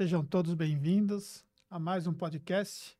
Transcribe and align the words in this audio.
Sejam 0.00 0.24
todos 0.24 0.54
bem-vindos 0.54 1.44
a 1.68 1.76
mais 1.76 2.06
um 2.06 2.12
podcast. 2.14 2.96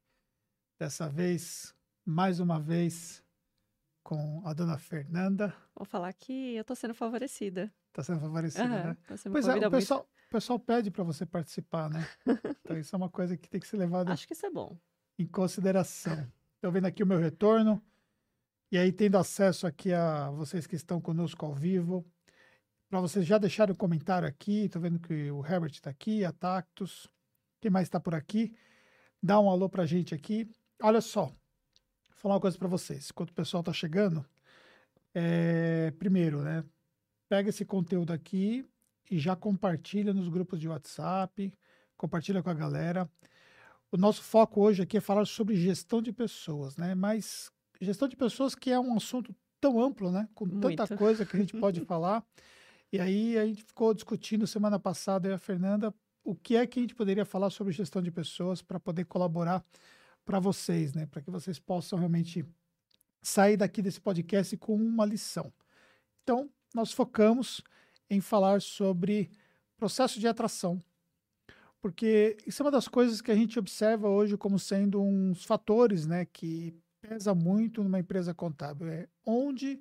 Dessa 0.81 1.09
vez, 1.09 1.73
mais 2.05 2.41
uma 2.41 2.59
vez, 2.59 3.23
com 4.03 4.43
a 4.45 4.53
dona 4.53 4.77
Fernanda. 4.79 5.55
Vou 5.77 5.85
falar 5.85 6.13
que 6.13 6.57
eu 6.57 6.65
tô 6.65 6.75
sendo 6.75 6.95
favorecida. 6.95 7.73
Tá 7.93 8.03
sendo 8.03 8.19
favorecida, 8.19 8.65
Aham, 8.65 8.85
né? 8.85 8.97
Pois 9.31 9.47
é, 9.47 9.65
o 9.65 9.71
pessoal, 9.71 10.11
o 10.27 10.29
pessoal 10.29 10.59
pede 10.59 10.91
para 10.91 11.05
você 11.05 11.25
participar, 11.25 11.89
né? 11.89 12.05
Então 12.65 12.77
isso 12.77 12.97
é 12.97 12.99
uma 12.99 13.09
coisa 13.09 13.37
que 13.37 13.49
tem 13.49 13.61
que 13.61 13.69
ser 13.69 13.77
levada 13.77 14.13
Acho 14.13 14.27
que 14.27 14.33
isso 14.33 14.47
é 14.47 14.51
bom. 14.51 14.77
em 15.17 15.25
consideração. 15.25 16.29
Estou 16.57 16.73
vendo 16.73 16.87
aqui 16.87 17.05
o 17.05 17.07
meu 17.07 17.21
retorno. 17.21 17.81
E 18.73 18.77
aí, 18.77 18.91
tendo 18.91 19.19
acesso 19.19 19.69
aqui 19.69 19.93
a 19.93 20.31
vocês 20.31 20.67
que 20.67 20.75
estão 20.75 21.01
conosco 21.01 21.47
ao 21.47 21.55
vivo, 21.55 22.05
para 22.89 23.01
vocês 23.01 23.27
já 23.27 23.39
deixarem 23.39 23.73
um 23.73 23.77
comentário 23.77 24.27
aqui. 24.27 24.65
Estou 24.65 24.81
vendo 24.81 24.99
que 24.99 25.31
o 25.31 25.45
Herbert 25.45 25.73
está 25.73 25.91
aqui, 25.91 26.25
a 26.25 26.33
Tactus. 26.33 27.07
Quem 27.61 27.71
mais 27.71 27.87
está 27.87 28.01
por 28.01 28.15
aqui? 28.15 28.55
Dá 29.23 29.39
um 29.39 29.51
alô 29.51 29.69
para 29.69 29.83
a 29.83 29.87
gente 29.87 30.15
aqui. 30.15 30.51
Olha 30.83 31.01
só, 31.01 31.27
vou 31.27 31.35
falar 32.17 32.35
uma 32.35 32.41
coisa 32.41 32.57
para 32.57 32.69
vocês. 32.69 33.11
Enquanto 33.11 33.31
o 33.31 33.35
pessoal 33.35 33.61
está 33.61 33.73
chegando, 33.73 34.25
é, 35.15 35.91
primeiro, 35.99 36.43
né? 36.43 36.65
Pega 37.29 37.51
esse 37.51 37.65
conteúdo 37.65 38.13
aqui 38.13 38.65
e 39.11 39.19
já 39.19 39.37
compartilha 39.37 40.15
nos 40.15 40.29
grupos 40.29 40.59
de 40.59 40.69
WhatsApp, 40.69 41.53
compartilha 41.97 42.43
com 42.43 42.51
a 42.51 42.55
galera. 42.55 43.11
O 43.91 43.97
nosso 43.97 44.23
foco 44.23 44.63
hoje 44.63 44.83
aqui 44.83 44.97
é 44.97 45.01
falar 45.01 45.27
sobre 45.27 45.57
gestão 45.57 46.01
de 46.01 46.13
pessoas, 46.13 46.77
né? 46.77 46.95
Mas 46.95 47.51
gestão 47.81 48.09
de 48.09 48.17
pessoas 48.17 48.55
que 48.55 48.71
é 48.71 48.81
um 48.81 48.97
assunto 48.97 49.35
tão 49.61 49.81
amplo, 49.81 50.11
né? 50.11 50.27
Com 50.35 50.49
tanta 50.49 50.87
Muito. 50.87 50.97
coisa 50.97 51.27
que 51.27 51.37
a 51.37 51.41
gente 51.41 51.57
pode 51.59 51.85
falar. 51.85 52.25
E 52.93 52.99
aí 52.99 53.37
a 53.37 53.45
gente 53.47 53.63
ficou 53.63 53.93
discutindo 53.93 54.47
semana 54.47 54.79
passada, 54.79 55.29
eu 55.29 55.33
e 55.33 55.35
a 55.35 55.39
Fernanda, 55.39 55.95
o 56.25 56.35
que 56.35 56.57
é 56.57 56.67
que 56.67 56.79
a 56.79 56.83
gente 56.83 56.95
poderia 56.95 57.25
falar 57.25 57.51
sobre 57.51 57.73
gestão 57.73 58.01
de 58.01 58.11
pessoas 58.11 58.63
para 58.63 58.81
poder 58.81 59.05
colaborar 59.05 59.65
para 60.25 60.41
vocês, 60.41 60.95
né? 60.95 61.07
Para 61.07 61.23
que 61.23 61.31
vocês 61.31 61.59
possam 61.59 61.99
realmente 61.99 62.45
sair 63.23 63.57
daqui 63.57 63.83
desse 63.83 64.01
podcast 64.01 64.57
com 64.57 64.75
uma 64.75 65.05
lição. 65.05 65.53
Então, 66.23 66.51
nós 66.75 66.93
focamos 66.93 67.63
em 68.09 68.21
falar 68.21 68.63
sobre 68.63 69.31
processo 69.77 70.19
de 70.19 70.27
atração, 70.27 70.83
porque 71.81 72.37
isso 72.47 72.63
é 72.63 72.65
uma 72.65 72.71
das 72.71 72.89
coisas 72.89 73.21
que 73.21 73.31
a 73.31 73.35
gente 73.35 73.59
observa 73.59 74.09
hoje 74.09 74.37
como 74.37 74.59
sendo 74.59 75.01
uns 75.03 75.45
fatores, 75.45 76.07
né, 76.07 76.25
que 76.25 76.75
pesa 77.01 77.35
muito 77.35 77.83
numa 77.83 78.01
empresa 78.01 78.35
contábil, 78.35 78.89
é 78.89 79.09
onde 79.25 79.81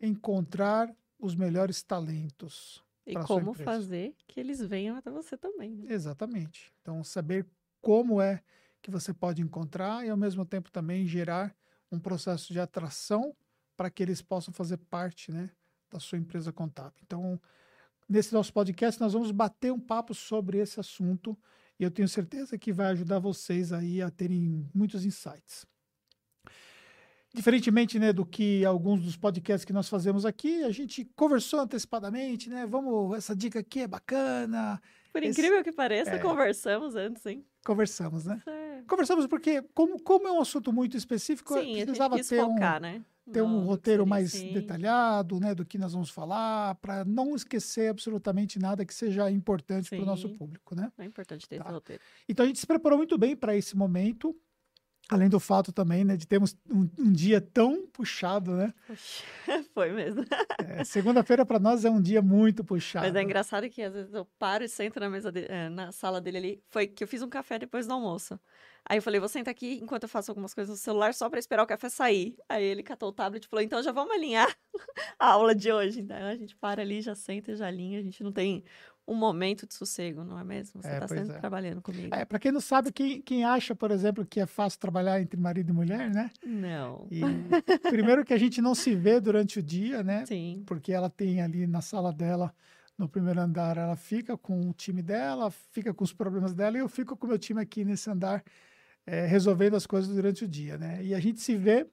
encontrar 0.00 0.94
os 1.18 1.34
melhores 1.34 1.82
talentos. 1.82 2.84
E 3.06 3.14
como 3.20 3.54
fazer 3.54 4.16
que 4.26 4.40
eles 4.40 4.60
venham 4.60 4.96
até 4.96 5.10
você 5.10 5.36
também. 5.36 5.76
né? 5.76 5.92
Exatamente. 5.92 6.72
Então, 6.82 7.04
saber 7.04 7.46
como 7.80 8.20
é 8.20 8.42
que 8.82 8.90
você 8.90 9.14
pode 9.14 9.40
encontrar 9.40 10.04
e, 10.04 10.10
ao 10.10 10.16
mesmo 10.16 10.44
tempo, 10.44 10.70
também 10.70 11.06
gerar 11.06 11.54
um 11.90 12.00
processo 12.00 12.52
de 12.52 12.58
atração 12.58 13.34
para 13.76 13.90
que 13.90 14.02
eles 14.02 14.20
possam 14.20 14.52
fazer 14.52 14.78
parte 14.78 15.30
né, 15.30 15.50
da 15.90 16.00
sua 16.00 16.18
empresa 16.18 16.52
contábil. 16.52 16.98
Então, 17.04 17.40
nesse 18.08 18.32
nosso 18.32 18.52
podcast, 18.52 19.00
nós 19.00 19.12
vamos 19.12 19.30
bater 19.30 19.72
um 19.72 19.80
papo 19.80 20.14
sobre 20.14 20.58
esse 20.58 20.80
assunto 20.80 21.38
e 21.78 21.84
eu 21.84 21.90
tenho 21.90 22.08
certeza 22.08 22.58
que 22.58 22.72
vai 22.72 22.86
ajudar 22.88 23.18
vocês 23.18 23.72
aí 23.72 24.00
a 24.00 24.10
terem 24.10 24.68
muitos 24.74 25.04
insights. 25.04 25.66
Diferentemente 27.36 27.98
né, 27.98 28.12
do 28.14 28.24
que 28.24 28.64
alguns 28.64 29.02
dos 29.02 29.16
podcasts 29.16 29.64
que 29.64 29.72
nós 29.72 29.88
fazemos 29.90 30.24
aqui, 30.24 30.64
a 30.64 30.70
gente 30.70 31.04
conversou 31.14 31.60
antecipadamente, 31.60 32.48
né? 32.48 32.66
Vamos, 32.66 33.14
essa 33.16 33.36
dica 33.36 33.58
aqui 33.60 33.80
é 33.80 33.86
bacana, 33.86 34.80
Por 35.12 35.22
Esse- 35.22 35.38
incrível 35.40 35.62
que 35.62 35.70
pareça, 35.72 36.12
é. 36.12 36.18
conversamos 36.18 36.94
antes, 36.96 37.24
hein? 37.26 37.44
conversamos, 37.64 38.24
né? 38.24 38.40
É- 38.46 38.82
Conversamos 38.88 39.26
porque, 39.26 39.60
como, 39.74 40.00
como 40.00 40.26
é 40.28 40.32
um 40.32 40.40
assunto 40.40 40.72
muito 40.72 40.96
específico, 40.96 41.54
Sim, 41.58 41.82
precisava 41.84 42.16
ter 42.22 42.42
um, 42.44 42.52
focar, 42.54 42.80
né? 42.80 43.02
ter 43.32 43.42
um 43.42 43.48
no 43.48 43.60
que 43.62 43.66
roteiro 43.66 44.06
mais 44.06 44.30
sim. 44.32 44.52
detalhado, 44.52 45.40
né, 45.40 45.52
do 45.54 45.64
que 45.64 45.76
nós 45.76 45.92
vamos 45.92 46.08
falar, 46.10 46.76
para 46.76 47.04
não 47.04 47.34
esquecer 47.34 47.90
absolutamente 47.90 48.58
nada 48.60 48.84
que 48.84 48.94
seja 48.94 49.28
importante 49.30 49.90
para 49.90 50.00
o 50.00 50.04
nosso 50.06 50.28
público, 50.38 50.74
né? 50.76 50.92
É 50.96 51.04
importante 51.04 51.48
ter 51.48 51.58
Tá. 51.58 51.64
esse 51.64 51.72
roteiro. 51.72 52.02
Então 52.28 52.44
a 52.44 52.46
gente 52.46 52.60
se 52.60 52.66
preparou 52.66 52.96
muito 52.98 53.18
bem 53.18 53.34
para 53.34 53.56
esse 53.56 53.76
momento, 53.76 54.32
além 55.08 55.28
do 55.28 55.38
fato 55.38 55.72
também, 55.72 56.04
né, 56.04 56.16
de 56.16 56.26
termos 56.26 56.56
um, 56.70 56.88
um 56.98 57.12
dia 57.12 57.40
tão 57.40 57.86
puxado, 57.86 58.52
né? 58.52 58.74
Poxa, 58.86 59.24
Foi 59.74 59.90
mesmo. 59.92 60.24
É, 60.58 60.82
Segunda-feira 60.84 61.44
para 61.46 61.58
nós 61.58 61.84
é 61.84 61.90
um 61.90 62.00
dia 62.00 62.20
muito 62.20 62.64
puxado. 62.64 63.06
Mas 63.06 63.14
é 63.14 63.22
engraçado 63.22 63.68
que 63.70 63.82
às 63.82 63.92
vezes 63.94 64.12
eu 64.14 64.24
paro 64.38 64.64
e 64.64 64.68
sento 64.68 64.98
na 64.98 65.08
mesa 65.08 65.30
de- 65.30 65.46
eh, 65.48 65.68
na 65.68 65.92
sala 65.92 66.20
dele 66.20 66.38
ali. 66.38 66.62
Foi 66.68 66.86
que 66.86 67.04
eu 67.04 67.08
fiz 67.08 67.22
um 67.22 67.28
café 67.28 67.58
depois 67.58 67.86
do 67.86 67.92
almoço. 67.92 68.38
Aí 68.88 68.98
eu 68.98 69.02
falei, 69.02 69.18
vou 69.18 69.28
sentar 69.28 69.50
aqui 69.52 69.78
enquanto 69.82 70.04
eu 70.04 70.08
faço 70.08 70.30
algumas 70.30 70.54
coisas 70.54 70.70
no 70.76 70.76
celular 70.80 71.12
só 71.12 71.28
pra 71.28 71.38
esperar 71.40 71.62
o 71.62 71.66
café 71.66 71.88
sair. 71.88 72.36
Aí 72.48 72.62
ele 72.64 72.82
catou 72.82 73.08
o 73.08 73.12
tablet 73.12 73.44
e 73.44 73.48
falou, 73.48 73.62
então 73.64 73.82
já 73.82 73.90
vamos 73.92 74.14
alinhar 74.14 74.48
a 75.18 75.32
aula 75.32 75.54
de 75.54 75.72
hoje. 75.72 76.00
Então 76.00 76.16
a 76.16 76.34
gente 76.36 76.54
para 76.56 76.82
ali, 76.82 77.00
já 77.00 77.14
senta 77.14 77.52
e 77.52 77.56
já 77.56 77.66
alinha. 77.66 77.98
A 77.98 78.02
gente 78.02 78.22
não 78.22 78.32
tem 78.32 78.62
um 79.08 79.14
momento 79.14 79.66
de 79.66 79.74
sossego, 79.74 80.24
não 80.24 80.38
é 80.38 80.44
mesmo? 80.44 80.82
Você 80.82 80.88
É, 80.88 80.98
tá 81.00 81.06
sempre 81.08 81.34
é. 81.36 81.38
trabalhando 81.38 81.80
comigo. 81.80 82.14
É, 82.14 82.24
para 82.24 82.38
quem 82.38 82.50
não 82.50 82.60
sabe, 82.60 82.90
quem, 82.92 83.20
quem 83.22 83.44
acha, 83.44 83.74
por 83.74 83.90
exemplo, 83.90 84.26
que 84.26 84.40
é 84.40 84.46
fácil 84.46 84.80
trabalhar 84.80 85.20
entre 85.20 85.38
marido 85.40 85.70
e 85.70 85.72
mulher, 85.72 86.10
né? 86.10 86.30
Não. 86.44 87.06
E 87.10 87.20
primeiro 87.90 88.24
que 88.24 88.34
a 88.34 88.38
gente 88.38 88.60
não 88.60 88.74
se 88.74 88.94
vê 88.94 89.20
durante 89.20 89.58
o 89.58 89.62
dia, 89.62 90.02
né? 90.02 90.26
Sim. 90.26 90.62
Porque 90.66 90.92
ela 90.92 91.08
tem 91.08 91.40
ali 91.40 91.66
na 91.66 91.80
sala 91.80 92.12
dela, 92.12 92.52
no 92.98 93.08
primeiro 93.08 93.40
andar, 93.40 93.76
ela 93.76 93.94
fica 93.96 94.36
com 94.36 94.68
o 94.68 94.72
time 94.72 95.02
dela, 95.02 95.50
fica 95.50 95.92
com 95.94 96.02
os 96.02 96.12
problemas 96.12 96.54
dela, 96.54 96.76
e 96.76 96.80
eu 96.80 96.88
fico 96.88 97.16
com 97.16 97.26
o 97.26 97.28
meu 97.28 97.38
time 97.38 97.60
aqui 97.60 97.84
nesse 97.84 98.10
andar, 98.10 98.42
eh, 99.06 99.26
resolvendo 99.26 99.76
as 99.76 99.86
coisas 99.86 100.12
durante 100.14 100.44
o 100.44 100.48
dia, 100.48 100.76
né? 100.78 101.04
E 101.04 101.14
a 101.14 101.20
gente 101.20 101.40
se 101.40 101.56
vê 101.56 101.86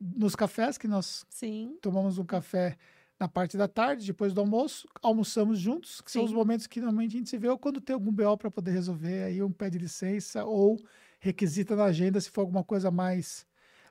nos 0.00 0.34
cafés, 0.34 0.76
que 0.76 0.88
nós 0.88 1.24
Sim. 1.30 1.78
tomamos 1.80 2.18
um 2.18 2.24
café 2.24 2.76
na 3.20 3.28
parte 3.28 3.56
da 3.56 3.68
tarde, 3.68 4.06
depois 4.06 4.32
do 4.32 4.40
almoço, 4.40 4.88
almoçamos 5.02 5.58
juntos, 5.58 6.00
que 6.00 6.10
são 6.10 6.24
os 6.24 6.30
Sim. 6.30 6.36
momentos 6.36 6.66
que 6.66 6.80
normalmente 6.80 7.16
a 7.16 7.18
gente 7.18 7.30
se 7.30 7.38
vê, 7.38 7.48
ou 7.48 7.58
quando 7.58 7.80
tem 7.80 7.94
algum 7.94 8.10
BO 8.12 8.36
para 8.38 8.50
poder 8.50 8.72
resolver, 8.72 9.24
aí 9.24 9.42
um 9.42 9.52
pede 9.52 9.78
licença, 9.78 10.44
ou 10.44 10.78
requisita 11.20 11.76
na 11.76 11.84
agenda 11.84 12.20
se 12.20 12.30
for 12.30 12.40
alguma 12.42 12.64
coisa 12.64 12.90
mais, 12.90 13.46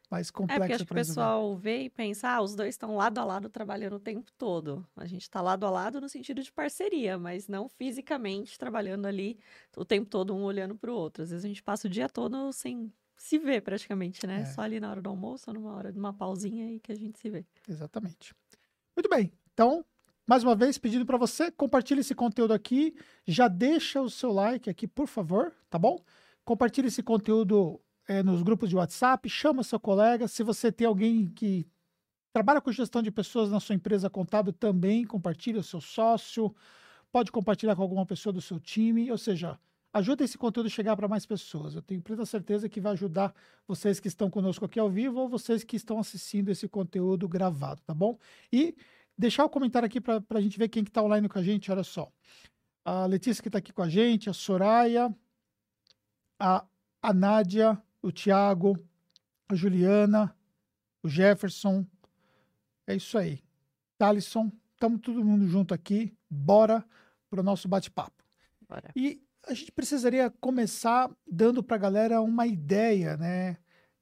mais 0.10 0.32
É 0.48 0.58
porque 0.58 0.72
complexa 0.72 0.74
acho 0.74 0.86
que 0.86 0.92
o 0.92 0.96
pessoal 0.96 1.56
vê 1.56 1.84
e 1.84 1.90
pensa, 1.90 2.28
ah, 2.30 2.42
os 2.42 2.56
dois 2.56 2.70
estão 2.74 2.96
lado 2.96 3.20
a 3.20 3.24
lado 3.24 3.50
trabalhando 3.50 3.98
o 3.98 4.00
tempo 4.00 4.32
todo. 4.38 4.88
A 4.96 5.06
gente 5.06 5.22
está 5.22 5.42
lado 5.42 5.66
a 5.66 5.70
lado 5.70 6.02
no 6.02 6.10
sentido 6.10 6.42
de 6.42 6.52
parceria, 6.52 7.18
mas 7.20 7.48
não 7.48 7.70
fisicamente 7.70 8.58
trabalhando 8.58 9.06
ali 9.06 9.38
o 9.78 9.86
tempo 9.86 10.10
todo, 10.10 10.36
um 10.36 10.44
olhando 10.44 10.76
para 10.76 10.92
o 10.92 10.96
outro. 10.96 11.22
Às 11.24 11.30
vezes 11.30 11.46
a 11.46 11.48
gente 11.48 11.62
passa 11.62 11.88
o 11.88 11.90
dia 11.90 12.10
todo 12.10 12.52
sem 12.52 12.92
se 13.16 13.38
ver 13.38 13.62
praticamente, 13.62 14.26
né? 14.26 14.42
É. 14.42 14.46
Só 14.46 14.62
ali 14.62 14.80
na 14.80 14.90
hora 14.90 15.02
do 15.02 15.10
almoço, 15.10 15.50
ou 15.50 15.54
numa 15.54 15.74
hora 15.76 15.92
de 15.92 16.00
uma 16.00 16.14
pausinha 16.14 16.66
aí 16.66 16.80
que 16.80 16.92
a 16.92 16.96
gente 16.96 17.20
se 17.20 17.30
vê. 17.30 17.46
Exatamente. 17.68 18.34
Muito 19.00 19.10
bem. 19.10 19.32
Então, 19.54 19.86
mais 20.28 20.44
uma 20.44 20.54
vez, 20.54 20.78
pedindo 20.78 21.06
para 21.06 21.18
você, 21.18 21.50
compartilhe 21.50 22.02
esse 22.02 22.14
conteúdo 22.14 22.52
aqui. 22.54 22.94
Já 23.26 23.48
deixa 23.48 24.02
o 24.02 24.10
seu 24.10 24.30
like 24.30 24.70
aqui, 24.70 24.86
por 24.86 25.08
favor, 25.08 25.54
tá 25.70 25.80
bom? 25.80 26.04
Compartilhe 26.44 26.90
esse 26.90 27.02
conteúdo 27.02 27.80
eh, 28.10 28.22
nos 28.22 28.42
grupos 28.44 28.68
de 28.68 28.76
WhatsApp, 28.76 29.30
chama 29.30 29.64
seu 29.64 29.80
colega. 29.80 30.28
Se 30.28 30.44
você 30.44 30.70
tem 30.70 30.86
alguém 30.86 31.30
que 31.30 31.66
trabalha 32.34 32.60
com 32.60 32.74
gestão 32.74 33.02
de 33.02 33.10
pessoas 33.10 33.50
na 33.50 33.62
sua 33.62 33.74
empresa 33.74 34.10
contábil, 34.10 34.52
também 34.52 35.06
compartilhe 35.06 35.60
o 35.60 35.64
seu 35.64 35.80
sócio. 35.80 36.54
Pode 37.10 37.32
compartilhar 37.32 37.78
com 37.78 37.82
alguma 37.82 38.06
pessoa 38.06 38.34
do 38.34 38.42
seu 38.42 38.60
time, 38.60 39.10
ou 39.10 39.18
seja, 39.18 39.58
ajuda 39.94 40.24
esse 40.24 40.38
conteúdo 40.38 40.68
a 40.68 40.70
chegar 40.70 40.96
para 40.96 41.08
mais 41.08 41.26
pessoas. 41.26 41.76
Eu 41.76 41.82
tenho 41.82 42.02
plena 42.02 42.26
certeza 42.26 42.70
que 42.70 42.80
vai 42.80 42.94
ajudar 42.94 43.34
vocês 43.68 44.00
que 44.00 44.08
estão 44.08 44.30
conosco 44.30 44.66
aqui 44.66 44.80
ao 44.80 44.90
vivo 44.90 45.20
ou 45.20 45.30
vocês 45.30 45.64
que 45.64 45.76
estão 45.76 46.00
assistindo 46.00 46.50
esse 46.50 46.68
conteúdo 46.68 47.28
gravado, 47.28 47.82
tá 47.82 47.94
bom? 47.94 48.18
E 48.52 48.76
deixar 49.18 49.46
o 49.46 49.50
comentário 49.50 49.86
aqui 49.86 50.00
para 50.00 50.24
a 50.30 50.42
gente 50.42 50.58
ver 50.58 50.70
quem 50.70 50.84
que 50.84 50.90
está 50.90 51.02
online 51.02 51.28
com 51.28 51.40
a 51.40 51.44
gente, 51.44 51.72
olha 51.72 51.84
só. 51.84 52.12
A 52.86 53.06
Letícia 53.06 53.42
que 53.42 53.50
está 53.50 53.58
aqui 53.58 53.74
com 53.74 53.82
a 53.82 53.90
gente, 53.90 54.30
a 54.30 54.34
Soraya, 54.34 55.14
a, 56.40 56.66
a 57.02 57.14
Nádia, 57.14 57.82
o 58.02 58.12
Tiago, 58.12 58.78
a 59.48 59.56
Juliana, 59.56 60.36
o 61.04 61.10
Jefferson. 61.10 61.86
É 62.88 62.96
isso 62.96 63.18
aí. 63.18 63.44
Thalisson, 63.98 64.52
estamos 64.74 65.02
todo 65.02 65.24
mundo 65.24 65.48
junto 65.48 65.74
aqui. 65.74 66.16
Bora 66.30 66.86
para 67.30 67.42
o 67.42 67.44
nosso 67.44 67.68
bate-papo. 67.68 68.24
Bora. 68.68 68.92
E 68.96 69.22
a 69.50 69.54
gente 69.54 69.72
precisaria 69.72 70.30
começar 70.40 71.10
dando 71.30 71.64
para 71.64 71.76
a 71.76 71.80
galera 71.80 72.22
uma 72.22 72.46
ideia, 72.48 73.18
né? 73.18 73.58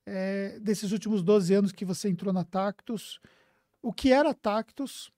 é, 0.08 0.58
desses 0.60 0.94
últimos 0.94 1.22
12 1.22 1.54
anos 1.54 1.72
que 1.74 1.84
você 1.84 2.08
entrou 2.10 2.32
na 2.32 2.46
Tactus, 2.46 3.20
o 3.82 3.92
que 3.92 4.14
era 4.14 4.34
Tactus 4.34 5.12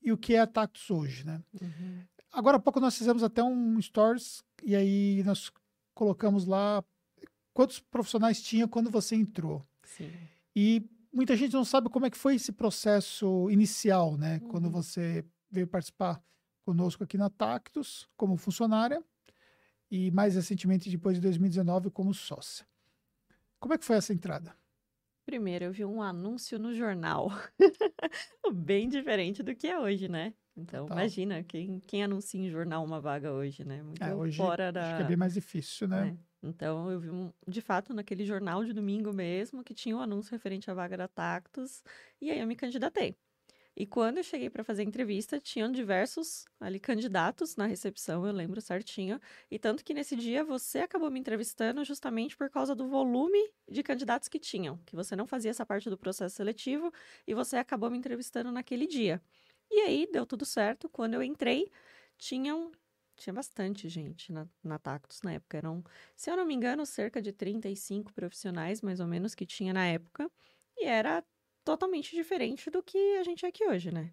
e 0.00 0.12
o 0.12 0.16
que 0.16 0.34
é 0.34 0.38
a 0.38 0.46
Tactus 0.46 0.88
hoje, 0.90 1.26
né? 1.26 1.42
Uhum. 1.60 2.04
Agora 2.32 2.56
há 2.56 2.60
pouco 2.60 2.78
nós 2.78 2.96
fizemos 2.96 3.24
até 3.24 3.42
um 3.42 3.82
stories 3.82 4.44
e 4.62 4.76
aí 4.76 5.24
nós 5.24 5.50
colocamos 5.92 6.46
lá 6.46 6.84
quantos 7.52 7.80
profissionais 7.80 8.40
tinha 8.40 8.68
quando 8.68 8.90
você 8.90 9.16
entrou. 9.16 9.66
Sim. 9.82 10.12
E 10.54 10.88
muita 11.12 11.36
gente 11.36 11.54
não 11.54 11.64
sabe 11.64 11.88
como 11.88 12.06
é 12.06 12.10
que 12.10 12.16
foi 12.16 12.36
esse 12.36 12.52
processo 12.52 13.50
inicial, 13.50 14.16
né? 14.16 14.38
Quando 14.50 14.66
Uhum. 14.66 14.70
você 14.70 15.24
veio 15.50 15.66
participar 15.66 16.22
conosco 16.64 17.02
aqui 17.02 17.18
na 17.18 17.28
Tactus 17.28 18.08
como 18.16 18.36
funcionária 18.36 19.02
e 19.90 20.10
mais 20.10 20.34
recentemente, 20.34 20.90
depois 20.90 21.16
de 21.16 21.22
2019, 21.22 21.90
como 21.90 22.12
sócia. 22.12 22.66
Como 23.58 23.74
é 23.74 23.78
que 23.78 23.84
foi 23.84 23.96
essa 23.96 24.12
entrada? 24.12 24.54
Primeiro, 25.26 25.66
eu 25.66 25.72
vi 25.72 25.84
um 25.84 26.00
anúncio 26.00 26.58
no 26.58 26.74
jornal, 26.74 27.30
bem 28.52 28.88
diferente 28.88 29.42
do 29.42 29.54
que 29.54 29.66
é 29.66 29.78
hoje, 29.78 30.08
né? 30.08 30.32
Então, 30.56 30.86
imagina, 30.86 31.44
quem, 31.44 31.80
quem 31.80 32.02
anuncia 32.02 32.40
em 32.40 32.48
jornal 32.48 32.84
uma 32.84 33.00
vaga 33.00 33.32
hoje, 33.32 33.64
né? 33.64 33.82
Muito 33.82 34.02
É, 34.02 34.14
hoje 34.14 34.36
fora 34.36 34.72
da... 34.72 34.86
Acho 34.86 34.96
que 34.96 35.02
é 35.02 35.06
bem 35.06 35.16
mais 35.16 35.34
difícil, 35.34 35.86
né? 35.86 36.16
É. 36.42 36.46
Então, 36.48 36.90
eu 36.90 37.00
vi, 37.00 37.10
um, 37.10 37.32
de 37.46 37.60
fato, 37.60 37.92
naquele 37.92 38.24
jornal 38.24 38.64
de 38.64 38.72
domingo 38.72 39.12
mesmo, 39.12 39.62
que 39.62 39.74
tinha 39.74 39.96
um 39.96 40.00
anúncio 40.00 40.32
referente 40.32 40.70
à 40.70 40.74
vaga 40.74 40.96
da 40.96 41.08
Tactus, 41.08 41.82
e 42.20 42.30
aí 42.30 42.40
eu 42.40 42.46
me 42.46 42.56
candidatei. 42.56 43.16
E 43.80 43.86
quando 43.86 44.18
eu 44.18 44.24
cheguei 44.24 44.50
para 44.50 44.64
fazer 44.64 44.82
a 44.82 44.84
entrevista, 44.84 45.38
tinham 45.38 45.70
diversos 45.70 46.44
ali 46.58 46.80
candidatos 46.80 47.54
na 47.54 47.64
recepção, 47.64 48.26
eu 48.26 48.32
lembro 48.32 48.60
certinho. 48.60 49.20
E 49.48 49.56
tanto 49.56 49.84
que 49.84 49.94
nesse 49.94 50.16
dia 50.16 50.42
você 50.42 50.80
acabou 50.80 51.08
me 51.12 51.20
entrevistando 51.20 51.84
justamente 51.84 52.36
por 52.36 52.50
causa 52.50 52.74
do 52.74 52.88
volume 52.88 53.38
de 53.70 53.80
candidatos 53.84 54.26
que 54.26 54.40
tinham, 54.40 54.78
que 54.84 54.96
você 54.96 55.14
não 55.14 55.28
fazia 55.28 55.52
essa 55.52 55.64
parte 55.64 55.88
do 55.88 55.96
processo 55.96 56.34
seletivo 56.34 56.92
e 57.24 57.34
você 57.34 57.56
acabou 57.56 57.88
me 57.88 57.96
entrevistando 57.96 58.50
naquele 58.50 58.84
dia. 58.84 59.22
E 59.70 59.82
aí 59.82 60.08
deu 60.10 60.26
tudo 60.26 60.44
certo. 60.44 60.88
Quando 60.88 61.14
eu 61.14 61.22
entrei, 61.22 61.70
tinham 62.16 62.72
tinha 63.14 63.32
bastante 63.32 63.88
gente 63.88 64.32
na, 64.32 64.48
na 64.62 64.78
Tactus 64.80 65.22
na 65.22 65.34
época. 65.34 65.56
Eram, 65.56 65.84
se 66.16 66.28
eu 66.28 66.36
não 66.36 66.44
me 66.44 66.54
engano, 66.54 66.84
cerca 66.84 67.22
de 67.22 67.32
35 67.32 68.12
profissionais, 68.12 68.82
mais 68.82 68.98
ou 68.98 69.06
menos, 69.06 69.36
que 69.36 69.46
tinha 69.46 69.72
na 69.72 69.86
época. 69.86 70.28
E 70.76 70.84
era 70.84 71.24
totalmente 71.68 72.16
diferente 72.16 72.70
do 72.70 72.82
que 72.82 72.96
a 73.18 73.22
gente 73.22 73.44
é 73.44 73.48
aqui 73.50 73.62
hoje, 73.66 73.92
né? 73.92 74.10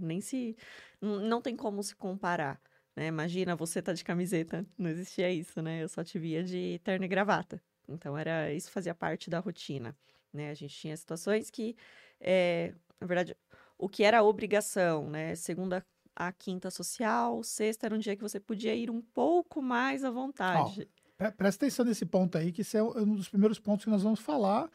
Nem 0.00 0.22
se. 0.22 0.56
Não, 0.98 1.42
tem 1.42 1.54
como 1.54 1.82
se 1.82 1.94
comparar. 1.94 2.58
Né? 2.96 3.08
Imagina, 3.08 3.54
você 3.54 3.82
tá 3.82 3.92
de 3.92 4.02
camiseta. 4.02 4.64
Não 4.78 4.88
existia 4.88 5.30
isso, 5.30 5.60
né? 5.60 5.82
Eu 5.82 5.88
só 5.88 6.02
te 6.02 6.18
via 6.18 6.42
de 6.42 6.80
terno 6.82 7.04
e 7.04 7.08
gravata. 7.08 7.62
Então, 7.86 8.16
era 8.16 8.50
isso 8.54 8.70
fazia 8.70 8.94
parte 8.94 9.28
da 9.28 9.38
rotina. 9.38 9.94
Né? 10.32 10.48
A 10.48 10.54
gente 10.54 10.74
tinha 10.74 10.96
situações 10.96 11.50
que, 11.50 11.76
é, 12.18 12.72
na 12.98 13.06
verdade, 13.06 13.36
o 13.76 13.86
que 13.86 14.02
era 14.02 14.22
obrigação, 14.22 15.10
né? 15.10 15.34
Segunda 15.34 15.84
a 16.16 16.32
quinta 16.32 16.70
social, 16.70 17.42
sexta 17.42 17.86
era 17.86 17.94
um 17.94 17.98
dia 17.98 18.16
que 18.16 18.22
você 18.22 18.40
podia 18.40 18.74
ir 18.74 18.90
um 18.90 19.02
pouco 19.02 19.60
mais 19.60 20.04
à 20.04 20.10
vontade. 20.10 20.88
Oh, 21.20 21.32
presta 21.36 21.66
atenção 21.66 21.84
nesse 21.84 22.06
ponto 22.06 22.38
aí, 22.38 22.50
que 22.50 22.62
esse 22.62 22.78
é 22.78 22.82
um 22.82 23.14
dos 23.14 23.28
primeiros 23.28 23.58
pontos 23.58 23.84
que 23.84 23.90
nós 23.90 24.02
vamos 24.02 24.20
falar 24.20 24.70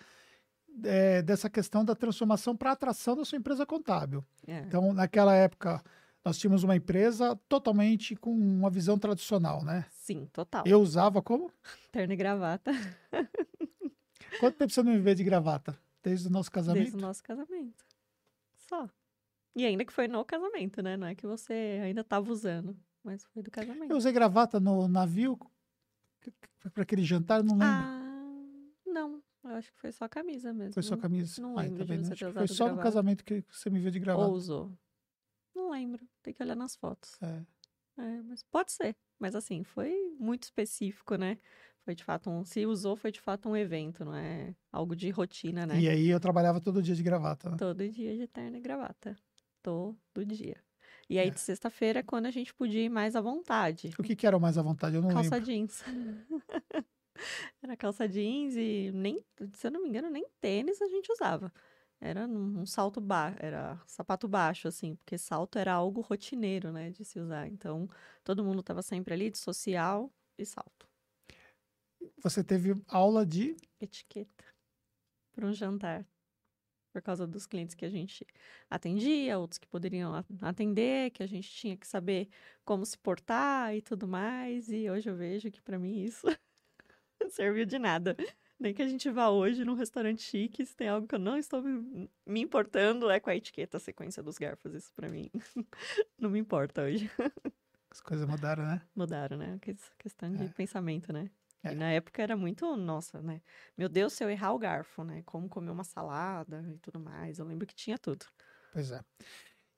é, 0.84 1.22
dessa 1.22 1.50
questão 1.50 1.84
da 1.84 1.96
transformação 1.96 2.56
para 2.56 2.72
atração 2.72 3.16
da 3.16 3.26
sua 3.26 3.38
empresa 3.38 3.66
contábil. 3.66 4.24
É. 4.48 4.60
Então, 4.60 4.94
naquela 4.94 5.36
época, 5.36 5.84
nós 6.24 6.38
tínhamos 6.38 6.64
uma 6.64 6.76
empresa 6.76 7.40
totalmente 7.48 8.16
com 8.16 8.32
uma 8.32 8.70
visão 8.70 8.98
tradicional, 8.98 9.64
né? 9.64 9.86
Sim, 9.92 10.28
total. 10.34 10.64
Eu 10.66 10.82
usava 10.82 11.22
como? 11.22 11.52
Terno 11.92 12.14
e 12.14 12.16
gravata. 12.16 12.72
Quanto 14.40 14.58
tempo 14.58 14.72
você 14.72 14.84
não 14.84 14.92
me 14.92 15.00
vê 15.00 15.16
de 15.16 15.24
gravata? 15.24 15.78
Desde 16.04 16.28
o 16.28 16.32
nosso 16.32 16.52
casamento? 16.52 16.84
Desde 16.84 16.98
o 16.98 17.02
nosso 17.02 17.24
casamento. 17.24 17.86
Só. 18.70 18.90
E 19.56 19.66
ainda 19.66 19.84
que 19.84 19.94
foi 19.94 20.08
no 20.08 20.24
casamento, 20.24 20.82
né? 20.82 20.96
Não 20.98 21.08
é 21.08 21.16
que 21.16 21.26
você 21.26 21.82
ainda 21.84 22.02
estava 22.02 22.32
usando, 22.32 22.78
mas 23.04 23.24
foi 23.26 23.42
do 23.42 23.50
casamento. 23.50 23.90
Eu 23.92 23.98
usei 23.98 24.12
gravata 24.12 24.60
no 24.60 24.88
navio 24.88 25.40
para 26.74 26.84
aquele 26.84 27.04
jantar, 27.04 27.44
não 27.44 27.54
lembro. 27.56 27.66
Ah, 27.66 28.02
não. 28.86 29.24
Eu 29.44 29.52
acho 29.52 29.72
que 29.72 29.80
foi 29.80 29.92
só 29.92 30.08
camisa 30.10 30.54
mesmo. 30.54 30.74
Foi 30.74 30.84
só 30.84 30.98
camisa. 30.98 31.42
Não 31.42 31.56
lembro 31.56 31.86
tá 31.86 31.94
ter 31.94 32.16
que 32.16 32.26
usado 32.26 32.34
Foi 32.34 32.48
só 32.48 32.66
no 32.66 32.70
gravata. 32.76 32.84
casamento 32.84 33.24
que 33.24 33.44
você 33.50 33.70
me 33.70 33.80
viu 33.80 33.92
de 33.92 34.00
gravata. 34.00 34.28
Ou 34.28 34.34
usou. 34.34 34.72
Não 35.56 35.70
lembro. 35.72 36.06
Tem 36.22 36.34
que 36.34 36.44
olhar 36.44 36.56
nas 36.56 36.76
fotos. 36.76 37.16
É. 37.22 37.44
É, 38.00 38.22
mas 38.24 38.44
pode 38.44 38.72
ser. 38.72 38.96
Mas 39.20 39.36
assim, 39.36 39.64
foi 39.64 39.92
muito 40.20 40.44
específico, 40.44 41.16
né? 41.16 41.38
Foi 41.84 41.96
de 41.96 42.04
fato 42.04 42.30
um. 42.30 42.44
Se 42.44 42.66
usou, 42.66 42.96
foi 42.96 43.12
de 43.12 43.20
fato 43.22 43.48
um 43.50 43.56
evento, 43.56 44.04
não 44.06 44.14
é 44.14 44.54
algo 44.72 44.96
de 44.96 45.10
rotina, 45.10 45.66
né? 45.66 45.80
E 45.80 45.88
aí 45.88 46.08
eu 46.10 46.20
trabalhava 46.20 46.60
todo 46.60 46.82
dia 46.84 46.94
de 46.94 47.02
gravata. 47.02 47.50
Né? 47.52 47.58
Todo 47.58 47.88
dia 47.90 48.16
de 48.16 48.28
terno 48.28 48.58
e 48.58 48.60
gravata. 48.60 49.16
Todo 49.64 50.26
dia. 50.26 50.58
E 51.10 51.18
aí, 51.18 51.30
É. 51.30 51.32
de 51.32 51.40
sexta-feira, 51.40 52.00
é 52.00 52.04
quando 52.04 52.26
a 52.26 52.32
gente 52.32 52.54
podia 52.54 52.82
ir 52.84 52.90
mais 52.90 53.16
à 53.16 53.22
vontade. 53.22 53.92
O 53.98 54.04
que, 54.04 54.14
que 54.16 54.28
era 54.28 54.36
o 54.36 54.42
mais 54.42 54.58
à 54.58 54.62
vontade? 54.62 54.98
Eu 54.98 55.02
não 55.02 55.10
calça 55.10 55.36
lembro. 55.36 55.46
jeans. 55.46 55.82
Era 57.62 57.78
calça 57.78 58.08
jeans 58.08 58.56
e 58.56 58.92
nem, 58.94 59.24
se 59.54 59.68
eu 59.68 59.72
não 59.72 59.82
me 59.82 59.90
engano, 59.90 60.10
nem 60.10 60.28
tênis 60.40 60.82
a 60.82 60.88
gente 60.88 61.12
usava. 61.12 61.52
Era 62.00 62.28
um 62.28 62.66
salto 62.66 63.02
baixo, 63.02 63.38
era 63.40 63.82
sapato 63.88 64.28
baixo, 64.28 64.68
assim, 64.68 64.96
porque 64.96 65.18
salto 65.18 65.58
era 65.58 65.74
algo 65.74 66.02
rotineiro, 66.02 66.72
né, 66.72 66.92
de 66.92 67.04
se 67.04 67.20
usar. 67.20 67.48
Então, 67.48 67.88
todo 68.24 68.44
mundo 68.44 68.60
estava 68.60 68.84
sempre 68.84 69.14
ali 69.14 69.32
de 69.32 69.38
social 69.38 70.14
e 70.38 70.46
salto. 70.46 70.88
Você 72.24 72.44
teve 72.44 72.76
aula 72.88 73.26
de. 73.26 73.56
Etiqueta 73.82 74.46
para 75.38 75.46
um 75.46 75.54
jantar. 75.54 76.04
Por 76.92 77.02
causa 77.04 77.28
dos 77.28 77.46
clientes 77.46 77.76
que 77.76 77.86
a 77.86 77.90
gente 77.90 78.26
atendia, 78.68 79.38
outros 79.38 79.60
que 79.60 79.68
poderiam 79.68 80.14
atender, 80.42 81.12
que 81.12 81.22
a 81.22 81.28
gente 81.28 81.48
tinha 81.48 81.78
que 81.78 81.86
saber 81.86 82.28
como 82.66 82.84
se 82.84 82.98
portar 82.98 83.76
e 83.76 83.84
tudo 83.84 84.08
mais. 84.08 84.68
E 84.70 84.90
hoje 84.90 85.08
eu 85.08 85.16
vejo 85.16 85.52
que 85.52 85.62
para 85.62 85.78
mim 85.78 86.02
isso 86.02 86.26
serviu 87.30 87.66
de 87.66 87.78
nada. 87.80 88.16
Nem 88.60 88.74
que 88.74 88.82
a 88.82 88.88
gente 88.88 89.10
vá 89.12 89.30
hoje 89.30 89.64
num 89.64 89.76
restaurante 89.76 90.22
chique, 90.24 90.66
se 90.66 90.76
tem 90.76 90.88
algo 90.90 91.08
que 91.08 91.14
eu 91.16 91.20
não 91.20 91.38
estou 91.38 91.62
me, 91.62 92.10
importando, 92.42 93.10
é 93.10 93.20
com 93.20 93.30
a 93.30 93.36
etiqueta, 93.36 93.78
a 93.78 93.80
sequência 93.80 94.24
dos 94.24 94.38
garfos. 94.38 94.74
Isso 94.74 94.92
para 94.96 95.08
mim 95.10 95.30
não 96.18 96.30
me 96.30 96.40
importa 96.40 96.82
hoje. 96.84 97.10
As 97.92 98.02
coisas 98.02 98.28
mudaram, 98.28 98.64
né? 98.64 98.82
Mudaram, 98.96 99.38
né? 99.38 99.58
Que- 99.62 99.76
Questão 100.00 100.32
de 100.34 100.44
É. 100.44 100.48
pensamento, 100.50 101.14
né? 101.14 101.30
É. 101.64 101.72
E 101.72 101.76
na 101.76 101.92
época 101.92 102.22
era 102.22 102.36
muito, 102.36 102.76
nossa, 102.76 103.22
né? 103.22 103.42
Meu 103.78 103.88
Deus, 103.90 104.14
se 104.14 104.24
eu 104.24 104.30
errar 104.30 104.54
o 104.54 104.60
garfo, 104.60 105.04
né? 105.04 105.22
Como 105.26 105.48
comer 105.50 105.72
uma 105.72 105.84
salada 105.84 106.64
e 106.74 106.78
tudo 106.80 107.00
mais. 107.00 107.40
Eu 107.40 107.46
lembro 107.46 107.66
que 107.68 107.76
tinha 107.76 107.98
tudo. 107.98 108.26
Pois 108.74 108.92
é. 108.92 109.02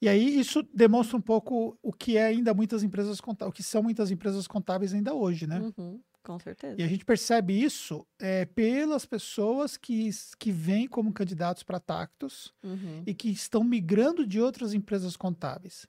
E 0.02 0.08
aí 0.08 0.40
isso 0.40 0.64
demonstra 0.74 1.18
um 1.18 1.22
pouco 1.22 1.78
o 1.82 1.92
que 1.92 2.16
é 2.18 2.26
ainda 2.28 2.54
muitas 2.54 2.84
empresas 2.84 3.20
contábeis, 3.20 3.52
o 3.52 3.56
que 3.56 3.64
são 3.64 3.84
muitas 3.84 4.10
empresas 4.12 4.48
contábeis 4.48 4.94
ainda 4.94 5.14
hoje, 5.14 5.46
né? 5.46 5.60
Uhum, 5.78 6.02
com 6.24 6.38
certeza. 6.40 6.80
E 6.80 6.84
a 6.84 6.88
gente 6.88 7.06
percebe 7.06 7.54
isso 7.62 8.06
é, 8.20 8.46
pelas 8.46 9.06
pessoas 9.06 9.78
que, 9.78 10.10
que 10.38 10.52
vêm 10.52 10.88
como 10.88 11.14
candidatos 11.14 11.64
para 11.64 11.80
Tactus 11.80 12.54
Uhum, 12.64 13.04
e 13.06 13.14
que 13.14 13.30
estão 13.30 13.64
migrando 13.64 14.26
de 14.28 14.40
outras 14.40 14.74
empresas 14.74 15.16
contábeis. 15.18 15.88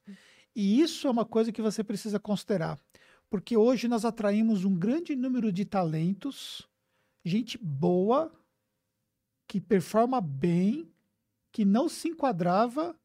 E 0.54 0.80
isso 0.80 1.06
é 1.06 1.10
uma 1.10 1.24
coisa 1.24 1.52
que 1.52 1.62
você 1.62 1.82
precisa 1.84 2.18
considerar, 2.18 2.78
porque 3.28 3.56
hoje 3.56 3.86
nós 3.88 4.04
atraímos 4.04 4.64
um 4.64 4.76
grande 4.76 5.14
número 5.14 5.52
de 5.52 5.64
talentos, 5.64 6.66
gente 7.24 7.56
boa, 7.58 8.32
que 9.48 9.60
performa 9.60 10.20
bem, 10.20 10.92
que 11.52 11.64
não 11.64 11.88
se 11.88 12.08
enquadrava 12.08 12.96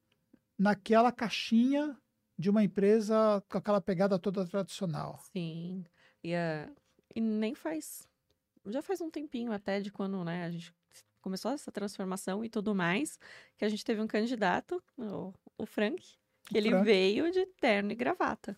naquela 0.57 1.11
caixinha 1.11 1.97
de 2.37 2.49
uma 2.49 2.63
empresa 2.63 3.43
com 3.49 3.57
aquela 3.57 3.81
pegada 3.81 4.19
toda 4.19 4.45
tradicional. 4.45 5.19
Sim. 5.31 5.83
E, 6.23 6.33
a- 6.35 6.69
e 7.13 7.21
nem 7.21 7.53
faz. 7.53 8.07
Já 8.67 8.81
faz 8.81 9.01
um 9.01 9.09
tempinho 9.09 9.51
até 9.51 9.79
de 9.79 9.91
quando, 9.91 10.23
né, 10.23 10.45
a 10.45 10.49
gente 10.49 10.73
começou 11.21 11.51
essa 11.51 11.71
transformação 11.71 12.43
e 12.45 12.49
tudo 12.49 12.73
mais, 12.75 13.19
que 13.57 13.65
a 13.65 13.69
gente 13.69 13.83
teve 13.83 14.01
um 14.01 14.07
candidato, 14.07 14.81
o, 14.97 15.33
o 15.57 15.65
Frank, 15.65 16.03
que 16.47 16.55
O 16.55 16.57
ele 16.57 16.69
Frank. 16.69 16.85
veio 16.85 17.31
de 17.31 17.45
terno 17.59 17.91
e 17.91 17.95
gravata 17.95 18.57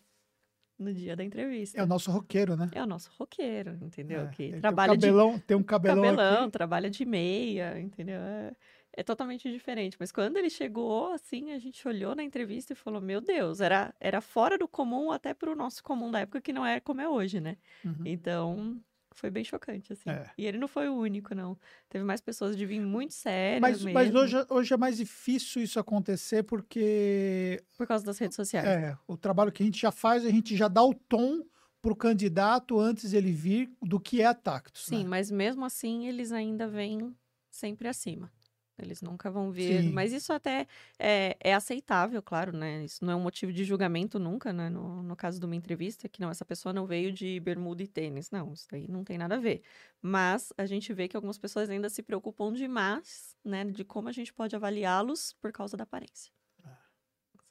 no 0.78 0.94
dia 0.94 1.16
da 1.16 1.24
entrevista. 1.24 1.80
É 1.80 1.84
o 1.84 1.88
nosso 1.88 2.12
roqueiro, 2.12 2.56
né? 2.56 2.70
É 2.74 2.84
o 2.84 2.86
nosso 2.86 3.10
roqueiro, 3.18 3.78
entendeu? 3.82 4.22
É, 4.22 4.28
que 4.28 4.60
trabalha 4.60 4.98
tem 4.98 4.98
um 4.98 5.02
cabelão, 5.02 5.40
tem 5.40 5.58
um 5.58 5.60
de 5.62 5.66
cabelão, 5.66 6.04
cabelão, 6.04 6.50
trabalha 6.52 6.90
de 6.90 7.06
meia, 7.06 7.80
entendeu? 7.80 8.20
É, 8.20 8.54
é 8.94 9.04
totalmente 9.04 9.52
diferente. 9.52 9.98
Mas 10.00 10.12
quando 10.12 10.38
ele 10.38 10.50
chegou, 10.50 11.12
assim, 11.14 11.52
a 11.52 11.60
gente 11.60 11.88
olhou 11.88 12.16
na 12.16 12.24
entrevista 12.24 12.74
e 12.74 12.76
falou: 12.76 13.02
Meu 13.02 13.22
Deus, 13.22 13.62
era, 13.62 13.94
era 14.00 14.22
fora 14.22 14.58
do 14.58 14.68
comum 14.68 15.12
até 15.12 15.34
pro 15.34 15.56
nosso 15.56 15.84
comum 15.84 16.12
da 16.12 16.22
época, 16.22 16.42
que 16.42 16.54
não 16.54 16.66
é 16.66 16.80
como 16.80 17.02
é 17.02 17.08
hoje, 17.08 17.40
né? 17.40 17.58
Uhum. 17.86 18.02
Então, 18.06 18.82
foi 19.18 19.30
bem 19.30 19.44
chocante, 19.44 19.94
assim. 19.94 20.10
É. 20.10 20.30
E 20.38 20.46
ele 20.46 20.58
não 20.58 20.68
foi 20.68 20.88
o 20.88 20.96
único, 20.96 21.34
não. 21.34 21.58
Teve 21.90 22.06
mais 22.06 22.22
pessoas 22.22 22.56
de 22.56 22.66
vir 22.66 22.80
muito 22.80 23.14
sérias 23.14 23.62
Mas, 23.62 23.84
mas 23.84 24.12
mesmo, 24.12 24.20
hoje, 24.20 24.46
hoje 24.50 24.74
é 24.74 24.78
mais 24.78 24.98
difícil 24.98 25.64
isso 25.64 25.80
acontecer 25.80 26.44
porque 26.44 27.64
por 27.78 27.88
causa 27.88 28.06
das 28.06 28.18
redes 28.18 28.36
sociais. 28.36 28.68
é, 28.68 28.98
o 29.08 29.18
trabalho 29.18 29.52
que 29.52 29.64
a 29.64 29.66
gente 29.66 29.82
já 29.82 29.92
faz, 29.92 30.26
a 30.26 30.30
gente 30.30 30.56
já 30.56 30.68
dá 30.68 30.84
o 30.84 30.94
tom 30.94 31.44
para 31.82 31.92
o 31.92 31.96
candidato 31.96 32.80
antes 32.80 33.14
ele 33.14 33.32
vir 33.32 33.72
do 33.82 34.00
que 34.00 34.22
é 34.22 34.26
a 34.26 34.34
Tactus. 34.34 34.86
Sim, 34.86 35.04
né? 35.04 35.10
mas 35.10 35.32
mesmo 35.32 35.66
assim 35.66 36.08
eles 36.08 36.32
ainda 36.32 36.68
vêm 36.68 37.16
sempre 37.50 37.88
acima. 37.88 38.32
Eles 38.78 39.02
nunca 39.02 39.30
vão 39.32 39.52
vir. 39.52 39.84
Sim. 39.84 39.92
Mas 39.92 40.14
isso 40.14 40.32
até 40.32 40.68
é, 41.00 41.36
é 41.40 41.54
aceitável, 41.54 42.22
claro, 42.22 42.56
né? 42.56 42.84
Isso 42.84 43.04
não 43.04 43.14
é 43.14 43.16
um 43.16 43.22
motivo 43.22 43.52
de 43.52 43.64
julgamento 43.64 44.20
nunca, 44.20 44.54
né? 44.54 44.70
No, 44.70 45.02
no 45.02 45.16
caso 45.16 45.40
de 45.40 45.46
uma 45.46 45.56
entrevista, 45.56 46.08
que 46.08 46.22
não, 46.22 46.30
essa 46.30 46.46
pessoa 46.46 46.72
não 46.72 46.86
veio 46.86 47.12
de 47.12 47.40
bermuda 47.40 47.82
e 47.84 47.88
tênis. 47.88 48.30
Não, 48.32 48.54
isso 48.54 48.68
aí 48.72 48.88
não 48.88 49.04
tem 49.04 49.18
nada 49.18 49.36
a 49.36 49.40
ver. 49.40 49.62
Mas 50.02 50.54
a 50.58 50.66
gente 50.66 50.94
vê 50.94 51.08
que 51.08 51.16
algumas 51.16 51.38
pessoas 51.38 51.70
ainda 51.70 51.90
se 51.90 52.04
preocupam 52.04 52.54
demais, 52.54 53.36
né? 53.44 53.66
De 53.66 53.84
como 53.84 54.10
a 54.10 54.12
gente 54.12 54.34
pode 54.34 54.56
avaliá-los 54.56 55.34
por 55.42 55.52
causa 55.52 55.76
da 55.76 55.84
aparência. 55.84 56.32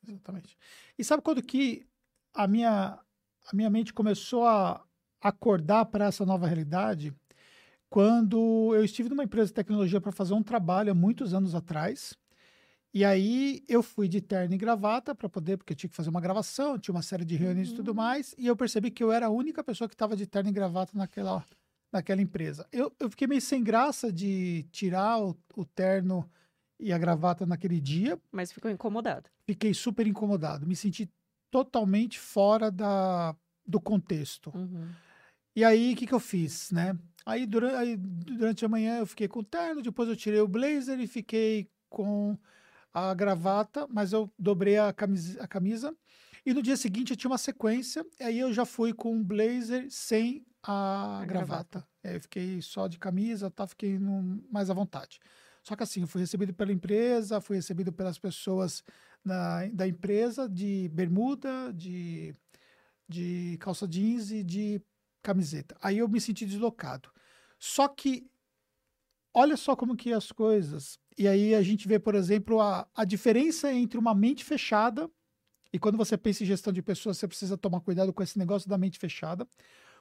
Exatamente. 0.06 0.56
E 0.96 1.02
sabe 1.02 1.22
quando 1.22 1.42
que 1.42 1.84
a 2.32 2.46
minha, 2.46 2.98
a 3.44 3.56
minha 3.56 3.68
mente 3.68 3.92
começou 3.92 4.46
a, 4.46 4.86
acordar 5.20 5.86
para 5.86 6.06
essa 6.06 6.24
nova 6.24 6.46
realidade 6.46 7.14
quando 7.88 8.72
eu 8.74 8.84
estive 8.84 9.08
numa 9.08 9.24
empresa 9.24 9.48
de 9.48 9.54
tecnologia 9.54 10.00
para 10.00 10.12
fazer 10.12 10.34
um 10.34 10.42
trabalho 10.42 10.90
há 10.90 10.94
muitos 10.94 11.32
anos 11.32 11.54
atrás. 11.54 12.14
E 12.92 13.04
aí 13.04 13.62
eu 13.68 13.82
fui 13.82 14.08
de 14.08 14.20
terno 14.20 14.54
e 14.54 14.58
gravata 14.58 15.14
para 15.14 15.28
poder, 15.28 15.58
porque 15.58 15.72
eu 15.72 15.76
tinha 15.76 15.90
que 15.90 15.96
fazer 15.96 16.08
uma 16.08 16.20
gravação, 16.20 16.78
tinha 16.78 16.94
uma 16.94 17.02
série 17.02 17.24
de 17.24 17.36
reuniões 17.36 17.68
uhum. 17.68 17.74
e 17.74 17.76
tudo 17.76 17.88
uhum. 17.88 17.96
mais, 17.96 18.34
e 18.38 18.46
eu 18.46 18.56
percebi 18.56 18.90
que 18.90 19.02
eu 19.02 19.12
era 19.12 19.26
a 19.26 19.30
única 19.30 19.62
pessoa 19.62 19.86
que 19.86 19.94
estava 19.94 20.16
de 20.16 20.26
terno 20.26 20.48
e 20.48 20.52
gravata 20.52 20.92
naquela, 20.94 21.44
naquela 21.92 22.22
empresa. 22.22 22.66
Eu, 22.72 22.90
eu 22.98 23.10
fiquei 23.10 23.26
meio 23.26 23.40
sem 23.40 23.62
graça 23.62 24.10
de 24.10 24.66
tirar 24.72 25.20
o, 25.20 25.36
o 25.54 25.64
terno 25.64 26.28
e 26.80 26.92
a 26.92 26.98
gravata 26.98 27.44
naquele 27.44 27.80
dia. 27.80 28.18
Mas 28.30 28.52
ficou 28.52 28.70
incomodado. 28.70 29.28
Fiquei 29.46 29.74
super 29.74 30.06
incomodado, 30.06 30.66
me 30.66 30.76
senti 30.76 31.10
totalmente 31.50 32.18
fora 32.18 32.70
da, 32.70 33.34
do 33.66 33.80
contexto. 33.80 34.52
Uhum. 34.54 34.88
E 35.56 35.64
aí, 35.64 35.94
o 35.94 35.96
que, 35.96 36.06
que 36.06 36.12
eu 36.12 36.20
fiz, 36.20 36.70
né? 36.70 36.94
Aí 37.24 37.46
durante, 37.46 37.74
aí, 37.76 37.96
durante 37.96 38.62
a 38.62 38.68
manhã 38.68 38.98
eu 38.98 39.06
fiquei 39.06 39.26
com 39.26 39.40
o 39.40 39.44
terno, 39.44 39.80
depois 39.80 40.06
eu 40.06 40.14
tirei 40.14 40.38
o 40.38 40.46
blazer 40.46 41.00
e 41.00 41.06
fiquei 41.06 41.70
com 41.88 42.38
a 42.92 43.14
gravata, 43.14 43.86
mas 43.88 44.12
eu 44.12 44.30
dobrei 44.38 44.76
a 44.76 44.92
camisa, 44.92 45.42
a 45.42 45.48
camisa. 45.48 45.96
E 46.44 46.52
no 46.52 46.62
dia 46.62 46.76
seguinte 46.76 47.10
eu 47.10 47.16
tinha 47.16 47.30
uma 47.30 47.38
sequência, 47.38 48.04
e 48.20 48.22
aí 48.22 48.38
eu 48.38 48.52
já 48.52 48.66
fui 48.66 48.92
com 48.92 49.18
o 49.18 49.24
blazer 49.24 49.86
sem 49.90 50.46
a, 50.62 51.20
a 51.22 51.24
gravata. 51.24 51.86
gravata. 52.02 52.16
eu 52.16 52.20
fiquei 52.20 52.60
só 52.60 52.86
de 52.86 52.98
camisa, 52.98 53.50
tá? 53.50 53.66
Fiquei 53.66 53.98
no, 53.98 54.44
mais 54.52 54.68
à 54.68 54.74
vontade. 54.74 55.18
Só 55.62 55.74
que 55.74 55.82
assim, 55.82 56.02
eu 56.02 56.06
fui 56.06 56.20
recebido 56.20 56.52
pela 56.52 56.70
empresa, 56.70 57.40
fui 57.40 57.56
recebido 57.56 57.92
pelas 57.94 58.18
pessoas 58.18 58.84
na, 59.24 59.66
da 59.72 59.88
empresa 59.88 60.46
de 60.48 60.90
bermuda, 60.92 61.72
de, 61.72 62.36
de 63.08 63.56
calça 63.58 63.88
jeans 63.88 64.30
e 64.30 64.44
de 64.44 64.80
camiseta. 65.26 65.76
Aí 65.82 65.98
eu 65.98 66.08
me 66.08 66.20
senti 66.20 66.46
deslocado. 66.46 67.10
Só 67.58 67.88
que 67.88 68.30
olha 69.34 69.56
só 69.56 69.74
como 69.74 69.96
que 69.96 70.12
as 70.12 70.30
coisas. 70.30 70.98
E 71.18 71.26
aí 71.26 71.54
a 71.54 71.62
gente 71.62 71.88
vê, 71.88 71.98
por 71.98 72.14
exemplo, 72.14 72.60
a, 72.60 72.86
a 72.94 73.04
diferença 73.04 73.72
entre 73.72 73.98
uma 73.98 74.14
mente 74.14 74.44
fechada 74.44 75.10
e 75.72 75.78
quando 75.78 75.98
você 75.98 76.16
pensa 76.16 76.44
em 76.44 76.46
gestão 76.46 76.72
de 76.72 76.80
pessoas, 76.80 77.18
você 77.18 77.26
precisa 77.26 77.58
tomar 77.58 77.80
cuidado 77.80 78.12
com 78.12 78.22
esse 78.22 78.38
negócio 78.38 78.68
da 78.68 78.78
mente 78.78 78.98
fechada. 78.98 79.46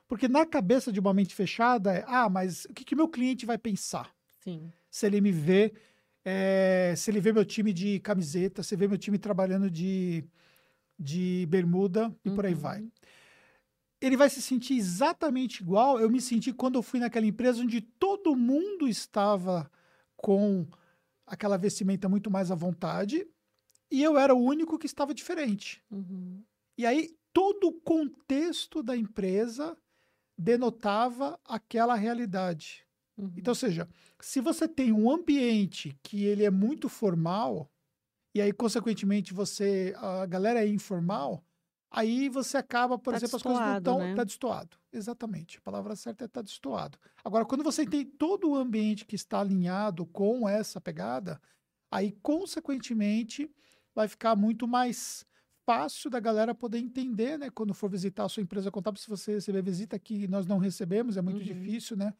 Porque 0.08 0.28
na 0.28 0.46
cabeça 0.46 0.92
de 0.92 1.00
uma 1.00 1.14
mente 1.14 1.34
fechada 1.34 1.94
é, 1.94 2.06
ah, 2.08 2.30
mas 2.30 2.66
o 2.66 2.74
que, 2.74 2.86
que 2.86 2.96
meu 2.96 3.08
cliente 3.08 3.46
vai 3.46 3.58
pensar? 3.58 4.14
Sim. 4.42 4.72
Se 4.92 5.08
ele 5.08 5.20
me 5.20 5.32
vê, 5.32 5.74
é, 6.24 6.94
se 6.96 7.10
ele 7.10 7.20
vê 7.20 7.34
meu 7.34 7.44
time 7.44 7.74
de 7.74 8.00
camiseta, 8.00 8.62
se 8.62 8.76
vê 8.76 8.88
meu 8.88 8.98
time 8.98 9.18
trabalhando 9.18 9.70
de, 9.72 10.24
de 11.00 11.48
bermuda 11.50 12.16
e 12.24 12.30
uhum. 12.30 12.36
por 12.36 12.46
aí 12.46 12.54
vai. 12.54 12.88
Ele 14.02 14.18
vai 14.18 14.30
se 14.30 14.42
sentir 14.42 14.78
exatamente 14.78 15.62
igual. 15.62 16.00
Eu 16.00 16.10
me 16.10 16.22
senti 16.22 16.54
quando 16.54 16.76
eu 16.76 16.84
fui 16.84 17.00
naquela 17.00 17.26
empresa 17.26 17.62
onde 17.62 17.82
todo 17.82 18.36
mundo 18.36 18.88
estava 18.88 19.70
com 20.16 20.68
aquela 21.26 21.58
vestimenta 21.58 22.08
muito 22.08 22.30
mais 22.30 22.52
à 22.52 22.56
vontade 22.56 23.28
e 23.92 24.04
eu 24.04 24.18
era 24.18 24.34
o 24.34 24.44
único 24.44 24.78
que 24.78 24.86
estava 24.86 25.14
diferente. 25.14 25.84
Uhum. 25.90 26.44
E 26.78 26.86
aí 26.86 27.16
todo 27.34 27.68
o 27.68 27.74
contexto 27.74 28.84
da 28.84 28.96
empresa 28.96 29.78
denotava 30.38 31.40
aquela 31.46 31.96
realidade. 31.96 32.86
Uhum. 33.18 33.32
Então, 33.38 33.52
ou 33.52 33.56
seja, 33.56 33.88
se 34.20 34.42
você 34.42 34.68
tem 34.68 34.92
um 34.92 35.10
ambiente 35.10 35.98
que 36.04 36.26
ele 36.26 36.44
é 36.44 36.52
muito 36.52 36.90
formal 36.90 37.72
e 38.34 38.42
aí 38.42 38.52
consequentemente 38.52 39.34
você 39.34 39.94
a 39.98 40.26
galera 40.26 40.64
é 40.64 40.68
informal, 40.68 41.44
Aí 41.90 42.28
você 42.30 42.58
acaba, 42.58 42.98
por 42.98 43.12
tá 43.12 43.18
exemplo, 43.18 43.38
as 43.38 43.42
coisas 43.42 43.62
não 43.62 43.78
estão. 43.78 44.00
Né? 44.00 44.16
Tá 44.16 44.24
destoado. 44.24 44.78
Exatamente. 44.92 45.58
A 45.60 45.62
palavra 45.62 45.96
certa 45.96 46.26
é 46.26 46.28
tá 46.28 46.42
destoado. 46.42 46.98
Agora, 47.24 47.46
quando 47.46 47.64
você 47.64 47.86
tem 47.86 48.06
todo 48.06 48.50
o 48.50 48.56
ambiente 48.56 49.06
que 49.06 49.16
está 49.16 49.40
alinhado 49.40 50.06
com 50.06 50.48
essa 50.48 50.82
pegada, 50.82 51.42
aí, 51.92 52.12
consequentemente, 52.22 53.50
vai 53.94 54.08
ficar 54.08 54.36
muito 54.36 54.68
mais 54.68 55.26
fácil 55.66 56.10
da 56.10 56.20
galera 56.20 56.54
poder 56.54 56.78
entender, 56.78 57.40
né? 57.40 57.50
Quando 57.50 57.74
for 57.74 57.90
visitar 57.90 58.26
a 58.26 58.30
sua 58.30 58.44
empresa 58.44 58.70
contábil, 58.70 59.02
se 59.02 59.10
você 59.10 59.34
receber 59.34 59.64
visita 59.64 59.98
que 59.98 60.28
nós 60.28 60.46
não 60.46 60.58
recebemos, 60.58 61.18
é 61.18 61.22
muito 61.22 61.40
uhum. 61.40 61.44
difícil, 61.44 61.98
né? 61.98 62.14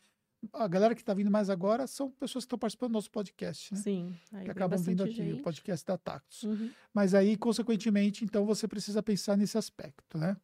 A 0.54 0.68
galera 0.68 0.96
que 0.96 1.02
está 1.02 1.14
vindo 1.14 1.32
mais 1.32 1.50
agora 1.50 1.88
são 1.88 2.10
pessoas 2.12 2.44
que 2.44 2.48
estão 2.48 2.60
participando 2.60 2.92
do 2.92 2.94
nosso 2.94 3.12
podcast, 3.12 3.74
né? 3.74 3.80
Sim. 3.80 4.16
que 4.44 4.52
acabam 4.52 4.80
vindo 4.80 5.04
aqui, 5.04 5.14
gente. 5.14 5.40
o 5.40 5.44
podcast 5.44 5.86
da 5.86 5.98
Tactus. 5.98 6.44
Uhum. 6.44 6.70
Mas 6.94 7.14
aí, 7.14 7.36
consequentemente, 7.38 8.24
então 8.24 8.46
você 8.46 8.68
precisa 8.68 9.02
pensar 9.02 9.38
nesse 9.38 9.58
aspecto, 9.58 10.18
né? 10.18 10.38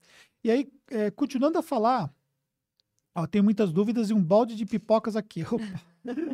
E 0.44 0.50
aí, 0.52 0.72
é, 0.90 1.12
continuando 1.12 1.58
a 1.58 1.62
falar, 1.62 2.14
ó, 3.16 3.28
tem 3.28 3.42
muitas 3.42 3.72
dúvidas 3.72 4.10
e 4.10 4.14
um 4.14 4.24
balde 4.24 4.56
de 4.56 4.66
pipocas 4.66 5.16
aqui. 5.16 5.44
Opa, 5.52 5.82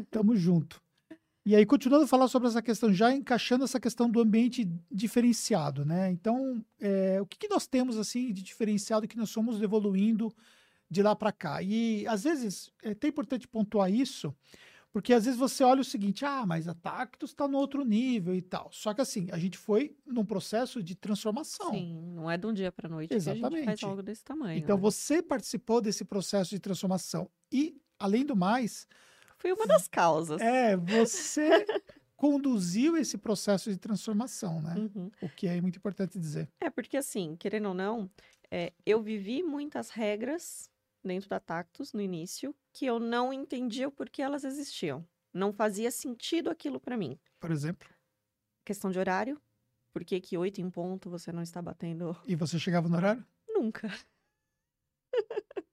tamo 0.09 0.35
junto. 0.35 0.81
E 1.45 1.55
aí, 1.55 1.65
continuando 1.65 2.03
a 2.03 2.07
falar 2.07 2.27
sobre 2.27 2.49
essa 2.49 2.61
questão, 2.61 2.93
já 2.93 3.13
encaixando 3.13 3.63
essa 3.63 3.79
questão 3.79 4.09
do 4.09 4.19
ambiente 4.19 4.69
diferenciado, 4.91 5.85
né? 5.85 6.11
Então, 6.11 6.61
é, 6.77 7.21
o 7.21 7.25
que, 7.25 7.37
que 7.37 7.47
nós 7.47 7.65
temos, 7.65 7.97
assim, 7.97 8.33
de 8.33 8.43
diferenciado 8.43 9.07
que 9.07 9.15
nós 9.15 9.29
somos 9.29 9.61
evoluindo 9.61 10.29
de 10.89 11.03
lá 11.03 11.15
para 11.15 11.31
cá. 11.31 11.61
E 11.61 12.05
às 12.07 12.23
vezes 12.23 12.71
é 12.83 12.91
até 12.91 13.07
importante 13.07 13.47
pontuar 13.47 13.91
isso, 13.91 14.33
porque 14.91 15.13
às 15.13 15.25
vezes 15.25 15.39
você 15.39 15.63
olha 15.63 15.81
o 15.81 15.85
seguinte: 15.85 16.25
ah, 16.25 16.45
mas 16.45 16.67
a 16.67 16.73
Tactus 16.73 17.31
está 17.31 17.47
no 17.47 17.57
outro 17.57 17.83
nível 17.83 18.33
e 18.33 18.41
tal. 18.41 18.69
Só 18.71 18.93
que 18.93 19.01
assim, 19.01 19.27
a 19.31 19.37
gente 19.37 19.57
foi 19.57 19.95
num 20.05 20.25
processo 20.25 20.81
de 20.81 20.95
transformação. 20.95 21.71
Sim, 21.71 22.13
não 22.13 22.29
é 22.29 22.37
de 22.37 22.47
um 22.47 22.53
dia 22.53 22.71
para 22.71 22.89
noite 22.89 23.13
Exatamente. 23.13 23.49
que 23.49 23.55
a 23.55 23.59
gente 23.59 23.65
faz 23.65 23.83
algo 23.83 24.01
desse 24.01 24.23
tamanho. 24.23 24.57
Então 24.57 24.75
né? 24.75 24.81
você 24.81 25.21
participou 25.21 25.81
desse 25.81 26.03
processo 26.03 26.51
de 26.51 26.59
transformação. 26.59 27.29
E, 27.51 27.79
além 27.99 28.25
do 28.25 28.35
mais. 28.35 28.87
Foi 29.37 29.51
uma 29.53 29.67
das 29.67 29.87
causas. 29.87 30.41
É, 30.41 30.75
você 30.75 31.47
conduziu 32.17 32.97
esse 32.97 33.19
processo 33.19 33.69
de 33.69 33.77
transformação, 33.77 34.61
né? 34.63 34.73
Uhum. 34.75 35.11
O 35.21 35.29
que 35.29 35.47
é 35.47 35.61
muito 35.61 35.77
importante 35.77 36.17
dizer. 36.17 36.49
É, 36.59 36.71
porque 36.71 36.97
assim, 36.97 37.35
querendo 37.35 37.67
ou 37.67 37.75
não, 37.75 38.09
é, 38.49 38.73
eu 38.83 38.99
vivi 39.01 39.43
muitas 39.43 39.91
regras 39.91 40.71
dentro 41.07 41.29
da 41.29 41.39
Tactus 41.39 41.93
no 41.93 42.01
início 42.01 42.55
que 42.71 42.85
eu 42.85 42.99
não 42.99 43.33
entendia 43.33 43.87
o 43.87 43.91
porquê 43.91 44.21
elas 44.21 44.43
existiam. 44.43 45.07
Não 45.33 45.53
fazia 45.53 45.89
sentido 45.91 46.49
aquilo 46.49 46.79
para 46.79 46.97
mim. 46.97 47.19
Por 47.39 47.51
exemplo? 47.51 47.87
Questão 48.65 48.91
de 48.91 48.99
horário. 48.99 49.41
Por 49.93 50.03
que 50.03 50.19
que 50.19 50.37
oito 50.37 50.61
em 50.61 50.69
ponto 50.69 51.09
você 51.09 51.31
não 51.31 51.41
está 51.41 51.61
batendo? 51.61 52.15
E 52.27 52.35
você 52.35 52.59
chegava 52.59 52.87
no 52.87 52.95
horário? 52.95 53.25
Nunca. 53.47 53.89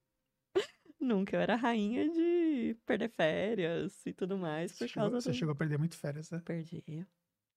Nunca. 1.00 1.37
Eu 1.37 1.41
era 1.41 1.57
rainha 1.57 2.09
de 2.09 2.76
perder 2.87 3.11
férias 3.11 4.07
e 4.07 4.12
tudo 4.12 4.38
mais. 4.38 4.73
Por 4.73 4.79
você, 4.79 4.88
chegou, 4.88 5.11
você 5.11 5.31
do... 5.31 5.35
chegou 5.35 5.53
a 5.53 5.57
perder 5.57 5.79
muito 5.79 5.97
férias, 5.97 6.31
né? 6.31 6.41
Perdi. 6.45 7.07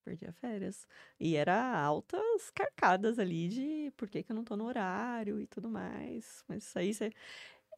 Perdi 0.04 0.32
férias. 0.34 0.88
E 1.20 1.36
era 1.36 1.80
altas 1.80 2.52
carcadas 2.52 3.20
ali 3.20 3.48
de 3.48 3.94
por 3.96 4.10
que, 4.10 4.24
que 4.24 4.32
eu 4.32 4.36
não 4.36 4.44
tô 4.44 4.56
no 4.56 4.66
horário 4.66 5.40
e 5.40 5.48
tudo 5.48 5.70
mais. 5.70 6.44
Mas 6.48 6.66
isso 6.66 6.78
aí 6.78 6.94
você. 6.94 7.14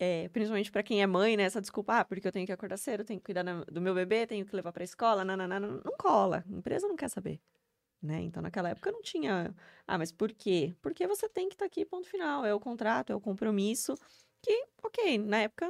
É, 0.02 0.30
principalmente 0.30 0.72
para 0.72 0.82
quem 0.82 1.02
é 1.02 1.08
mãe, 1.08 1.36
né? 1.36 1.44
Essa 1.44 1.60
desculpa, 1.60 2.00
ah, 2.00 2.06
porque 2.06 2.26
eu 2.26 2.32
tenho 2.32 2.46
que 2.46 2.54
acordar 2.54 2.78
cedo, 2.78 3.04
tenho 3.04 3.20
que 3.20 3.26
cuidar 3.26 3.44
do 3.66 3.82
meu 3.82 3.94
bebê, 3.94 4.26
tenho 4.26 4.46
que 4.46 4.56
levar 4.56 4.72
para 4.72 4.82
a 4.82 4.86
escola, 4.86 5.26
nananana, 5.26 5.68
não 5.68 5.98
cola. 5.98 6.46
A 6.50 6.56
empresa 6.56 6.88
não 6.88 6.96
quer 6.96 7.10
saber. 7.10 7.42
Né? 8.02 8.22
Então, 8.22 8.42
naquela 8.42 8.70
época 8.70 8.94
não 8.94 9.02
tinha. 9.02 9.54
Ah, 9.86 9.98
mas 9.98 10.10
por 10.10 10.32
quê? 10.32 10.74
Porque 10.82 11.06
você 11.06 11.28
tem 11.28 11.50
que 11.50 11.56
estar 11.56 11.66
tá 11.66 11.68
aqui, 11.68 11.86
ponto 11.86 12.08
final. 12.08 12.46
É 12.46 12.54
o 12.54 12.60
contrato, 12.62 13.12
é 13.12 13.16
o 13.16 13.20
compromisso. 13.20 13.94
Que, 14.42 14.66
ok, 14.82 15.18
na 15.18 15.40
época 15.40 15.70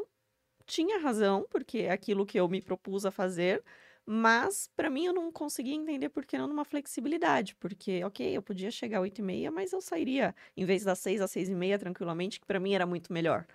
tinha 0.68 1.00
razão, 1.00 1.48
porque 1.50 1.80
é 1.80 1.92
aquilo 1.92 2.26
que 2.26 2.40
eu 2.40 2.48
me 2.48 2.62
propus 2.62 3.06
a 3.06 3.12
fazer, 3.12 3.64
mas 4.06 4.70
para 4.76 4.90
mim 4.90 5.06
eu 5.06 5.14
não 5.14 5.32
conseguia 5.32 5.74
entender 5.74 6.10
por 6.10 6.26
que 6.26 6.38
não 6.38 6.48
numa 6.48 6.64
flexibilidade, 6.66 7.56
porque, 7.56 8.04
ok, 8.04 8.38
eu 8.38 8.44
podia 8.44 8.70
chegar 8.70 9.00
às 9.00 9.04
8 9.04 9.20
e 9.20 9.24
meia, 9.24 9.52
mas 9.52 9.74
eu 9.74 9.82
sairia 9.82 10.36
em 10.56 10.66
vez 10.66 10.84
das 10.84 11.00
6 11.00 11.22
às 11.22 11.32
6 11.32 11.50
e 11.50 11.56
meia 11.56 11.80
tranquilamente, 11.80 12.40
que 12.40 12.46
para 12.46 12.60
mim 12.60 12.74
era 12.74 12.86
muito 12.86 13.12
melhor 13.12 13.48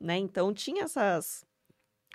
né? 0.00 0.16
Então 0.16 0.52
tinha 0.52 0.84
essas 0.84 1.44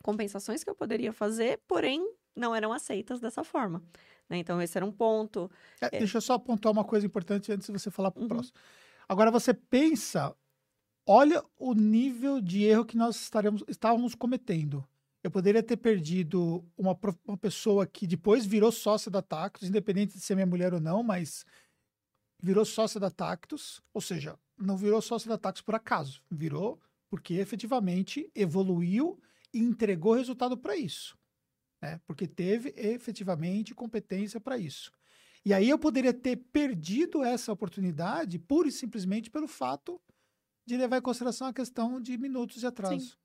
compensações 0.02 0.64
que 0.64 0.70
eu 0.70 0.76
poderia 0.76 1.14
fazer, 1.14 1.62
porém 1.68 2.06
não 2.36 2.56
eram 2.56 2.74
aceitas 2.74 3.20
dessa 3.20 3.44
forma. 3.44 3.82
Né? 4.30 4.38
Então 4.38 4.62
esse 4.62 4.78
era 4.78 4.86
um 4.86 4.92
ponto. 4.92 5.50
É, 5.82 5.88
é... 5.88 6.00
Deixa 6.00 6.18
eu 6.18 6.22
só 6.22 6.34
apontar 6.34 6.72
uma 6.72 6.84
coisa 6.84 7.06
importante 7.06 7.52
antes 7.52 7.68
de 7.68 7.74
você 7.74 7.92
falar 7.92 8.12
para 8.12 8.20
o 8.20 8.24
uhum. 8.24 8.30
próximo. 8.30 8.58
Agora 9.08 9.30
você 9.30 9.54
pensa, 9.54 10.36
olha 11.06 11.44
o 11.58 11.74
nível 11.74 12.42
de 12.42 12.64
erro 12.64 12.86
que 12.86 12.98
nós 12.98 13.16
estaremos, 13.22 13.64
estávamos 13.68 14.16
cometendo. 14.16 14.86
Eu 15.22 15.32
poderia 15.32 15.64
ter 15.64 15.78
perdido 15.78 16.66
uma, 16.78 16.98
uma 17.26 17.38
pessoa 17.38 17.88
que 17.88 18.06
depois 18.06 18.46
virou 18.46 18.72
sócia 18.72 19.10
da 19.10 19.22
Tactus, 19.22 19.70
independente 19.70 20.18
de 20.18 20.20
ser 20.20 20.36
minha 20.36 20.46
mulher 20.46 20.74
ou 20.74 20.82
não, 20.82 21.02
mas 21.02 21.46
virou 22.42 22.66
sócia 22.66 23.00
da 23.00 23.10
Tactus, 23.10 23.82
ou 23.94 24.02
seja, 24.02 24.38
não 24.58 24.76
virou 24.76 25.02
sócia 25.02 25.30
da 25.30 25.38
Tactus 25.38 25.62
por 25.62 25.76
acaso, 25.76 26.22
virou 26.30 26.78
porque 27.14 27.36
efetivamente 27.36 28.28
evoluiu 28.34 29.22
e 29.54 29.60
entregou 29.60 30.14
resultado 30.16 30.58
para 30.58 30.76
isso. 30.76 31.16
Né? 31.80 32.02
Porque 32.08 32.26
teve 32.26 32.74
efetivamente 32.76 33.76
competência 33.76 34.42
para 34.42 34.58
isso. 34.58 34.92
E 35.46 35.54
aí 35.54 35.70
eu 35.70 35.78
poderia 35.78 36.12
ter 36.12 36.38
perdido 36.38 37.24
essa 37.24 37.52
oportunidade 37.54 38.40
pura 38.40 38.68
e 38.68 38.72
simplesmente 38.72 39.30
pelo 39.30 39.48
fato 39.48 40.02
de 40.66 40.76
levar 40.76 40.98
em 40.98 41.02
consideração 41.04 41.46
a 41.46 41.54
questão 41.54 42.02
de 42.02 42.18
minutos 42.18 42.62
de 42.62 42.66
atraso. 42.66 43.16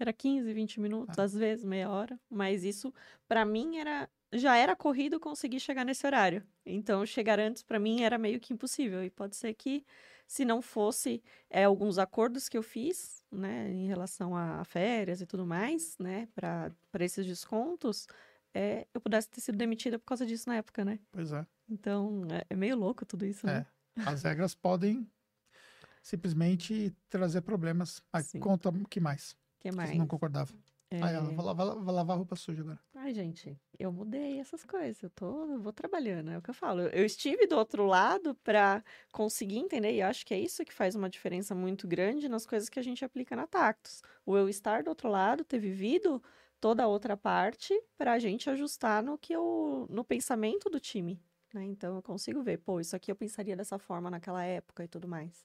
Era 0.00 0.14
15, 0.14 0.50
20 0.54 0.80
minutos, 0.80 1.18
Ah. 1.18 1.24
às 1.24 1.34
vezes 1.34 1.62
meia 1.62 1.90
hora. 1.90 2.18
Mas 2.30 2.64
isso, 2.64 2.90
pra 3.28 3.44
mim, 3.44 3.76
era 3.76 4.08
já 4.32 4.56
era 4.56 4.74
corrido 4.74 5.20
conseguir 5.20 5.60
chegar 5.60 5.84
nesse 5.84 6.06
horário. 6.06 6.42
Então, 6.64 7.04
chegar 7.04 7.38
antes, 7.38 7.62
pra 7.62 7.78
mim, 7.78 8.00
era 8.00 8.16
meio 8.16 8.40
que 8.40 8.54
impossível. 8.54 9.04
E 9.04 9.10
pode 9.10 9.36
ser 9.36 9.52
que, 9.52 9.84
se 10.26 10.44
não 10.44 10.60
fosse 10.60 11.22
é, 11.48 11.64
alguns 11.64 11.98
acordos 11.98 12.48
que 12.48 12.56
eu 12.56 12.62
fiz, 12.62 13.22
né, 13.30 13.70
em 13.70 13.86
relação 13.86 14.36
a 14.36 14.64
férias 14.64 15.20
e 15.20 15.26
tudo 15.26 15.46
mais, 15.46 15.96
né, 15.98 16.28
para 16.34 16.72
esses 17.00 17.24
descontos, 17.24 18.06
é, 18.52 18.86
eu 18.92 19.00
pudesse 19.00 19.28
ter 19.28 19.40
sido 19.40 19.56
demitida 19.56 19.98
por 19.98 20.06
causa 20.06 20.24
disso 20.24 20.48
na 20.48 20.56
época, 20.56 20.84
né? 20.84 20.98
Pois 21.12 21.30
é. 21.32 21.46
Então, 21.68 22.26
é, 22.30 22.44
é 22.48 22.56
meio 22.56 22.76
louco 22.76 23.04
tudo 23.04 23.26
isso, 23.26 23.46
né? 23.46 23.66
As 24.04 24.22
regras 24.22 24.54
podem 24.54 25.06
simplesmente 26.02 26.94
trazer 27.08 27.40
problemas. 27.40 28.02
Aí, 28.12 28.22
Sim. 28.22 28.40
conta 28.40 28.68
o 28.68 28.88
que 28.88 29.00
mais? 29.00 29.32
O 29.32 29.36
que 29.60 29.72
mais? 29.72 29.90
Você 29.90 29.96
não 29.96 30.06
concordava. 30.06 30.52
É, 30.90 30.98
Aí 31.00 31.14
ela, 31.14 31.30
vou 31.32 31.44
lavar, 31.44 31.66
vou 31.74 31.94
lavar 31.94 32.14
a 32.14 32.18
roupa 32.18 32.36
suja 32.36 32.60
agora. 32.62 32.80
Ai, 32.94 33.12
gente, 33.12 33.60
eu 33.78 33.92
mudei 33.92 34.40
essas 34.40 34.64
coisas. 34.64 35.02
Eu 35.02 35.10
tô, 35.10 35.52
eu 35.52 35.60
vou 35.60 35.72
trabalhando, 35.72 36.30
é 36.30 36.38
o 36.38 36.42
que 36.42 36.48
eu 36.48 36.54
falo. 36.54 36.80
Eu 36.82 37.04
estive 37.04 37.46
do 37.46 37.54
outro 37.56 37.84
lado 37.86 38.34
pra 38.36 38.82
conseguir 39.12 39.58
entender, 39.58 39.92
e 39.92 40.00
eu 40.00 40.06
acho 40.06 40.24
que 40.24 40.32
é 40.32 40.38
isso 40.40 40.64
que 40.64 40.72
faz 40.72 40.94
uma 40.94 41.08
diferença 41.10 41.54
muito 41.54 41.86
grande 41.86 42.26
nas 42.28 42.46
coisas 42.46 42.68
que 42.70 42.78
a 42.78 42.82
gente 42.82 43.04
aplica 43.04 43.36
na 43.36 43.46
Tactus. 43.46 44.00
O 44.24 44.34
eu 44.36 44.48
estar 44.48 44.82
do 44.82 44.88
outro 44.88 45.10
lado, 45.10 45.44
ter 45.44 45.58
vivido 45.58 46.22
toda 46.58 46.84
a 46.84 46.86
outra 46.88 47.16
parte 47.18 47.74
pra 47.98 48.18
gente 48.18 48.48
ajustar 48.48 49.02
no 49.02 49.18
que 49.18 49.32
eu, 49.34 49.86
no 49.90 50.02
pensamento 50.04 50.70
do 50.70 50.80
time, 50.80 51.22
né? 51.52 51.64
Então 51.64 51.96
eu 51.96 52.02
consigo 52.02 52.42
ver, 52.42 52.58
pô, 52.58 52.80
isso 52.80 52.96
aqui 52.96 53.10
eu 53.12 53.16
pensaria 53.16 53.54
dessa 53.54 53.78
forma 53.78 54.10
naquela 54.10 54.42
época 54.42 54.84
e 54.84 54.88
tudo 54.88 55.06
mais. 55.06 55.44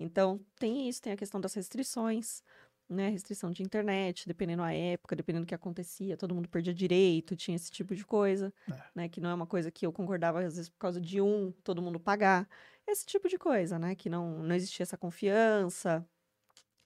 Então, 0.00 0.44
tem 0.58 0.88
isso, 0.88 1.02
tem 1.02 1.12
a 1.12 1.16
questão 1.16 1.40
das 1.40 1.54
restrições, 1.54 2.42
né? 2.88 3.08
Restrição 3.10 3.50
de 3.50 3.62
internet, 3.62 4.26
dependendo 4.26 4.62
da 4.62 4.72
época, 4.72 5.14
dependendo 5.14 5.44
do 5.44 5.48
que 5.48 5.54
acontecia, 5.54 6.16
todo 6.16 6.34
mundo 6.34 6.48
perdia 6.48 6.72
direito, 6.74 7.36
tinha 7.36 7.54
esse 7.54 7.70
tipo 7.70 7.94
de 7.94 8.04
coisa, 8.04 8.52
É. 8.70 8.82
né? 8.94 9.08
Que 9.08 9.20
não 9.20 9.30
é 9.30 9.34
uma 9.34 9.46
coisa 9.46 9.70
que 9.70 9.84
eu 9.86 9.92
concordava, 9.92 10.40
às 10.40 10.56
vezes, 10.56 10.68
por 10.68 10.78
causa 10.78 11.00
de 11.00 11.20
um, 11.20 11.52
todo 11.62 11.82
mundo 11.82 12.00
pagar. 12.00 12.48
Esse 12.86 13.04
tipo 13.04 13.28
de 13.28 13.36
coisa, 13.38 13.78
né? 13.78 13.94
Que 13.94 14.08
não, 14.08 14.42
não 14.42 14.54
existia 14.54 14.82
essa 14.84 14.96
confiança. 14.96 16.06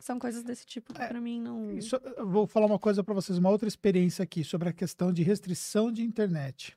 São 0.01 0.19
coisas 0.19 0.43
desse 0.43 0.67
tipo 0.67 0.93
que, 0.93 1.01
É, 1.01 1.07
pra 1.07 1.21
mim, 1.21 1.41
não. 1.41 1.71
Isso, 1.71 1.97
vou 2.27 2.45
falar 2.45 2.67
uma 2.67 2.79
coisa 2.79 3.05
para 3.05 3.15
vocês, 3.15 3.39
uma 3.39 3.51
outra 3.51 3.69
experiência 3.69 4.25
aqui 4.25 4.43
sobre 4.43 4.69
a 4.69 4.73
questão 4.73 5.13
de 5.13 5.23
restrição 5.23 5.93
de 5.93 6.03
internet. 6.03 6.77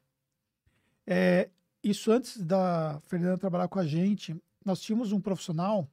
É, 1.08 1.50
isso 1.84 2.12
antes 2.12 2.39
da 2.41 3.00
Fernanda 3.05 3.38
trabalhar 3.39 3.67
com 3.67 3.79
a 3.79 3.86
gente, 3.86 4.36
nós 4.63 4.79
tínhamos 4.79 5.12
um 5.12 5.20
profissional 5.20 5.88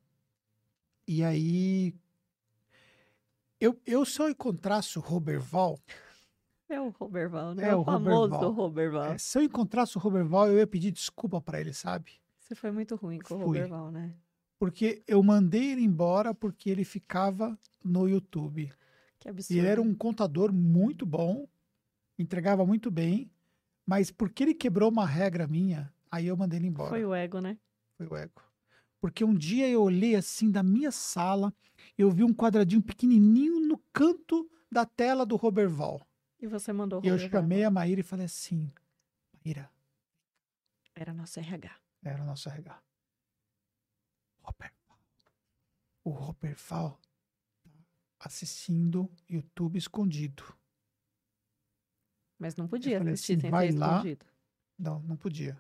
e 1.06 1.24
aí 1.24 1.94
eu, 3.64 3.80
eu 3.86 4.04
se 4.04 4.20
eu 4.20 4.28
encontrasse 4.28 4.98
o 4.98 5.00
Roberval, 5.00 5.78
É 6.68 6.80
o 6.80 6.88
Roberval, 6.90 7.54
né? 7.54 7.68
É 7.68 7.76
o, 7.76 7.80
o 7.80 7.84
famoso 7.84 8.32
Roberval. 8.34 8.52
Roberval. 8.52 9.04
é, 9.12 9.18
se 9.18 9.38
eu 9.38 9.42
encontrasse 9.42 9.96
o 9.96 10.00
Roberval, 10.00 10.48
eu 10.48 10.58
ia 10.58 10.66
pedir 10.66 10.90
desculpa 10.90 11.40
para 11.40 11.60
ele, 11.60 11.72
sabe? 11.72 12.12
Você 12.38 12.54
foi 12.54 12.70
muito 12.70 12.96
ruim 12.96 13.18
com 13.18 13.34
o 13.34 13.38
Fui. 13.38 13.46
Roberval, 13.46 13.90
né? 13.90 14.14
Porque 14.58 15.02
eu 15.06 15.22
mandei 15.22 15.72
ele 15.72 15.82
embora 15.82 16.34
porque 16.34 16.70
ele 16.70 16.84
ficava 16.84 17.58
no 17.84 18.08
YouTube. 18.08 18.72
Que 19.18 19.28
E 19.28 19.30
absurdo. 19.30 19.58
ele 19.58 19.66
era 19.68 19.82
um 19.82 19.94
contador 19.94 20.52
muito 20.52 21.04
bom, 21.04 21.46
entregava 22.18 22.64
muito 22.64 22.90
bem, 22.90 23.30
mas 23.86 24.10
porque 24.10 24.42
ele 24.42 24.54
quebrou 24.54 24.90
uma 24.90 25.06
regra 25.06 25.46
minha, 25.46 25.92
aí 26.10 26.26
eu 26.26 26.36
mandei 26.36 26.58
ele 26.58 26.68
embora. 26.68 26.90
Foi 26.90 27.04
o 27.04 27.14
ego, 27.14 27.40
né? 27.40 27.58
Foi 27.96 28.06
o 28.06 28.16
ego. 28.16 28.42
Porque 29.02 29.24
um 29.24 29.34
dia 29.34 29.68
eu 29.68 29.82
olhei 29.82 30.14
assim 30.14 30.48
da 30.48 30.62
minha 30.62 30.92
sala, 30.92 31.52
eu 31.98 32.08
vi 32.08 32.22
um 32.22 32.32
quadradinho 32.32 32.80
pequenininho 32.80 33.58
no 33.58 33.76
canto 33.92 34.48
da 34.70 34.86
tela 34.86 35.26
do 35.26 35.34
Roberval. 35.34 36.06
E 36.38 36.46
você 36.46 36.72
mandou 36.72 37.00
o 37.00 37.04
E 37.04 37.08
eu 37.08 37.18
chamei 37.18 37.64
a 37.64 37.70
Maíra 37.70 37.98
e 38.00 38.04
falei 38.04 38.26
assim: 38.26 38.72
Maíra, 39.44 39.68
Era 40.94 41.12
nosso 41.12 41.40
RH. 41.40 41.76
era 42.04 42.22
nosso 42.24 42.48
RH. 42.48 42.80
Roberval. 44.40 44.98
O 46.04 46.10
Roberval 46.10 47.00
tá 47.64 48.26
assistindo 48.26 49.10
YouTube 49.28 49.78
escondido. 49.78 50.44
Mas 52.38 52.54
não 52.54 52.68
podia 52.68 53.00
assistir 53.02 53.32
assim, 53.32 53.40
sem 53.40 53.50
vai 53.50 53.68
ter 53.72 53.78
lá. 53.78 53.96
escondido. 53.96 54.26
Não, 54.78 55.00
não 55.00 55.16
podia. 55.16 55.58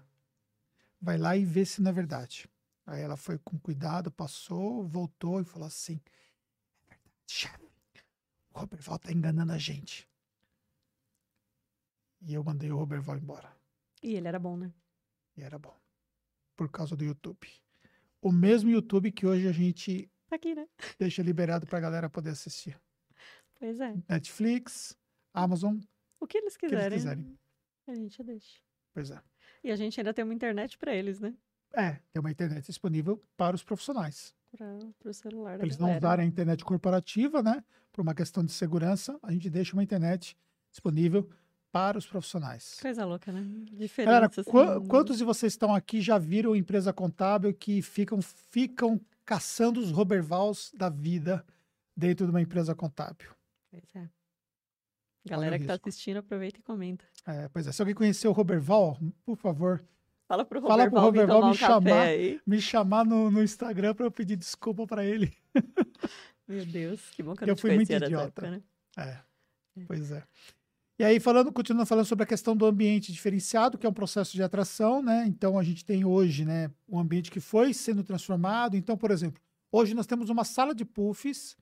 Vai 1.00 1.18
lá 1.18 1.36
e 1.36 1.44
vê 1.44 1.64
se 1.64 1.82
não 1.82 1.90
é 1.90 1.92
verdade. 1.92 2.48
Aí 2.92 3.00
ela 3.00 3.16
foi 3.16 3.38
com 3.38 3.58
cuidado, 3.58 4.10
passou, 4.12 4.86
voltou 4.86 5.40
e 5.40 5.44
falou 5.44 5.66
assim: 5.66 5.98
É 6.90 6.90
verdade, 6.90 7.10
chefe. 7.26 7.72
O 8.52 8.58
Roberval 8.60 8.98
tá 8.98 9.10
enganando 9.10 9.50
a 9.50 9.56
gente. 9.56 10.06
E 12.20 12.34
eu 12.34 12.44
mandei 12.44 12.70
o 12.70 12.76
Roberval 12.76 13.16
embora. 13.16 13.50
E 14.02 14.14
ele 14.14 14.28
era 14.28 14.38
bom, 14.38 14.58
né? 14.58 14.70
E 15.38 15.42
era 15.42 15.58
bom. 15.58 15.74
Por 16.54 16.70
causa 16.70 16.94
do 16.94 17.02
YouTube. 17.02 17.48
O 18.20 18.30
mesmo 18.30 18.68
YouTube 18.68 19.10
que 19.10 19.26
hoje 19.26 19.48
a 19.48 19.52
gente 19.52 20.10
Tá 20.28 20.36
aqui, 20.36 20.54
né? 20.54 20.68
deixa 20.98 21.22
liberado 21.22 21.66
pra 21.66 21.80
galera 21.80 22.10
poder 22.10 22.30
assistir. 22.30 22.78
Pois 23.58 23.80
é. 23.80 23.94
Netflix, 24.06 24.98
Amazon, 25.32 25.78
O 26.20 26.26
que 26.26 26.36
eles 26.36 26.56
o 26.56 26.58
que 26.58 26.66
eles 26.66 26.76
quiserem. 26.76 26.98
quiserem. 26.98 27.38
A 27.86 27.94
gente 27.94 28.22
deixa. 28.22 28.60
Pois 28.92 29.10
é. 29.10 29.22
E 29.64 29.70
a 29.70 29.76
gente 29.76 29.98
ainda 29.98 30.12
tem 30.12 30.24
uma 30.24 30.34
internet 30.34 30.76
pra 30.76 30.94
eles, 30.94 31.18
né? 31.20 31.34
É, 31.74 31.92
tem 32.12 32.20
uma 32.20 32.30
internet 32.30 32.66
disponível 32.66 33.22
para 33.36 33.54
os 33.56 33.62
profissionais. 33.62 34.34
Pra, 34.56 34.78
pro 35.00 35.14
celular 35.14 35.56
Pra 35.56 35.66
eles 35.66 35.78
não 35.78 35.86
galera. 35.86 36.06
usarem 36.06 36.24
a 36.24 36.28
internet 36.28 36.64
corporativa, 36.64 37.42
né? 37.42 37.64
Por 37.90 38.02
uma 38.02 38.14
questão 38.14 38.44
de 38.44 38.52
segurança, 38.52 39.18
a 39.22 39.32
gente 39.32 39.48
deixa 39.48 39.72
uma 39.74 39.82
internet 39.82 40.36
disponível 40.70 41.28
para 41.70 41.96
os 41.96 42.06
profissionais. 42.06 42.78
Coisa 42.80 43.04
louca, 43.06 43.32
né? 43.32 43.40
Galera, 43.40 43.76
Diferença, 43.76 44.40
assim. 44.42 44.50
qua- 44.50 44.80
quantos 44.86 45.16
de 45.16 45.24
vocês 45.24 45.54
estão 45.54 45.74
aqui 45.74 46.02
já 46.02 46.18
viram 46.18 46.54
empresa 46.54 46.92
contábil 46.92 47.54
que 47.54 47.80
ficam, 47.80 48.20
ficam 48.20 49.00
caçando 49.24 49.80
os 49.80 49.90
Robervals 49.90 50.70
da 50.76 50.90
vida 50.90 51.44
dentro 51.96 52.26
de 52.26 52.30
uma 52.30 52.42
empresa 52.42 52.74
contábil? 52.74 53.30
Pois 53.70 53.84
é. 53.94 54.06
Galera 55.24 55.58
que 55.58 55.64
tá 55.66 55.74
risco. 55.74 55.88
assistindo, 55.88 56.16
aproveita 56.18 56.58
e 56.58 56.62
comenta. 56.62 57.04
É, 57.26 57.48
pois 57.48 57.66
é, 57.66 57.72
se 57.72 57.80
alguém 57.80 57.94
conhecer 57.94 58.26
o 58.28 58.32
Roberval, 58.32 58.98
por 59.24 59.36
favor, 59.36 59.82
Fala 60.32 60.46
pro 60.46 60.62
Fala 60.62 60.90
pro 60.90 60.98
Roberval 60.98 61.42
Roberval 61.42 61.44
me 61.44 61.50
um 61.50 61.54
chamar. 61.54 62.06
me 62.46 62.58
chamar 62.58 63.04
no, 63.04 63.30
no 63.30 63.42
Instagram 63.42 63.94
para 63.94 64.06
eu 64.06 64.10
pedir 64.10 64.34
desculpa 64.34 64.86
para 64.86 65.04
ele. 65.04 65.30
Meu 66.48 66.64
Deus, 66.64 67.02
que 67.10 67.22
bom 67.22 67.36
que 67.36 67.44
eu 67.44 67.48
não 67.48 67.56
fui 67.56 67.74
muito 67.74 67.92
idiota. 67.92 68.46
época, 68.46 68.50
né? 68.50 68.62
É, 68.96 69.18
pois 69.86 70.10
é. 70.10 70.24
E 70.98 71.04
aí, 71.04 71.20
falando, 71.20 71.52
continuando 71.52 71.86
falando 71.86 72.06
sobre 72.06 72.22
a 72.22 72.26
questão 72.26 72.56
do 72.56 72.64
ambiente 72.64 73.12
diferenciado, 73.12 73.76
que 73.76 73.84
é 73.84 73.88
um 73.90 73.92
processo 73.92 74.32
de 74.32 74.42
atração, 74.42 75.02
né? 75.02 75.26
Então, 75.26 75.58
a 75.58 75.62
gente 75.62 75.84
tem 75.84 76.02
hoje, 76.02 76.46
né, 76.46 76.70
um 76.88 76.98
ambiente 76.98 77.30
que 77.30 77.40
foi 77.40 77.74
sendo 77.74 78.02
transformado. 78.02 78.74
Então, 78.74 78.96
por 78.96 79.10
exemplo, 79.10 79.38
hoje 79.70 79.92
nós 79.92 80.06
temos 80.06 80.30
uma 80.30 80.44
sala 80.44 80.74
de 80.74 80.86
puffs, 80.86 81.58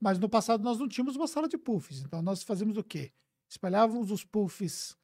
mas 0.00 0.18
no 0.18 0.30
passado 0.30 0.64
nós 0.64 0.78
não 0.78 0.88
tínhamos 0.88 1.14
uma 1.14 1.26
sala 1.26 1.46
de 1.46 1.58
puffs. 1.58 2.00
Então, 2.00 2.22
nós 2.22 2.42
fazíamos 2.42 2.78
o 2.78 2.82
quê? 2.82 3.12
Espalhávamos 3.50 4.10
os 4.10 4.24
puffs 4.24 4.96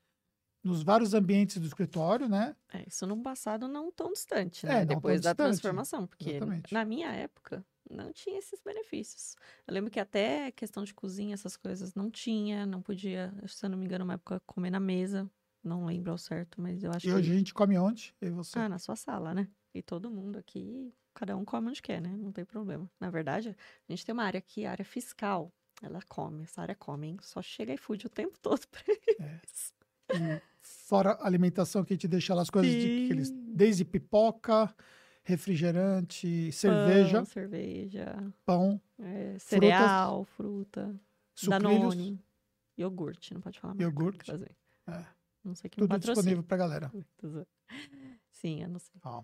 nos 0.62 0.82
vários 0.82 1.14
ambientes 1.14 1.58
do 1.58 1.66
escritório, 1.66 2.28
né? 2.28 2.56
É, 2.72 2.84
isso 2.88 3.06
num 3.06 3.20
passado 3.22 3.66
não 3.66 3.90
tão 3.90 4.12
distante, 4.12 4.64
É, 4.64 4.84
né? 4.84 4.84
tão 4.84 5.00
Depois 5.00 5.20
da 5.22 5.34
distante, 5.34 5.34
transformação, 5.34 6.06
porque 6.06 6.40
exatamente. 6.40 6.70
na 6.70 6.84
minha 6.84 7.10
época 7.12 7.66
não 7.90 8.12
tinha 8.12 8.38
esses 8.38 8.60
benefícios. 8.60 9.34
Eu 9.66 9.74
lembro 9.74 9.90
que 9.90 9.98
até 9.98 10.52
questão 10.52 10.84
de 10.84 10.94
cozinha, 10.94 11.34
essas 11.34 11.56
coisas, 11.56 11.94
não 11.94 12.08
tinha, 12.10 12.64
não 12.66 12.80
podia, 12.80 13.32
se 13.48 13.64
eu 13.66 13.70
não 13.70 13.76
me 13.78 13.84
engano, 13.86 14.04
uma 14.04 14.14
época 14.14 14.40
comer 14.46 14.70
na 14.70 14.78
mesa. 14.80 15.28
Não 15.64 15.84
lembro 15.86 16.12
ao 16.12 16.18
certo, 16.18 16.60
mas 16.60 16.84
eu 16.84 16.92
acho 16.92 17.08
E 17.08 17.12
hoje 17.12 17.30
que. 17.30 17.32
a 17.32 17.36
gente 17.36 17.52
come 17.54 17.76
onde? 17.78 18.14
E 18.22 18.30
você. 18.30 18.58
Ah, 18.58 18.68
na 18.68 18.78
sua 18.78 18.96
sala, 18.96 19.32
né? 19.34 19.48
E 19.74 19.82
todo 19.82 20.10
mundo 20.10 20.36
aqui, 20.38 20.92
cada 21.14 21.36
um 21.36 21.44
come 21.44 21.68
onde 21.68 21.80
quer, 21.82 22.00
né? 22.00 22.16
Não 22.16 22.32
tem 22.32 22.44
problema. 22.44 22.90
Na 22.98 23.10
verdade, 23.10 23.50
a 23.88 23.92
gente 23.92 24.04
tem 24.04 24.12
uma 24.12 24.24
área 24.24 24.38
aqui, 24.38 24.64
a 24.66 24.72
área 24.72 24.84
fiscal. 24.84 25.52
Ela 25.82 26.00
come, 26.08 26.42
essa 26.44 26.60
área 26.62 26.74
come, 26.74 27.06
hein? 27.08 27.16
Só 27.22 27.40
chega 27.40 27.72
iFood 27.74 28.06
o 28.06 28.10
tempo 28.10 28.38
todo 28.40 28.66
pra 28.68 28.82
eles. 28.88 29.72
E 30.12 30.42
fora 30.62 31.18
alimentação 31.20 31.84
que 31.84 31.92
a 31.92 31.96
gente 31.96 32.08
deixa 32.08 32.34
lá 32.34 32.42
as 32.42 32.50
coisas 32.50 32.70
de 32.70 33.06
que 33.06 33.12
eles, 33.12 33.30
desde 33.30 33.84
pipoca, 33.84 34.74
refrigerante, 35.22 36.50
cerveja, 36.52 37.18
Pão, 37.18 37.26
cerveja, 37.26 38.32
pão, 38.44 38.80
é, 38.98 39.38
cereal, 39.38 40.24
fruta, 40.24 40.94
sucrilhos, 41.34 41.94
Danone, 41.94 42.24
iogurte, 42.78 43.34
não 43.34 43.40
pode 43.40 43.60
falar 43.60 43.74
marca, 43.74 43.84
Iogurte. 43.84 44.32
É. 44.86 45.04
Não 45.42 45.54
sei 45.54 45.70
que 45.70 45.78
tudo 45.78 45.98
disponível 45.98 46.42
pra 46.42 46.56
galera. 46.56 46.92
Zoando. 47.24 47.46
Sim, 48.30 48.62
eu 48.62 48.68
não 48.68 48.78
sei. 48.78 49.00
Ó, 49.02 49.22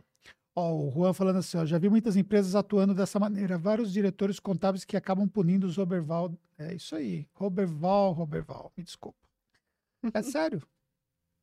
Ó, 0.59 0.73
o 0.73 0.91
Juan 0.91 1.13
falando 1.13 1.37
assim, 1.37 1.59
ó, 1.59 1.67
já 1.67 1.77
vi 1.77 1.91
muitas 1.91 2.17
empresas 2.17 2.55
atuando 2.55 2.95
dessa 2.95 3.21
maneira, 3.21 3.59
vários 3.59 3.93
diretores 3.93 4.41
contábeis 4.41 4.87
que 4.87 4.97
acabam 4.97 5.29
punindo 5.29 5.67
os 5.67 5.77
Roberval. 5.77 6.33
É 6.57 6.75
isso 6.75 6.97
aí, 6.97 7.29
Roberval, 7.35 8.13
Roberval, 8.13 8.73
me 8.75 8.83
desculpa. 8.83 9.19
É 10.15 10.23
sério. 10.25 10.63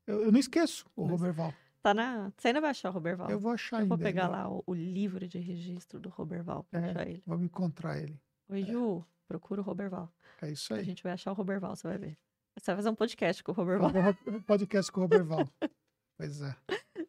Eu, 0.08 0.24
eu 0.26 0.32
não 0.32 0.40
esqueço 0.40 0.86
o 0.96 1.04
Mas- 1.04 1.12
Roberval. 1.12 1.54
Tá 1.82 1.94
na. 1.94 2.32
Você 2.38 2.48
ainda 2.48 2.62
vai 2.62 2.70
achar 2.70 2.90
o 2.90 2.94
Roberval? 2.94 3.30
Eu 3.30 3.40
vou 3.40 3.52
achar 3.52 3.78
Eu 3.78 3.82
ainda. 3.84 3.96
vou 3.96 3.98
pegar 4.04 4.26
ainda. 4.26 4.38
lá 4.38 4.50
o, 4.50 4.64
o 4.66 4.74
livro 4.74 5.28
de 5.28 5.38
registro 5.38 6.00
do 6.00 6.08
Roberval 6.10 6.64
pra 6.72 6.80
É. 6.80 6.90
achar 6.92 7.08
ele. 7.08 7.22
Vamos 7.26 7.46
encontrar 7.46 7.98
ele. 8.02 8.18
Oi, 8.50 8.64
Ju, 8.64 9.04
procura 9.28 9.60
o 9.60 9.64
Roberval. 9.64 10.10
É 10.42 10.50
isso 10.52 10.74
A 10.74 10.78
aí. 10.78 10.84
gente 10.86 11.04
vai 11.04 11.12
achar 11.12 11.32
o 11.32 11.36
Roberval, 11.36 11.76
você 11.76 11.88
vai 11.88 11.98
ver. 11.98 12.18
Você 12.58 12.68
vai 12.72 12.76
fazer 12.78 12.90
um 12.90 12.96
podcast 12.96 13.44
com 13.44 13.52
o 13.52 13.56
Roberval. 13.56 13.92
Um 14.28 14.42
podcast 14.42 14.92
com 14.92 15.00
o 15.02 15.04
Roberval. 15.04 15.40
pois 16.18 16.42
é. 16.42 16.56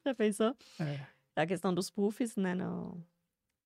Já 0.04 0.14
pensou? 0.14 0.57
é. 0.80 1.07
A 1.37 1.46
questão 1.46 1.72
dos 1.74 1.90
puffs, 1.90 2.35
né, 2.37 2.54
no, 2.54 3.00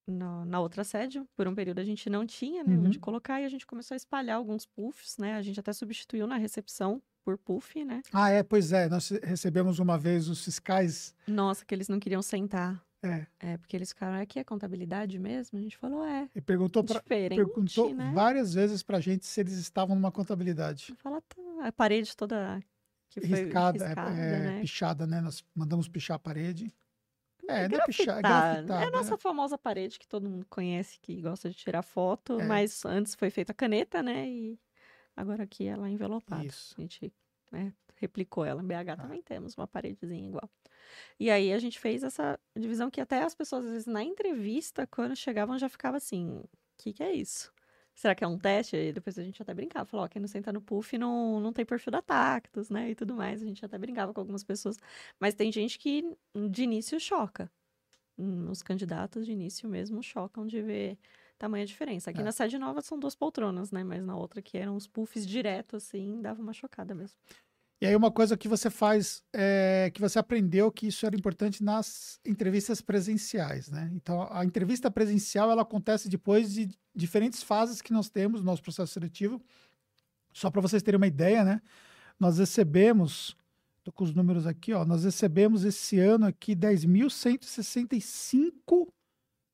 no- 0.06 0.44
na 0.44 0.60
outra 0.60 0.84
sede, 0.84 1.22
por 1.36 1.46
um 1.48 1.54
período 1.54 1.78
a 1.78 1.84
gente 1.84 2.08
não 2.10 2.26
tinha, 2.26 2.64
né, 2.64 2.74
Uhum. 2.76 2.86
onde 2.86 2.98
colocar, 2.98 3.40
e 3.40 3.44
a 3.44 3.48
gente 3.48 3.66
começou 3.66 3.94
a 3.94 3.96
espalhar 3.96 4.36
alguns 4.36 4.66
puffs, 4.66 5.16
né, 5.18 5.34
a 5.36 5.42
gente 5.42 5.60
até 5.60 5.72
substituiu 5.72 6.26
na 6.26 6.36
recepção 6.36 7.00
por 7.24 7.36
puff, 7.38 7.84
né. 7.84 8.02
Ah, 8.12 8.30
é, 8.30 8.42
pois 8.42 8.72
é. 8.72 8.88
Nós 8.88 9.10
recebemos 9.22 9.78
uma 9.78 9.98
vez 9.98 10.28
os 10.28 10.44
fiscais. 10.44 11.14
Nossa, 11.26 11.64
que 11.64 11.74
eles 11.74 11.88
não 11.88 11.98
queriam 12.00 12.22
sentar. 12.22 12.82
É. 13.02 13.26
É, 13.38 13.56
porque 13.58 13.76
eles 13.76 13.90
ficaram, 13.90 14.20
aqui 14.20 14.40
é 14.40 14.44
contabilidade 14.44 15.18
mesmo? 15.20 15.56
A 15.58 15.62
gente 15.62 15.76
falou, 15.76 16.04
é, 16.04 16.28
E 16.34 16.40
perguntou, 16.40 16.82
pra, 16.82 17.00
perguntou 17.00 17.94
né. 17.94 18.10
várias 18.12 18.54
vezes 18.54 18.82
pra 18.82 18.98
gente 18.98 19.24
se 19.24 19.40
eles 19.40 19.52
estavam 19.54 19.94
numa 19.94 20.10
contabilidade. 20.10 20.92
Fala, 20.98 21.20
tá, 21.22 21.36
a 21.68 21.70
parede 21.70 22.16
toda 22.16 22.60
que 23.10 23.20
foi 23.20 23.44
Riscada, 23.44 23.84
é- 23.84 23.86
riscada, 23.88 24.10
é, 24.10 24.38
né. 24.40 24.60
pichada, 24.60 25.06
né? 25.06 25.20
Nós 25.20 25.44
mandamos 25.54 25.86
pichar 25.88 26.16
a 26.16 26.18
parede. 26.18 26.74
É, 27.46 27.68
não 27.68 27.78
é 27.78 27.86
pichar, 27.86 28.18
é 28.18 28.20
Grafitar. 28.22 28.54
grafitada. 28.56 28.84
É 28.84 28.86
a 28.88 28.90
nossa 28.90 29.16
famosa 29.16 29.56
parede 29.56 29.98
que 29.98 30.06
todo 30.06 30.28
mundo 30.28 30.44
conhece, 30.50 30.98
que 31.00 31.20
gosta 31.22 31.48
de 31.48 31.56
tirar 31.56 31.82
foto, 31.82 32.40
É. 32.40 32.44
mas 32.46 32.84
antes 32.84 33.14
foi 33.14 33.30
feita 33.30 33.52
a 33.52 33.54
caneta, 33.54 34.02
né? 34.02 34.28
E 34.28 34.58
agora 35.20 35.42
aqui 35.42 35.66
ela 35.66 35.88
é 35.88 35.90
envelopada. 35.90 36.44
Isso. 36.44 36.74
A 36.78 36.80
gente 36.80 37.12
né, 37.50 37.72
replicou 37.96 38.44
ela. 38.44 38.62
Em 38.62 38.66
BH 38.66 38.92
Ah. 38.92 38.96
também 38.96 39.22
temos 39.22 39.56
uma 39.56 39.66
paredezinha 39.66 40.28
igual. 40.28 40.48
E 41.18 41.30
aí 41.30 41.52
a 41.52 41.58
gente 41.58 41.78
fez 41.78 42.02
essa 42.02 42.38
divisão 42.56 42.90
que 42.90 43.00
até 43.00 43.22
as 43.22 43.34
pessoas, 43.34 43.64
às 43.66 43.72
vezes, 43.72 43.86
na 43.86 44.02
entrevista, 44.02 44.86
quando 44.86 45.14
chegavam, 45.16 45.58
já 45.58 45.68
ficava 45.68 45.96
assim: 45.96 46.28
o 46.38 46.48
que, 46.76 46.92
que 46.92 47.02
é 47.02 47.12
isso? 47.12 47.52
Será 47.94 48.14
que 48.14 48.22
é 48.22 48.28
um 48.28 48.38
teste? 48.38 48.76
E 48.76 48.92
depois 48.92 49.18
a 49.18 49.24
gente 49.24 49.42
até 49.42 49.52
brincava, 49.52 49.84
falou, 49.84 50.06
ó, 50.06 50.08
quem 50.08 50.20
não 50.20 50.28
senta 50.28 50.52
no 50.52 50.60
puff 50.60 50.96
não, 50.96 51.40
não 51.40 51.52
tem 51.52 51.66
perfil 51.66 51.90
da 51.90 52.00
Tactus, 52.00 52.70
né? 52.70 52.90
E 52.90 52.94
tudo 52.94 53.12
mais. 53.12 53.42
A 53.42 53.44
gente 53.44 53.64
até 53.64 53.76
brincava 53.76 54.14
com 54.14 54.20
algumas 54.20 54.44
pessoas. 54.44 54.76
Mas 55.18 55.34
tem 55.34 55.50
gente 55.50 55.80
que 55.80 56.16
de 56.48 56.62
início 56.62 57.00
choca. 57.00 57.50
Os 58.50 58.62
candidatos 58.62 59.26
de 59.26 59.32
início 59.32 59.68
mesmo 59.68 60.00
chocam 60.02 60.46
de 60.46 60.62
ver 60.62 60.96
tamanha 61.38 61.64
diferença. 61.64 62.10
Aqui 62.10 62.20
É. 62.20 62.24
na 62.24 62.32
sede 62.32 62.58
nova 62.58 62.82
são 62.82 62.98
duas 62.98 63.14
poltronas, 63.14 63.70
né? 63.70 63.82
Mas 63.84 64.04
na 64.04 64.16
outra 64.16 64.42
que 64.42 64.58
eram 64.58 64.76
os 64.76 64.86
puffs 64.86 65.26
direto, 65.26 65.76
assim, 65.76 66.20
dava 66.20 66.42
uma 66.42 66.52
chocada 66.52 66.94
mesmo. 66.94 67.16
E 67.80 67.86
aí 67.86 67.94
uma 67.94 68.10
coisa 68.10 68.36
que 68.36 68.48
você 68.48 68.68
faz, 68.70 69.22
é, 69.32 69.88
que 69.94 70.00
você 70.00 70.18
aprendeu 70.18 70.68
que 70.72 70.88
isso 70.88 71.06
era 71.06 71.14
importante 71.14 71.62
nas 71.62 72.18
entrevistas 72.26 72.80
presenciais, 72.80 73.70
né? 73.70 73.88
Então, 73.94 74.26
a 74.32 74.44
entrevista 74.44 74.90
presencial, 74.90 75.48
ela 75.48 75.62
acontece 75.62 76.08
depois 76.08 76.52
de 76.52 76.68
diferentes 76.92 77.40
fases 77.40 77.80
que 77.80 77.92
nós 77.92 78.10
temos 78.10 78.40
no 78.40 78.46
nosso 78.46 78.62
processo 78.62 78.92
seletivo. 78.92 79.40
Só 80.32 80.50
para 80.50 80.60
vocês 80.60 80.82
terem 80.82 80.96
uma 80.96 81.06
ideia, 81.06 81.44
né? 81.44 81.62
Nós 82.18 82.38
recebemos, 82.38 83.36
tô 83.84 83.92
com 83.92 84.02
os 84.02 84.12
números 84.12 84.44
aqui, 84.44 84.72
ó, 84.72 84.84
nós 84.84 85.04
recebemos 85.04 85.64
esse 85.64 86.00
ano 86.00 86.26
aqui 86.26 86.56
10.165 86.56 88.92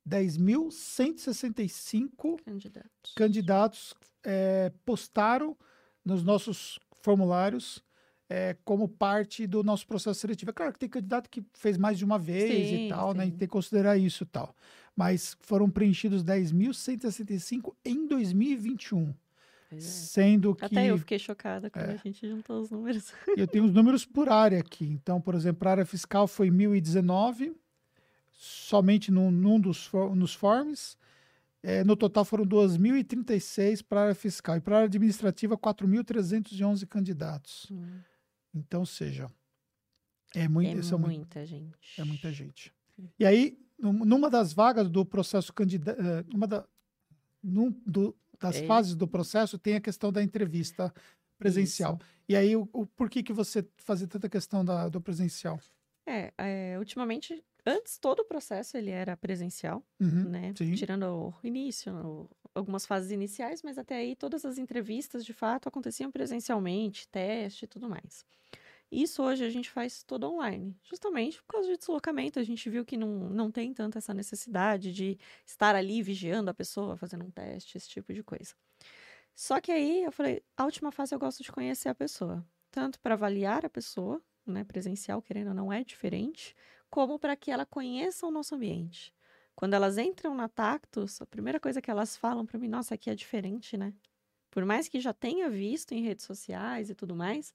10.165 0.08 2.38
Candidatos. 2.44 3.12
candidatos 3.16 3.94
é, 4.22 4.70
postaram 4.84 5.56
nos 6.04 6.22
nossos 6.22 6.78
formulários 7.02 7.82
é, 8.28 8.56
como 8.64 8.88
parte 8.88 9.46
do 9.46 9.62
nosso 9.62 9.86
processo 9.86 10.20
seletivo. 10.20 10.50
É 10.50 10.54
claro 10.54 10.72
que 10.72 10.78
tem 10.78 10.88
candidato 10.88 11.28
que 11.28 11.44
fez 11.54 11.76
mais 11.76 11.98
de 11.98 12.04
uma 12.04 12.18
vez 12.18 12.68
Sim, 12.68 12.86
e 12.86 12.88
tal, 12.88 13.12
né? 13.14 13.26
E 13.26 13.30
sim. 13.30 13.36
tem 13.36 13.48
que 13.48 13.52
considerar 13.52 13.96
isso 13.98 14.24
e 14.24 14.26
tal. 14.26 14.54
Mas 14.96 15.36
foram 15.40 15.68
preenchidos 15.68 16.22
10.165 16.24 17.74
em 17.84 18.06
2021, 18.06 19.14
Pois 19.68 19.84
é. 19.84 19.88
sendo 19.88 20.54
que 20.54 20.64
Até 20.64 20.90
eu 20.90 20.98
fiquei 20.98 21.18
chocada 21.18 21.68
quando 21.68 21.90
É. 21.90 21.94
a 21.94 21.96
gente 21.96 22.26
juntou 22.28 22.60
os 22.60 22.70
números. 22.70 23.12
eu 23.36 23.46
tenho 23.46 23.64
os 23.64 23.72
números 23.72 24.06
por 24.06 24.28
área 24.28 24.60
aqui. 24.60 24.86
Então, 24.86 25.20
por 25.20 25.34
exemplo, 25.34 25.66
a 25.68 25.72
área 25.72 25.84
fiscal 25.86 26.26
foi 26.26 26.50
1.019, 26.50 27.52
somente 28.36 29.10
num, 29.10 29.30
num 29.30 29.58
dos 29.60 29.90
nos 30.14 30.34
forms. 30.34 30.96
É, 31.62 31.82
no 31.82 31.96
total 31.96 32.24
foram 32.26 32.44
2.036 32.46 33.80
para 33.82 34.00
a 34.00 34.02
área 34.04 34.14
fiscal. 34.14 34.56
E 34.56 34.60
para 34.60 34.74
a 34.74 34.78
área 34.80 34.86
administrativa, 34.86 35.56
4.311 35.56 36.86
candidatos. 36.86 37.66
Hum, 37.70 38.00
Então, 38.54 38.84
seja, 38.84 39.28
é, 40.34 40.46
mui- 40.46 40.66
é 40.66 40.82
são 40.82 40.98
mu- 40.98 41.06
muita 41.06 41.44
gente. 41.46 41.74
é 41.98 42.04
muita 42.04 42.30
gente. 42.32 42.72
E 43.18 43.24
aí, 43.24 43.58
num- 43.78 44.04
numa 44.04 44.28
das 44.30 44.52
vagas 44.52 44.88
do 44.90 45.04
processo 45.06 45.52
candidato, 45.52 45.98
numa 46.30 46.46
da, 46.46 46.64
num 47.42 47.70
do- 47.86 48.14
das 48.38 48.56
É. 48.56 48.66
fases 48.66 48.94
do 48.94 49.08
processo, 49.08 49.58
tem 49.58 49.74
a 49.76 49.80
questão 49.80 50.12
da 50.12 50.22
entrevista 50.22 50.92
presencial. 51.38 51.98
E 52.28 52.36
aí, 52.36 52.54
o, 52.54 52.68
o- 52.72 52.86
por 52.86 53.08
que, 53.10 53.22
que 53.22 53.32
você 53.32 53.66
fazia 53.78 54.06
tanta 54.06 54.28
questão 54.28 54.64
da, 54.64 54.88
do 54.88 55.00
presencial? 55.00 55.58
É, 56.06 56.32
é, 56.74 56.78
ultimamente, 56.78 57.44
antes 57.64 57.98
todo 57.98 58.20
o 58.20 58.24
processo 58.26 58.76
ele 58.76 58.90
era 58.90 59.16
presencial, 59.16 59.82
Uhum, 60.00 60.30
né? 60.30 60.56
sim. 60.56 60.72
Tirando 60.72 61.04
o 61.04 61.34
início, 61.46 61.94
o- 61.94 62.30
algumas 62.54 62.86
fases 62.86 63.10
iniciais, 63.10 63.62
mas 63.62 63.78
até 63.78 63.96
aí 63.96 64.14
todas 64.14 64.44
as 64.44 64.58
entrevistas 64.58 65.24
de 65.24 65.32
fato 65.32 65.68
aconteciam 65.68 66.10
presencialmente, 66.10 67.08
teste 67.08 67.64
e 67.64 67.68
tudo 67.68 67.88
mais. 67.88 68.24
Isso 68.92 69.22
hoje 69.22 69.44
a 69.44 69.50
gente 69.50 69.70
faz 69.70 70.02
todo 70.04 70.30
online, 70.30 70.78
justamente 70.84 71.38
por 71.42 71.48
causa 71.54 71.68
de 71.70 71.78
deslocamento. 71.78 72.38
A 72.40 72.44
gente 72.44 72.70
viu 72.70 72.84
que 72.84 72.96
não, 72.96 73.08
não 73.30 73.50
tem 73.52 73.74
tanta 73.74 73.98
essa 73.98 74.14
necessidade 74.14 74.92
de 74.92 75.18
estar 75.46 75.74
ali 75.76 76.02
vigiando 76.02 76.50
a 76.50 76.54
pessoa, 76.54 76.96
fazendo 76.96 77.24
um 77.26 77.30
teste, 77.30 77.78
esse 77.78 77.88
tipo 77.88 78.12
de 78.14 78.22
coisa. 78.24 78.54
Só 79.34 79.60
que 79.60 79.72
aí 79.72 80.04
eu 80.04 80.12
falei, 80.12 80.42
a 80.56 80.64
última 80.64 80.92
fase 80.92 81.14
eu 81.14 81.18
gosto 81.18 81.42
de 81.42 81.52
conhecer 81.52 81.88
a 81.88 81.94
pessoa, 81.94 82.46
tanto 82.70 83.00
para 83.00 83.14
avaliar 83.14 83.64
a 83.66 83.70
pessoa, 83.70 84.22
né, 84.46 84.64
presencial, 84.64 85.22
querendo 85.22 85.48
ou 85.48 85.54
não 85.54 85.72
é 85.72 85.84
diferente, 85.84 86.54
como 86.90 87.18
para 87.18 87.36
que 87.36 87.50
ela 87.50 87.66
conheça 87.66 88.26
o 88.26 88.30
nosso 88.30 88.54
ambiente. 88.54 89.12
Quando 89.54 89.74
elas 89.74 89.98
entram 89.98 90.34
na 90.34 90.48
Tactus, 90.48 91.20
a 91.22 91.26
primeira 91.26 91.60
coisa 91.60 91.80
que 91.80 91.90
elas 91.90 92.16
falam 92.16 92.44
para 92.44 92.58
mim, 92.58 92.68
nossa, 92.68 92.94
aqui 92.94 93.10
é 93.10 93.14
diferente, 93.14 93.76
né? 93.76 93.92
Por 94.50 94.64
mais 94.64 94.86
que 94.88 95.00
já 95.00 95.12
tenha 95.12 95.50
visto 95.50 95.92
em 95.92 96.02
redes 96.02 96.24
sociais 96.24 96.88
e 96.88 96.94
tudo 96.94 97.16
mais, 97.16 97.52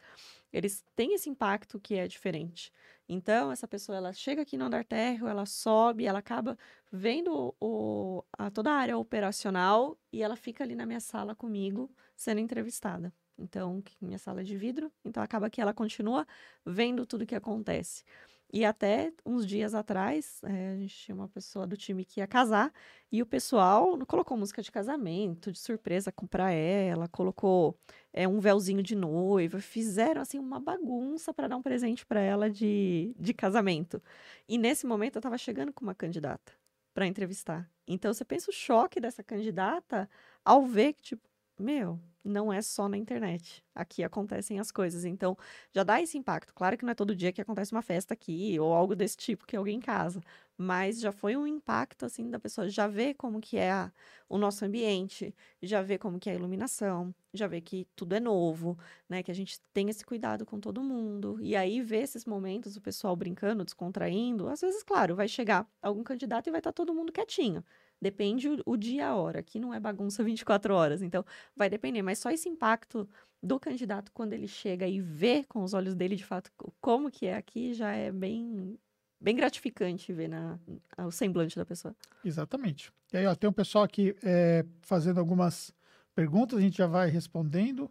eles 0.51 0.83
têm 0.95 1.13
esse 1.13 1.29
impacto 1.29 1.79
que 1.79 1.95
é 1.95 2.05
diferente. 2.07 2.73
Então, 3.07 3.51
essa 3.51 3.67
pessoa, 3.67 3.97
ela 3.97 4.11
chega 4.11 4.41
aqui 4.41 4.57
no 4.57 4.65
andar 4.65 4.83
térreo, 4.83 5.27
ela 5.27 5.45
sobe, 5.45 6.05
ela 6.05 6.19
acaba 6.19 6.57
vendo 6.91 7.55
o, 7.59 8.23
a, 8.37 8.51
toda 8.51 8.71
a 8.71 8.75
área 8.75 8.97
operacional 8.97 9.97
e 10.11 10.21
ela 10.21 10.35
fica 10.35 10.63
ali 10.63 10.75
na 10.75 10.85
minha 10.85 10.99
sala 10.99 11.33
comigo, 11.33 11.89
sendo 12.17 12.39
entrevistada. 12.41 13.13
Então, 13.39 13.81
minha 14.01 14.17
sala 14.17 14.41
é 14.41 14.43
de 14.43 14.57
vidro, 14.57 14.91
então 15.03 15.23
acaba 15.23 15.49
que 15.49 15.61
ela 15.61 15.73
continua 15.73 16.27
vendo 16.65 17.05
tudo 17.05 17.25
que 17.25 17.35
acontece. 17.35 18.03
E 18.51 18.65
até 18.65 19.13
uns 19.23 19.45
dias 19.45 19.75
atrás, 19.75 20.41
eh, 20.43 20.71
a 20.73 20.75
gente 20.77 20.95
tinha 20.95 21.13
uma 21.15 21.29
pessoa 21.29 21.67
do 21.67 21.77
time 21.77 22.03
que 22.03 22.19
ia 22.19 22.27
casar, 22.27 22.73
e 23.11 23.21
o 23.21 23.25
pessoal 23.25 23.95
colocou 24.07 24.35
música 24.35 24.61
de 24.61 24.71
casamento, 24.71 25.51
de 25.51 25.59
surpresa 25.59 26.11
para 26.29 26.51
ela, 26.51 27.07
colocou 27.07 27.77
eh, 28.11 28.27
um 28.27 28.39
véuzinho 28.39 28.81
de 28.81 28.95
noiva, 28.95 29.59
fizeram 29.61 30.21
assim 30.21 30.39
uma 30.39 30.59
bagunça 30.59 31.31
para 31.31 31.47
dar 31.47 31.57
um 31.57 31.61
presente 31.61 32.05
para 32.05 32.21
ela 32.21 32.49
de, 32.49 33.13
de 33.19 33.33
casamento. 33.35 34.01
E 34.47 34.57
nesse 34.57 34.87
momento 34.87 35.17
eu 35.17 35.19
estava 35.19 35.37
chegando 35.37 35.71
com 35.71 35.85
uma 35.85 35.95
candidata 35.95 36.51
para 36.91 37.05
entrevistar. 37.05 37.69
Então 37.87 38.11
você 38.11 38.25
pensa 38.25 38.49
o 38.49 38.53
choque 38.53 38.99
dessa 38.99 39.23
candidata 39.23 40.09
ao 40.43 40.65
ver 40.65 40.93
que, 40.93 41.03
tipo, 41.03 41.28
meu, 41.63 41.99
não 42.23 42.51
é 42.51 42.61
só 42.61 42.87
na 42.89 42.97
internet. 42.97 43.63
Aqui 43.73 44.03
acontecem 44.03 44.59
as 44.59 44.71
coisas. 44.71 45.05
Então, 45.05 45.37
já 45.73 45.83
dá 45.83 46.01
esse 46.01 46.17
impacto. 46.17 46.53
Claro 46.53 46.77
que 46.77 46.83
não 46.85 46.91
é 46.91 46.95
todo 46.95 47.15
dia 47.15 47.31
que 47.31 47.41
acontece 47.41 47.71
uma 47.71 47.81
festa 47.81 48.13
aqui 48.13 48.59
ou 48.59 48.73
algo 48.73 48.95
desse 48.95 49.17
tipo 49.17 49.45
que 49.47 49.55
alguém 49.55 49.79
casa, 49.79 50.21
mas 50.57 50.99
já 50.99 51.11
foi 51.11 51.35
um 51.37 51.47
impacto 51.47 52.05
assim 52.05 52.29
da 52.29 52.39
pessoa 52.39 52.69
já 52.69 52.87
ver 52.87 53.13
como 53.15 53.39
que 53.39 53.57
é 53.57 53.71
a- 53.71 53.91
o 54.27 54.37
nosso 54.37 54.63
ambiente, 54.65 55.33
já 55.61 55.81
ver 55.81 55.97
como 55.97 56.19
que 56.19 56.29
é 56.29 56.33
a 56.33 56.35
iluminação, 56.35 57.13
já 57.33 57.47
ver 57.47 57.61
que 57.61 57.87
tudo 57.95 58.13
é 58.15 58.19
novo, 58.19 58.77
né, 59.07 59.23
que 59.23 59.31
a 59.31 59.33
gente 59.33 59.59
tem 59.73 59.89
esse 59.89 60.05
cuidado 60.05 60.45
com 60.45 60.59
todo 60.59 60.83
mundo. 60.83 61.37
E 61.41 61.55
aí 61.55 61.81
ver 61.81 62.03
esses 62.03 62.25
momentos 62.25 62.75
o 62.77 62.81
pessoal 62.81 63.15
brincando, 63.15 63.63
descontraindo, 63.63 64.47
às 64.49 64.61
vezes, 64.61 64.83
claro, 64.83 65.15
vai 65.15 65.27
chegar 65.27 65.67
algum 65.81 66.03
candidato 66.03 66.47
e 66.47 66.51
vai 66.51 66.59
estar 66.59 66.73
todo 66.73 66.93
mundo 66.93 67.11
quietinho. 67.13 67.63
Depende 68.01 68.47
o, 68.47 68.61
o 68.65 68.77
dia 68.77 69.07
a 69.09 69.15
hora. 69.15 69.39
Aqui 69.39 69.59
não 69.59 69.73
é 69.73 69.79
bagunça 69.79 70.23
24 70.23 70.73
horas, 70.73 71.01
então 71.01 71.23
vai 71.55 71.69
depender, 71.69 72.01
mas 72.01 72.19
só 72.19 72.29
esse 72.31 72.47
impacto 72.49 73.07
do 73.41 73.59
candidato 73.59 74.11
quando 74.13 74.33
ele 74.33 74.47
chega 74.47 74.87
e 74.87 74.99
vê 74.99 75.43
com 75.45 75.63
os 75.63 75.73
olhos 75.73 75.95
dele 75.95 76.15
de 76.15 76.25
fato 76.25 76.51
co- 76.57 76.73
como 76.81 77.09
que 77.09 77.25
é 77.25 77.35
aqui 77.35 77.73
já 77.73 77.91
é 77.91 78.11
bem 78.11 78.77
bem 79.21 79.35
gratificante 79.35 80.13
ver 80.13 80.27
na 80.29 80.57
o 80.97 81.11
semblante 81.11 81.55
da 81.55 81.65
pessoa. 81.65 81.95
Exatamente. 82.23 82.91
E 83.11 83.17
aí, 83.17 83.25
ó, 83.25 83.35
tem 83.35 83.49
um 83.49 83.53
pessoal 83.53 83.83
aqui 83.83 84.15
é, 84.23 84.65
fazendo 84.81 85.19
algumas 85.19 85.73
perguntas, 86.15 86.57
a 86.57 86.61
gente 86.61 86.77
já 86.77 86.87
vai 86.87 87.09
respondendo. 87.09 87.89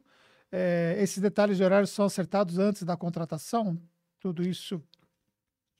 É, 0.50 0.96
esses 1.00 1.18
detalhes 1.18 1.56
de 1.58 1.64
horário 1.64 1.86
são 1.86 2.04
acertados 2.06 2.58
antes 2.58 2.82
da 2.82 2.96
contratação? 2.96 3.78
Tudo 4.20 4.42
isso 4.42 4.82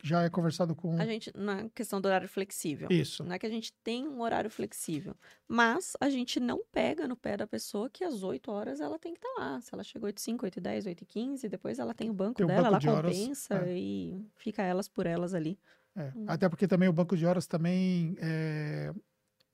já 0.03 0.23
é 0.23 0.31
conversado 0.31 0.75
com. 0.75 0.99
A 1.01 1.05
gente, 1.05 1.31
na 1.35 1.69
questão 1.71 2.01
do 2.01 2.07
horário 2.07 2.29
flexível. 2.29 2.89
Isso. 2.91 3.25
Não 3.25 3.35
é 3.35 3.39
que 3.39 3.47
a 3.47 3.51
gente 3.51 3.73
tem 3.85 4.07
um 4.07 4.21
horário 4.21 4.51
flexível, 4.51 5.17
mas 5.47 5.95
a 6.01 6.09
gente 6.09 6.39
não 6.39 6.63
pega 6.73 7.09
no 7.09 7.17
pé 7.17 7.37
da 7.37 7.47
pessoa 7.47 7.91
que 7.91 8.05
às 8.05 8.23
8 8.23 8.51
horas 8.51 8.81
ela 8.81 8.99
tem 8.99 9.15
que 9.15 9.19
estar 9.19 9.41
lá. 9.41 9.61
Se 9.61 9.75
ela 9.75 9.83
chegou 9.83 10.07
8 10.07 10.21
5, 10.21 10.45
8 10.45 10.61
10, 10.61 10.87
8 10.87 11.07
15, 11.07 11.49
depois 11.49 11.79
ela 11.79 11.95
tem 11.95 12.11
o 12.11 12.15
banco 12.15 12.35
Tem 12.35 12.47
o 12.47 12.49
dela, 12.49 12.63
banco 12.63 12.75
ela 12.75 12.79
de 12.79 12.89
horas, 12.89 13.19
compensa 13.19 13.55
é. 13.67 13.77
e 13.77 14.27
fica 14.37 14.63
elas 14.63 14.89
por 14.89 15.07
elas 15.07 15.35
ali. 15.35 15.59
É, 15.97 16.13
Hum. 16.15 16.25
Até 16.29 16.49
porque 16.49 16.69
também 16.69 16.89
o 16.89 16.93
banco 16.93 17.17
de 17.17 17.27
horas 17.27 17.47
também 17.47 18.17
é, 18.21 18.93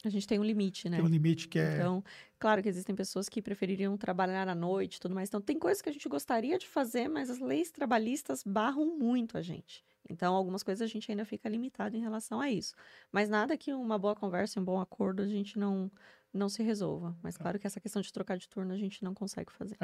A 0.07 0.11
gente 0.11 0.27
tem 0.27 0.39
um 0.39 0.45
limite, 0.45 0.89
né? 0.89 0.97
tem 0.97 1.05
um 1.05 1.09
limite 1.09 1.49
que 1.49 1.59
é. 1.59 1.75
Então, 1.77 2.05
claro 2.39 2.63
que 2.63 2.69
existem 2.69 2.95
pessoas 2.95 3.29
que 3.29 3.41
prefeririam 3.41 3.97
trabalhar 3.97 4.49
à 4.49 4.55
noite 4.55 4.97
e 4.97 5.01
tudo 5.01 5.15
mais. 5.15 5.29
Então, 5.29 5.41
tem 5.41 5.59
coisas 5.59 5.81
que 5.81 5.89
a 5.89 5.93
gente 5.93 6.09
gostaria 6.09 6.59
de 6.59 6.67
fazer, 6.67 7.09
mas 7.09 7.31
as 7.31 7.39
leis 7.39 7.71
trabalhistas 7.71 8.43
barram 8.45 8.97
muito 8.99 9.39
a 9.39 9.43
gente. 9.43 9.85
Então, 10.09 10.35
algumas 10.35 10.63
coisas 10.63 10.83
a 10.83 10.91
gente 10.91 11.11
ainda 11.11 11.25
fica 11.25 11.49
limitado 11.49 11.97
em 11.97 12.01
relação 12.01 12.41
a 12.41 12.51
isso. 12.51 12.75
Mas 13.11 13.29
nada 13.29 13.57
que 13.57 13.73
uma 13.73 13.99
boa 13.99 14.15
conversa 14.15 14.61
um 14.61 14.65
bom 14.65 14.81
acordo 14.81 15.23
a 15.23 15.27
gente 15.27 15.59
não, 15.59 15.91
não 16.33 16.49
se 16.49 16.63
resolva. 16.63 17.17
Mas 17.23 17.37
claro 17.37 17.59
que 17.59 17.67
essa 17.67 17.81
questão 17.81 18.03
de 18.03 18.13
trocar 18.13 18.37
de 18.37 18.49
turno 18.49 18.73
a 18.75 18.77
gente 18.77 19.03
não 19.03 19.15
consegue 19.15 19.53
fazer. 19.53 19.77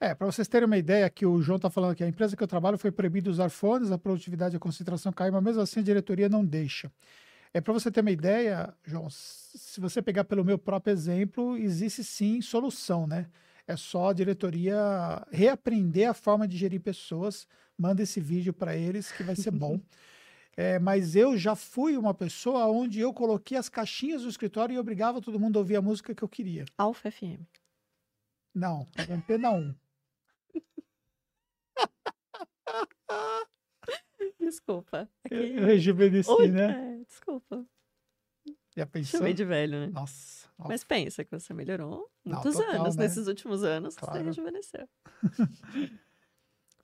É, 0.00 0.14
para 0.14 0.26
vocês 0.26 0.48
terem 0.48 0.66
uma 0.66 0.76
ideia, 0.76 1.08
que 1.08 1.24
o 1.24 1.40
João 1.40 1.56
está 1.56 1.70
falando 1.70 1.92
aqui, 1.92 2.04
a 2.04 2.08
empresa 2.08 2.36
que 2.36 2.42
eu 2.42 2.48
trabalho 2.48 2.76
foi 2.76 2.90
proibido 2.90 3.30
usar 3.30 3.48
fones, 3.48 3.90
a 3.90 3.98
produtividade 3.98 4.54
e 4.54 4.58
a 4.58 4.60
concentração 4.60 5.12
caiu, 5.12 5.32
mas 5.32 5.42
mesmo 5.42 5.62
assim 5.62 5.80
a 5.80 5.82
diretoria 5.82 6.28
não 6.28 6.44
deixa. 6.44 6.92
É 7.56 7.60
para 7.60 7.72
você 7.72 7.88
ter 7.88 8.00
uma 8.00 8.10
ideia, 8.10 8.74
João, 8.84 9.08
se 9.08 9.80
você 9.80 10.02
pegar 10.02 10.24
pelo 10.24 10.44
meu 10.44 10.58
próprio 10.58 10.90
exemplo, 10.90 11.56
existe 11.56 12.02
sim 12.02 12.40
solução, 12.40 13.06
né? 13.06 13.30
É 13.64 13.76
só 13.76 14.10
a 14.10 14.12
diretoria 14.12 14.76
reaprender 15.30 16.10
a 16.10 16.14
forma 16.14 16.48
de 16.48 16.56
gerir 16.56 16.80
pessoas. 16.80 17.46
Manda 17.78 18.02
esse 18.02 18.20
vídeo 18.20 18.52
para 18.52 18.76
eles 18.76 19.12
que 19.12 19.22
vai 19.22 19.36
ser 19.36 19.52
bom. 19.54 19.80
É, 20.56 20.80
mas 20.80 21.14
eu 21.14 21.36
já 21.36 21.54
fui 21.54 21.96
uma 21.96 22.12
pessoa 22.12 22.66
onde 22.66 22.98
eu 22.98 23.14
coloquei 23.14 23.56
as 23.56 23.68
caixinhas 23.68 24.22
do 24.22 24.28
escritório 24.28 24.74
e 24.74 24.78
obrigava 24.78 25.22
todo 25.22 25.38
mundo 25.38 25.56
a 25.56 25.60
ouvir 25.60 25.76
a 25.76 25.82
música 25.82 26.12
que 26.12 26.24
eu 26.24 26.28
queria. 26.28 26.64
Alfa 26.76 27.08
FM. 27.08 27.46
Não, 28.52 28.88
Antena 29.08 29.50
1. 29.54 29.74
Desculpa. 34.40 35.08
É 35.30 35.34
Eu, 35.34 35.42
eu 35.58 35.64
rejuvenesci, 35.66 36.30
Oi, 36.30 36.48
né? 36.48 36.98
é, 37.00 37.04
desculpa. 37.04 37.64
Já 38.76 38.86
pensou? 38.86 39.18
Chamei 39.18 39.32
de 39.34 39.44
velho, 39.44 39.78
né? 39.80 39.86
Nossa. 39.92 40.48
Mas 40.58 40.82
pensa 40.84 41.24
que 41.24 41.30
você 41.30 41.54
melhorou 41.54 42.10
Não, 42.24 42.34
muitos 42.34 42.56
total, 42.56 42.82
anos. 42.82 42.96
né? 42.96 43.04
Nesses 43.04 43.26
últimos 43.28 43.62
anos, 43.62 43.94
você 43.94 44.00
Claro. 44.00 44.24
rejuvenesceu. 44.24 44.88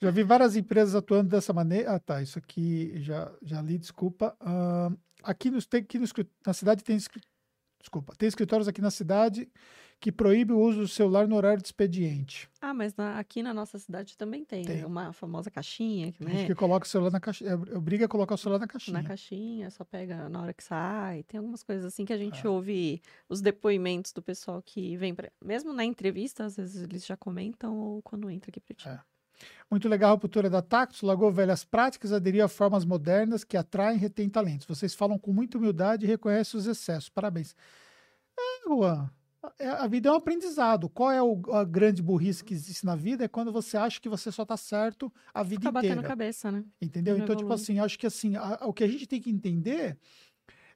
Já 0.02 0.10
vi 0.10 0.22
várias 0.22 0.56
empresas 0.56 0.94
atuando 0.94 1.28
dessa 1.28 1.52
maneira. 1.52 1.92
Ah, 1.94 1.98
tá. 1.98 2.22
Isso 2.22 2.38
aqui 2.38 2.94
já, 3.02 3.30
já 3.42 3.60
li, 3.60 3.76
desculpa. 3.76 4.34
Ah, 4.40 4.90
aqui, 5.22 5.50
nos, 5.50 5.66
tem, 5.66 5.82
aqui 5.82 5.98
no, 5.98 6.06
na 6.46 6.52
cidade 6.54 6.82
tem. 6.82 6.96
Desculpa. 7.78 8.14
Tem 8.16 8.26
escritórios 8.26 8.66
aqui 8.66 8.80
na 8.80 8.90
cidade 8.90 9.50
que 10.00 10.10
proíbe 10.10 10.52
o 10.54 10.58
uso 10.58 10.80
do 10.80 10.88
celular 10.88 11.28
no 11.28 11.36
horário 11.36 11.60
de 11.60 11.68
expediente. 11.68 12.48
Ah, 12.60 12.72
mas 12.72 12.96
na- 12.96 13.18
aqui 13.18 13.42
na 13.42 13.52
nossa 13.52 13.78
cidade 13.78 14.16
também 14.16 14.44
tem, 14.44 14.64
Tem. 14.64 14.78
né? 14.78 14.86
Uma 14.86 15.12
famosa 15.12 15.50
caixinha, 15.50 16.10
Tem 16.12 16.26
né? 16.26 16.34
gente 16.34 16.46
que 16.46 16.54
coloca 16.54 16.86
o 16.86 16.88
celular 16.88 17.10
na 17.10 17.20
caixinha. 17.20 17.54
Obriga 17.76 18.06
a 18.06 18.08
colocar 18.08 18.34
o 18.34 18.38
celular 18.38 18.58
na 18.58 18.66
caixinha. 18.66 19.02
Na 19.02 19.06
caixinha, 19.06 19.70
só 19.70 19.84
pega 19.84 20.28
na 20.30 20.40
hora 20.40 20.54
que 20.54 20.64
sai. 20.64 21.22
Tem 21.24 21.36
algumas 21.36 21.62
coisas 21.62 21.84
assim 21.84 22.06
que 22.06 22.12
a 22.14 22.16
gente 22.18 22.46
É. 22.46 22.48
ouve 22.48 23.02
os 23.28 23.42
depoimentos 23.42 24.10
do 24.12 24.22
pessoal 24.22 24.62
que 24.62 24.96
vem 24.96 25.14
pra... 25.14 25.30
Mesmo 25.44 25.72
na 25.72 25.84
entrevista, 25.84 26.46
às 26.46 26.56
vezes 26.56 26.82
eles 26.82 27.04
já 27.04 27.16
comentam 27.16 27.76
ou 27.78 28.00
quando 28.02 28.30
entra 28.30 28.50
aqui 28.50 28.60
pra 28.60 28.74
ti. 28.74 28.88
É. 28.88 28.98
Muito 29.70 29.86
legal 29.88 30.10
a 30.10 30.14
ruptura 30.14 30.48
da 30.50 30.60
Tactus, 30.62 31.02
largou 31.02 31.30
velhas 31.30 31.62
práticas, 31.64 32.12
aderiu 32.12 32.44
a 32.44 32.48
formas 32.48 32.84
modernas 32.86 33.44
que 33.44 33.56
atraem 33.56 33.96
e 33.96 34.00
retêm 34.00 34.28
talentos. 34.28 34.66
Vocês 34.66 34.94
falam 34.94 35.18
com 35.18 35.32
muita 35.32 35.58
humildade 35.58 36.04
e 36.04 36.08
reconhecem 36.08 36.58
os 36.58 36.66
excessos. 36.66 37.08
Parabéns. 37.10 37.54
É, 38.38 38.68
Juan, 38.68 39.10
a- 39.42 39.84
a 39.84 39.86
vida 39.88 40.08
é 40.08 40.12
um 40.12 40.16
aprendizado. 40.16 40.88
Qual 40.88 41.10
é 41.10 41.22
o- 41.22 41.40
a 41.52 41.64
grande 41.64 42.02
burrice 42.02 42.44
que 42.44 42.54
existe 42.54 42.84
na 42.84 42.96
vida? 42.96 43.24
É 43.24 43.28
quando 43.28 43.52
você 43.52 43.76
acha 43.76 44.00
que 44.00 44.08
você 44.08 44.30
só 44.32 44.42
está 44.42 44.56
certo 44.56 45.12
a 45.34 45.42
vida 45.42 45.60
Fica 45.62 45.72
batendo 45.72 45.92
inteira. 45.92 46.08
cabeça, 46.08 46.50
né? 46.52 46.64
Entendeu? 46.80 47.16
não 47.16 47.24
Então, 47.24 47.36
tipo 47.36 47.46
evolui. 47.46 47.62
assim, 47.62 47.78
acho 47.78 47.98
que 47.98 48.06
assim, 48.06 48.36
a- 48.36 48.60
o 48.66 48.72
que 48.72 48.84
a 48.84 48.88
gente 48.88 49.06
tem 49.06 49.20
que 49.20 49.30
entender 49.30 49.98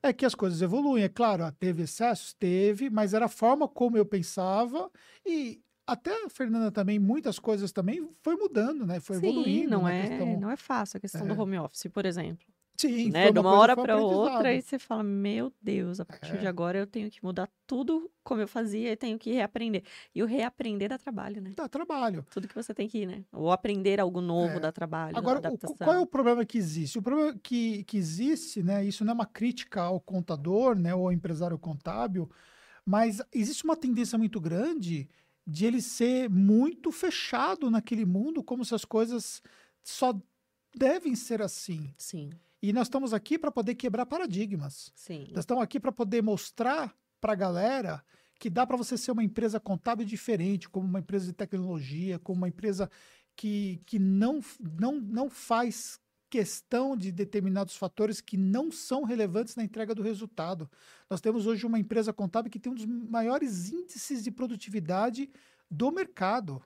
é 0.02 0.12
que 0.12 0.26
as 0.26 0.34
coisas 0.34 0.62
evoluem. 0.62 1.04
É 1.04 1.08
claro, 1.08 1.50
teve 1.52 1.82
excessos? 1.84 2.34
Teve, 2.34 2.90
mas 2.90 3.14
era 3.14 3.26
a 3.26 3.28
forma 3.28 3.68
como 3.68 3.96
eu 3.98 4.06
pensava 4.06 4.90
e 5.26 5.62
até 5.86 6.24
a 6.26 6.30
Fernanda 6.30 6.70
também, 6.72 6.98
muitas 6.98 7.38
coisas 7.38 7.72
também 7.72 8.08
foi 8.22 8.36
mudando, 8.36 8.86
né? 8.86 9.00
Foi 9.00 9.16
Sim, 9.16 9.26
evoluindo 9.28 9.68
não 9.68 9.82
na 9.82 9.90
é, 9.90 10.08
questão. 10.08 10.40
não 10.40 10.50
é 10.50 10.56
fácil 10.56 10.98
a 10.98 11.00
questão 11.00 11.26
do 11.26 11.34
É. 11.34 11.38
home 11.40 11.58
office, 11.58 11.86
por 11.92 12.04
exemplo. 12.06 12.46
Sim, 12.76 13.10
né? 13.10 13.30
De 13.30 13.38
uma 13.38 13.42
coisa- 13.50 13.56
hora 13.62 13.76
para 13.76 13.96
outra, 13.96 14.52
e 14.52 14.60
você 14.60 14.78
fala: 14.78 15.02
Meu 15.02 15.52
Deus, 15.62 16.00
a 16.00 16.04
partir 16.04 16.38
de 16.38 16.46
É. 16.46 16.48
agora 16.48 16.78
eu 16.78 16.86
tenho 16.86 17.10
que 17.10 17.22
mudar 17.22 17.48
tudo 17.66 18.10
como 18.24 18.40
eu 18.40 18.48
fazia 18.48 18.90
e 18.92 18.96
tenho 18.96 19.18
que 19.18 19.32
reaprender. 19.32 19.84
E 20.14 20.22
o 20.22 20.26
reaprender 20.26 20.88
dá 20.88 20.98
trabalho, 20.98 21.40
né? 21.40 21.52
Dá 21.56 21.68
trabalho. 21.68 22.26
Tudo 22.30 22.48
que 22.48 22.54
você 22.54 22.74
tem 22.74 22.88
que 22.88 22.98
ir, 22.98 23.06
né? 23.06 23.24
Ou 23.32 23.52
aprender 23.52 24.00
algo 24.00 24.20
novo 24.20 24.56
É. 24.56 24.60
dá 24.60 24.72
trabalho, 24.72 25.16
Agora, 25.16 25.40
dá 25.40 25.50
o- 25.50 25.52
adaptação. 25.54 25.76
qual 25.86 25.96
é 25.96 26.00
o 26.00 26.06
problema 26.06 26.44
que 26.44 26.58
existe? 26.58 26.98
O 26.98 27.02
problema 27.02 27.38
que, 27.42 27.84
que 27.84 27.96
existe, 27.96 28.62
né? 28.62 28.84
Isso 28.84 29.04
não 29.04 29.12
é 29.12 29.14
uma 29.14 29.26
crítica 29.26 29.82
ao 29.82 30.00
contador, 30.00 30.76
né? 30.76 30.94
Ou 30.94 31.06
ao 31.06 31.12
empresário 31.12 31.58
contábil, 31.58 32.28
mas 32.84 33.22
existe 33.32 33.64
uma 33.64 33.76
tendência 33.76 34.18
muito 34.18 34.40
grande 34.40 35.08
de 35.46 35.66
ele 35.66 35.80
ser 35.82 36.28
muito 36.30 36.90
fechado 36.90 37.70
naquele 37.70 38.04
mundo, 38.04 38.42
como 38.42 38.64
se 38.64 38.74
as 38.74 38.84
coisas 38.84 39.42
só 39.82 40.12
devem 40.74 41.14
ser 41.14 41.40
assim. 41.42 41.92
Sim, 41.96 42.30
E 42.64 42.72
nós 42.72 42.86
estamos 42.86 43.12
aqui 43.12 43.38
para 43.38 43.50
poder 43.50 43.74
quebrar 43.74 44.06
paradigmas. 44.06 44.90
sim. 44.94 45.28
Nós 45.34 45.40
estamos 45.40 45.62
aqui 45.62 45.78
para 45.78 45.92
poder 45.92 46.22
mostrar 46.22 46.96
para 47.20 47.34
a 47.34 47.36
galera 47.36 48.02
que 48.40 48.48
dá 48.48 48.66
para 48.66 48.74
você 48.74 48.96
ser 48.96 49.10
uma 49.10 49.22
empresa 49.22 49.60
contábil 49.60 50.06
diferente, 50.06 50.66
como 50.66 50.86
uma 50.86 51.00
empresa 51.00 51.26
de 51.26 51.34
tecnologia, 51.34 52.18
como 52.18 52.38
uma 52.38 52.48
empresa 52.48 52.90
que, 53.36 53.82
que 53.84 53.98
não, 53.98 54.40
não, 54.80 54.98
não 54.98 55.28
faz 55.28 56.00
questão 56.30 56.96
de 56.96 57.12
determinados 57.12 57.76
fatores 57.76 58.22
que 58.22 58.38
não 58.38 58.72
são 58.72 59.04
relevantes 59.04 59.56
na 59.56 59.62
entrega 59.62 59.94
do 59.94 60.02
resultado. 60.02 60.70
Nós 61.10 61.20
temos 61.20 61.46
hoje 61.46 61.66
uma 61.66 61.78
empresa 61.78 62.14
contábil 62.14 62.50
que 62.50 62.58
tem 62.58 62.72
um 62.72 62.74
dos 62.74 62.86
maiores 62.86 63.70
índices 63.70 64.24
de 64.24 64.30
produtividade 64.30 65.30
do 65.70 65.92
mercado. 65.92 66.62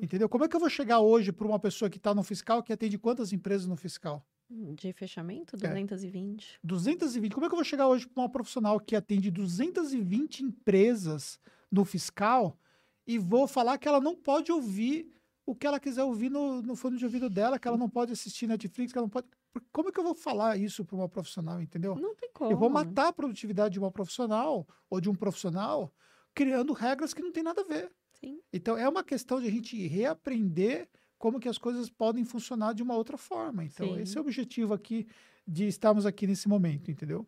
Entendeu? 0.00 0.28
Como 0.28 0.44
é 0.44 0.48
que 0.48 0.54
eu 0.54 0.60
vou 0.60 0.70
chegar 0.70 1.00
hoje 1.00 1.32
para 1.32 1.48
uma 1.48 1.58
pessoa 1.58 1.90
que 1.90 1.96
está 1.96 2.14
no 2.14 2.22
fiscal 2.22 2.62
que 2.62 2.72
atende 2.72 2.96
quantas 2.96 3.32
empresas 3.32 3.66
no 3.66 3.76
fiscal? 3.76 4.24
De 4.50 4.92
fechamento, 4.92 5.56
É. 5.56 5.58
220. 5.58 6.58
220. 6.64 7.34
Como 7.34 7.44
é 7.44 7.48
que 7.48 7.54
eu 7.54 7.58
vou 7.58 7.64
chegar 7.64 7.86
hoje 7.86 8.06
para 8.08 8.22
uma 8.22 8.28
profissional 8.30 8.80
que 8.80 8.96
atende 8.96 9.30
220 9.30 10.42
empresas 10.42 11.38
no 11.70 11.84
fiscal 11.84 12.58
e 13.06 13.18
vou 13.18 13.46
falar 13.46 13.76
que 13.78 13.86
ela 13.86 14.00
não 14.00 14.16
pode 14.16 14.50
ouvir 14.50 15.12
o 15.44 15.54
que 15.54 15.66
ela 15.66 15.80
quiser 15.80 16.04
ouvir 16.04 16.30
no, 16.30 16.62
no 16.62 16.74
fone 16.76 16.96
de 16.96 17.04
ouvido 17.04 17.28
dela, 17.28 17.58
que 17.58 17.66
ela 17.68 17.76
não 17.76 17.88
pode 17.88 18.12
assistir 18.12 18.46
Netflix, 18.46 18.92
que 18.92 18.98
ela 18.98 19.06
não 19.06 19.10
pode. 19.10 19.26
Como 19.72 19.88
é 19.88 19.92
que 19.92 19.98
eu 19.98 20.04
vou 20.04 20.14
falar 20.14 20.56
isso 20.56 20.84
para 20.84 20.96
uma 20.96 21.08
profissional, 21.08 21.60
entendeu? 21.60 21.96
Não 21.96 22.14
tem 22.14 22.30
como. 22.32 22.50
Eu 22.50 22.56
vou 22.56 22.68
matar 22.70 23.08
a 23.08 23.12
produtividade 23.12 23.72
de 23.72 23.78
uma 23.78 23.90
profissional 23.90 24.66
ou 24.88 25.00
de 25.00 25.08
um 25.10 25.14
profissional 25.14 25.92
criando 26.34 26.72
regras 26.72 27.12
que 27.12 27.22
não 27.22 27.32
tem 27.32 27.42
nada 27.42 27.62
a 27.62 27.64
ver. 27.64 27.90
Sim, 28.12 28.40
Então 28.52 28.76
é 28.76 28.88
uma 28.88 29.04
questão 29.04 29.40
de 29.40 29.46
a 29.46 29.50
gente 29.50 29.86
reaprender 29.86 30.88
como 31.18 31.40
que 31.40 31.48
as 31.48 31.58
coisas 31.58 31.88
podem 31.90 32.24
funcionar 32.24 32.72
de 32.74 32.82
uma 32.82 32.94
outra 32.94 33.16
forma. 33.18 33.64
Então 33.64 33.94
Sim. 33.94 34.00
esse 34.00 34.16
é 34.16 34.20
o 34.20 34.24
objetivo 34.24 34.72
aqui 34.74 35.06
de 35.46 35.66
estarmos 35.66 36.06
aqui 36.06 36.26
nesse 36.26 36.48
momento, 36.48 36.90
entendeu? 36.90 37.26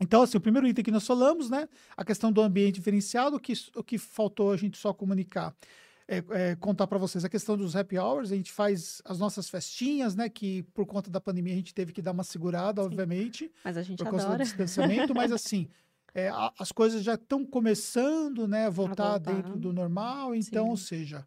Então, 0.00 0.22
assim, 0.22 0.36
o 0.38 0.40
primeiro 0.40 0.66
item 0.68 0.84
que 0.84 0.90
nós 0.92 1.04
falamos, 1.06 1.50
né? 1.50 1.68
A 1.96 2.04
questão 2.04 2.30
do 2.30 2.40
ambiente 2.40 2.76
diferenciado, 2.76 3.36
o 3.36 3.40
que, 3.40 3.52
o 3.74 3.82
que 3.82 3.98
faltou 3.98 4.52
a 4.52 4.56
gente 4.56 4.78
só 4.78 4.92
comunicar. 4.94 5.52
É, 6.06 6.22
é, 6.30 6.56
contar 6.56 6.86
para 6.86 6.96
vocês 6.98 7.24
a 7.24 7.28
questão 7.28 7.56
dos 7.56 7.74
happy 7.76 7.98
hours, 7.98 8.30
a 8.32 8.36
gente 8.36 8.50
faz 8.52 9.02
as 9.04 9.18
nossas 9.18 9.50
festinhas, 9.50 10.14
né? 10.14 10.28
Que 10.28 10.62
por 10.72 10.86
conta 10.86 11.10
da 11.10 11.20
pandemia 11.20 11.52
a 11.52 11.56
gente 11.56 11.74
teve 11.74 11.92
que 11.92 12.00
dar 12.00 12.12
uma 12.12 12.22
segurada, 12.24 12.80
obviamente 12.82 13.50
mas 13.64 13.76
a 13.76 13.82
gente 13.82 13.98
por 13.98 14.04
causa 14.04 14.18
do 14.24 14.28
adora. 14.28 14.44
distanciamento, 14.44 15.14
mas 15.14 15.32
assim, 15.32 15.68
é, 16.14 16.28
a- 16.28 16.52
as 16.58 16.70
coisas 16.72 17.02
já 17.02 17.14
estão 17.14 17.44
começando, 17.44 18.46
né, 18.48 18.66
a 18.66 18.70
voltar, 18.70 19.10
voltar. 19.18 19.34
dentro 19.34 19.58
do 19.58 19.72
normal, 19.72 20.34
então, 20.34 20.64
Sim. 20.66 20.70
ou 20.70 20.76
seja, 20.76 21.26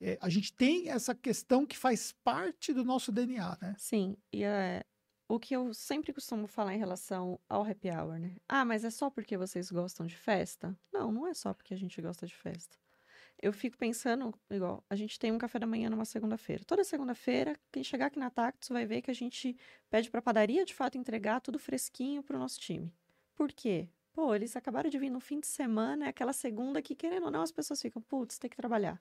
é, 0.00 0.18
a 0.20 0.28
gente 0.28 0.52
tem 0.52 0.88
essa 0.90 1.14
questão 1.14 1.66
que 1.66 1.76
faz 1.76 2.12
parte 2.24 2.72
do 2.72 2.84
nosso 2.84 3.10
DNA, 3.10 3.58
né? 3.60 3.74
Sim, 3.78 4.16
e 4.32 4.44
é, 4.44 4.84
o 5.28 5.38
que 5.38 5.54
eu 5.54 5.74
sempre 5.74 6.12
costumo 6.12 6.46
falar 6.46 6.74
em 6.74 6.78
relação 6.78 7.38
ao 7.48 7.62
happy 7.62 7.90
hour, 7.90 8.18
né? 8.18 8.36
Ah, 8.48 8.64
mas 8.64 8.84
é 8.84 8.90
só 8.90 9.10
porque 9.10 9.36
vocês 9.36 9.70
gostam 9.70 10.06
de 10.06 10.16
festa? 10.16 10.76
Não, 10.92 11.12
não 11.12 11.26
é 11.26 11.34
só 11.34 11.52
porque 11.52 11.74
a 11.74 11.76
gente 11.76 12.00
gosta 12.00 12.26
de 12.26 12.34
festa. 12.34 12.76
Eu 13.40 13.52
fico 13.52 13.76
pensando, 13.76 14.34
igual, 14.50 14.82
a 14.90 14.96
gente 14.96 15.18
tem 15.18 15.30
um 15.30 15.38
café 15.38 15.60
da 15.60 15.66
manhã 15.66 15.88
numa 15.88 16.04
segunda-feira. 16.04 16.64
Toda 16.64 16.82
segunda-feira, 16.82 17.56
quem 17.70 17.84
chegar 17.84 18.06
aqui 18.06 18.18
na 18.18 18.30
Tactus 18.30 18.68
vai 18.68 18.84
ver 18.84 19.00
que 19.00 19.12
a 19.12 19.14
gente 19.14 19.56
pede 19.88 20.10
pra 20.10 20.20
padaria, 20.20 20.64
de 20.64 20.74
fato, 20.74 20.98
entregar 20.98 21.40
tudo 21.40 21.58
fresquinho 21.58 22.22
pro 22.22 22.38
nosso 22.38 22.58
time. 22.58 22.92
Por 23.36 23.52
quê? 23.52 23.88
Pô, 24.12 24.34
eles 24.34 24.56
acabaram 24.56 24.90
de 24.90 24.98
vir 24.98 25.10
no 25.10 25.20
fim 25.20 25.38
de 25.38 25.46
semana, 25.46 26.06
é 26.06 26.08
aquela 26.08 26.32
segunda 26.32 26.82
que, 26.82 26.96
querendo 26.96 27.26
ou 27.26 27.30
não, 27.30 27.42
as 27.42 27.52
pessoas 27.52 27.80
ficam, 27.80 28.02
putz, 28.02 28.38
tem 28.38 28.50
que 28.50 28.56
trabalhar. 28.56 28.98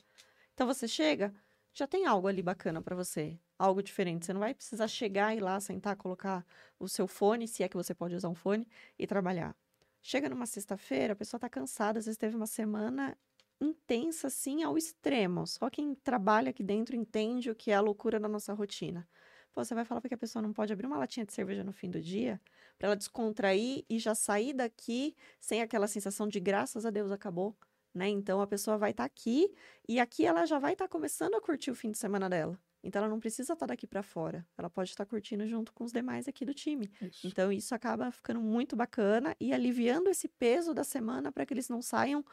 Então 0.57 0.65
você 0.65 0.87
chega, 0.87 1.31
já 1.71 1.85
tem 1.85 2.07
algo 2.07 2.27
ali 2.27 2.41
bacana 2.41 2.81
para 2.81 2.95
você, 2.95 3.39
algo 3.59 3.83
diferente. 3.83 4.25
Você 4.25 4.33
não 4.33 4.39
vai 4.39 4.55
precisar 4.55 4.87
chegar 4.87 5.37
e 5.37 5.39
lá 5.39 5.59
sentar, 5.59 5.95
colocar 5.95 6.43
o 6.79 6.87
seu 6.89 7.05
fone, 7.07 7.47
se 7.47 7.61
é 7.61 7.69
que 7.69 7.77
você 7.77 7.93
pode 7.93 8.15
usar 8.15 8.27
um 8.27 8.33
fone, 8.33 8.67
e 8.97 9.05
trabalhar. 9.05 9.55
Chega 10.01 10.27
numa 10.27 10.47
sexta-feira, 10.47 11.13
a 11.13 11.15
pessoa 11.15 11.37
está 11.37 11.47
cansada, 11.47 11.99
às 11.99 12.05
vezes 12.05 12.17
teve 12.17 12.35
uma 12.35 12.47
semana 12.47 13.15
intensa, 13.61 14.25
assim, 14.27 14.63
ao 14.63 14.79
extremo. 14.79 15.45
Só 15.45 15.69
quem 15.69 15.93
trabalha 15.93 16.49
aqui 16.49 16.63
dentro 16.63 16.95
entende 16.95 17.51
o 17.51 17.55
que 17.55 17.69
é 17.69 17.75
a 17.75 17.79
loucura 17.79 18.19
da 18.19 18.27
nossa 18.27 18.51
rotina. 18.51 19.07
Pô, 19.53 19.63
você 19.63 19.75
vai 19.75 19.85
falar 19.85 20.01
que 20.01 20.13
a 20.15 20.17
pessoa 20.17 20.41
não 20.41 20.53
pode 20.53 20.73
abrir 20.73 20.87
uma 20.87 20.97
latinha 20.97 21.25
de 21.25 21.33
cerveja 21.33 21.63
no 21.63 21.71
fim 21.71 21.91
do 21.91 22.01
dia 22.01 22.41
para 22.79 22.87
ela 22.87 22.95
descontrair 22.95 23.85
e 23.87 23.99
já 23.99 24.15
sair 24.15 24.53
daqui 24.53 25.15
sem 25.39 25.61
aquela 25.61 25.87
sensação 25.87 26.27
de 26.27 26.39
graças 26.39 26.83
a 26.83 26.89
Deus 26.89 27.11
acabou, 27.11 27.55
né? 27.93 28.09
Então 28.09 28.41
a 28.41 28.47
pessoa 28.47 28.77
vai 28.77 28.91
estar 28.91 29.03
tá 29.03 29.07
aqui 29.07 29.53
e 29.87 29.99
aqui 29.99 30.25
ela 30.25 30.45
já 30.45 30.59
vai 30.59 30.73
estar 30.73 30.85
tá 30.85 30.89
começando 30.89 31.35
a 31.35 31.41
curtir 31.41 31.71
o 31.71 31.75
fim 31.75 31.91
de 31.91 31.97
semana 31.97 32.29
dela. 32.29 32.59
Então 32.83 33.01
ela 33.01 33.09
não 33.09 33.19
precisa 33.19 33.53
estar 33.53 33.55
tá 33.55 33.65
daqui 33.67 33.87
para 33.87 34.03
fora, 34.03 34.45
ela 34.57 34.69
pode 34.69 34.89
estar 34.89 35.05
curtindo 35.05 35.45
junto 35.47 35.73
com 35.73 35.83
os 35.83 35.91
demais 35.91 36.27
aqui 36.27 36.45
do 36.45 36.53
time. 36.53 36.89
Isso. 37.01 37.27
Então 37.27 37.51
isso 37.51 37.73
acaba 37.73 38.11
ficando 38.11 38.39
muito 38.39 38.75
bacana 38.75 39.35
e 39.39 39.51
aliviando 39.51 40.09
esse 40.09 40.27
peso 40.27 40.73
da 40.73 40.83
semana 40.83 41.31
para 41.31 41.45
que 41.45 41.53
eles 41.53 41.69
não 41.69 41.81
saiam 41.81 42.23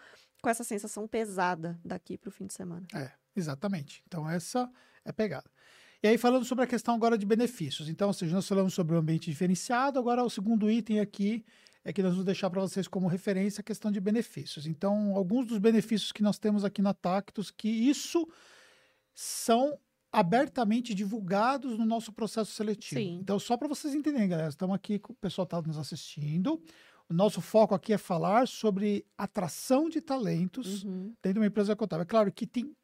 com 0.43 0.49
essa 0.49 0.63
sensação 0.63 1.09
pesada 1.09 1.81
daqui 1.85 2.19
para 2.19 2.29
o 2.29 2.33
fim 2.33 2.47
de 2.47 2.55
semana. 2.55 2.87
É, 2.95 3.11
exatamente. 3.35 4.03
Então 4.07 4.29
essa 4.29 4.71
é 5.05 5.13
pegada. 5.13 5.51
E 6.03 6.07
aí, 6.07 6.19
falando 6.19 6.45
sobre 6.45 6.65
a 6.65 6.67
questão 6.67 6.95
agora 6.95 7.17
de 7.17 7.25
benefícios. 7.25 7.89
Então, 7.89 8.09
ou 8.09 8.13
seja, 8.13 8.35
nós 8.35 8.47
falamos 8.47 8.75
sobre 8.75 8.95
o 8.95 8.99
ambiente 8.99 9.31
diferenciado, 9.31 9.99
agora 9.99 10.23
o 10.23 10.29
segundo 10.29 10.71
item 10.71 11.01
aqui 11.01 11.43
é 11.85 11.93
que 11.93 12.03
nós 12.03 12.13
vamos 12.13 12.25
deixar 12.25 12.49
para 12.49 12.61
vocês 12.61 12.89
como 12.89 13.07
referência 13.07 13.61
a 13.61 13.65
questão 13.65 13.91
de 13.91 14.01
benefícios. 14.01 14.67
Então, 14.67 15.15
alguns 15.15 15.47
dos 15.47 15.59
benefícios 15.59 16.13
que 16.13 16.23
nós 16.23 16.39
temos 16.39 16.65
aqui 16.65 16.81
na 16.81 16.95
Tactus, 16.95 17.51
que 17.51 17.69
isso 17.69 18.27
são 19.15 19.79
abertamente 20.11 20.95
divulgados 20.95 21.79
no 21.79 21.85
nosso 21.85 22.13
processo 22.13 22.53
seletivo. 22.53 23.01
Sim. 23.01 23.19
Então, 23.21 23.39
só 23.39 23.57
para 23.57 23.69
vocês 23.69 23.95
entenderem, 23.95 24.29
galera, 24.29 24.49
estamos 24.49 24.75
aqui, 24.75 25.01
o 25.09 25.15
pessoal 25.15 25.45
está 25.45 25.61
nos 25.61 25.77
assistindo. 25.77 26.63
O 27.09 27.13
nosso 27.13 27.41
foco 27.41 27.75
aqui 27.75 27.93
é 27.93 27.99
falar 27.99 28.49
sobre 28.49 29.05
atração 29.19 29.91
de 29.91 30.01
talentos 30.01 30.85
uhum. 30.85 31.13
dentro 31.23 31.35
de 31.35 31.39
uma 31.41 31.47
empresa 31.47 31.77
contábil. 31.77 32.05
É 32.05 32.07
claro 32.07 32.33
que 32.33 32.47
tem 32.47 32.75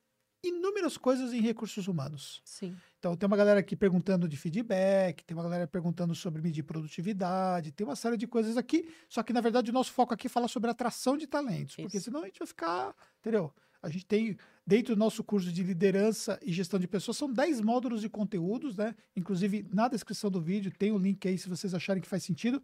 inúmeras 0.45 0.99
coisas 0.99 1.33
em 1.33 1.41
recursos 1.41 1.89
humanos. 1.89 2.43
Sim. 2.45 2.77
Então, 3.01 3.17
tem 3.17 3.27
uma 3.27 3.37
galera 3.37 3.61
aqui 3.61 3.75
perguntando 3.75 4.29
de 4.29 4.37
feedback, 4.37 5.25
tem 5.25 5.35
uma 5.35 5.43
galera 5.43 5.67
perguntando 5.67 6.15
sobre 6.15 6.43
medir 6.43 6.63
produtividade, 6.63 7.73
tem 7.73 7.87
uma 7.87 7.97
série 7.97 8.19
de 8.19 8.27
coisas 8.27 8.59
aqui. 8.59 8.87
Só 9.09 9.23
que, 9.23 9.33
na 9.33 9.41
verdade, 9.41 9.71
o 9.71 9.73
nosso 9.73 9.91
foco 9.91 10.13
aqui 10.13 10.27
é 10.27 10.31
falar 10.31 10.49
sobre 10.49 10.71
atração 10.71 11.17
de 11.17 11.27
talentos, 11.27 11.73
Isso. 11.73 11.83
porque 11.83 11.99
senão 11.99 12.21
a 12.23 12.27
gente 12.27 12.39
vai 12.39 12.47
ficar, 12.47 12.95
entendeu? 13.19 13.51
A 13.83 13.89
gente 13.89 14.05
tem, 14.05 14.37
dentro 14.67 14.95
do 14.95 14.99
nosso 14.99 15.25
curso 15.25 15.51
de 15.51 15.63
liderança 15.63 16.39
e 16.43 16.53
gestão 16.53 16.79
de 16.79 16.87
pessoas, 16.87 17.17
são 17.17 17.33
10 17.33 17.63
módulos 17.63 18.03
de 18.03 18.11
conteúdos, 18.11 18.77
né? 18.77 18.95
Inclusive, 19.17 19.67
na 19.73 19.89
descrição 19.89 20.31
do 20.31 20.39
vídeo 20.39 20.71
tem 20.71 20.93
o 20.93 20.97
um 20.97 20.99
link 20.99 21.27
aí, 21.27 21.39
se 21.39 21.49
vocês 21.49 21.73
acharem 21.73 22.03
que 22.03 22.09
faz 22.09 22.23
sentido. 22.23 22.63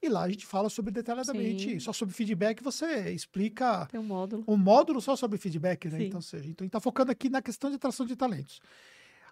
E 0.00 0.08
lá 0.08 0.22
a 0.22 0.28
gente 0.28 0.46
fala 0.46 0.68
sobre 0.68 0.92
detalhadamente, 0.92 1.70
Sim. 1.70 1.80
só 1.80 1.92
sobre 1.92 2.14
feedback, 2.14 2.62
você 2.62 3.10
explica 3.10 3.86
Tem 3.86 3.98
um 3.98 4.04
módulo. 4.04 4.44
um 4.46 4.56
módulo 4.56 5.00
só 5.00 5.16
sobre 5.16 5.38
feedback, 5.38 5.88
né? 5.88 6.04
Então, 6.04 6.20
seja, 6.20 6.48
então 6.48 6.64
a 6.64 6.66
gente 6.66 6.70
está 6.70 6.80
focando 6.80 7.10
aqui 7.10 7.28
na 7.28 7.42
questão 7.42 7.68
de 7.68 7.76
atração 7.76 8.06
de 8.06 8.14
talentos. 8.14 8.60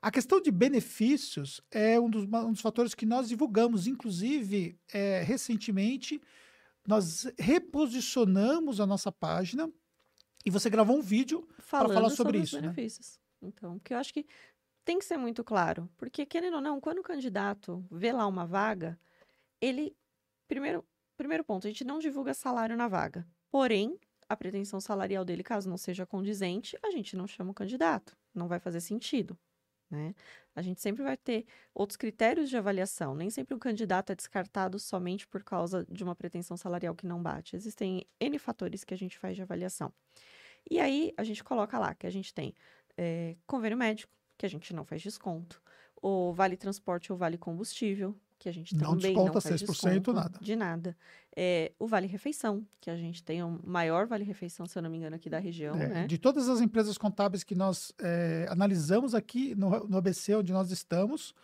A 0.02 0.10
questão 0.10 0.40
de 0.40 0.50
benefícios 0.50 1.60
é 1.70 2.00
um 2.00 2.08
dos, 2.08 2.24
um 2.24 2.52
dos 2.52 2.60
fatores 2.60 2.94
que 2.94 3.04
nós 3.04 3.28
divulgamos, 3.28 3.86
inclusive, 3.86 4.78
é, 4.92 5.22
recentemente, 5.22 6.20
nós 6.86 7.30
reposicionamos 7.38 8.80
a 8.80 8.86
nossa 8.86 9.12
página 9.12 9.70
e 10.44 10.50
você 10.50 10.70
gravou 10.70 10.96
um 10.96 11.02
vídeo 11.02 11.46
para 11.68 11.88
falar 11.88 12.08
sobre, 12.10 12.16
sobre 12.16 12.38
isso. 12.38 12.56
Os 12.56 12.62
né? 12.62 12.68
benefícios. 12.68 13.20
Né? 13.40 13.48
Então, 13.48 13.78
porque 13.78 13.92
eu 13.92 13.98
acho 13.98 14.12
que 14.12 14.26
tem 14.84 14.98
que 14.98 15.04
ser 15.04 15.18
muito 15.18 15.44
claro. 15.44 15.88
Porque, 15.98 16.24
querendo 16.24 16.54
ou 16.54 16.60
não, 16.60 16.80
quando 16.80 16.98
o 16.98 17.02
candidato 17.02 17.84
vê 17.90 18.12
lá 18.12 18.26
uma 18.26 18.46
vaga, 18.46 18.98
ele. 19.60 19.94
Primeiro, 20.48 20.84
primeiro 21.16 21.44
ponto, 21.44 21.66
a 21.66 21.70
gente 21.70 21.84
não 21.84 21.98
divulga 21.98 22.34
salário 22.34 22.76
na 22.76 22.88
vaga. 22.88 23.26
Porém, 23.50 23.98
a 24.28 24.36
pretensão 24.36 24.80
salarial 24.80 25.24
dele, 25.24 25.42
caso 25.42 25.68
não 25.68 25.76
seja 25.76 26.06
condizente, 26.06 26.76
a 26.82 26.90
gente 26.90 27.16
não 27.16 27.26
chama 27.26 27.50
o 27.50 27.54
candidato. 27.54 28.16
Não 28.34 28.48
vai 28.48 28.58
fazer 28.58 28.80
sentido. 28.80 29.38
Né? 29.90 30.14
A 30.55 30.62
gente 30.62 30.81
sempre 30.81 31.03
vai 31.03 31.16
ter 31.16 31.46
outros 31.74 31.96
critérios 31.96 32.48
de 32.48 32.57
avaliação. 32.57 33.14
Nem 33.14 33.29
sempre 33.29 33.55
um 33.55 33.59
candidato 33.59 34.12
é 34.12 34.14
descartado 34.14 34.79
somente 34.79 35.26
por 35.26 35.42
causa 35.42 35.85
de 35.90 36.05
uma 36.05 36.14
pretensão 36.14 36.57
salarial 36.57 36.94
que 36.94 37.07
não 37.07 37.22
bate. 37.22 37.57
Existem 37.57 38.07
N 38.20 38.38
fatores 38.38 38.85
que 38.85 38.94
a 38.94 38.96
gente 38.96 39.18
faz 39.18 39.35
de 39.35 39.42
avaliação. 39.42 39.92
E 40.70 40.79
aí 40.79 41.12
a 41.16 41.24
gente 41.24 41.42
coloca 41.42 41.79
lá 41.79 41.94
que 41.94 42.07
a 42.07 42.11
gente 42.11 42.33
tem 42.33 42.55
é, 42.96 43.37
convênio 43.46 43.79
médico, 43.79 44.12
que 44.37 44.46
a 44.46 44.48
gente 44.48 44.72
não 44.74 44.85
faz 44.85 45.03
desconto, 45.03 45.61
o 46.00 46.33
vale 46.33 46.57
transporte 46.57 47.12
ou 47.12 47.18
vale 47.18 47.37
combustível, 47.37 48.16
que 48.40 48.48
a 48.48 48.53
gente 48.53 48.74
não 48.74 48.96
também 48.96 49.12
desconta 49.12 49.35
não 49.35 49.40
faz 49.40 49.62
6% 49.62 49.66
desconto 49.66 50.12
nada. 50.14 50.38
de 50.40 50.57
nada. 50.57 50.96
É, 51.37 51.72
o 51.79 51.87
Vale 51.87 52.07
Refeição, 52.07 52.66
que 52.81 52.90
a 52.90 52.96
gente 52.96 53.22
tem 53.22 53.42
o 53.42 53.61
maior 53.62 54.07
Vale 54.07 54.24
Refeição, 54.24 54.66
se 54.66 54.76
eu 54.76 54.83
não 54.83 54.90
me 54.90 54.96
engano, 54.96 55.14
aqui 55.14 55.29
da 55.29 55.38
região. 55.38 55.76
É, 55.76 55.88
né? 55.88 56.07
De 56.07 56.16
todas 56.16 56.48
as 56.48 56.62
empresas 56.62 56.96
contábeis 56.96 57.44
que 57.44 57.55
nós 57.55 57.92
é, 58.00 58.46
analisamos 58.48 59.14
aqui 59.14 59.55
no, 59.55 59.87
no 59.87 59.98
ABC, 59.98 60.35
onde 60.35 60.55
nós 60.55 60.70
estamos, 60.70 61.35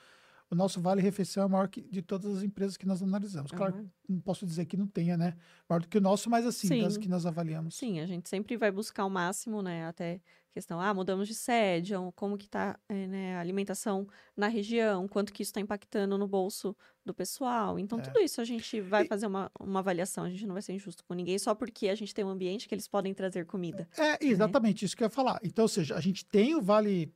o 0.51 0.55
nosso 0.55 0.81
Vale 0.81 1.03
Refeição 1.03 1.45
é 1.45 1.49
maior 1.49 1.69
que, 1.69 1.83
de 1.83 2.03
todas 2.03 2.37
as 2.37 2.43
empresas 2.43 2.77
que 2.77 2.87
nós 2.87 3.03
analisamos. 3.03 3.51
Claro, 3.51 3.77
uhum. 3.77 3.91
não 4.09 4.21
posso 4.21 4.47
dizer 4.47 4.65
que 4.67 4.77
não 4.77 4.87
tenha, 4.87 5.17
né? 5.17 5.37
Maior 5.69 5.81
do 5.81 5.89
que 5.89 5.99
o 5.99 6.01
nosso, 6.01 6.31
mas 6.31 6.47
assim, 6.47 6.69
Sim. 6.69 6.83
das 6.83 6.97
que 6.97 7.09
nós 7.09 7.27
avaliamos. 7.27 7.77
Sim, 7.77 8.01
a 8.01 8.07
gente 8.07 8.29
sempre 8.29 8.57
vai 8.57 8.71
buscar 8.71 9.05
o 9.05 9.11
máximo, 9.11 9.61
né? 9.61 9.87
Até 9.87 10.21
questão, 10.57 10.81
ah, 10.81 10.95
mudamos 10.95 11.29
de 11.29 11.35
sede, 11.35 11.93
como 12.15 12.39
que 12.39 12.47
está 12.47 12.79
é, 12.89 13.07
né, 13.07 13.37
a 13.37 13.41
alimentação 13.41 14.09
na 14.35 14.49
região, 14.49 15.07
quanto 15.07 15.31
que 15.31 15.43
isso 15.43 15.51
está 15.51 15.61
impactando 15.61 16.17
no 16.17 16.27
bolso 16.27 16.75
do 17.05 17.13
pessoal. 17.13 17.79
Então, 17.79 17.99
é. 17.99 18.03
tudo 18.03 18.21
isso 18.21 18.41
a 18.41 18.45
gente 18.45 18.81
vai 18.81 19.05
e... 19.05 19.07
fazer 19.07 19.27
uma, 19.27 19.51
uma 19.61 19.81
avaliação, 19.81 20.25
a 20.25 20.31
gente 20.31 20.47
não 20.47 20.55
vai 20.55 20.63
ser 20.63 20.73
injusto 20.73 21.05
com 21.05 21.13
ninguém, 21.13 21.39
só 21.39 21.55
porque 21.55 21.91
a 21.91 21.95
gente 21.95 22.15
tem 22.15 22.25
um 22.25 22.31
ambiente 22.31 22.67
que 22.67 22.75
eles 22.75 22.89
podem 22.89 23.13
trazer 23.13 23.45
comida. 23.45 23.87
É, 23.99 24.13
né? 24.13 24.19
exatamente, 24.23 24.83
né? 24.83 24.87
isso 24.87 24.97
que 24.97 25.03
eu 25.03 25.07
ia 25.07 25.11
falar. 25.11 25.39
Então, 25.43 25.65
ou 25.65 25.69
seja, 25.69 25.95
a 25.95 26.01
gente 26.01 26.25
tem 26.25 26.55
o 26.55 26.63
Vale 26.63 27.13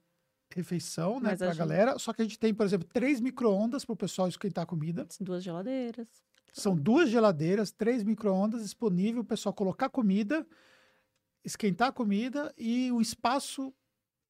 refeição, 0.55 1.21
né, 1.21 1.37
para 1.37 1.47
a 1.47 1.51
gente... 1.51 1.59
galera. 1.59 1.99
Só 1.99 2.13
que 2.13 2.23
a 2.23 2.25
gente 2.25 2.39
tem, 2.39 2.53
por 2.53 2.67
exemplo, 2.67 2.89
três 2.93 3.21
micro-ondas 3.21 3.85
para 3.85 3.93
o 3.93 3.97
pessoal 3.97 4.29
esquentar 4.29 4.65
a 4.65 4.67
comida. 4.67 5.07
Duas 5.21 5.43
geladeiras. 5.43 6.09
São 6.53 6.75
duas 6.75 7.09
geladeiras, 7.09 7.71
três 7.71 8.03
micro-ondas 8.03 8.63
disponível, 8.63 9.23
o 9.23 9.25
pessoal 9.25 9.53
colocar 9.53 9.89
comida 9.89 10.47
esquentar 11.45 11.89
a 11.89 11.93
comida 11.93 12.53
e 12.57 12.91
o 12.93 13.01
espaço 13.01 13.73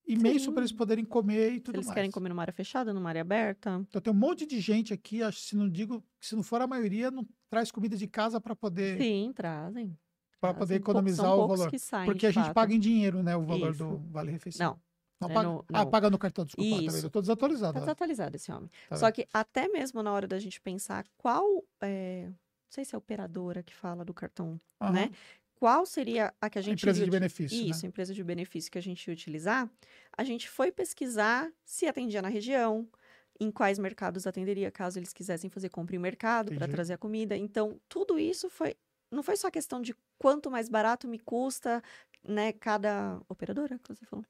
imenso 0.07 0.53
para 0.53 0.63
eles 0.63 0.73
poderem 0.73 1.05
comer 1.05 1.53
e 1.53 1.61
tudo 1.61 1.77
eles 1.77 1.87
mais. 1.87 1.89
Eles 1.89 1.95
querem 1.95 2.11
comer 2.11 2.29
numa 2.29 2.43
área 2.43 2.53
fechada, 2.53 2.93
numa 2.93 3.09
área 3.09 3.21
aberta. 3.21 3.85
Então 3.89 4.01
tem 4.01 4.13
um 4.13 4.17
monte 4.17 4.47
de 4.47 4.61
gente 4.61 4.93
aqui, 4.93 5.23
acho 5.23 5.41
se 5.41 5.57
não 5.57 5.69
digo, 5.69 6.03
se 6.21 6.35
não 6.35 6.43
for 6.43 6.61
a 6.61 6.67
maioria, 6.67 7.11
não 7.11 7.27
traz 7.49 7.71
comida 7.71 7.97
de 7.97 8.07
casa 8.07 8.41
para 8.41 8.57
poder 8.57 8.99
Sim, 9.01 9.33
trazem. 9.35 9.97
Para 10.41 10.55
poder 10.55 10.77
economizar 10.77 11.35
o 11.35 11.47
valor. 11.47 11.71
Porque 12.07 12.27
a 12.27 12.31
gente 12.31 12.45
fato. 12.45 12.55
paga 12.55 12.75
em 12.75 12.81
dinheiro, 12.81 13.23
né, 13.23 13.37
o 13.37 13.43
valor 13.43 13.73
Isso. 13.73 13.85
do 13.85 13.99
vale 14.11 14.31
refeição. 14.31 14.71
Não. 14.71 14.90
Não, 15.21 15.31
é 15.31 15.35
paga, 15.35 15.49
no, 15.49 15.65
ah, 15.73 15.87
paga 15.87 16.11
no 16.11 16.19
cartão, 16.19 16.45
desculpa, 16.45 16.71
Isso. 16.71 16.87
também. 16.87 17.03
Eu 17.03 17.11
tô 17.11 17.21
desatualizado. 17.21 17.75
Tá 17.75 17.81
desatualizado 17.81 18.37
esse 18.37 18.51
homem. 18.51 18.71
Tá 18.89 18.97
Só 18.97 19.11
que 19.11 19.29
até 19.33 19.69
mesmo 19.69 20.03
na 20.03 20.13
hora 20.13 20.27
da 20.27 20.39
gente 20.39 20.61
pensar 20.61 21.05
qual 21.19 21.63
é, 21.83 22.25
não 22.27 22.35
sei 22.71 22.85
se 22.85 22.95
é 22.95 22.97
a 22.97 22.99
operadora 22.99 23.63
que 23.63 23.75
fala 23.75 24.05
do 24.05 24.15
cartão, 24.15 24.59
né? 24.81 25.11
qual 25.61 25.85
seria 25.85 26.33
a 26.41 26.49
que 26.49 26.59
a 26.59 26.63
gente. 26.63 26.79
A 26.79 26.91
empresa 26.91 27.05
de 27.05 27.11
benefício. 27.11 27.69
Isso, 27.69 27.83
né? 27.83 27.89
empresa 27.89 28.15
de 28.15 28.25
benefício 28.25 28.73
que 28.73 28.79
a 28.79 28.83
gente 28.83 29.07
ia 29.07 29.13
utilizar. 29.13 29.71
A 30.17 30.25
gente 30.25 30.49
foi 30.49 30.73
pesquisar 30.73 31.53
se 31.67 31.87
atendia 31.87 32.23
na 32.23 32.29
região, 32.29 32.89
em 33.39 33.51
quais 33.51 33.79
mercados 33.79 34.27
atenderia, 34.27 34.71
caso 34.71 34.99
eles 34.99 35.13
quisessem 35.13 35.51
fazer 35.51 35.69
compra 35.69 35.95
em 35.95 35.99
mercado 35.99 36.55
para 36.55 36.67
trazer 36.67 36.95
a 36.95 36.99
comida. 36.99 37.37
Então, 37.37 37.79
tudo 37.91 38.19
isso 38.19 38.49
foi. 38.49 38.75
Não 39.11 39.23
foi 39.23 39.37
só 39.37 39.51
questão 39.51 39.83
de 39.83 39.95
quanto 40.19 40.51
mais 40.51 40.69
barato 40.69 41.07
me 41.07 41.19
custa, 41.19 41.83
né, 42.23 42.53
cada 42.53 43.21
operadora 43.29 43.79
que 43.79 43.89
você 43.93 44.07
falou 44.07 44.25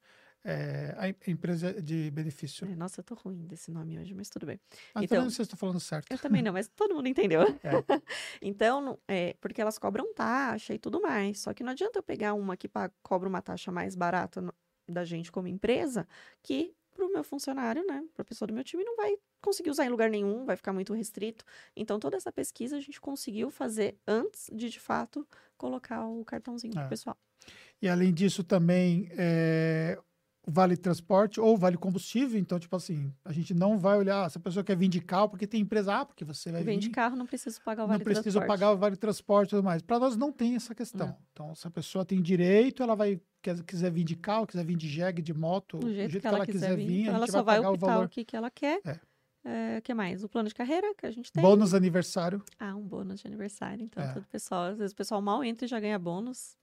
é, 0.44 0.94
a 0.96 1.30
empresa 1.30 1.80
de 1.82 2.10
benefício. 2.10 2.66
É, 2.66 2.74
nossa, 2.74 3.00
eu 3.00 3.04
tô 3.04 3.14
ruim 3.14 3.46
desse 3.46 3.70
nome 3.70 3.98
hoje, 3.98 4.14
mas 4.14 4.28
tudo 4.28 4.46
bem. 4.46 4.58
Ah, 4.94 5.04
então, 5.04 5.22
não 5.22 5.30
sei 5.30 5.36
se 5.36 5.42
estou 5.42 5.58
falando 5.58 5.80
certo. 5.80 6.10
Eu 6.10 6.18
também 6.18 6.42
não, 6.42 6.52
mas 6.52 6.68
todo 6.68 6.94
mundo 6.94 7.08
entendeu. 7.08 7.40
É. 7.62 7.70
então, 8.40 8.98
é, 9.06 9.34
porque 9.40 9.60
elas 9.60 9.78
cobram 9.78 10.14
taxa 10.14 10.72
e 10.72 10.78
tudo 10.78 11.00
mais. 11.00 11.40
Só 11.40 11.52
que 11.52 11.62
não 11.62 11.72
adianta 11.72 11.98
eu 11.98 12.02
pegar 12.02 12.32
uma 12.34 12.56
que 12.56 12.70
cobra 13.02 13.28
uma 13.28 13.42
taxa 13.42 13.70
mais 13.70 13.94
barata 13.94 14.40
no, 14.40 14.54
da 14.88 15.04
gente 15.04 15.30
como 15.30 15.46
empresa, 15.46 16.06
que 16.42 16.74
para 16.90 17.04
o 17.04 17.12
meu 17.12 17.22
funcionário, 17.22 17.84
né, 17.86 18.04
para 18.14 18.22
a 18.22 18.24
pessoa 18.24 18.46
do 18.46 18.54
meu 18.54 18.64
time, 18.64 18.84
não 18.84 18.96
vai 18.96 19.14
conseguir 19.40 19.70
usar 19.70 19.86
em 19.86 19.88
lugar 19.88 20.10
nenhum, 20.10 20.44
vai 20.44 20.56
ficar 20.56 20.72
muito 20.72 20.92
restrito. 20.92 21.44
Então, 21.76 21.98
toda 21.98 22.16
essa 22.16 22.32
pesquisa 22.32 22.76
a 22.76 22.80
gente 22.80 23.00
conseguiu 23.00 23.50
fazer 23.50 23.96
antes 24.06 24.50
de, 24.52 24.68
de 24.68 24.80
fato, 24.80 25.26
colocar 25.56 26.06
o 26.06 26.24
cartãozinho 26.24 26.72
é. 26.72 26.74
para 26.74 26.86
o 26.86 26.88
pessoal. 26.88 27.16
E 27.80 27.88
além 27.88 28.12
disso, 28.12 28.44
também, 28.44 29.08
é, 29.12 29.98
vale 30.50 30.76
transporte 30.76 31.40
ou 31.40 31.56
vale 31.56 31.76
combustível. 31.76 32.38
Então, 32.38 32.58
tipo 32.58 32.74
assim, 32.76 33.12
a 33.24 33.32
gente 33.32 33.54
não 33.54 33.78
vai 33.78 33.96
olhar 33.96 34.30
se 34.30 34.36
a 34.38 34.40
pessoa 34.40 34.62
quer 34.64 34.76
vir 34.76 34.88
de 34.88 35.00
carro, 35.00 35.28
porque 35.28 35.46
tem 35.46 35.60
empresa, 35.60 35.96
ah, 36.00 36.04
porque 36.04 36.24
você 36.24 36.50
vai 36.52 36.62
Vende 36.62 36.88
vir. 36.88 36.92
carro, 36.94 37.16
não 37.16 37.26
precisa 37.26 37.58
pagar 37.64 37.84
o 37.84 37.86
não 37.86 37.92
vale 37.94 38.04
precisa 38.04 38.22
transporte. 38.40 38.48
pagar 38.48 38.72
o 38.72 38.76
vale 38.76 38.96
transporte 38.96 39.48
e 39.48 39.50
tudo 39.50 39.62
mais. 39.64 39.80
Para 39.82 39.98
nós 39.98 40.16
não 40.16 40.32
tem 40.32 40.56
essa 40.56 40.74
questão. 40.74 41.06
Não. 41.08 41.16
Então, 41.32 41.54
se 41.54 41.66
a 41.66 41.70
pessoa 41.70 42.04
tem 42.04 42.20
direito, 42.20 42.82
ela 42.82 42.94
vai, 42.94 43.20
quer, 43.40 43.62
quiser 43.64 43.90
vir 43.90 44.04
de 44.04 44.16
carro, 44.16 44.46
quiser 44.46 44.64
vir 44.64 44.76
de 44.76 44.88
jegue, 44.88 45.22
de 45.22 45.32
moto, 45.32 45.78
Do 45.78 45.92
jeito, 45.92 46.20
que, 46.20 46.26
ela 46.26 46.44
quiser 46.44 46.76
vir. 46.76 47.02
então 47.02 47.14
a 47.14 47.16
ela 47.18 47.26
só 47.26 47.42
vai 47.42 47.44
vai 47.44 47.56
pagar 47.56 47.70
o 47.70 47.74
optar 47.74 47.86
valor. 47.86 48.06
o 48.06 48.08
que, 48.08 48.24
que 48.24 48.36
ela 48.36 48.50
quer. 48.50 48.80
É. 48.84 48.98
É, 49.42 49.78
O 49.78 49.82
que 49.82 49.94
mais? 49.94 50.22
O 50.22 50.28
plano 50.28 50.48
de 50.50 50.54
carreira 50.54 50.94
que 50.94 51.06
a 51.06 51.10
gente 51.10 51.32
tem. 51.32 51.42
Bônus 51.42 51.72
aniversário. 51.72 52.42
Ah, 52.58 52.76
um 52.76 52.82
bônus 52.82 53.20
de 53.20 53.26
aniversário. 53.26 53.82
Então, 53.84 54.02
É. 54.02 54.12
todo 54.12 54.26
pessoal, 54.26 54.64
às 54.64 54.76
vezes 54.78 54.92
o 54.92 54.96
pessoal 54.96 55.22
mal 55.22 55.42
entra 55.42 55.64
e 55.64 55.68
já 55.68 55.80
ganha 55.80 55.98
bônus. 55.98 56.58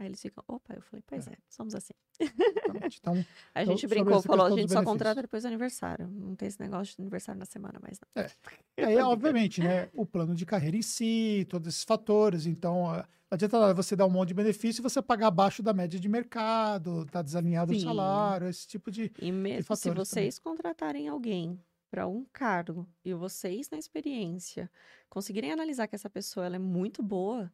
Aí 0.00 0.06
eles 0.06 0.22
ficam, 0.22 0.42
opa, 0.48 0.72
eu 0.74 0.80
falei, 0.80 1.02
pois 1.06 1.28
é, 1.28 1.36
somos 1.46 1.74
assim. 1.74 1.92
Então, 2.20 3.14
A 3.54 3.62
Então, 3.62 3.72
gente 3.72 3.82
sobre 3.82 4.02
brincou, 4.02 4.22
falou, 4.22 4.46
a 4.46 4.50
gente 4.50 4.72
só 4.72 4.82
contrata 4.82 5.20
depois 5.20 5.42
do 5.42 5.46
aniversário. 5.48 6.08
Não 6.08 6.34
tem 6.34 6.48
esse 6.48 6.58
negócio 6.58 6.96
de 6.96 7.02
aniversário 7.02 7.38
na 7.38 7.44
semana 7.44 7.78
mais, 7.82 8.00
não. 8.00 8.24
E 8.78 8.82
aí, 8.82 8.96
obviamente, 8.96 9.60
né, 9.60 9.90
o 9.94 10.06
plano 10.06 10.34
de 10.34 10.46
carreira 10.46 10.74
em 10.74 10.80
si, 10.82 11.46
todos 11.50 11.68
esses 11.68 11.84
fatores. 11.84 12.46
Então, 12.46 12.86
não 12.86 13.04
adianta 13.30 13.60
nada 13.60 13.74
você 13.74 13.94
dar 13.94 14.06
um 14.06 14.10
monte 14.10 14.28
de 14.28 14.34
benefício 14.34 14.80
e 14.80 14.82
você 14.82 15.02
pagar 15.02 15.26
abaixo 15.26 15.62
da 15.62 15.74
média 15.74 16.00
de 16.00 16.08
mercado, 16.08 17.04
tá 17.04 17.20
desalinhado 17.20 17.72
o 17.72 17.74
Sim. 17.74 17.84
salário, 17.84 18.48
esse 18.48 18.66
tipo 18.66 18.90
de. 18.90 19.12
E 19.18 19.30
mesmo 19.30 19.62
se 19.62 19.68
fatores 19.68 20.08
também. 20.08 20.30
vocês 20.30 20.38
contratarem 20.38 21.08
alguém 21.08 21.60
para 21.90 22.06
um 22.06 22.24
cargo 22.32 22.88
e 23.04 23.12
vocês, 23.12 23.68
na 23.68 23.76
experiência, 23.78 24.70
conseguirem 25.10 25.52
analisar 25.52 25.88
que 25.88 25.94
essa 25.94 26.08
pessoa 26.08 26.46
ela 26.46 26.56
é 26.56 26.58
muito 26.58 27.02
boa, 27.02 27.52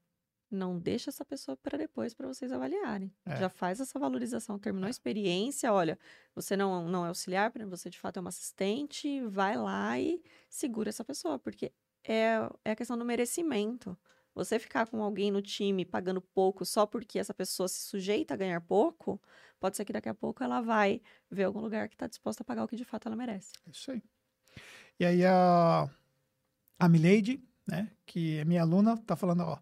não 0.50 0.78
deixa 0.78 1.10
essa 1.10 1.24
pessoa 1.24 1.56
para 1.56 1.76
depois 1.76 2.14
para 2.14 2.26
vocês 2.26 2.52
avaliarem. 2.52 3.12
É. 3.24 3.36
Já 3.36 3.48
faz 3.48 3.80
essa 3.80 3.98
valorização. 3.98 4.58
Terminou 4.58 4.86
a 4.86 4.90
experiência, 4.90 5.72
olha, 5.72 5.98
você 6.34 6.56
não, 6.56 6.88
não 6.88 7.04
é 7.04 7.08
auxiliar, 7.08 7.52
você 7.68 7.90
de 7.90 7.98
fato 7.98 8.18
é 8.18 8.20
uma 8.20 8.28
assistente, 8.28 9.20
vai 9.26 9.56
lá 9.56 9.98
e 9.98 10.22
segura 10.48 10.88
essa 10.88 11.04
pessoa, 11.04 11.38
porque 11.38 11.72
é, 12.04 12.38
é 12.64 12.70
a 12.70 12.76
questão 12.76 12.96
do 12.96 13.04
merecimento. 13.04 13.96
Você 14.34 14.58
ficar 14.58 14.86
com 14.86 15.02
alguém 15.02 15.30
no 15.30 15.40
time 15.40 15.84
pagando 15.84 16.20
pouco 16.20 16.64
só 16.64 16.84
porque 16.84 17.18
essa 17.18 17.32
pessoa 17.32 17.68
se 17.68 17.80
sujeita 17.80 18.34
a 18.34 18.36
ganhar 18.36 18.60
pouco, 18.60 19.20
pode 19.58 19.76
ser 19.76 19.84
que 19.84 19.92
daqui 19.94 20.10
a 20.10 20.14
pouco 20.14 20.44
ela 20.44 20.60
vai 20.60 21.00
ver 21.30 21.44
algum 21.44 21.60
lugar 21.60 21.88
que 21.88 21.94
está 21.94 22.06
disposta 22.06 22.42
a 22.42 22.44
pagar 22.44 22.64
o 22.64 22.68
que 22.68 22.76
de 22.76 22.84
fato 22.84 23.08
ela 23.08 23.16
merece. 23.16 23.52
É 23.66 23.70
isso 23.70 23.90
aí. 23.90 24.02
E 25.00 25.04
aí, 25.04 25.24
a, 25.24 25.88
a 26.78 26.88
Milady, 26.88 27.42
né, 27.66 27.90
que 28.04 28.38
é 28.38 28.44
minha 28.44 28.62
aluna, 28.62 28.96
tá 28.98 29.16
falando, 29.16 29.40
ó. 29.42 29.58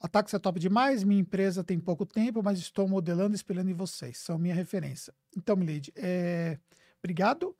A 0.00 0.06
Tax 0.06 0.32
é 0.32 0.38
top 0.38 0.60
demais, 0.60 1.02
minha 1.02 1.20
empresa 1.20 1.64
tem 1.64 1.78
pouco 1.78 2.06
tempo, 2.06 2.42
mas 2.42 2.58
estou 2.58 2.86
modelando 2.86 3.34
e 3.34 3.36
espelhando 3.36 3.70
em 3.70 3.74
vocês. 3.74 4.18
São 4.18 4.38
minha 4.38 4.54
referência. 4.54 5.12
Então, 5.36 5.56
Milady, 5.56 5.92
é, 5.96 6.58
obrigado. 7.02 7.56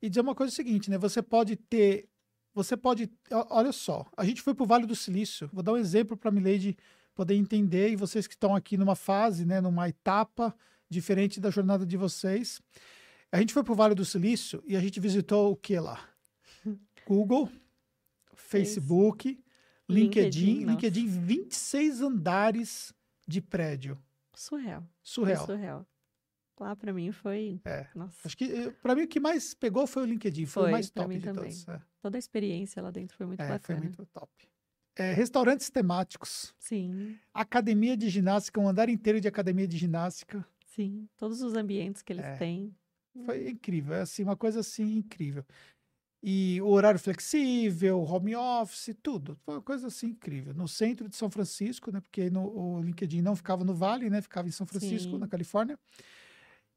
E 0.00 0.08
dizer 0.08 0.22
uma 0.22 0.34
coisa 0.34 0.52
seguinte, 0.52 0.90
né? 0.90 0.96
Você 0.98 1.22
pode 1.22 1.54
ter. 1.56 2.08
Você 2.54 2.76
pode. 2.76 3.10
Olha 3.50 3.72
só, 3.72 4.06
a 4.16 4.24
gente 4.24 4.40
foi 4.40 4.54
para 4.54 4.64
o 4.64 4.66
Vale 4.66 4.86
do 4.86 4.96
Silício. 4.96 5.50
Vou 5.52 5.62
dar 5.62 5.72
um 5.72 5.76
exemplo 5.76 6.16
para 6.16 6.30
a 6.30 6.32
Milady 6.32 6.76
poder 7.14 7.34
entender, 7.34 7.90
e 7.90 7.96
vocês 7.96 8.26
que 8.26 8.34
estão 8.34 8.54
aqui 8.54 8.76
numa 8.76 8.96
fase, 8.96 9.44
né, 9.44 9.60
numa 9.60 9.88
etapa 9.88 10.54
diferente 10.88 11.40
da 11.40 11.50
jornada 11.50 11.84
de 11.84 11.96
vocês. 11.96 12.60
A 13.30 13.38
gente 13.38 13.52
foi 13.52 13.62
para 13.62 13.72
o 13.72 13.76
Vale 13.76 13.94
do 13.94 14.04
Silício 14.04 14.62
e 14.66 14.76
a 14.76 14.80
gente 14.80 15.00
visitou 15.00 15.52
o 15.52 15.56
que 15.56 15.78
lá? 15.78 16.00
Google, 17.06 17.50
Facebook, 18.34 19.41
LinkedIn. 19.92 20.40
LinkedIn, 20.44 20.60
nossa. 20.64 20.72
LinkedIn, 20.72 21.06
26 21.06 22.00
andares 22.00 22.92
de 23.26 23.40
prédio. 23.40 23.98
Surreal. 24.34 24.80
Foi 24.82 24.88
Surreal. 25.02 25.46
surreal. 25.46 25.86
Lá 26.60 26.76
pra 26.76 26.92
mim 26.92 27.10
foi. 27.12 27.60
É. 27.64 27.88
Nossa. 27.94 28.16
Acho 28.24 28.36
que, 28.36 28.70
para 28.82 28.94
mim, 28.94 29.02
o 29.02 29.08
que 29.08 29.18
mais 29.18 29.52
pegou 29.54 29.86
foi 29.86 30.02
o 30.02 30.06
LinkedIn. 30.06 30.46
Foi, 30.46 30.62
o 30.62 30.64
Foi, 30.66 30.72
mais 30.72 30.90
pra 30.90 31.02
top 31.04 31.16
de 31.16 31.24
também. 31.24 31.42
todos. 31.50 31.68
É, 31.68 31.80
Toda 32.00 32.18
a 32.18 32.20
experiência 32.20 32.80
lá 32.82 32.90
dentro 32.90 33.16
foi 33.16 33.26
muito 33.26 33.40
É, 33.40 33.46
foi 33.46 33.54
bacana. 33.58 33.80
muito 33.80 34.06
top. 34.06 34.30
É, 34.94 35.12
restaurantes 35.12 35.70
temáticos, 35.70 36.54
Sim, 36.58 37.18
academia 37.32 37.96
de 37.96 38.10
ginástica, 38.10 38.60
um 38.60 38.68
andar 38.68 38.88
inteiro 38.90 39.20
de 39.20 39.26
academia 39.26 39.66
de 39.66 39.78
ginástica. 39.78 40.46
sim. 40.66 41.08
Todos 41.16 41.40
os 41.42 41.54
ambientes 41.54 42.02
que 42.02 42.12
eles 42.12 42.24
É. 42.24 42.36
têm. 42.36 42.74
Foi 43.24 43.48
incrível, 43.48 43.94
é 43.94 44.00
assim, 44.02 44.22
uma 44.22 44.36
coisa 44.36 44.60
assim 44.60 44.96
incrível. 44.96 45.44
E 46.22 46.60
o 46.62 46.68
horário 46.68 47.00
flexível, 47.00 48.00
home 48.02 48.36
office, 48.36 48.94
tudo. 49.02 49.36
Foi 49.44 49.54
uma 49.56 49.60
coisa 49.62 49.88
assim 49.88 50.08
incrível. 50.08 50.54
No 50.54 50.68
centro 50.68 51.08
de 51.08 51.16
São 51.16 51.28
Francisco, 51.28 51.90
né? 51.90 52.00
Porque 52.00 52.30
no, 52.30 52.46
o 52.46 52.80
LinkedIn 52.80 53.20
não 53.20 53.34
ficava 53.34 53.64
no 53.64 53.74
Vale, 53.74 54.08
né? 54.08 54.22
Ficava 54.22 54.46
em 54.46 54.52
São 54.52 54.64
Francisco, 54.66 55.12
Sim. 55.12 55.18
na 55.18 55.26
Califórnia. 55.26 55.76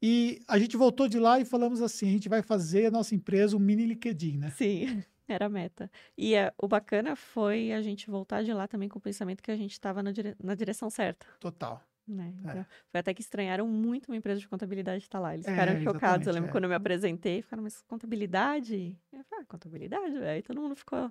E 0.02 0.40
a 0.48 0.58
gente 0.58 0.76
voltou 0.76 1.08
de 1.08 1.18
lá 1.18 1.38
e 1.40 1.44
falamos 1.44 1.80
assim: 1.80 2.08
a 2.08 2.12
gente 2.12 2.28
vai 2.28 2.42
fazer 2.42 2.86
a 2.86 2.90
nossa 2.90 3.14
empresa 3.14 3.56
um 3.56 3.60
mini 3.60 3.86
LinkedIn, 3.86 4.36
né? 4.38 4.50
Sim, 4.50 5.02
era 5.28 5.46
a 5.46 5.48
meta. 5.48 5.90
E 6.18 6.34
é, 6.34 6.52
o 6.58 6.66
bacana 6.68 7.14
foi 7.16 7.72
a 7.72 7.80
gente 7.80 8.10
voltar 8.10 8.42
de 8.42 8.52
lá 8.52 8.66
também 8.66 8.88
com 8.88 8.98
o 8.98 9.02
pensamento 9.02 9.42
que 9.42 9.50
a 9.50 9.56
gente 9.56 9.72
estava 9.72 10.02
na, 10.02 10.10
dire- 10.12 10.36
na 10.42 10.54
direção 10.54 10.90
certa. 10.90 11.26
Total. 11.40 11.82
Né? 12.06 12.32
É. 12.44 12.50
Então, 12.50 12.66
foi 12.90 13.00
até 13.00 13.12
que 13.12 13.20
estranharam 13.20 13.66
muito 13.66 14.06
uma 14.08 14.16
empresa 14.16 14.40
de 14.40 14.48
contabilidade 14.48 15.02
estar 15.02 15.18
lá. 15.18 15.34
Eles 15.34 15.46
É, 15.46 15.50
ficaram 15.50 15.72
chocados. 15.72 15.94
exatamente, 15.98 16.26
Eu 16.28 16.32
lembro 16.34 16.48
é. 16.48 16.52
quando 16.52 16.64
eu 16.64 16.68
me 16.70 16.76
apresentei, 16.76 17.42
ficaram, 17.42 17.62
mas 17.62 17.82
contabilidade? 17.82 18.96
Eu 19.12 19.24
falei, 19.24 19.44
ah, 19.44 19.46
contabilidade? 19.48 20.16
Aí 20.18 20.42
todo 20.42 20.60
mundo 20.60 20.76
ficou, 20.76 21.10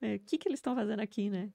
É, 0.00 0.14
"É, 0.14 0.14
o 0.16 0.20
que 0.20 0.38
que 0.38 0.48
eles 0.48 0.58
estão 0.58 0.74
fazendo 0.74 1.00
aqui, 1.00 1.30
né? 1.30 1.50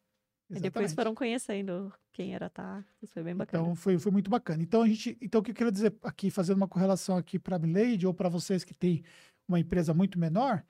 E 0.51 0.59
depois 0.59 0.93
foram 0.93 1.13
conhecendo 1.13 1.93
quem 2.11 2.33
era 2.33 2.49
tá. 2.49 2.83
Isso 3.03 3.13
foi 3.13 3.21
bem 3.21 3.35
bacana. 3.35 3.61
Então 3.63 3.75
foi, 3.75 3.99
foi 3.99 4.11
muito 4.11 4.31
bacana. 4.31 4.63
Então 4.63 4.81
a 4.81 4.87
gente, 4.87 5.15
então 5.21 5.41
o 5.41 5.43
que 5.43 5.51
eu 5.51 5.55
quero 5.55 5.71
dizer 5.71 5.93
aqui, 6.01 6.31
fazendo 6.31 6.57
uma 6.57 6.67
correlação 6.67 7.17
aqui 7.17 7.37
para 7.37 7.57
a 7.57 7.59
Milady 7.59 8.07
ou 8.07 8.13
para 8.15 8.29
vocês 8.29 8.63
que 8.63 8.73
têm 8.73 9.03
uma 9.47 9.59
empresa 9.59 9.93
muito 9.93 10.17
menor, 10.17 10.63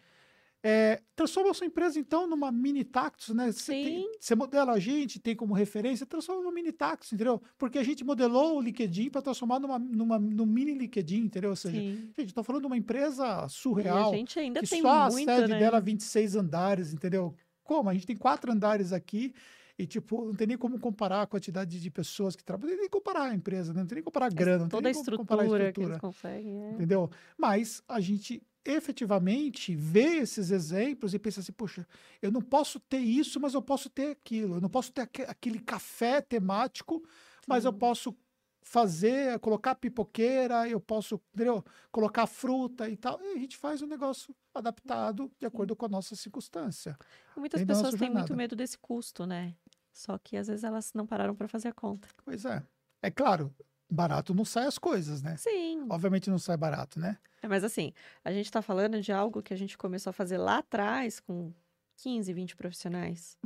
é, 0.62 1.02
transforma 1.16 1.52
a 1.52 1.54
sua 1.54 1.68
empresa 1.68 1.98
então 1.98 2.28
numa 2.28 2.52
mini 2.52 2.84
Tactus, 2.84 3.30
né? 3.34 3.52
Você, 3.52 3.72
tem- 3.72 4.04
Sim. 4.04 4.12
você 4.20 4.36
modela 4.36 4.74
a 4.74 4.80
gente, 4.80 5.20
tem 5.20 5.36
como 5.36 5.54
referência, 5.54 6.06
transforma 6.06 6.42
numa 6.42 6.52
mini 6.54 6.72
Tactus, 6.72 7.14
entendeu? 7.14 7.42
Porque 7.58 7.78
a 7.78 7.84
gente 7.84 8.04
modelou 8.04 8.58
o 8.58 8.62
LinkedIn 8.62 9.10
para 9.10 9.22
transformar 9.22 9.60
numa, 9.60 9.80
numa, 9.80 10.20
num 10.20 10.46
mini 10.46 10.74
LinkedIn, 10.74 11.22
entendeu? 11.26 11.52
Ou 11.52 11.56
seja, 11.56 11.80
Sim. 11.80 12.12
gente, 12.18 12.28
estou 12.30 12.44
falando 12.44 12.64
de 12.64 12.68
uma 12.68 12.78
empresa 12.78 13.24
E 13.24 13.28
a 13.46 13.48
surreal 13.48 14.12
gente 14.14 14.38
ainda 14.38 14.60
que 14.62 14.68
tem 14.70 14.82
só 14.82 15.04
a 15.04 15.12
sede 15.12 15.48
né? 15.52 15.60
dela 15.60 15.78
é 15.78 15.82
26 15.82 16.36
andares, 16.36 16.94
entendeu? 16.94 17.34
Como? 17.64 17.90
A 17.90 17.94
gente 17.94 18.06
tem 18.08 18.16
quatro 18.18 18.52
andares 18.52 18.92
aqui 18.92 19.34
e, 19.78 19.88
tipo, 19.88 20.26
não 20.26 20.36
tem 20.36 20.46
nem 20.46 20.58
como 20.58 20.78
comparar 20.78 21.22
a 21.22 21.26
quantidade 21.28 21.80
de 21.80 21.90
pessoas 21.90 22.36
que 22.36 22.44
trabalham, 22.44 22.72
não 22.72 22.76
tem 22.76 22.82
nem 22.82 22.90
comparar 22.90 23.24
a 23.30 23.34
empresa, 23.34 23.74
né? 23.74 23.80
não 23.80 23.88
tem 23.88 23.96
nem 23.96 24.04
comparar 24.04 24.26
a 24.26 24.30
grana, 24.30 24.64
não 24.64 24.68
Toda 24.70 24.92
tem 24.92 24.94
nem 24.94 25.06
como 25.06 25.18
comparar 25.18 25.44
a 25.44 25.46
estrutura, 25.46 25.72
que 25.72 25.82
eles 25.84 25.98
conseguem. 26.02 26.64
é. 26.64 26.72
entendeu? 26.74 27.10
Mas 27.38 27.82
a 27.88 28.02
gente 28.02 28.44
efetivamente 28.66 29.76
vê 29.76 30.18
esses 30.18 30.52
exemplos 30.52 31.14
e 31.14 31.20
pensa 31.20 31.40
assim, 31.40 31.52
poxa, 31.52 31.88
eu 32.22 32.32
não 32.32 32.42
posso 32.42 32.80
ter 32.80 33.00
isso, 33.00 33.40
mas 33.40 33.54
eu 33.54 33.62
posso 33.62 33.90
ter 33.90 34.12
aquilo. 34.12 34.56
Eu 34.56 34.62
não 34.62 34.70
posso 34.70 34.92
ter 34.92 35.02
aque- 35.02 35.24
aquele 35.24 35.60
café 35.60 36.22
temático, 36.22 37.04
mas 37.48 37.66
eu 37.66 37.72
Sim. 37.72 37.80
posso 37.80 38.18
fazer, 38.62 39.40
colocar 39.40 39.74
pipoqueira, 39.76 40.68
eu 40.68 40.80
posso, 40.80 41.20
entendeu? 41.34 41.64
Colocar 41.92 42.28
fruta 42.28 42.90
e 42.90 42.96
tal. 42.98 43.20
E 43.22 43.34
a 43.34 43.38
gente 43.38 43.58
faz 43.58 43.82
um 43.82 43.88
negócio 43.88 44.36
adaptado 44.54 45.32
de 45.40 45.46
acordo 45.48 45.76
com 45.76 45.86
a 45.86 45.90
nossa 45.90 46.16
circunstância. 46.16 46.98
Muitas 47.36 47.64
pessoas 47.64 47.96
têm 47.96 48.10
muito 48.12 48.36
medo 48.36 48.56
desse 48.56 48.78
custo, 48.78 49.26
né? 49.26 49.56
Só 49.94 50.18
que 50.18 50.38
às 50.38 50.48
vezes 50.48 50.64
elas 50.64 50.94
não 50.94 51.08
pararam 51.08 51.36
para 51.36 51.48
fazer 51.48 51.70
a 51.70 51.74
conta. 51.74 52.08
Pois 52.24 52.46
é. 52.46 52.64
É 53.02 53.10
claro, 53.10 53.56
barato 53.90 54.34
não 54.34 54.46
sai 54.46 54.66
as 54.66 54.78
coisas, 54.78 55.22
né? 55.22 55.36
Sim. 55.38 55.86
Obviamente 55.90 56.30
não 56.30 56.40
sai 56.40 56.58
barato, 56.58 57.00
né? 57.00 57.18
É, 57.42 57.48
mas 57.48 57.64
assim, 57.64 57.94
a 58.24 58.32
gente 58.32 58.46
está 58.46 58.62
falando 58.62 59.02
de 59.02 59.12
algo 59.12 59.42
que 59.42 59.54
a 59.54 59.58
gente 59.58 59.78
começou 59.78 60.10
a 60.12 60.14
fazer 60.14 60.38
lá 60.38 60.58
atrás 60.60 61.20
com 61.20 61.54
15, 61.98 62.32
20 62.34 62.56
profissionais. 62.56 63.38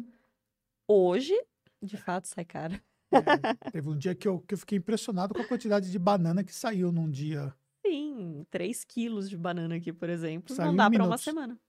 Hoje, 0.87 1.33
de 1.81 1.97
fato, 1.97 2.27
sai 2.27 2.45
caro. 2.45 2.79
É, 3.11 3.71
teve 3.71 3.87
um 3.89 3.97
dia 3.97 4.15
que 4.15 4.27
eu, 4.27 4.39
que 4.39 4.53
eu 4.55 4.57
fiquei 4.57 4.77
impressionado 4.79 5.33
com 5.35 5.41
a 5.41 5.45
quantidade 5.45 5.91
de 5.91 5.99
banana 5.99 6.43
que 6.43 6.53
saiu 6.53 6.91
num 6.91 7.09
dia. 7.09 7.53
Sim, 7.85 8.45
3 8.49 8.83
quilos 8.83 9.29
de 9.29 9.37
banana 9.37 9.75
aqui, 9.75 9.93
por 9.93 10.09
exemplo, 10.09 10.55
Saiu 10.55 10.69
não 10.69 10.75
dá 10.75 10.89
para 10.89 11.03
uma 11.05 11.17
semana. 11.17 11.59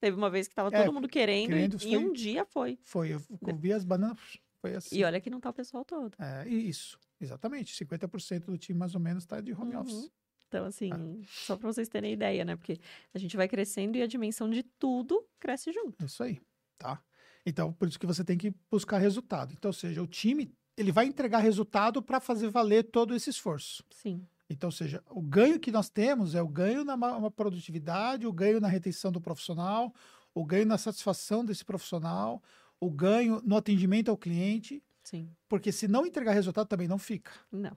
Teve 0.00 0.16
uma 0.16 0.28
vez 0.30 0.46
que 0.48 0.54
tava 0.54 0.68
É, 0.72 0.82
todo 0.84 0.92
mundo 0.92 1.08
querendo, 1.08 1.44
e- 1.52 1.54
querendo, 1.54 1.76
e, 1.76 1.78
foi- 1.78 1.96
um 1.98 2.12
dia 2.12 2.44
foi. 2.44 2.78
Foi, 2.82 3.08
eu, 3.14 3.22
eu 3.46 3.56
vi 3.56 3.72
as 3.72 3.84
bananas, 3.84 4.38
foi 4.60 4.74
assim. 4.74 4.96
E 4.98 5.04
olha 5.04 5.20
que 5.20 5.30
não 5.30 5.40
tá 5.40 5.50
o 5.50 5.52
pessoal 5.54 5.84
todo. 5.84 6.14
É, 6.18 6.46
e 6.48 6.68
isso, 6.68 6.98
exatamente. 7.20 7.74
50% 7.74 8.46
do 8.46 8.58
time 8.58 8.78
mais 8.78 8.94
ou 8.94 9.00
menos 9.00 9.24
está 9.24 9.40
de 9.40 9.52
home 9.52 9.74
Uhum. 9.74 9.80
office. 9.82 10.10
Então, 10.48 10.64
assim, 10.64 10.90
Ah. 10.92 10.98
só 11.46 11.56
para 11.56 11.72
vocês 11.72 11.88
terem 11.88 12.12
ideia, 12.12 12.44
né? 12.44 12.56
Porque 12.56 12.78
a 13.14 13.18
gente 13.18 13.36
vai 13.36 13.46
crescendo 13.48 13.96
e 13.96 14.02
a 14.02 14.06
dimensão 14.06 14.50
de 14.50 14.62
tudo 14.62 15.24
cresce 15.38 15.72
junto. 15.72 16.04
Isso 16.04 16.22
aí, 16.22 16.40
tá? 16.76 17.00
Então, 17.46 17.72
por 17.72 17.86
isso 17.88 17.98
que 17.98 18.06
você 18.06 18.24
tem 18.24 18.36
que 18.36 18.52
buscar 18.70 18.98
resultado. 18.98 19.52
Então, 19.52 19.68
ou 19.68 19.72
seja, 19.72 20.02
o 20.02 20.06
time, 20.06 20.52
ele 20.76 20.90
vai 20.92 21.06
entregar 21.06 21.38
resultado 21.38 22.02
para 22.02 22.18
fazer 22.20 22.48
valer 22.48 22.84
todo 22.90 23.14
esse 23.14 23.30
esforço. 23.30 23.84
Sim. 23.90 24.26
Então, 24.48 24.66
ou 24.68 24.72
seja, 24.72 25.00
o 25.08 25.22
ganho 25.22 25.60
que 25.60 25.70
nós 25.70 25.88
temos 25.88 26.34
é 26.34 26.42
o 26.42 26.48
ganho 26.48 26.84
na 26.84 26.96
produtividade, 27.30 28.26
o 28.26 28.32
ganho 28.32 28.60
na 28.60 28.66
retenção 28.68 29.12
do 29.12 29.20
profissional, 29.20 29.94
o 30.34 30.44
ganho 30.44 30.66
na 30.66 30.76
satisfação 30.78 31.44
desse 31.44 31.64
profissional, 31.64 32.42
o 32.80 32.90
ganho 32.90 33.40
no 33.44 33.56
atendimento 33.56 34.10
ao 34.10 34.16
cliente, 34.16 34.82
Sim. 35.10 35.30
porque 35.48 35.72
se 35.72 35.88
não 35.88 36.06
entregar 36.06 36.32
resultado 36.32 36.66
também 36.68 36.86
não 36.88 36.98
fica. 36.98 37.32
Não. 37.50 37.72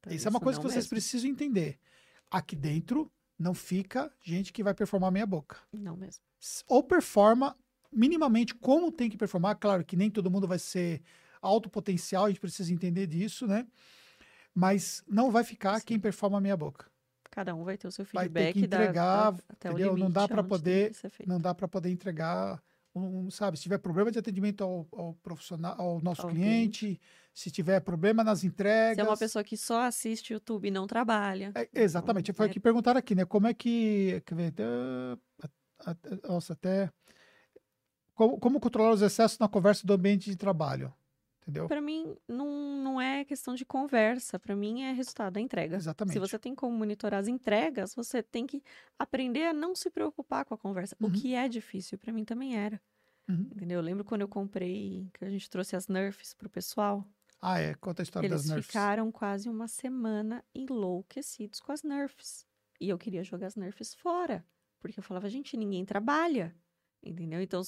Então, 0.00 0.12
Isso 0.14 0.26
é 0.26 0.30
uma 0.30 0.40
coisa 0.40 0.58
não 0.58 0.62
que 0.64 0.72
vocês 0.72 0.84
mesmo. 0.84 0.90
precisam 0.90 1.30
entender. 1.30 1.78
aqui 2.30 2.54
dentro 2.54 3.10
não 3.38 3.52
fica 3.54 4.12
gente 4.22 4.52
que 4.52 4.62
vai 4.62 4.72
performar 4.74 5.10
meia 5.10 5.26
boca. 5.26 5.56
Não 5.72 5.96
mesmo. 5.96 6.22
Ou 6.68 6.82
performa 6.82 7.56
minimamente 7.92 8.54
como 8.54 8.92
tem 8.92 9.10
que 9.10 9.16
performar. 9.16 9.56
Claro 9.56 9.84
que 9.84 9.96
nem 9.96 10.10
todo 10.10 10.30
mundo 10.30 10.46
vai 10.46 10.58
ser 10.58 11.02
alto 11.42 11.68
potencial, 11.68 12.26
a 12.26 12.28
gente 12.28 12.38
precisa 12.40 12.72
entender 12.72 13.06
disso, 13.06 13.46
né? 13.46 13.66
Mas 14.54 15.02
não 15.08 15.30
vai 15.30 15.42
ficar 15.44 15.78
Sim. 15.80 15.86
quem 15.86 15.98
performa 16.00 16.40
meia 16.40 16.56
boca. 16.56 16.86
Cada 17.30 17.54
um 17.54 17.62
vai 17.64 17.78
ter 17.78 17.86
o 17.86 17.92
seu 17.92 18.04
Vai 18.12 18.28
ter 18.28 18.32
feedback 18.52 18.52
que 18.60 18.66
da- 18.66 18.76
entregar, 18.78 19.32
da- 19.32 19.42
até 19.48 19.68
o 19.70 19.72
entendeu? 19.72 19.88
Não 19.88 19.96
limite 19.96 20.12
dá 20.14 20.28
tem 20.28 20.44
poder-. 20.44 20.92
Não 21.26 21.40
dá 21.40 21.54
para 21.54 21.68
poder 21.68 21.90
entregar 21.90 22.62
um, 22.94 23.30
sabe, 23.30 23.56
se 23.56 23.64
tiver 23.64 23.78
problema 23.78 24.10
de 24.10 24.18
atendimento 24.18 24.64
ao, 24.64 24.86
ao 24.92 25.14
profissional, 25.22 25.80
ao 25.80 26.00
nosso 26.00 26.22
Ao 26.22 26.28
cliente, 26.28 27.00
se 27.32 27.50
tiver 27.50 27.80
problema 27.80 28.24
nas 28.24 28.42
entregas. 28.44 28.96
Se 28.96 29.00
é 29.00 29.04
uma 29.04 29.16
pessoa 29.16 29.44
que 29.44 29.56
só 29.56 29.82
assiste 29.82 30.32
YouTube 30.32 30.68
e 30.68 30.70
não 30.70 30.86
trabalha. 30.86 31.52
É, 31.54 31.68
exatamente, 31.74 32.32
foi 32.32 32.46
o 32.46 32.50
é- 32.50 32.52
que 32.52 32.60
perguntaram 32.60 32.98
aqui, 32.98 33.14
né? 33.14 33.24
Como 33.24 33.46
é 33.46 33.54
que. 33.54 34.22
Quer 34.26 34.34
ver? 34.34 34.54
Nossa, 36.28 36.52
até. 36.52 36.90
Como, 38.14 38.38
como 38.38 38.60
controlar 38.60 38.92
os 38.92 39.02
excessos 39.02 39.38
na 39.38 39.48
conversa 39.48 39.86
do 39.86 39.94
ambiente 39.94 40.28
de 40.28 40.36
trabalho? 40.36 40.92
Entendeu? 41.50 41.68
Pra 41.68 41.80
mim, 41.80 42.16
não, 42.28 42.82
não 42.82 43.00
é 43.00 43.24
questão 43.24 43.54
de 43.54 43.64
conversa. 43.64 44.38
Pra 44.38 44.54
mim, 44.54 44.82
é 44.82 44.92
resultado 44.92 45.34
da 45.34 45.40
entrega. 45.40 45.76
Exatamente. 45.76 46.12
Se 46.12 46.18
você 46.18 46.38
tem 46.38 46.54
como 46.54 46.76
monitorar 46.76 47.20
as 47.20 47.28
entregas, 47.28 47.94
você 47.94 48.22
tem 48.22 48.46
que 48.46 48.62
aprender 48.98 49.44
a 49.44 49.52
não 49.52 49.74
se 49.74 49.90
preocupar 49.90 50.44
com 50.44 50.54
a 50.54 50.58
conversa. 50.58 50.96
Uhum. 51.00 51.08
O 51.08 51.12
que 51.12 51.34
é 51.34 51.48
difícil, 51.48 51.98
pra 51.98 52.12
mim 52.12 52.24
também 52.24 52.56
era. 52.56 52.80
Uhum. 53.28 53.48
Entendeu? 53.54 53.78
Eu 53.78 53.82
lembro 53.82 54.04
quando 54.04 54.22
eu 54.22 54.28
comprei, 54.28 55.08
que 55.14 55.24
a 55.24 55.30
gente 55.30 55.48
trouxe 55.48 55.76
as 55.76 55.88
Nerfs 55.88 56.34
pro 56.34 56.48
pessoal. 56.48 57.06
Ah, 57.40 57.58
é. 57.58 57.74
Conta 57.74 58.02
a 58.02 58.04
história 58.04 58.28
das 58.28 58.42
Eles 58.42 58.50
Nerfs. 58.50 58.66
ficaram 58.66 59.10
quase 59.10 59.48
uma 59.48 59.66
semana 59.68 60.44
enlouquecidos 60.54 61.60
com 61.60 61.72
as 61.72 61.82
Nerfs. 61.82 62.46
E 62.80 62.88
eu 62.88 62.98
queria 62.98 63.22
jogar 63.22 63.48
as 63.48 63.56
Nerfs 63.56 63.94
fora. 63.94 64.44
Porque 64.80 64.98
eu 64.98 65.04
falava, 65.04 65.28
gente, 65.28 65.56
ninguém 65.56 65.84
trabalha. 65.84 66.54
Entendeu? 67.02 67.40
Então, 67.40 67.62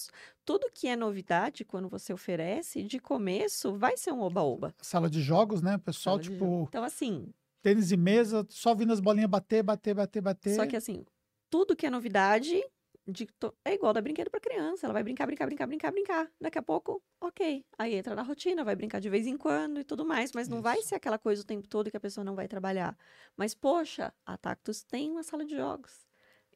tudo 0.44 0.70
que 0.74 0.86
é 0.86 0.94
novidade, 0.94 1.64
quando 1.64 1.88
você 1.88 2.12
oferece, 2.12 2.82
de 2.82 2.98
começo, 2.98 3.74
vai 3.74 3.96
ser 3.96 4.12
um 4.12 4.20
oba-oba. 4.20 4.74
Sala 4.80 5.08
de 5.08 5.22
jogos, 5.22 5.62
né? 5.62 5.76
O 5.76 5.80
pessoal, 5.80 6.22
Sala 6.22 6.30
tipo. 6.30 6.66
Então, 6.68 6.84
assim, 6.84 7.32
tênis 7.62 7.92
e 7.92 7.96
mesa, 7.96 8.46
só 8.50 8.74
vindo 8.74 8.92
as 8.92 9.00
bolinhas 9.00 9.30
bater, 9.30 9.62
bater, 9.62 9.94
bater, 9.94 10.20
bater. 10.20 10.54
só 10.54 10.66
que 10.66 10.76
assim, 10.76 11.04
tudo 11.48 11.76
que 11.76 11.86
é 11.86 11.90
novidade 11.90 12.62
de 13.06 13.28
é 13.64 13.74
igual 13.74 13.92
dar 13.92 14.00
brinquedo 14.00 14.30
pra 14.30 14.40
criança. 14.40 14.86
Ela 14.86 14.92
vai 14.92 15.02
brincar, 15.02 15.26
brincar, 15.26 15.46
brincar, 15.46 15.66
brincar, 15.66 15.90
brincar. 15.90 16.30
Daqui 16.40 16.58
a 16.58 16.62
pouco, 16.62 17.02
ok. 17.20 17.64
Aí 17.78 17.94
entra 17.94 18.14
na 18.14 18.22
rotina, 18.22 18.62
vai 18.62 18.76
brincar 18.76 19.00
de 19.00 19.08
vez 19.08 19.26
em 19.26 19.36
quando 19.36 19.80
e 19.80 19.84
tudo 19.84 20.04
mais. 20.04 20.32
Mas 20.32 20.48
não 20.48 20.62
vai 20.62 20.78
Isso. 20.78 20.88
ser 20.88 20.96
aquela 20.96 21.18
coisa 21.18 21.42
o 21.42 21.44
tempo 21.44 21.66
todo 21.66 21.90
que 21.90 21.96
a 21.96 22.00
pessoa 22.00 22.24
não 22.24 22.34
vai 22.34 22.46
trabalhar. 22.46 22.96
Mas, 23.36 23.54
poxa, 23.54 24.12
a 24.24 24.36
Tactus 24.36 24.82
tem 24.84 25.10
uma 25.10 25.22
sala 25.22 25.44
de 25.44 25.56
jogos. 25.56 26.06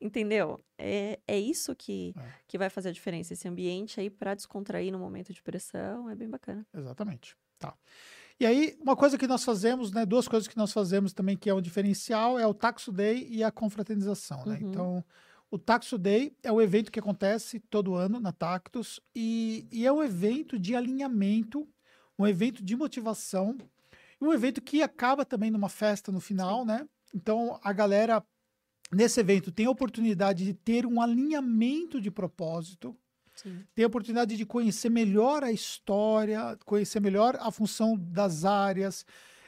Entendeu? 0.00 0.60
É, 0.78 1.18
é 1.26 1.38
isso 1.38 1.74
que, 1.74 2.14
É. 2.16 2.32
que 2.46 2.58
vai 2.58 2.68
fazer 2.68 2.90
a 2.90 2.92
diferença. 2.92 3.32
Esse 3.32 3.48
ambiente 3.48 3.98
aí 4.00 4.10
pra 4.10 4.34
descontrair 4.34 4.92
no 4.92 4.98
momento 4.98 5.32
de 5.32 5.42
pressão 5.42 6.08
é 6.10 6.14
bem 6.14 6.28
bacana. 6.28 6.66
Exatamente. 6.74 7.36
Tá. 7.58 7.74
E 8.38 8.44
aí, 8.44 8.76
uma 8.82 8.94
coisa 8.94 9.16
que 9.16 9.26
nós 9.26 9.42
fazemos, 9.42 9.90
né? 9.90 10.04
Duas 10.04 10.28
coisas 10.28 10.46
que 10.46 10.56
nós 10.58 10.70
fazemos 10.70 11.14
também 11.14 11.36
que 11.38 11.48
é 11.48 11.54
um 11.54 11.62
diferencial 11.62 12.38
é 12.38 12.46
o 12.46 12.52
Taxo 12.52 12.92
Day 12.92 13.26
e 13.30 13.42
a 13.42 13.50
confraternização, 13.50 14.44
né? 14.44 14.58
Uhum. 14.60 14.68
Então, 14.68 15.04
o 15.50 15.58
Taxo 15.58 15.96
Day 15.96 16.36
é 16.42 16.52
um 16.52 16.60
evento 16.60 16.92
que 16.92 16.98
acontece 16.98 17.58
todo 17.58 17.94
ano 17.94 18.20
na 18.20 18.32
Tactus 18.32 19.00
e, 19.14 19.66
e 19.72 19.86
é 19.86 19.92
um 19.92 20.02
evento 20.02 20.58
de 20.58 20.76
alinhamento, 20.76 21.66
um 22.18 22.26
evento 22.26 22.62
de 22.62 22.76
motivação, 22.76 23.56
um 24.20 24.32
evento 24.32 24.60
que 24.60 24.82
acaba 24.82 25.24
também 25.24 25.50
numa 25.50 25.70
festa 25.70 26.12
no 26.12 26.20
final, 26.20 26.64
né? 26.66 26.86
Então, 27.14 27.58
a 27.62 27.72
galera 27.72 28.22
nesse 28.92 29.20
evento 29.20 29.50
tem 29.50 29.66
a 29.66 29.70
oportunidade 29.70 30.44
de 30.44 30.54
ter 30.54 30.86
um 30.86 31.00
alinhamento 31.00 32.00
de 32.00 32.10
propósito, 32.10 32.96
Sim. 33.34 33.64
ter 33.74 33.84
a 33.84 33.86
oportunidade 33.86 34.36
de 34.36 34.46
conhecer 34.46 34.88
melhor 34.88 35.44
a 35.44 35.52
história, 35.52 36.58
conhecer 36.64 37.00
melhor 37.00 37.36
a 37.40 37.50
função 37.50 37.96
das 37.96 38.44
áreas, 38.44 39.04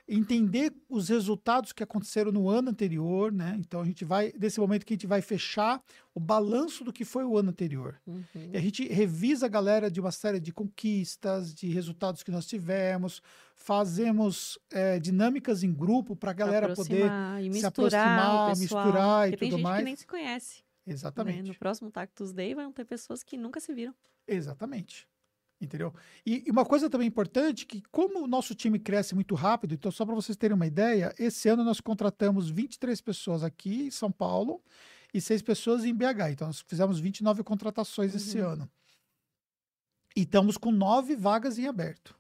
entender 0.09 0.73
os 0.89 1.11
resultados 1.11 1.73
que 1.73 1.83
aconteceram 1.83 2.33
no 2.33 2.49
ano 2.49 2.71
anterior, 2.71 3.31
né? 3.31 3.57
Então 3.59 3.83
a 3.83 3.85
gente 3.85 4.05
vai, 4.05 4.33
nesse 4.41 4.59
momento 4.59 4.87
que 4.87 4.95
a 4.95 4.97
gente 4.97 5.07
vai 5.07 5.21
fechar 5.21 5.83
o 6.15 6.21
balanço 6.21 6.83
do 6.83 6.93
que 6.93 7.05
foi 7.05 7.25
o 7.25 7.37
ano 7.37 7.51
anterior. 7.51 8.01
Uhum. 8.07 8.25
E 8.35 8.57
a 8.57 8.61
gente 8.61 8.89
revisa 8.89 9.47
a 9.47 9.49
galera 9.49 9.91
de 9.91 10.01
uma 10.01 10.11
série 10.11 10.41
de 10.41 10.51
conquistas, 10.51 11.55
de 11.55 11.69
resultados 11.69 12.23
que 12.23 12.31
nós 12.31 12.47
tivemos, 12.47 13.21
fazemos 13.55 14.59
eh, 14.71 14.99
dinâmicas 14.99 15.63
em 15.63 15.73
grupo 15.73 16.17
para 16.17 16.31
a 16.31 16.35
galera 16.35 16.75
poder. 16.75 17.11
Se 17.53 17.67
aproximar, 17.67 18.49
pessoal, 18.51 18.57
misturar 18.57 19.29
e 19.29 19.33
porque 19.33 19.37
tem 19.45 19.51
tudo 19.51 19.59
gente 19.59 19.65
mais. 19.65 19.79
que 19.79 19.85
nem 19.85 19.97
se 19.97 20.07
conhece. 20.07 20.63
né? 20.87 20.93
Exatamente. 20.95 21.49
No 21.49 21.55
próximo 21.55 21.91
Tactus 21.91 22.33
Day 22.33 22.55
vão 22.55 22.73
ter 22.73 22.87
pessoas 22.87 23.23
que 23.23 23.37
nunca 23.37 23.61
se 23.61 23.75
viram. 23.75 23.95
Exatamente. 24.27 25.07
Entendeu? 25.61 25.93
E, 26.25 26.45
e 26.47 26.51
uma 26.53 26.65
coisa 26.65 26.89
também 26.89 27.09
importante, 27.09 27.67
que 27.67 27.83
como 27.91 28.23
o 28.23 28.27
nosso 28.29 28.55
time 28.55 28.79
cresce 28.79 29.15
muito 29.15 29.35
rápido, 29.35 29.75
então 29.75 29.91
só 29.91 30.07
para 30.07 30.15
vocês 30.15 30.37
terem 30.37 30.55
uma 30.55 30.67
ideia, 30.67 31.13
esse 31.19 31.49
ano 31.49 31.65
nós 31.65 31.81
contratamos 31.81 32.49
23 32.49 33.01
pessoas 33.01 33.43
aqui 33.43 33.87
em 33.87 33.91
São 33.91 34.11
Paulo 34.13 34.63
e 35.13 35.21
seis 35.21 35.43
pessoas 35.43 35.85
em 35.85 35.93
BH. 35.93 36.31
Então 36.31 36.47
nós 36.47 36.61
fizemos 36.61 37.01
29 37.01 37.43
contratações 37.43 38.15
esse 38.15 38.39
Uhum. 38.41 38.49
ano. 38.51 38.71
E 40.17 40.23
estamos 40.23 40.57
com 40.57 40.71
nove 40.71 41.17
vagas 41.17 41.59
em 41.59 41.67
aberto. 41.67 42.15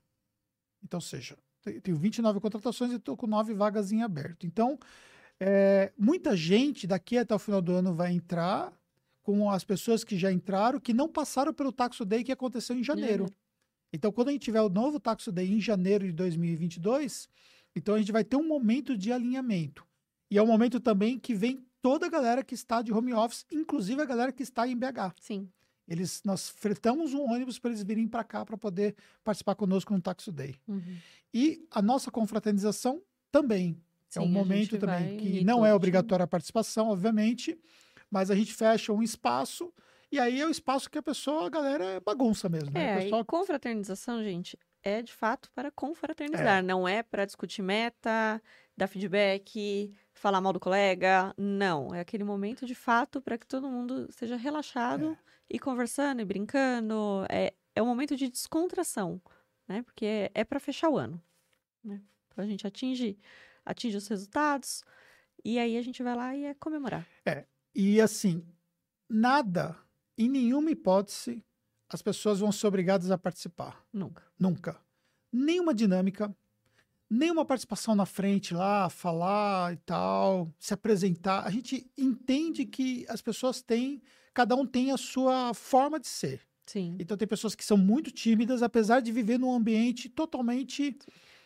Então, 0.82 0.99
ou 0.99 1.03
seja, 1.03 1.36
te- 1.62 1.80
tenho 1.80 1.97
29 1.97 2.41
contratações 2.41 2.91
e 2.93 2.97
estou 2.97 3.16
com 3.16 3.26
nove 3.26 3.55
vagas 3.55 3.93
em 3.93 4.03
aberto. 4.03 4.47
Então, 4.47 4.78
é, 5.41 5.93
muita 5.97 6.36
gente 6.36 6.86
daqui 6.89 7.16
até 7.18 7.34
o 7.34 7.39
final 7.39 7.62
do 7.62 7.72
ano 7.72 7.95
vai 7.95 8.12
entrar 8.12 8.72
com 9.28 9.50
as 9.50 9.62
pessoas 9.62 10.04
que 10.04 10.16
já 10.16 10.32
entraram, 10.32 10.80
que 10.80 10.94
não 10.94 11.06
passaram 11.06 11.52
pelo 11.52 11.70
Taxo 11.70 12.02
Day 12.02 12.24
que 12.24 12.32
aconteceu 12.32 12.74
em 12.74 12.82
janeiro. 12.82 13.24
Janeiro. 13.24 13.34
Então, 13.92 14.10
quando 14.10 14.28
a 14.28 14.32
gente 14.32 14.40
tiver 14.40 14.62
o 14.62 14.70
novo 14.70 14.98
Taxo 14.98 15.30
Day 15.30 15.52
em 15.52 15.60
janeiro 15.60 16.06
de 16.06 16.12
2022, 16.12 17.28
então 17.76 17.94
a 17.94 17.98
gente 17.98 18.10
vai 18.10 18.24
ter 18.24 18.36
um 18.36 18.48
momento 18.48 18.96
de 18.96 19.12
alinhamento. 19.12 19.86
E 20.30 20.38
é 20.38 20.42
um 20.42 20.46
momento 20.46 20.80
também 20.80 21.18
que 21.18 21.34
vem 21.34 21.62
toda 21.82 22.06
a 22.06 22.08
galera 22.08 22.42
que 22.42 22.54
está 22.54 22.80
de 22.80 22.90
home 22.90 23.12
office, 23.12 23.44
inclusive 23.52 24.00
a 24.00 24.06
galera 24.06 24.32
que 24.32 24.42
está 24.42 24.66
em 24.66 24.74
BH. 24.74 25.12
Sim. 25.20 25.46
Eles, 25.86 26.22
nós 26.24 26.48
fretamos 26.48 27.12
um 27.12 27.30
ônibus 27.30 27.58
para 27.58 27.70
eles 27.70 27.82
virem 27.82 28.08
para 28.08 28.24
cá 28.24 28.46
para 28.46 28.56
poder 28.56 28.96
participar 29.22 29.56
conosco 29.56 29.92
no 29.92 30.00
Taxo 30.00 30.32
Day. 30.32 30.56
Uhum. 30.66 30.96
E 31.34 31.66
a 31.70 31.82
nossa 31.82 32.10
confraternização 32.10 33.02
também. 33.30 33.76
é 34.16 34.20
Sim, 34.20 34.20
um 34.20 34.22
a 34.22 34.28
momento 34.28 34.78
também 34.78 35.18
que 35.18 35.44
não 35.44 35.66
é 35.66 35.74
obrigatória 35.74 36.24
a 36.24 36.26
participação, 36.26 36.88
obviamente, 36.88 37.58
mas 38.11 38.30
a 38.30 38.34
gente 38.34 38.54
fecha 38.54 38.92
um 38.92 39.02
espaço 39.02 39.72
e 40.11 40.18
aí 40.18 40.40
é 40.40 40.46
o 40.46 40.50
espaço 40.50 40.90
que 40.90 40.98
a 40.98 41.02
pessoa, 41.02 41.46
a 41.46 41.50
galera 41.50 41.84
é 41.84 42.00
bagunça 42.00 42.48
mesmo, 42.48 42.70
né? 42.70 42.98
É, 42.98 43.02
pessoal 43.02 43.20
e 43.20 43.24
confraternização, 43.24 44.22
gente, 44.24 44.59
é 44.82 45.02
de 45.02 45.12
fato 45.12 45.50
para 45.54 45.70
confraternizar, 45.70 46.62
não 46.62 46.88
é 46.88 47.02
para 47.02 47.26
discutir 47.26 47.61
meta, 47.62 48.40
dar 48.74 48.86
feedback, 48.86 49.92
falar 50.14 50.40
mal 50.40 50.52
do 50.52 50.61
colega, 50.61 51.34
não, 51.36 51.94
é 51.94 52.00
aquele 52.00 52.24
momento 52.24 52.64
de 52.64 52.74
fato 52.74 53.20
para 53.20 53.36
que 53.36 53.46
todo 53.46 53.68
mundo 53.68 54.11
seja 54.11 54.36
relaxado 54.36 55.16
e 55.50 55.59
conversando 55.59 56.20
e 56.20 56.24
brincando, 56.24 57.26
é, 57.28 57.52
é 57.74 57.82
um 57.82 57.86
momento 57.86 58.16
de 58.16 58.28
descontração, 58.30 59.20
né? 59.66 59.82
Porque 59.82 60.06
é, 60.06 60.30
é 60.34 60.44
para 60.44 60.59
fechar 60.59 60.88
o 60.88 60.96
ano, 60.96 61.22
né? 61.84 62.00
Então 62.28 62.42
a 62.42 62.48
gente 62.48 62.66
atinge, 62.66 63.18
atinge 63.64 63.96
os 63.96 64.09
resultados 64.09 64.82
e 65.44 65.59
aí 65.59 65.76
a 65.76 65.82
gente 65.82 66.02
vai 66.02 66.16
lá 66.16 66.34
e 66.34 66.44
é 66.44 66.54
comemorar. 66.54 67.06
E 67.74 68.00
assim, 68.00 68.44
nada, 69.08 69.76
em 70.16 70.28
nenhuma 70.28 70.70
hipótese, 70.70 71.44
as 71.88 72.02
pessoas 72.02 72.40
vão 72.40 72.52
ser 72.52 72.66
obrigadas 72.66 73.10
a 73.10 73.18
participar. 73.18 73.84
Nunca. 73.92 74.22
Nunca. 74.38 74.80
Nenhuma 75.32 75.74
dinâmica, 75.74 76.34
nenhuma 77.08 77.44
participação 77.44 77.94
na 77.94 78.04
frente 78.04 78.52
lá, 78.54 78.90
falar 78.90 79.72
e 79.72 79.76
tal, 79.78 80.52
se 80.58 80.74
apresentar. 80.74 81.46
A 81.46 81.50
gente 81.50 81.90
entende 81.96 82.66
que 82.66 83.06
as 83.08 83.22
pessoas 83.22 83.62
têm, 83.62 84.02
cada 84.34 84.54
um 84.54 84.66
tem 84.66 84.90
a 84.90 84.96
sua 84.96 85.54
forma 85.54 85.98
de 85.98 86.08
ser. 86.08 86.42
Sim. 86.66 86.96
Então 87.00 87.16
tem 87.16 87.26
pessoas 87.26 87.54
que 87.54 87.64
são 87.64 87.78
muito 87.78 88.10
tímidas, 88.10 88.62
apesar 88.62 89.00
de 89.00 89.10
viver 89.10 89.38
num 89.38 89.52
ambiente 89.52 90.08
totalmente 90.08 90.98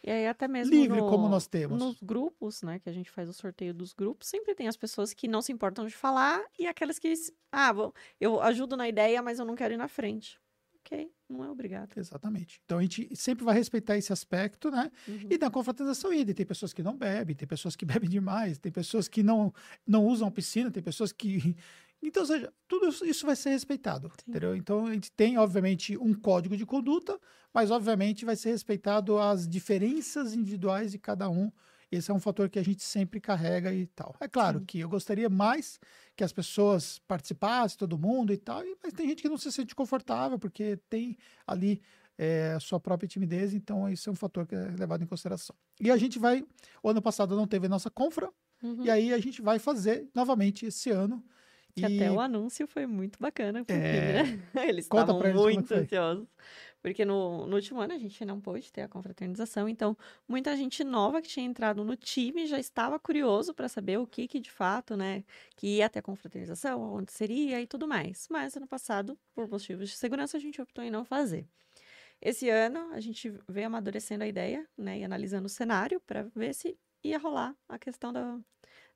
E 0.05 0.11
aí 0.11 0.27
até 0.27 0.49
mesmo 0.49 0.75
livre 0.75 1.01
no- 1.01 1.09
como 1.09 1.29
nós 1.29 1.47
temos. 1.47 1.79
Nos 1.79 2.01
grupos, 2.03 2.63
né, 2.63 2.79
que 2.81 2.89
a 2.89 2.93
gente 2.93 3.11
faz 3.11 3.29
o 3.29 3.33
sorteio 3.33 3.73
dos 3.73 3.93
grupos, 3.93 4.29
sempre 4.29 4.55
tem 4.55 4.67
as 4.69 4.77
pessoas 4.77 5.15
que 5.15 5.29
não 5.29 5.41
se 5.41 5.53
importam 5.53 5.87
de 5.87 5.95
falar 5.95 6.43
e 6.59 6.67
aquelas 6.67 6.99
que, 6.99 7.13
ah, 7.53 7.73
vou, 7.73 7.95
eu 8.21 8.41
ajudo 8.41 8.77
na 8.77 8.89
ideia, 8.89 9.23
mas 9.23 9.39
eu 9.39 9.45
não 9.45 9.55
quero 9.55 9.75
ir 9.75 9.77
na 9.77 9.89
frente. 9.89 10.41
Ok, 10.85 11.09
não 11.29 11.45
é 11.45 11.49
obrigado. 11.49 11.97
Exatamente. 11.97 12.61
Então 12.65 12.79
a 12.79 12.83
gente 12.83 13.15
sempre 13.15 13.45
vai 13.45 13.55
respeitar 13.55 13.97
esse 13.97 14.13
aspecto, 14.13 14.69
né? 14.69 14.91
Uhum. 15.07 15.29
E 15.31 15.39
na 15.39 15.49
confraternização 15.49 16.13
ida, 16.13 16.35
tem 16.35 16.45
pessoas 16.45 16.73
que 16.73 16.83
não 16.83 16.97
bebem, 16.97 17.37
tem 17.37 17.47
pessoas 17.47 17.77
que 17.77 17.85
bebem 18.05 18.11
demais, 18.11 18.59
tem 18.59 18.73
pessoas 18.73 19.07
que 19.07 19.23
não, 19.23 19.55
não 19.87 20.05
usam 20.05 20.29
piscina, 20.33 20.71
tem 20.73 20.83
pessoas 20.83 21.13
que. 21.13 21.55
Então, 22.03 22.23
ou 22.23 22.27
seja, 22.27 22.53
tudo 22.69 22.89
isso- 23.07 23.25
vai 23.27 23.37
ser 23.37 23.51
respeitado, 23.51 24.11
Sim. 24.25 24.31
entendeu? 24.31 24.57
Então, 24.57 24.87
a 24.87 24.93
gente 24.95 25.11
tem, 25.13 25.39
obviamente, 25.39 25.97
um 25.97 26.13
código 26.15 26.57
de 26.57 26.67
conduta, 26.67 27.19
mas, 27.55 27.71
obviamente, 27.71 28.25
vai 28.25 28.37
ser 28.37 28.51
respeitado 28.51 29.19
as 29.19 29.49
diferenças 29.49 30.35
individuais 30.35 30.91
de 30.93 30.99
cada 30.99 31.29
um 31.31 31.51
Esse 31.91 32.11
é 32.11 32.15
um 32.15 32.19
fator 32.21 32.49
que 32.49 32.59
a 32.59 32.63
gente 32.65 32.83
sempre 32.83 33.21
carrega 33.21 33.71
e 33.75 33.87
tal. 33.87 34.17
É 34.19 34.27
claro 34.27 34.61
Sim. 34.61 34.65
que 34.67 34.81
eu 34.81 34.89
gostaria 34.89 35.29
mais 35.29 35.79
que 36.17 36.25
as 36.25 36.33
pessoas 36.33 36.99
participassem, 37.07 37.77
todo 37.77 37.99
mundo 37.99 38.33
e 38.33 38.39
tal, 38.39 38.63
mas 38.83 38.95
tem 38.95 39.07
gente 39.09 39.21
que 39.21 39.29
não 39.29 39.37
se 39.37 39.53
sente 39.53 39.75
confortável 39.75 40.39
porque 40.39 40.79
tem 40.89 41.19
ali 41.47 41.83
é, 42.17 42.53
a 42.57 42.61
sua 42.61 42.81
própria 42.81 43.07
timidez, 43.07 43.53
então 43.53 43.89
isso 43.91 44.09
é 44.09 44.13
um 44.13 44.17
fator 44.17 44.47
que 44.47 44.55
é 44.55 44.69
levado 44.79 45.03
em 45.05 45.07
consideração. 45.07 45.55
E 45.81 45.91
a 45.91 45.97
gente 45.99 46.19
vai, 46.19 46.43
o 46.83 46.89
ano 46.89 47.03
passado 47.03 47.37
não 47.37 47.47
teve 47.47 47.67
a 47.67 47.69
nossa 47.69 47.91
confra, 47.91 48.33
Uhum. 48.63 48.85
e 48.85 48.91
aí 48.91 49.13
a 49.13 49.19
gente 49.19 49.43
vai 49.43 49.59
fazer 49.59 50.09
novamente 50.15 50.65
esse 50.67 50.91
ano. 50.91 51.23
Que 51.75 51.81
e 51.81 51.85
até 51.87 52.11
o 52.13 52.21
anúncio 52.21 52.67
foi 52.67 52.87
muito 52.87 53.19
bacana 53.19 53.65
pro 53.65 53.75
É. 53.75 54.25
né? 54.25 54.43
Eles 54.69 54.89
Conta 54.89 55.13
estavam 55.13 55.25
eles 55.25 55.35
muito 55.41 55.73
ansiosos. 55.73 56.29
Porque 56.83 57.05
no, 57.05 57.47
no 57.47 57.55
último 57.57 57.81
ano 57.81 57.95
a 57.95 57.99
gente 57.99 58.25
não 58.25 58.41
pôde 58.41 58.73
ter 58.73 58.83
a 58.83 58.89
confraternização, 58.89 59.69
então 59.69 59.97
muita 60.29 60.57
gente 60.57 60.83
nova 60.85 61.23
que 61.23 61.29
tinha 61.29 61.47
entrado 61.47 61.85
no 61.85 61.97
time 61.97 62.45
já 62.47 62.59
estava 62.59 62.99
curioso 62.99 63.55
para 63.55 63.69
saber 63.69 63.99
o 63.99 64.07
que 64.07 64.27
que 64.27 64.41
de 64.41 64.51
fato, 64.51 64.97
né, 64.97 65.25
que 65.57 65.77
ia 65.79 65.89
ter 65.89 66.01
a 66.01 66.03
confraternização, 66.03 66.81
onde 66.95 67.13
seria 67.13 67.61
e 67.61 67.67
tudo 67.67 67.87
mais. 67.87 68.27
Mas 68.31 68.57
ano 68.57 68.67
passado, 68.67 69.17
por 69.35 69.49
motivos 69.49 69.89
de 69.89 69.97
segurança, 69.97 70.37
a 70.37 70.41
gente 70.41 70.61
optou 70.61 70.83
em 70.85 70.91
não 70.91 71.05
fazer. 71.05 71.47
Esse 72.21 72.49
ano 72.51 72.93
a 72.93 73.01
gente 73.01 73.33
veio 73.49 73.67
amadurecendo 73.67 74.25
a 74.25 74.27
ideia, 74.29 74.67
né, 74.77 74.99
e 75.01 75.05
analisando 75.05 75.47
o 75.47 75.49
cenário 75.51 76.01
para 76.01 76.25
ver 76.35 76.55
se 76.55 76.79
ia 77.05 77.19
rolar 77.19 77.57
a 77.69 77.79
questão 77.79 78.13
da, 78.13 78.39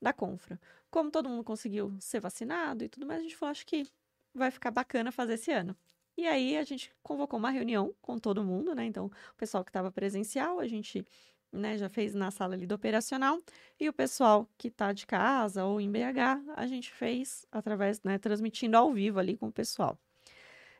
da 0.00 0.12
confra. 0.12 0.60
Como 0.90 1.10
todo 1.10 1.28
mundo 1.28 1.44
conseguiu 1.44 1.94
ser 2.00 2.20
vacinado 2.20 2.84
e 2.84 2.88
tudo 2.88 3.06
mais, 3.06 3.20
a 3.20 3.22
gente 3.22 3.36
falou, 3.36 3.50
acho 3.50 3.66
que 3.66 3.86
vai 4.34 4.50
ficar 4.50 4.70
bacana 4.70 5.10
fazer 5.10 5.34
esse 5.34 5.50
ano. 5.50 5.76
E 6.16 6.26
aí 6.26 6.56
a 6.56 6.64
gente 6.64 6.92
convocou 7.02 7.38
uma 7.38 7.50
reunião 7.50 7.94
com 8.00 8.18
todo 8.18 8.42
mundo, 8.42 8.74
né? 8.74 8.84
Então, 8.84 9.06
o 9.06 9.36
pessoal 9.36 9.62
que 9.62 9.70
estava 9.70 9.92
presencial, 9.92 10.58
a 10.58 10.66
gente 10.66 11.04
né, 11.52 11.76
já 11.76 11.88
fez 11.88 12.14
na 12.14 12.30
sala 12.30 12.54
ali 12.54 12.66
do 12.66 12.74
operacional, 12.74 13.40
e 13.78 13.88
o 13.88 13.92
pessoal 13.92 14.48
que 14.56 14.68
está 14.68 14.92
de 14.92 15.06
casa 15.06 15.64
ou 15.64 15.80
em 15.80 15.90
BH, 15.90 16.52
a 16.54 16.66
gente 16.66 16.90
fez 16.92 17.46
através, 17.50 18.02
né, 18.02 18.18
transmitindo 18.18 18.76
ao 18.76 18.92
vivo 18.92 19.18
ali 19.18 19.36
com 19.36 19.48
o 19.48 19.52
pessoal. 19.52 19.98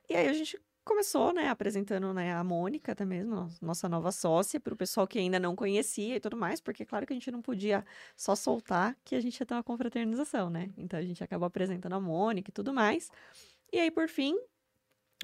E 0.09 0.15
aí 0.15 0.29
a 0.29 0.33
gente 0.33 0.59
começou, 0.87 1.33
né, 1.35 1.49
apresentando 1.49 2.15
né, 2.15 2.33
a 2.35 2.43
Mônica 2.45 2.93
até 2.93 3.05
mesmo, 3.05 3.35
nos- 3.37 3.61
nossa 3.61 3.89
nova 3.89 4.13
sócia, 4.13 4.61
para 4.61 4.73
o 4.75 4.77
pessoal 4.77 5.07
que 5.07 5.19
ainda 5.19 5.39
não 5.41 5.55
conhecia 5.57 6.17
e 6.17 6.21
tudo 6.21 6.37
mais, 6.37 6.61
porque 6.61 6.87
claro 6.87 7.07
que 7.07 7.13
a 7.13 7.17
gente 7.17 7.31
não 7.31 7.43
podia 7.43 7.85
só 8.17 8.35
soltar 8.37 8.97
que 9.05 9.15
a 9.17 9.21
gente 9.21 9.39
ia 9.41 9.47
ter 9.47 9.55
uma 9.55 9.63
confraternização, 9.65 10.49
né? 10.51 10.71
Então 10.79 10.99
a 10.99 11.03
gente 11.03 11.23
acabou 11.25 11.47
apresentando 11.47 11.95
a 11.95 12.01
Mônica 12.01 12.51
e 12.51 12.53
tudo 12.55 12.73
mais. 12.73 13.11
E 13.73 13.79
aí, 13.81 13.91
por 13.91 14.09
fim, 14.09 14.37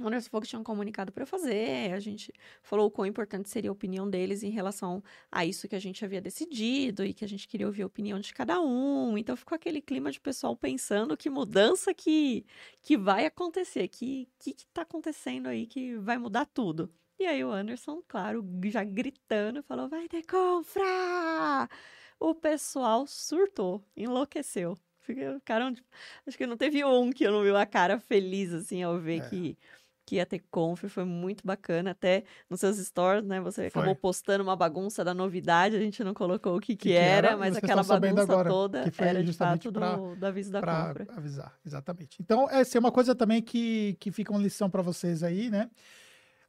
o 0.00 0.06
Anderson 0.06 0.30
falou 0.30 0.42
que 0.42 0.48
tinha 0.48 0.58
um 0.60 0.64
comunicado 0.64 1.12
para 1.12 1.26
fazer, 1.26 1.92
a 1.92 2.00
gente 2.00 2.32
falou 2.62 2.86
o 2.86 2.90
quão 2.90 3.04
importante 3.06 3.48
seria 3.50 3.68
a 3.70 3.72
opinião 3.72 4.08
deles 4.08 4.42
em 4.42 4.48
relação 4.50 5.02
a 5.30 5.44
isso 5.44 5.68
que 5.68 5.76
a 5.76 5.78
gente 5.78 6.02
havia 6.04 6.20
decidido 6.20 7.04
e 7.04 7.12
que 7.12 7.24
a 7.24 7.28
gente 7.28 7.46
queria 7.46 7.66
ouvir 7.66 7.82
a 7.82 7.86
opinião 7.86 8.18
de 8.18 8.32
cada 8.32 8.58
um. 8.60 9.18
Então 9.18 9.36
ficou 9.36 9.54
aquele 9.54 9.82
clima 9.82 10.10
de 10.10 10.18
pessoal 10.20 10.56
pensando 10.56 11.16
que 11.16 11.28
mudança 11.28 11.92
que, 11.92 12.44
que 12.80 12.96
vai 12.96 13.26
acontecer, 13.26 13.86
que 13.88 14.28
que 14.38 14.54
que 14.54 14.66
tá 14.68 14.82
acontecendo 14.82 15.48
aí 15.48 15.66
que 15.66 15.96
vai 15.98 16.16
mudar 16.16 16.46
tudo. 16.46 16.90
E 17.18 17.26
aí 17.26 17.44
o 17.44 17.50
Anderson, 17.52 18.02
claro, 18.08 18.44
já 18.64 18.82
gritando, 18.82 19.62
falou: 19.62 19.88
"Vai 19.88 20.08
ter 20.08 20.22
confra!" 20.24 21.68
O 22.18 22.34
pessoal 22.34 23.06
surtou, 23.06 23.84
enlouqueceu. 23.96 24.78
Fica- 25.00 25.34
Ficaram, 25.40 25.74
acho 26.26 26.38
que 26.38 26.46
não 26.46 26.56
teve 26.56 26.84
um 26.84 27.10
que 27.10 27.24
eu 27.24 27.32
não 27.32 27.42
viu 27.42 27.56
a 27.56 27.66
cara 27.66 27.98
feliz 27.98 28.52
assim 28.52 28.82
ao 28.82 28.98
ver 28.98 29.20
É. 29.22 29.28
que 29.28 29.58
que 30.04 30.16
ia 30.16 30.26
ter 30.26 30.42
confra, 30.50 30.88
foi 30.88 31.04
muito 31.04 31.46
bacana. 31.46 31.92
Até 31.92 32.24
nos 32.50 32.60
seus 32.60 32.76
stories, 32.78 33.24
né? 33.24 33.40
Você 33.40 33.66
acabou 33.66 33.94
Foi. 33.94 34.00
postando 34.00 34.42
uma 34.42 34.56
bagunça 34.56 35.04
da 35.04 35.14
novidade, 35.14 35.76
a 35.76 35.80
gente 35.80 36.02
não 36.02 36.12
colocou 36.12 36.56
o 36.56 36.60
que, 36.60 36.74
que, 36.76 36.88
que 36.88 36.92
era, 36.92 37.28
era, 37.28 37.36
mas 37.36 37.56
aquela 37.56 37.82
bagunça 37.82 38.22
agora, 38.22 38.48
toda 38.48 38.84
que 38.84 38.90
foi 38.90 39.06
era 39.06 39.20
de 39.20 39.26
justamente 39.26 39.64
fato 39.64 39.72
pra- 39.72 39.96
do, 39.96 40.16
do 40.16 40.26
aviso 40.26 40.50
da 40.50 40.60
compra. 40.60 41.06
avisar, 41.16 41.56
exatamente. 41.64 42.16
Então, 42.20 42.48
essa 42.50 42.76
é 42.76 42.80
uma 42.80 42.90
coisa 42.92 43.14
também 43.14 43.40
que, 43.40 43.96
que 44.00 44.10
fica 44.10 44.32
uma 44.32 44.42
lição 44.42 44.68
para 44.68 44.82
vocês 44.82 45.22
aí, 45.22 45.48
né? 45.50 45.70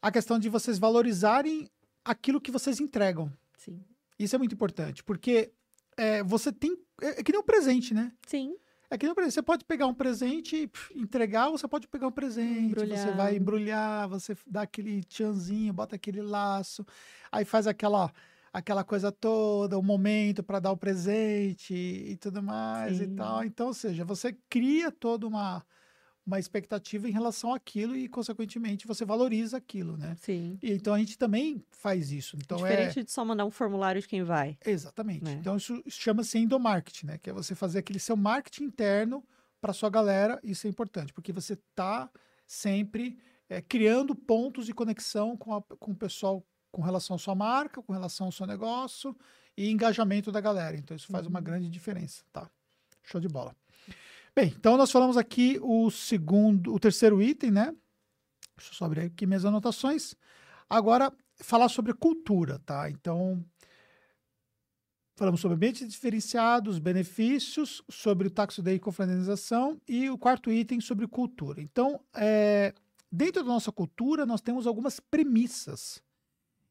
A 0.01 0.12
questão 0.12 0.38
de 0.39 0.49
vocês 0.49 0.78
valorizarem 0.80 1.70
aquilo 2.04 2.41
que 2.41 2.51
vocês 2.51 2.80
entregam. 2.80 3.32
Sim. 3.58 3.82
Isso 4.20 4.36
é 4.36 4.38
muito 4.39 4.54
importante, 4.54 5.04
porque 5.04 5.51
é, 5.95 6.24
você 6.24 6.51
tem. 6.51 6.78
É, 7.01 7.20
é 7.20 7.24
que 7.24 7.32
nem 7.32 7.39
um 7.39 7.43
presente, 7.45 7.93
né? 7.93 8.12
Sim, 8.28 8.56
É 8.89 8.97
que. 8.97 9.07
Você 9.13 9.41
pode 9.41 9.65
pegar 9.65 9.88
um 9.88 9.93
presente 9.93 10.69
e 10.93 10.99
entregar, 10.99 11.49
ou 11.49 11.57
você 11.57 11.67
pode 11.67 11.88
pegar 11.88 12.07
um 12.07 12.11
presente, 12.11 12.73
você 12.75 12.86
Embrulhar. 12.86 13.17
vai 13.17 13.36
embrulhar, 13.36 14.07
você 14.09 14.36
dá 14.45 14.63
aquele 14.63 15.03
tchanzinho, 15.03 15.73
bota 15.73 15.95
aquele 15.95 16.21
laço, 16.21 16.86
aí 17.31 17.45
faz 17.45 17.67
aquela 17.67 18.11
aquela 18.51 18.84
coisa 18.84 19.11
toda, 19.11 19.79
o 19.79 19.81
momento 19.81 20.43
para 20.43 20.59
dar 20.59 20.71
o 20.71 20.77
presente 20.77 21.73
e 21.73 22.15
tudo 22.17 22.43
mais 22.43 22.99
e 22.99 23.07
Sim. 23.07 23.15
tal. 23.15 23.43
Então, 23.43 23.67
ou 23.67 23.73
seja, 23.73 24.05
você 24.05 24.31
cria 24.47 24.91
toda 24.91 25.25
uma 25.27 25.65
uma 26.26 26.39
expectativa 26.39 27.07
em 27.07 27.11
relação 27.11 27.53
àquilo 27.53 27.95
e, 27.95 28.07
consequentemente, 28.07 28.88
você 28.88 29.03
valoriza 29.03 29.57
aquilo, 29.57 29.97
né? 29.97 30.15
sim. 30.21 30.57
E, 30.63 30.71
então 30.71 30.93
a 30.93 30.99
gente 30.99 31.17
também 31.17 31.63
faz 31.71 32.11
isso. 32.11 32.38
Então 32.38 32.65
é 32.65 32.69
Diferente 32.71 33.03
de 33.03 33.11
só 33.11 33.26
mandar 33.26 33.43
um 33.45 33.51
formulário 33.51 34.01
de 34.01 34.07
quem 34.07 34.24
vai. 34.24 34.57
Exatamente. 34.65 35.24
né? 35.24 35.34
Então, 35.34 35.57
isso 35.57 35.84
chama-se 35.89 36.38
endomarketing, 36.38 37.07
né? 37.07 37.17
Que 37.17 37.30
é 37.30 37.34
você 37.34 37.53
fazer 37.55 37.80
aquele 37.80 37.99
seu 37.99 38.15
marketing 38.15 38.63
interno 38.65 39.24
para 39.59 39.74
sua 39.74 39.89
galera. 39.89 40.39
Isso 40.43 40.65
é 40.65 40.69
importante, 40.69 41.11
porque 41.13 41.34
você 41.34 41.53
está 41.53 42.09
sempre 42.47 43.17
eh, 43.49 43.61
criando 43.61 44.15
pontos 44.15 44.65
de 44.65 44.74
conexão 44.74 45.36
com, 45.36 45.53
a- 45.55 45.61
com 45.61 45.91
o 45.91 45.95
pessoal 45.95 46.41
com 46.71 46.82
relação 46.82 47.15
à 47.17 47.19
sua 47.19 47.36
marca, 47.36 47.82
com 47.84 47.93
relação 47.93 48.26
ao 48.28 48.32
seu 48.32 48.47
negócio 48.47 49.15
e 49.55 49.69
engajamento 49.69 50.32
da 50.32 50.39
galera. 50.41 50.76
Então, 50.78 50.95
isso 50.95 51.07
faz 51.07 51.28
uma 51.28 51.39
Uhum. 51.39 51.43
grande 51.45 51.69
diferença, 51.69 52.24
tá? 52.32 52.49
Show 53.03 53.19
de 53.21 53.28
bola. 53.28 53.53
Bem, 54.36 54.51
então 54.57 54.77
nós 54.77 54.91
falamos 54.91 55.15
aqui 55.15 55.59
o 55.61 55.91
segundo, 55.91 56.73
o 56.73 56.79
terceiro 56.79 57.21
item, 57.21 57.51
né? 57.51 57.65
Deixa 58.57 58.71
eu 58.71 58.75
só 58.75 58.86
abrir 58.86 59.01
aqui 59.01 59.27
minhas 59.27 59.45
anotações. 59.45 60.15
Agora, 60.67 61.13
falar 61.36 61.69
sobre 61.69 61.93
cultura, 61.93 62.57
tá? 62.65 62.89
Então, 62.89 63.45
falamos 65.15 65.39
sobre 65.39 65.55
ambientes 65.55 65.88
diferenciados, 65.88 66.79
benefícios, 66.79 67.84
sobre 67.88 68.27
o 68.27 68.31
Tax 68.31 68.57
Day 68.57 68.75
e 68.75 68.79
confraternização 68.79 69.79
e 69.88 70.09
o 70.09 70.17
quarto 70.17 70.51
item 70.51 70.81
sobre 70.81 71.07
cultura. 71.07 71.61
Então, 71.61 72.03
é, 72.15 72.73
dentro 73.11 73.43
da 73.43 73.49
nossa 73.49 73.71
cultura, 73.71 74.25
nós 74.25 74.41
temos 74.41 74.65
algumas 74.65 74.99
premissas. 74.99 76.01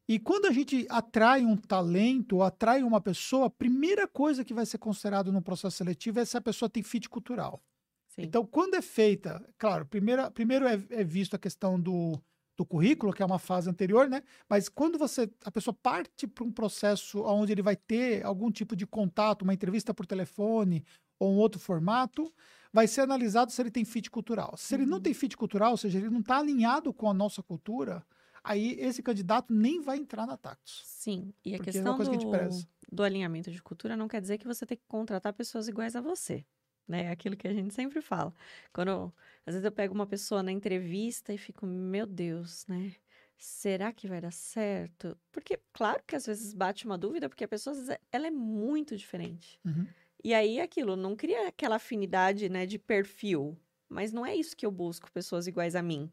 E 0.07 0.19
quando 0.19 0.45
a 0.47 0.51
gente 0.51 0.85
atrai 0.89 1.45
um 1.45 1.55
talento 1.55 2.37
ou 2.37 2.43
atrai 2.43 2.83
uma 2.83 2.99
pessoa, 2.99 3.45
a 3.47 3.49
primeira 3.49 4.07
coisa 4.07 4.43
que 4.43 4.53
vai 4.53 4.65
ser 4.65 4.77
considerado 4.77 5.31
no 5.31 5.41
processo 5.41 5.77
seletivo 5.77 6.19
é 6.19 6.25
se 6.25 6.37
a 6.37 6.41
pessoa 6.41 6.69
tem 6.69 6.83
fit 6.83 7.09
cultural. 7.09 7.63
Sim. 8.07 8.29
Então, 8.29 8.45
quando 8.45 8.75
é 8.75 8.81
feita, 8.81 9.43
claro, 9.57 9.85
primeiro, 9.85 10.29
primeiro 10.31 10.67
é, 10.67 10.73
é 10.91 11.03
visto 11.03 11.35
a 11.35 11.39
questão 11.39 11.79
do, 11.79 12.21
do 12.57 12.65
currículo, 12.65 13.13
que 13.13 13.23
é 13.23 13.25
uma 13.25 13.39
fase 13.39 13.69
anterior, 13.69 14.09
né? 14.09 14.23
Mas 14.49 14.69
quando 14.69 14.97
você 14.97 15.29
a 15.45 15.51
pessoa 15.51 15.73
parte 15.73 16.27
para 16.27 16.43
um 16.43 16.51
processo 16.51 17.21
onde 17.23 17.51
ele 17.51 17.61
vai 17.61 17.75
ter 17.75 18.25
algum 18.25 18.51
tipo 18.51 18.75
de 18.75 18.87
contato, 18.87 19.43
uma 19.43 19.53
entrevista 19.53 19.93
por 19.93 20.05
telefone 20.05 20.83
ou 21.19 21.33
um 21.33 21.37
outro 21.37 21.59
formato, 21.59 22.33
vai 22.71 22.87
ser 22.87 23.01
analisado 23.01 23.51
se 23.51 23.61
ele 23.61 23.71
tem 23.71 23.85
fit 23.85 24.09
cultural. 24.09 24.55
Se 24.57 24.75
ele 24.75 24.85
não 24.85 24.97
Uhum. 24.97 25.01
tem 25.01 25.13
fit 25.13 25.35
cultural, 25.37 25.71
ou 25.71 25.77
seja, 25.77 25.97
ele 25.99 26.09
não 26.09 26.19
está 26.21 26.37
alinhado 26.39 26.93
com 26.93 27.09
a 27.09 27.13
nossa 27.13 27.43
cultura, 27.43 28.05
aí 28.43 28.75
esse 28.79 29.01
candidato 29.01 29.53
nem 29.53 29.81
vai 29.81 29.97
entrar 29.97 30.27
na 30.27 30.37
Tactus. 30.37 30.81
Sim. 30.85 31.33
E 31.45 31.53
a 31.53 31.57
é 31.57 31.59
questão 31.59 31.93
uma 31.93 31.95
coisa 31.95 32.11
que 32.11 32.25
do, 32.25 32.67
do 32.91 33.03
alinhamento 33.03 33.51
de 33.51 33.61
cultura 33.61 33.95
não 33.95 34.07
quer 34.07 34.21
dizer 34.21 34.37
que 34.37 34.47
você 34.47 34.65
tem 34.65 34.77
que 34.77 34.85
contratar 34.87 35.33
pessoas 35.33 35.67
iguais 35.67 35.95
a 35.95 36.01
você. 36.01 36.45
Né? 36.87 37.05
É 37.05 37.11
aquilo 37.11 37.37
que 37.37 37.47
a 37.47 37.53
gente 37.53 37.73
sempre 37.73 38.01
fala. 38.01 38.33
Quando, 38.73 39.13
às 39.45 39.53
vezes 39.53 39.63
eu 39.63 39.71
pego 39.71 39.93
uma 39.93 40.05
pessoa 40.05 40.43
na 40.43 40.51
entrevista 40.51 41.33
e 41.33 41.37
fico, 41.37 41.65
meu 41.65 42.05
Deus, 42.05 42.67
né? 42.67 42.93
Será 43.37 43.91
que 43.91 44.07
vai 44.07 44.21
dar 44.21 44.31
certo? 44.31 45.17
Porque, 45.31 45.59
claro 45.73 46.01
que 46.05 46.15
às 46.15 46.25
vezes 46.25 46.53
bate 46.53 46.85
uma 46.85 46.97
dúvida, 46.97 47.27
porque 47.27 47.43
a 47.43 47.47
pessoa, 47.47 47.71
às 47.71 47.79
vezes, 47.79 47.97
ela 48.11 48.27
é 48.27 48.31
muito 48.31 48.95
diferente. 48.95 49.59
Uhum. 49.65 49.87
E 50.23 50.33
aí, 50.33 50.61
aquilo, 50.61 50.95
não 50.95 51.15
cria 51.15 51.49
aquela 51.49 51.75
afinidade, 51.75 52.47
né, 52.47 52.65
de 52.65 52.79
perfil. 52.79 53.57
Mas 53.89 54.13
não 54.13 54.25
é 54.25 54.35
isso 54.35 54.55
que 54.55 54.65
eu 54.65 54.71
busco, 54.71 55.11
pessoas 55.11 55.45
iguais 55.45 55.75
a 55.75 55.81
mim. 55.81 56.09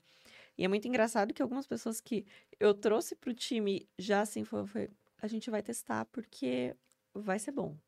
E 0.61 0.65
é 0.65 0.69
muito 0.69 0.87
engraçado 0.87 1.33
que 1.33 1.41
algumas 1.41 1.67
pessoas 1.67 2.03
que 2.03 2.27
eu 2.61 2.75
trouxe 2.75 3.17
pro 3.17 3.33
time 3.33 3.89
já 3.99 4.21
assim, 4.21 4.45
foi, 4.45 4.67
foi, 4.67 4.91
a 5.17 5.27
gente 5.27 5.49
vai 5.51 5.63
testar 5.63 6.05
porque 6.13 6.77
vai 7.15 7.39
ser 7.39 7.51
bom. 7.51 7.79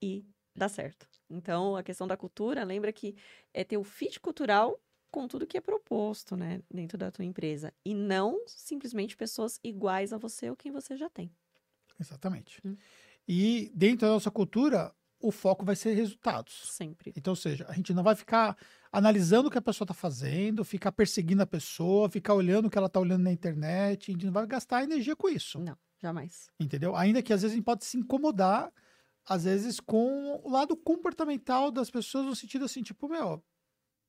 E 0.00 0.24
dá 0.56 0.70
certo. 0.70 1.06
Então, 1.28 1.76
a 1.76 1.82
questão 1.82 2.06
da 2.06 2.16
cultura, 2.16 2.64
lembra 2.64 2.94
que 2.94 3.14
é 3.52 3.62
ter 3.62 3.76
o 3.76 3.84
fit 3.84 4.18
cultural 4.20 4.80
com 5.10 5.28
tudo 5.28 5.46
que 5.46 5.58
é 5.58 5.60
proposto, 5.60 6.34
né, 6.34 6.62
dentro 6.70 6.96
da 6.96 7.10
tua 7.10 7.26
empresa. 7.26 7.74
E 7.84 7.92
não 7.92 8.42
simplesmente 8.46 9.14
pessoas 9.14 9.60
iguais 9.62 10.10
a 10.10 10.16
você 10.16 10.48
ou 10.48 10.56
quem 10.56 10.72
você 10.72 10.96
já 10.96 11.10
tem. 11.10 11.30
Exatamente. 12.00 12.58
Hum. 12.64 12.74
E 13.28 13.70
dentro 13.74 14.06
da 14.06 14.14
nossa 14.14 14.30
cultura, 14.30 14.94
o 15.20 15.30
foco 15.32 15.64
vai 15.64 15.74
ser 15.76 15.94
resultados. 15.94 16.70
Sempre. 16.72 17.12
Então, 17.16 17.32
ou 17.32 17.36
seja, 17.36 17.66
a 17.68 17.72
gente 17.72 17.92
não 17.92 18.02
vai 18.02 18.14
ficar 18.14 18.56
analisando 18.92 19.48
o 19.48 19.50
que 19.50 19.58
a 19.58 19.62
pessoa 19.62 19.84
está 19.84 19.94
fazendo, 19.94 20.64
ficar 20.64 20.92
perseguindo 20.92 21.42
a 21.42 21.46
pessoa, 21.46 22.08
ficar 22.08 22.34
olhando 22.34 22.66
o 22.66 22.70
que 22.70 22.78
ela 22.78 22.86
está 22.86 23.00
olhando 23.00 23.22
na 23.24 23.32
internet. 23.32 24.10
A 24.10 24.12
gente 24.12 24.26
não 24.26 24.32
vai 24.32 24.46
gastar 24.46 24.82
energia 24.84 25.16
com 25.16 25.28
isso, 25.28 25.58
Não, 25.58 25.76
jamais. 26.00 26.48
entendeu? 26.58 26.94
Ainda 26.96 27.22
que 27.22 27.32
às 27.32 27.42
vezes 27.42 27.52
a 27.54 27.56
gente 27.56 27.64
pode 27.64 27.84
se 27.84 27.96
incomodar 27.96 28.72
às 29.26 29.44
vezes 29.44 29.78
com 29.78 30.40
o 30.42 30.50
lado 30.50 30.74
comportamental 30.74 31.70
das 31.70 31.90
pessoas, 31.90 32.24
no 32.24 32.34
sentido 32.34 32.64
assim, 32.64 32.82
tipo, 32.82 33.08
meu, 33.10 33.44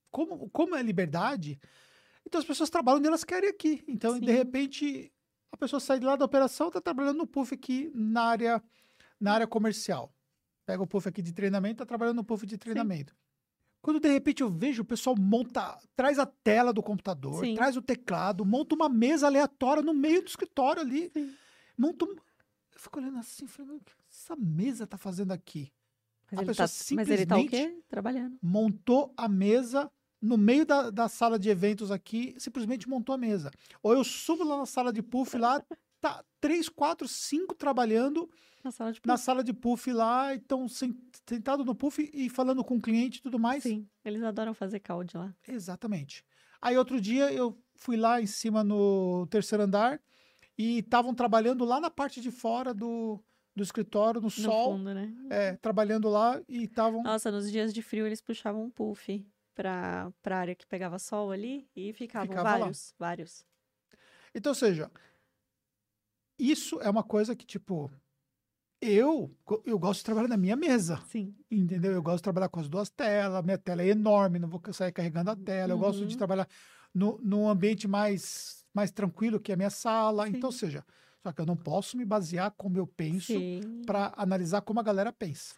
como, 0.09 0.49
como 0.49 0.75
é 0.75 0.81
liberdade, 0.81 1.59
então 2.25 2.39
as 2.39 2.47
pessoas 2.47 2.69
trabalham 2.69 2.99
onde 2.99 3.07
elas 3.07 3.25
querem 3.25 3.49
aqui. 3.49 3.83
Então, 3.85 4.13
Sim. 4.13 4.21
de 4.21 4.31
repente, 4.31 5.11
a 5.51 5.57
pessoa 5.57 5.79
sai 5.79 5.99
de 5.99 6.05
lá 6.05 6.15
da 6.15 6.23
operação, 6.23 6.71
tá 6.71 6.79
trabalhando 6.79 7.17
no 7.17 7.27
puff 7.27 7.53
aqui 7.53 7.91
na 7.93 8.23
área, 8.23 8.63
na 9.19 9.33
área 9.33 9.47
comercial. 9.47 10.13
Pega 10.69 10.83
o 10.83 10.85
puff 10.85 11.09
aqui 11.09 11.19
de 11.23 11.33
treinamento, 11.33 11.77
tá 11.77 11.85
trabalhando 11.87 12.17
no 12.17 12.23
puff 12.23 12.45
de 12.45 12.55
treinamento. 12.55 13.11
Quando 13.81 13.99
de 13.99 14.07
repente 14.07 14.43
eu 14.43 14.51
vejo 14.51 14.83
o 14.83 14.85
pessoal 14.85 15.15
monta, 15.17 15.79
traz 15.95 16.19
a 16.19 16.27
tela 16.27 16.71
do 16.71 16.83
computador, 16.83 17.43
Sim. 17.43 17.55
traz 17.55 17.75
o 17.75 17.81
teclado, 17.81 18.45
monta 18.45 18.75
uma 18.75 18.87
mesa 18.87 19.25
aleatória 19.25 19.81
no 19.81 19.95
meio 19.95 20.21
do 20.21 20.27
escritório 20.27 20.83
ali, 20.83 21.09
Sim. 21.11 21.33
monta 21.75 22.05
um... 22.05 22.09
Eu 22.09 22.79
fico 22.79 22.99
olhando 22.99 23.17
assim, 23.17 23.47
falando, 23.47 23.77
o 23.77 23.83
que 23.83 23.93
essa 24.11 24.35
mesa 24.35 24.85
tá 24.85 24.95
fazendo 24.95 25.31
aqui? 25.31 25.71
Mas 26.31 26.37
A 26.37 26.43
ele, 26.43 26.49
pessoa 26.51 26.67
tá, 26.67 26.73
mas 26.97 27.09
ele 27.09 27.25
tá 27.25 27.35
o 27.35 27.39
simplesmente- 27.39 27.49
quê? 27.77 27.83
Trabalhando. 27.89 28.37
montou 28.43 29.11
a 29.17 29.27
mesa 29.27 29.91
no 30.21 30.37
meio 30.37 30.67
da, 30.67 30.91
da 30.91 31.09
sala 31.09 31.39
de 31.39 31.49
eventos 31.49 31.89
aqui, 31.89 32.35
simplesmente 32.37 32.87
montou 32.87 33.15
a 33.15 33.17
mesa. 33.17 33.49
Ou 33.81 33.93
eu 33.93 34.03
subo 34.03 34.43
lá 34.43 34.55
na 34.55 34.67
sala 34.67 34.93
de 34.93 35.01
puff 35.01 35.35
lá, 35.35 35.63
tá 35.99 36.23
três, 36.39 36.69
quatro, 36.69 37.07
cinco 37.07 37.55
trabalhando 37.55 38.29
Na 38.63 38.71
sala 38.71 38.91
de 38.91 38.99
na 39.05 39.13
puff. 39.13 39.23
sala 39.25 39.43
de 39.43 39.53
puff 39.53 39.91
lá, 39.93 40.33
então 40.35 40.67
sentado 40.67 41.63
no 41.63 41.73
puff 41.73 42.09
e 42.13 42.29
falando 42.29 42.63
com 42.63 42.75
o 42.77 42.81
cliente 42.81 43.19
e 43.19 43.21
tudo 43.21 43.39
mais. 43.39 43.63
Sim, 43.63 43.87
eles 44.03 44.21
adoram 44.21 44.53
fazer 44.53 44.79
calde 44.79 45.15
lá. 45.17 45.33
Exatamente. 45.47 46.25
Aí 46.61 46.77
outro 46.77 46.99
dia 46.99 47.31
eu 47.31 47.57
fui 47.75 47.95
lá 47.95 48.21
em 48.21 48.25
cima 48.27 48.63
no 48.63 49.25
terceiro 49.27 49.63
andar 49.63 50.01
e 50.57 50.79
estavam 50.79 51.13
trabalhando 51.15 51.63
lá 51.63 51.79
na 51.79 51.89
parte 51.89 52.19
de 52.19 52.29
fora 52.31 52.73
do, 52.73 53.23
do 53.55 53.63
escritório, 53.63 54.19
no, 54.19 54.25
No 54.25 54.29
sol, 54.31 54.73
fundo, 54.77 54.93
né? 54.93 55.13
é, 55.29 55.55
trabalhando 55.55 56.09
lá 56.09 56.41
e 56.49 56.63
estavam. 56.65 57.01
Nossa, 57.01 57.31
nos 57.31 57.49
dias 57.49 57.73
de 57.73 57.81
frio 57.81 58.05
eles 58.05 58.19
puxavam 58.21 58.63
um 58.65 58.69
puff 58.69 59.25
pra, 59.55 60.11
pra 60.21 60.37
área 60.39 60.53
que 60.55 60.67
pegava 60.67 60.99
sol 60.99 61.31
ali 61.31 61.65
e 61.73 61.93
ficavam 61.93 62.27
Ficava 62.27 62.49
lá. 62.51 62.57
vários, 62.59 62.93
vários. 62.99 63.45
Então, 64.35 64.51
ou 64.51 64.55
seja, 64.55 64.91
isso 66.37 66.79
é 66.81 66.89
uma 66.89 67.03
coisa 67.03 67.35
que, 67.35 67.45
tipo, 67.45 67.89
eu, 68.81 69.35
eu 69.65 69.77
gosto 69.79 69.99
de 69.99 70.05
trabalhar 70.05 70.27
na 70.27 70.37
minha 70.37 70.55
mesa, 70.55 71.01
Sim. 71.01 71.35
entendeu? 71.51 71.91
Eu 71.93 72.01
gosto 72.03 72.17
de 72.17 72.23
trabalhar 72.23 72.49
com 72.49 72.59
as 72.59 72.69
duas 72.69 72.89
telas, 72.89 73.43
minha 73.43 73.57
tela 73.57 73.81
é 73.83 73.87
enorme, 73.89 74.39
não 74.39 74.47
vou 74.49 74.61
sair 74.73 74.91
carregando 74.91 75.31
a 75.31 75.35
tela. 75.35 75.73
Eu 75.73 75.77
gosto 75.77 76.05
de 76.05 76.13
Uhum. 76.13 76.17
trabalhar 76.17 76.47
no, 76.93 77.19
num 77.21 77.49
ambiente 77.49 77.87
mais, 77.87 78.65
mais 78.73 78.91
tranquilo, 78.91 79.39
que 79.39 79.51
é 79.51 79.55
a 79.55 79.57
minha 79.57 79.69
sala. 79.69 80.27
Sim. 80.27 80.37
Então, 80.37 80.47
ou 80.49 80.51
seja, 80.51 80.85
só 81.23 81.31
que 81.31 81.41
eu 81.41 81.45
não 81.45 81.57
posso 81.57 81.97
me 81.97 82.05
basear 82.05 82.51
como 82.57 82.77
eu 82.77 82.87
penso 82.87 83.33
Sim. 83.33 83.61
para 83.85 84.13
analisar 84.17 84.61
como 84.61 84.79
a 84.79 84.83
galera 84.83 85.11
pensa. 85.11 85.55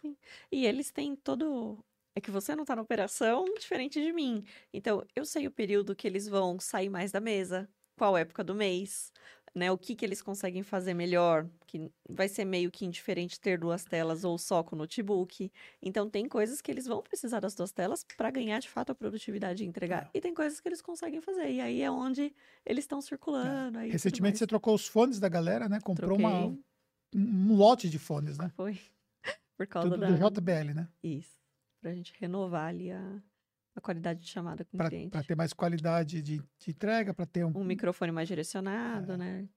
E 0.50 0.66
eles 0.66 0.90
têm 0.90 1.16
todo. 1.16 1.84
É 2.14 2.20
que 2.20 2.30
você 2.30 2.54
não 2.54 2.64
tá 2.64 2.76
na 2.76 2.82
operação 2.82 3.44
diferente 3.58 4.00
de 4.00 4.12
mim. 4.12 4.44
Então, 4.72 5.02
eu 5.16 5.24
sei 5.24 5.46
o 5.46 5.50
período 5.50 5.96
que 5.96 6.06
eles 6.06 6.28
vão 6.28 6.58
sair 6.60 6.90
mais 6.90 7.10
da 7.12 7.20
mesa, 7.20 7.70
qual 7.96 8.16
época 8.18 8.44
do 8.44 8.54
mês, 8.54 9.10
né? 9.54 9.70
O 9.70 9.78
que 9.78 9.94
que 9.94 10.04
eles 10.04 10.22
conseguem 10.22 10.62
fazer 10.62 10.94
melhor, 10.94 11.46
que 11.66 11.90
vai 12.08 12.28
ser 12.28 12.44
meio 12.44 12.70
que 12.70 12.84
indiferente 12.84 13.40
ter 13.40 13.58
duas 13.58 13.84
telas 13.84 14.24
ou 14.24 14.38
só 14.38 14.62
com 14.62 14.76
notebook. 14.76 15.50
Então, 15.80 16.08
tem 16.08 16.28
coisas 16.28 16.60
que 16.60 16.70
eles 16.70 16.86
vão 16.86 17.02
precisar 17.02 17.40
das 17.40 17.54
duas 17.54 17.70
telas 17.70 18.04
para 18.16 18.30
ganhar 18.30 18.58
de 18.60 18.68
fato 18.68 18.92
a 18.92 18.94
produtividade 18.94 19.62
e 19.62 19.66
entregar. 19.66 20.04
É. 20.04 20.18
E 20.18 20.20
tem 20.20 20.34
coisas 20.34 20.60
que 20.60 20.68
eles 20.68 20.80
conseguem 20.80 21.20
fazer. 21.20 21.50
E 21.50 21.60
aí 21.60 21.82
é 21.82 21.90
onde 21.90 22.34
eles 22.64 22.84
estão 22.84 23.00
circulando. 23.00 23.78
tudo 23.78 23.90
Recentemente 23.90 24.38
você 24.38 24.46
trocou 24.46 24.74
os 24.74 24.86
fones 24.86 25.20
da 25.20 25.28
galera, 25.28 25.68
né? 25.68 25.80
Comprou 25.80 26.18
uma, 26.18 26.30
Troquei, 26.30 26.64
um, 27.14 27.52
um 27.52 27.56
lote 27.56 27.88
de 27.88 27.98
fones, 27.98 28.38
né? 28.38 28.50
Foi. 28.56 28.78
Por 29.56 29.66
causa 29.66 29.90
Tudo 29.90 30.00
da. 30.00 30.10
do 30.10 30.40
JBL, 30.40 30.74
né? 30.74 30.88
Isso. 31.02 31.40
Pra 31.80 31.92
gente 31.94 32.14
renovar 32.18 32.68
ali 32.68 32.90
a, 32.90 33.22
a 33.74 33.80
qualidade 33.80 34.20
de 34.20 34.28
chamada 34.28 34.64
com 34.64 34.76
o 34.76 34.78
Para 34.78 34.88
cliente. 34.90 35.26
ter 35.26 35.34
mais 35.36 35.52
qualidade 35.52 36.20
de, 36.22 36.38
de 36.58 36.70
entrega, 36.70 37.12
para 37.14 37.26
ter 37.26 37.44
um. 37.44 37.52
Um 37.56 37.64
microfone 37.64 38.12
mais 38.12 38.28
direcionado, 38.28 39.12
É. 39.12 39.16
né? 39.16 39.48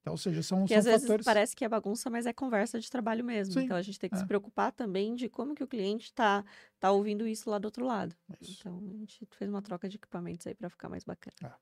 Então, 0.00 0.12
ou 0.12 0.18
seja, 0.18 0.42
são, 0.42 0.64
Que 0.66 0.68
são 0.74 0.78
às 0.80 0.84
vezes 0.84 1.00
fatores. 1.06 1.24
parece 1.24 1.56
que 1.56 1.64
é 1.64 1.68
bagunça, 1.68 2.10
mas 2.10 2.26
é 2.26 2.32
conversa 2.34 2.78
de 2.78 2.90
trabalho 2.90 3.24
mesmo. 3.24 3.54
Sim, 3.54 3.60
Então 3.60 3.74
a 3.74 3.80
gente 3.80 3.98
tem 3.98 4.10
que 4.10 4.16
é. 4.16 4.18
se 4.18 4.26
preocupar 4.26 4.70
também 4.70 5.14
de 5.14 5.30
como 5.30 5.54
que 5.54 5.64
o 5.64 5.66
cliente 5.66 6.12
tá, 6.12 6.44
tá 6.78 6.90
ouvindo 6.90 7.26
isso 7.26 7.48
lá 7.48 7.58
do 7.58 7.64
outro 7.64 7.86
lado. 7.86 8.14
Isso. 8.38 8.58
Então 8.60 8.82
a 8.86 8.96
gente 8.98 9.26
fez 9.30 9.48
uma 9.48 9.62
troca 9.62 9.88
de 9.88 9.96
equipamentos 9.96 10.46
aí 10.46 10.54
pra 10.54 10.68
ficar 10.68 10.90
mais 10.90 11.04
bacana. 11.04 11.56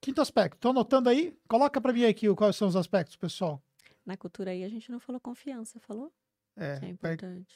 Quinto 0.00 0.22
aspecto. 0.22 0.56
Tô 0.58 0.70
anotando 0.70 1.10
aí. 1.10 1.36
Coloca 1.46 1.78
para 1.78 1.92
mim 1.92 2.04
aqui 2.06 2.30
o- 2.30 2.34
quais 2.34 2.56
são 2.56 2.66
os 2.66 2.76
aspectos, 2.76 3.14
pessoal. 3.16 3.62
Na 4.06 4.16
cultura 4.16 4.52
aí 4.52 4.64
a 4.64 4.70
gente 4.70 4.90
não 4.90 4.98
falou 4.98 5.20
confiança, 5.20 5.78
falou? 5.78 6.10
É, 6.56 6.78
é 6.82 6.88
importante. 6.88 7.54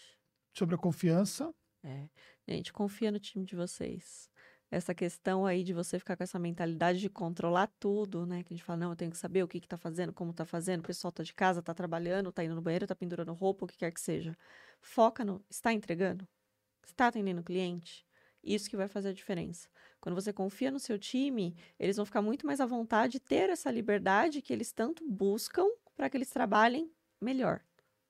sobre 0.52 0.74
a 0.74 0.78
confiança. 0.78 1.50
É. 1.82 2.08
Gente, 2.46 2.72
confia 2.72 3.10
no 3.10 3.18
time 3.18 3.44
de 3.44 3.56
vocês. 3.56 4.28
Essa 4.70 4.94
questão 4.94 5.44
aí 5.44 5.64
de 5.64 5.72
você 5.72 5.98
ficar 5.98 6.16
com 6.16 6.22
essa 6.22 6.38
mentalidade 6.38 7.00
de 7.00 7.10
controlar 7.10 7.66
tudo, 7.80 8.24
né? 8.24 8.44
Que 8.44 8.54
a 8.54 8.56
gente 8.56 8.64
fala, 8.64 8.78
não, 8.78 8.90
eu 8.90 8.96
tenho 8.96 9.10
que 9.10 9.16
saber 9.16 9.42
o 9.42 9.48
que 9.48 9.60
que 9.60 9.66
tá 9.66 9.76
fazendo, 9.76 10.12
como 10.12 10.32
tá 10.32 10.44
fazendo, 10.44 10.80
o 10.80 10.84
pessoal 10.84 11.10
tá 11.10 11.22
de 11.24 11.34
casa, 11.34 11.62
tá 11.62 11.74
trabalhando, 11.74 12.30
tá 12.30 12.44
indo 12.44 12.54
no 12.54 12.62
banheiro, 12.62 12.86
tá 12.86 12.94
pendurando 12.94 13.32
roupa, 13.32 13.64
o 13.64 13.68
que 13.68 13.76
quer 13.78 13.90
que 13.90 14.00
seja. 14.00 14.36
Foca 14.80 15.24
no, 15.24 15.44
está 15.50 15.72
entregando? 15.72 16.26
Está 16.86 17.08
atendendo 17.08 17.40
o 17.40 17.44
cliente? 17.44 18.06
Isso 18.42 18.70
que 18.70 18.76
vai 18.76 18.88
fazer 18.88 19.08
a 19.10 19.12
diferença. 19.12 19.68
Quando 20.00 20.14
você 20.14 20.32
confia 20.32 20.70
no 20.70 20.78
seu 20.78 20.98
time, 20.98 21.56
eles 21.78 21.96
vão 21.96 22.06
ficar 22.06 22.22
muito 22.22 22.46
mais 22.46 22.60
à 22.60 22.66
vontade 22.66 23.14
de 23.14 23.20
ter 23.20 23.50
essa 23.50 23.70
liberdade 23.70 24.40
que 24.40 24.52
eles 24.52 24.72
tanto 24.72 25.04
buscam 25.08 25.66
para 25.96 26.08
que 26.08 26.16
eles 26.16 26.30
trabalhem 26.30 26.90
melhor. 27.20 27.60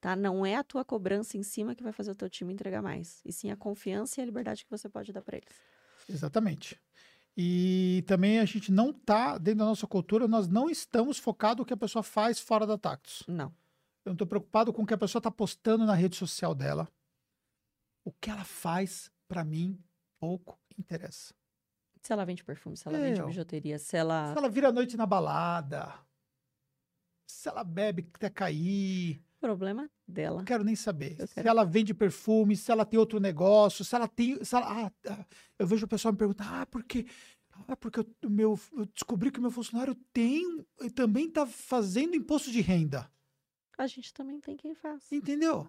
Tá? 0.01 0.16
Não 0.16 0.46
é 0.46 0.57
a 0.57 0.64
tua 0.64 0.84
cobrança 0.84 1.36
em 1.36 1.42
cima 1.42 1.74
que 1.74 1.82
vai 1.82 1.92
fazer 1.92 2.11
o 2.11 2.14
teu 2.14 2.28
time 2.30 2.55
entregar 2.55 2.80
mais, 2.82 3.20
e 3.24 3.32
sim 3.32 3.51
a 3.51 3.57
confiança 3.57 4.18
e 4.18 4.22
a 4.22 4.24
liberdade 4.26 4.64
que 4.64 4.70
você 4.70 4.88
pode 4.88 5.12
dar 5.12 5.20
para 5.22 5.36
eles. 5.36 5.48
Exatamente. 6.09 6.80
E 7.36 8.03
também 8.07 8.38
a 8.40 8.44
gente 8.44 8.72
não 8.72 8.92
tá, 8.92 9.36
dentro 9.38 9.61
da 9.61 9.66
nossa 9.66 9.86
cultura, 9.86 10.26
nós 10.26 10.48
não 10.48 10.68
estamos 10.70 11.18
focados 11.18 11.59
no 11.61 11.66
que 11.66 11.72
a 11.74 11.76
pessoa 11.76 12.03
faz 12.03 12.40
fora 12.40 12.66
da 12.66 12.78
Tactus. 12.78 13.22
Não. 13.28 13.55
Eu 14.05 14.11
não 14.11 14.12
estou 14.14 14.26
preocupado 14.26 14.72
com 14.72 14.82
o 14.82 14.86
que 14.86 14.94
a 14.94 14.98
pessoa 14.98 15.20
está 15.20 15.30
postando 15.30 15.84
na 15.84 15.94
rede 15.94 16.16
social 16.16 16.55
dela. 16.55 16.88
O 18.05 18.11
que 18.11 18.30
ela 18.30 18.44
faz, 18.44 19.11
para 19.28 19.44
mim, 19.44 19.78
pouco 20.18 20.59
interessa. 20.78 21.34
Se 22.03 22.12
ela 22.12 22.24
vende 22.24 22.42
perfume, 22.42 22.76
se 22.76 22.88
ela 22.88 22.96
É, 22.96 23.03
vende 23.03 23.20
ó. 23.20 23.26
bijuteria, 23.26 23.78
se 23.78 23.96
ela. 23.98 24.32
Se 24.32 24.38
ela 24.38 24.48
vira 24.48 24.68
a 24.68 24.72
noite 24.72 24.96
na 24.96 25.05
balada, 25.05 25.92
se 27.26 27.46
ela 27.48 27.62
bebe 27.62 28.09
até 28.14 28.30
cair, 28.30 29.22
Problema 29.41 29.91
dela. 30.07 30.38
não 30.38 30.45
quero 30.45 30.62
nem 30.62 30.76
saber. 30.76 31.16
Eu 31.18 31.26
Se 31.26 31.34
quero- 31.34 31.49
ela 31.49 31.64
vende 31.64 31.95
perfume, 31.95 32.55
se 32.57 32.70
ela 32.70 32.84
tem 32.84 32.99
outro 33.01 33.18
negócio, 33.18 33.84
se 33.84 33.95
ela 33.95 34.07
tem. 34.07 34.43
Se 34.45 34.55
ela, 34.55 34.66
ah, 34.86 34.93
ah, 35.09 35.24
eu 35.59 35.66
vejo 35.66 35.86
o 35.86 35.88
pessoal 35.88 36.12
me 36.12 36.18
perguntar, 36.18 36.62
ah, 36.62 36.66
porque. 36.66 37.07
Ah, 37.68 37.76
porque 37.76 38.01
o 38.24 38.30
meu, 38.30 38.59
eu 38.72 38.86
descobri 38.86 39.30
que 39.30 39.38
o 39.38 39.43
meu 39.43 39.51
funcionário 39.51 39.95
tem. 40.12 40.43
e 40.82 40.91
também 40.91 41.26
está 41.28 41.47
fazendo 41.47 42.14
imposto 42.14 42.51
de 42.51 42.61
renda. 42.61 43.11
A 43.78 43.86
gente 43.86 44.12
também 44.12 44.41
tem 44.41 44.57
quem 44.57 44.74
faz. 44.74 45.11
Entendeu? 45.11 45.68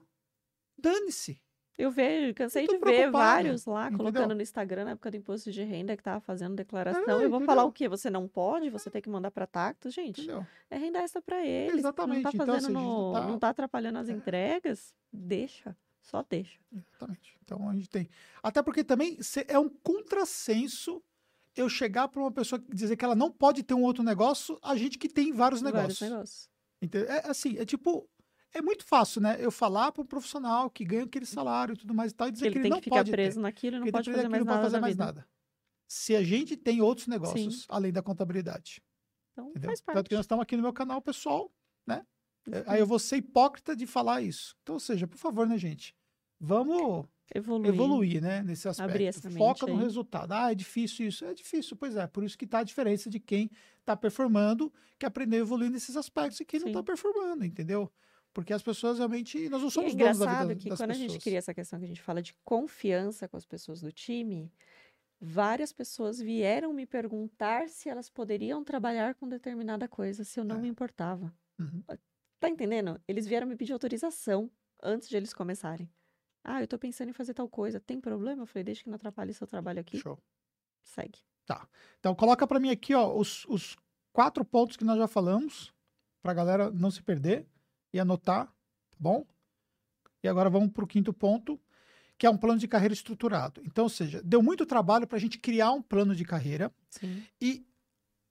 Dane-se. 0.77 1.41
Eu 1.77 1.89
vejo, 1.89 2.33
cansei 2.35 2.67
de 2.67 2.77
ver 2.77 3.09
vários 3.09 3.65
lá 3.65 3.83
entendeu? 3.87 3.97
colocando 3.99 4.35
no 4.35 4.41
Instagram 4.41 4.85
na 4.85 4.91
época 4.91 5.09
do 5.09 5.17
imposto 5.17 5.51
de 5.51 5.63
renda 5.63 5.95
que 5.97 6.03
tava 6.03 6.19
fazendo 6.19 6.55
declaração. 6.55 7.19
É, 7.19 7.25
eu 7.25 7.29
vou 7.29 7.41
falar 7.41 7.63
o 7.63 7.71
quê? 7.71 7.87
Você 7.87 8.09
não 8.09 8.27
pode? 8.27 8.69
Você 8.69 8.89
tem 8.89 9.01
que 9.01 9.09
mandar 9.09 9.31
para 9.31 9.47
tacto? 9.47 9.89
Gente, 9.89 10.21
Entendeu? 10.21 10.45
é 10.69 10.77
renda 10.77 10.99
extra 10.99 11.21
para 11.21 11.43
eles. 11.45 11.77
Exatamente, 11.79 12.23
Não 12.23 12.31
tá 12.31 12.31
então, 12.35 12.45
fazendo 12.45 12.63
assim, 12.65 12.73
não 12.73 12.83
no... 13.07 13.13
tá- 13.13 13.27
não 13.27 13.39
tá 13.39 13.49
atrapalhando 13.49 13.99
as 13.99 14.09
É. 14.09 14.11
entregas? 14.11 14.93
Deixa. 15.11 15.75
Só 16.01 16.23
deixa. 16.29 16.59
Exatamente. 16.73 17.37
Então 17.43 17.69
a 17.69 17.73
gente 17.73 17.89
tem. 17.89 18.09
Até 18.43 18.61
porque 18.61 18.83
também 18.83 19.17
é 19.47 19.57
um 19.57 19.69
contrassenso 19.69 21.01
eu 21.55 21.67
chegar 21.69 22.07
para 22.07 22.21
uma 22.21 22.31
pessoa 22.31 22.63
e 22.69 22.75
dizer 22.75 22.95
que 22.95 23.03
ela 23.05 23.15
não 23.15 23.31
pode 23.31 23.63
ter 23.63 23.73
um 23.73 23.83
outro 23.83 24.03
negócio, 24.03 24.57
a 24.61 24.75
gente 24.75 24.97
que 24.97 25.09
tem 25.09 25.31
vários 25.33 25.61
negócios. 25.61 25.99
Vários 25.99 26.11
negócios. 26.13 26.49
Entendeu? 26.81 27.09
É 27.11 27.29
assim, 27.29 27.57
é 27.57 27.65
tipo. 27.65 28.07
É 28.53 28.61
muito 28.61 28.83
fácil, 28.85 29.21
né? 29.21 29.37
Eu 29.39 29.49
falar 29.51 29.91
para 29.91 30.01
um 30.01 30.05
profissional 30.05 30.69
que 30.69 30.83
ganha 30.83 31.03
aquele 31.03 31.25
salário 31.25 31.73
e 31.73 31.77
tudo 31.77 31.93
mais 31.93 32.11
e 32.11 32.15
tal, 32.15 32.27
e 32.27 32.31
dizer 32.31 32.47
Ele 32.47 32.53
que 32.53 32.57
ele 32.59 32.63
tem 32.63 32.69
não 32.71 32.77
que 32.79 32.83
ficar 32.85 32.97
pode 32.97 33.11
preso 33.11 33.35
ter. 33.37 33.41
naquilo 33.41 33.79
não 33.79 33.87
pode 33.87 34.11
fazer 34.11 34.27
mais 34.27 34.39
não 34.39 34.45
pode 34.45 34.57
nada 34.57 34.61
fazer 34.63 34.79
mais 34.79 34.97
nada. 34.97 35.27
Se 35.87 36.15
a 36.15 36.23
gente 36.23 36.55
tem 36.57 36.81
outros 36.81 37.07
negócios 37.07 37.61
Sim. 37.61 37.65
além 37.69 37.91
da 37.91 38.01
contabilidade. 38.01 38.81
Então 39.31 39.49
Entendeu? 39.49 39.69
faz 39.69 39.79
Tanto 39.81 39.93
parte. 39.95 40.09
que 40.09 40.15
nós 40.15 40.25
estamos 40.25 40.43
aqui 40.43 40.55
no 40.57 40.63
meu 40.63 40.73
canal, 40.73 41.01
pessoal. 41.01 41.51
É, 41.89 42.01
Uhum. 42.47 42.63
Aí 42.65 42.79
eu 42.79 42.87
vou 42.87 42.97
ser 42.97 43.17
hipócrita 43.17 43.75
de 43.75 43.85
falar 43.85 44.19
isso. 44.23 44.55
Então, 44.63 44.73
ou 44.73 44.79
seja, 44.79 45.05
por 45.07 45.17
favor, 45.19 45.47
né, 45.47 45.59
gente? 45.59 45.95
Vamos 46.39 47.07
Evoluir. 47.35 47.69
evoluir, 47.71 48.21
né, 48.21 48.41
nesse 48.41 48.67
aspecto. 48.67 49.29
Foca 49.37 49.67
mente 49.67 49.75
no 49.75 49.77
aí. 49.77 49.83
resultado. 49.83 50.31
Ah, 50.31 50.51
é 50.51 50.55
difícil 50.55 51.07
isso. 51.07 51.23
É 51.23 51.35
difícil, 51.35 51.77
pois 51.77 51.95
é. 51.95 52.07
Por 52.07 52.23
isso 52.23 52.35
que 52.35 52.47
tá 52.47 52.59
a 52.59 52.63
diferença 52.63 53.11
de 53.11 53.19
quem 53.19 53.49
tá 53.85 53.95
performando, 53.95 54.73
que 54.97 55.05
aprendeu 55.05 55.37
a 55.39 55.41
evoluir 55.41 55.69
nesses 55.69 55.95
aspectos 55.95 56.39
e 56.39 56.45
quem 56.45 56.59
não 56.59 56.71
tá 56.71 56.79
Sim. 56.79 56.85
performando, 56.85 57.45
entendeu? 57.45 57.91
Porque 58.33 58.53
as 58.53 58.63
pessoas 58.63 58.97
realmente, 58.97 59.49
nós 59.49 59.61
não 59.61 59.67
E 59.67 59.71
é 59.71 59.71
somos 59.71 59.95
donos 59.95 60.19
da 60.19 60.41
vida 60.43 60.55
que 60.55 60.69
das 60.69 60.79
quando 60.79 60.91
a 60.91 60.93
pessoas. 60.93 61.11
gente 61.11 61.21
cria 61.23 61.37
essa 61.37 61.53
questão 61.53 61.79
que 61.79 61.85
a 61.85 61.87
gente 61.87 62.01
fala 62.01 62.21
de 62.21 62.33
confiança 62.45 63.27
com 63.27 63.35
as 63.37 63.45
pessoas 63.45 63.81
do 63.81 63.91
time, 63.91 64.51
várias 65.19 65.73
pessoas 65.73 66.19
vieram 66.19 66.73
me 66.73 66.85
perguntar 66.85 67.67
se 67.69 67.89
elas 67.89 68.09
poderiam 68.09 68.63
trabalhar 68.63 69.15
com 69.15 69.27
determinada 69.27 69.87
coisa, 69.87 70.23
se 70.23 70.39
eu 70.39 70.43
não 70.45 70.57
É. 70.57 70.59
me 70.61 70.67
importava. 70.69 71.33
Uhum. 71.59 71.83
Tá 72.39 72.49
entendendo? 72.49 72.99
Eles 73.07 73.27
vieram 73.27 73.45
me 73.47 73.55
pedir 73.55 73.73
autorização. 73.73 74.49
antes 74.83 75.07
de 75.07 75.15
eles 75.15 75.31
começarem. 75.31 75.87
Ah, 76.43 76.59
eu 76.59 76.67
tô 76.67 76.75
pensando 76.79 77.09
em 77.09 77.13
fazer 77.13 77.35
tal 77.35 77.47
coisa. 77.47 77.79
Tem 77.79 78.01
problema? 78.01 78.41
Eu 78.41 78.47
falei, 78.47 78.63
deixa 78.63 78.81
que 78.81 78.89
não 78.89 78.95
atrapalhe 78.95 79.31
seu 79.31 79.45
trabalho 79.45 79.79
aqui. 79.79 79.99
Show. 79.99 80.17
Segue. 80.81 81.19
Então, 81.99 82.15
coloca 82.15 82.47
para 82.47 82.59
mim 82.59 82.71
aqui, 82.71 82.95
ó, 82.95 83.13
os, 83.15 83.45
os 83.45 83.75
quatro 84.11 84.43
pontos 84.43 84.75
que 84.75 84.83
nós 84.83 84.97
já 84.97 85.07
falamos, 85.07 85.71
pra 86.23 86.33
galera 86.33 86.71
não 86.71 86.89
se 86.89 87.03
perder 87.03 87.45
e 87.93 87.99
anotar, 87.99 88.47
tá 88.47 88.97
bom? 88.99 89.25
E 90.23 90.27
agora 90.27 90.49
vamos 90.49 90.71
pro 90.71 90.87
quinto 90.87 91.11
ponto, 91.13 91.59
que 92.17 92.25
é 92.25 92.29
um 92.29 92.37
plano 92.37 92.59
de 92.59 92.67
carreira 92.67 92.93
estruturado. 92.93 93.61
Então, 93.65 93.85
ou 93.85 93.89
seja, 93.89 94.21
deu 94.23 94.41
muito 94.41 94.65
trabalho 94.65 95.07
para 95.07 95.17
a 95.17 95.21
gente 95.21 95.39
criar 95.39 95.71
um 95.71 95.81
plano 95.81 96.15
de 96.15 96.23
carreira 96.23 96.71
Sim. 96.89 97.23
e 97.39 97.65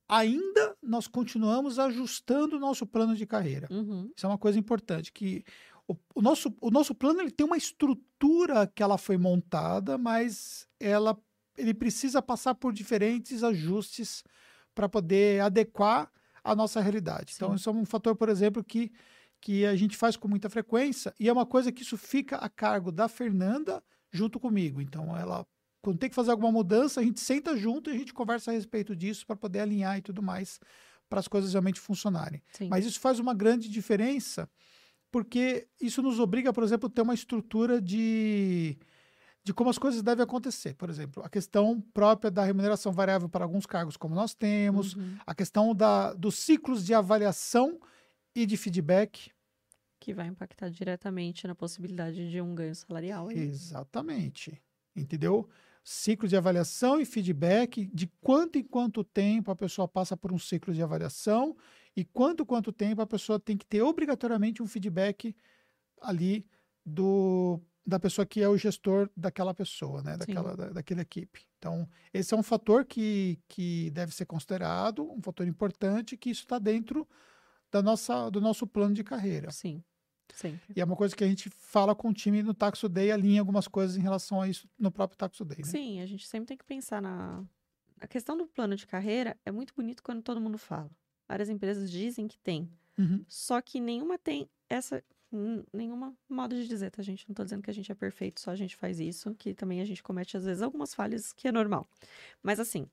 ainda 0.09 0.77
nós 0.83 1.07
continuamos 1.07 1.79
ajustando 1.79 2.57
o 2.57 2.61
nosso 2.61 2.87
plano 2.87 3.17
de 3.17 3.27
carreira. 3.27 3.69
Uhum. 3.71 4.11
Isso 4.17 4.27
é 4.27 4.29
uma 4.29 4.39
coisa 4.39 4.59
importante, 4.59 5.13
que 5.13 5.45
o, 5.87 5.97
o 6.15 6.23
nosso, 6.23 6.55
o 6.61 6.71
nosso 6.71 6.95
plano 6.95 7.21
ele 7.21 7.33
tem 7.33 7.45
uma 7.45 7.57
estrutura 7.57 8.67
que 8.67 8.83
ela 8.83 8.97
foi 8.97 9.17
montada, 9.17 9.99
mas 9.99 10.69
ela, 10.79 11.19
ele 11.57 11.75
precisa 11.75 12.23
passar 12.23 12.55
por 12.55 12.73
diferentes 12.73 13.43
ajustes 13.43 14.23
para 14.73 14.89
poder 14.89 15.41
adequar 15.41 16.11
a 16.43 16.55
nossa 16.55 16.81
realidade. 16.81 17.33
Então, 17.35 17.51
Sim. 17.51 17.55
isso 17.57 17.71
é 17.71 17.73
um 17.73 17.85
fator, 17.85 18.15
por 18.15 18.29
exemplo, 18.29 18.63
que, 18.63 18.93
que 19.41 19.65
a 19.65 19.75
gente 19.77 19.97
faz 19.97 20.17
com 20.17 20.29
muita 20.29 20.51
frequência 20.51 21.15
e 21.19 21.29
é 21.29 21.33
uma 21.33 21.47
coisa 21.47 21.73
que 21.73 21.83
isso 21.83 21.97
fica 21.97 22.37
a 22.37 22.49
cargo 22.49 22.93
da 22.93 23.09
Fernanda 23.09 23.83
junto 24.13 24.39
comigo. 24.39 24.81
Então, 24.81 25.17
ela, 25.17 25.47
quando 25.83 25.99
tem 25.99 26.09
que 26.11 26.15
fazer 26.15 26.31
alguma 26.31 26.53
mudança, 26.53 27.01
a 27.01 27.05
gente 27.05 27.21
senta 27.21 27.57
junto 27.57 27.89
e 27.91 27.95
a 27.95 27.97
gente 27.99 28.13
conversa 28.13 28.51
a 28.51 28.55
respeito 28.55 28.95
disso 28.95 29.27
para 29.27 29.37
poder 29.37 29.61
alinhar 29.61 29.97
e 29.99 30.03
tudo 30.03 30.23
mais, 30.23 30.61
para 31.09 31.21
as 31.21 31.29
coisas 31.29 31.53
realmente 31.53 31.81
funcionarem. 31.81 32.43
Sim. 32.53 32.69
Mas 32.69 32.85
isso 32.85 33.01
faz 33.01 33.19
uma 33.19 33.35
grande 33.35 33.69
diferença, 33.69 34.49
porque 35.11 35.69
isso 35.81 36.03
nos 36.03 36.21
obriga, 36.21 36.53
por 36.53 36.63
exemplo, 36.63 36.87
a 36.89 36.91
ter 36.91 37.03
uma 37.03 37.15
estrutura 37.15 37.81
de, 37.81 38.79
de 39.43 39.55
como 39.55 39.71
as 39.71 39.79
coisas 39.79 40.03
devem 40.03 40.23
acontecer. 40.23 40.75
Por 40.75 40.89
exemplo, 40.91 41.23
a 41.25 41.29
questão 41.29 41.81
própria 41.95 42.31
da 42.31 42.45
remuneração 42.45 42.93
variável 42.93 43.29
para 43.29 43.45
alguns 43.45 43.67
cargos, 43.67 43.97
como 43.97 44.15
nós 44.15 44.35
temos, 44.35 44.95
Uhum. 44.95 45.17
a 45.27 45.35
questão 45.35 45.75
da, 45.75 46.13
dos 46.13 46.37
ciclos 46.37 46.85
de 46.85 46.95
avaliação 46.95 47.81
e 48.35 48.47
de 48.47 48.57
feedback. 48.57 49.31
Que 49.99 50.15
vai 50.15 50.27
impactar 50.27 50.71
diretamente 50.71 51.47
na 51.47 51.55
possibilidade 51.55 52.31
de 52.31 52.41
um 52.41 52.55
ganho 52.55 52.75
salarial. 52.75 53.29
aí. 53.29 53.39
Exatamente. 53.39 54.61
Entendeu? 54.97 55.49
Ciclo 55.83 56.29
de 56.29 56.37
avaliação 56.37 57.01
e 57.01 57.05
feedback, 57.05 57.87
de 57.93 58.07
quanto 58.21 58.59
em 58.59 58.63
quanto 58.63 59.05
tempo 59.05 59.51
a 59.51 59.57
pessoa 59.57 59.89
passa 59.89 60.17
por 60.17 60.33
um 60.33 60.39
ciclo 60.39 60.73
de 60.73 60.83
avaliação 60.83 61.57
e 61.97 62.05
quanto 62.05 62.47
quanto 62.47 62.73
tempo 62.73 63.03
a 63.03 63.07
pessoa 63.07 63.39
tem 63.39 63.57
que 63.57 63.67
ter 63.67 63.83
obrigatoriamente 63.83 64.63
um 64.63 64.67
feedback 64.67 65.35
ali 66.01 66.47
do 66.85 67.61
da 67.87 67.99
pessoa 67.99 68.25
que 68.27 68.41
é 68.41 68.49
o 68.49 68.57
gestor 68.57 69.11
daquela 69.17 69.53
pessoa, 69.53 70.03
né? 70.03 70.17
Daquela, 70.17 70.57
da, 70.57 70.69
daquela 70.69 71.01
equipe. 71.01 71.41
Então, 71.59 71.89
esse 72.13 72.33
é 72.33 72.37
um 72.37 72.43
fator 72.43 72.85
que, 72.85 73.39
que 73.49 73.91
deve 73.91 74.15
ser 74.15 74.27
considerado, 74.27 75.11
um 75.11 75.21
fator 75.21 75.47
importante, 75.47 76.17
que 76.17 76.31
isso 76.31 76.43
está 76.43 76.59
dentro 76.59 77.09
da 77.71 77.83
nossa, 77.83 78.31
do 78.31 78.41
nosso 78.41 78.67
plano 78.67 78.95
de 78.95 79.05
carreira. 79.05 79.51
Sim. 79.51 79.83
Sempre. 80.35 80.73
E 80.75 80.81
é 80.81 80.85
uma 80.85 80.97
coisa 80.97 81.15
que 81.15 81.25
a 81.25 81.27
gente 81.27 81.51
fala 81.51 81.95
com 81.95 82.09
o 82.09 82.15
time 82.15 82.43
no 82.43 82.55
Taxo 82.55 82.89
Day, 82.89 83.11
alinha 83.11 83.41
algumas 83.41 83.67
coisas 83.67 83.97
em 83.97 84.01
relação 84.01 84.41
a 84.41 84.49
isso 84.49 84.69
no 84.79 84.91
próprio 84.91 85.19
Taxo 85.19 85.45
Day, 85.45 85.59
né? 85.59 85.65
Sim, 85.65 86.01
a 86.01 86.07
gente 86.07 86.27
sempre 86.27 86.47
tem 86.47 86.57
que 86.57 86.65
pensar 86.65 87.03
na. 87.03 87.45
A 88.01 88.07
questão 88.07 88.37
do 88.37 88.47
plano 88.47 88.75
de 88.77 88.87
carreira 88.87 89.37
é 89.45 89.51
muito 89.51 89.75
bonito 89.75 90.03
quando 90.03 90.23
todo 90.23 90.41
mundo 90.41 90.57
fala. 90.57 90.91
Várias 91.29 91.49
empresas 91.49 91.91
dizem 91.91 92.27
que 92.27 92.39
tem. 92.39 92.71
Uhum. 92.99 93.25
Só 93.29 93.61
que 93.61 93.81
nenhuma 93.81 94.19
tem 94.19 94.49
essa. 94.69 95.03
Nenhuma 95.73 96.13
modo 96.29 96.57
de 96.57 96.67
dizer, 96.67 96.91
tá, 96.91 97.03
gente? 97.03 97.29
Não 97.29 97.35
tô 97.35 97.45
dizendo 97.45 97.63
que 97.63 97.71
a 97.71 97.75
gente 97.75 97.93
é 97.93 97.95
perfeito, 97.95 98.41
só 98.41 98.51
a 98.51 98.57
gente 98.57 98.75
faz 98.75 98.99
isso, 98.99 99.33
que 99.37 99.55
também 99.55 99.81
a 99.81 99.85
gente 99.85 100.03
comete, 100.03 100.37
às 100.37 100.45
vezes, 100.45 100.61
algumas 100.61 100.93
falhas 100.93 101.33
que 101.33 101.47
é 101.47 101.53
normal. 101.53 101.89
Mas 102.43 102.59
assim, 102.59 102.89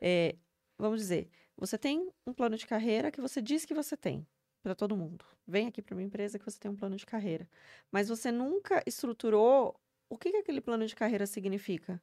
é, 0.00 0.34
vamos 0.78 1.00
dizer, 1.00 1.28
você 1.56 1.78
tem 1.78 2.10
um 2.26 2.32
plano 2.32 2.56
de 2.56 2.66
carreira 2.66 3.10
que 3.10 3.20
você 3.20 3.40
diz 3.40 3.64
que 3.64 3.74
você 3.74 3.96
tem 3.96 4.26
para 4.62 4.74
todo 4.74 4.96
mundo. 4.96 5.24
Vem 5.46 5.66
aqui 5.66 5.82
para 5.82 5.94
minha 5.94 6.06
empresa 6.06 6.38
que 6.38 6.44
você 6.44 6.58
tem 6.58 6.70
um 6.70 6.76
plano 6.76 6.96
de 6.96 7.04
carreira. 7.04 7.48
Mas 7.90 8.08
você 8.08 8.30
nunca 8.30 8.82
estruturou 8.86 9.78
o 10.08 10.16
que, 10.16 10.30
que 10.30 10.36
aquele 10.36 10.60
plano 10.60 10.86
de 10.86 10.94
carreira 10.94 11.26
significa. 11.26 12.00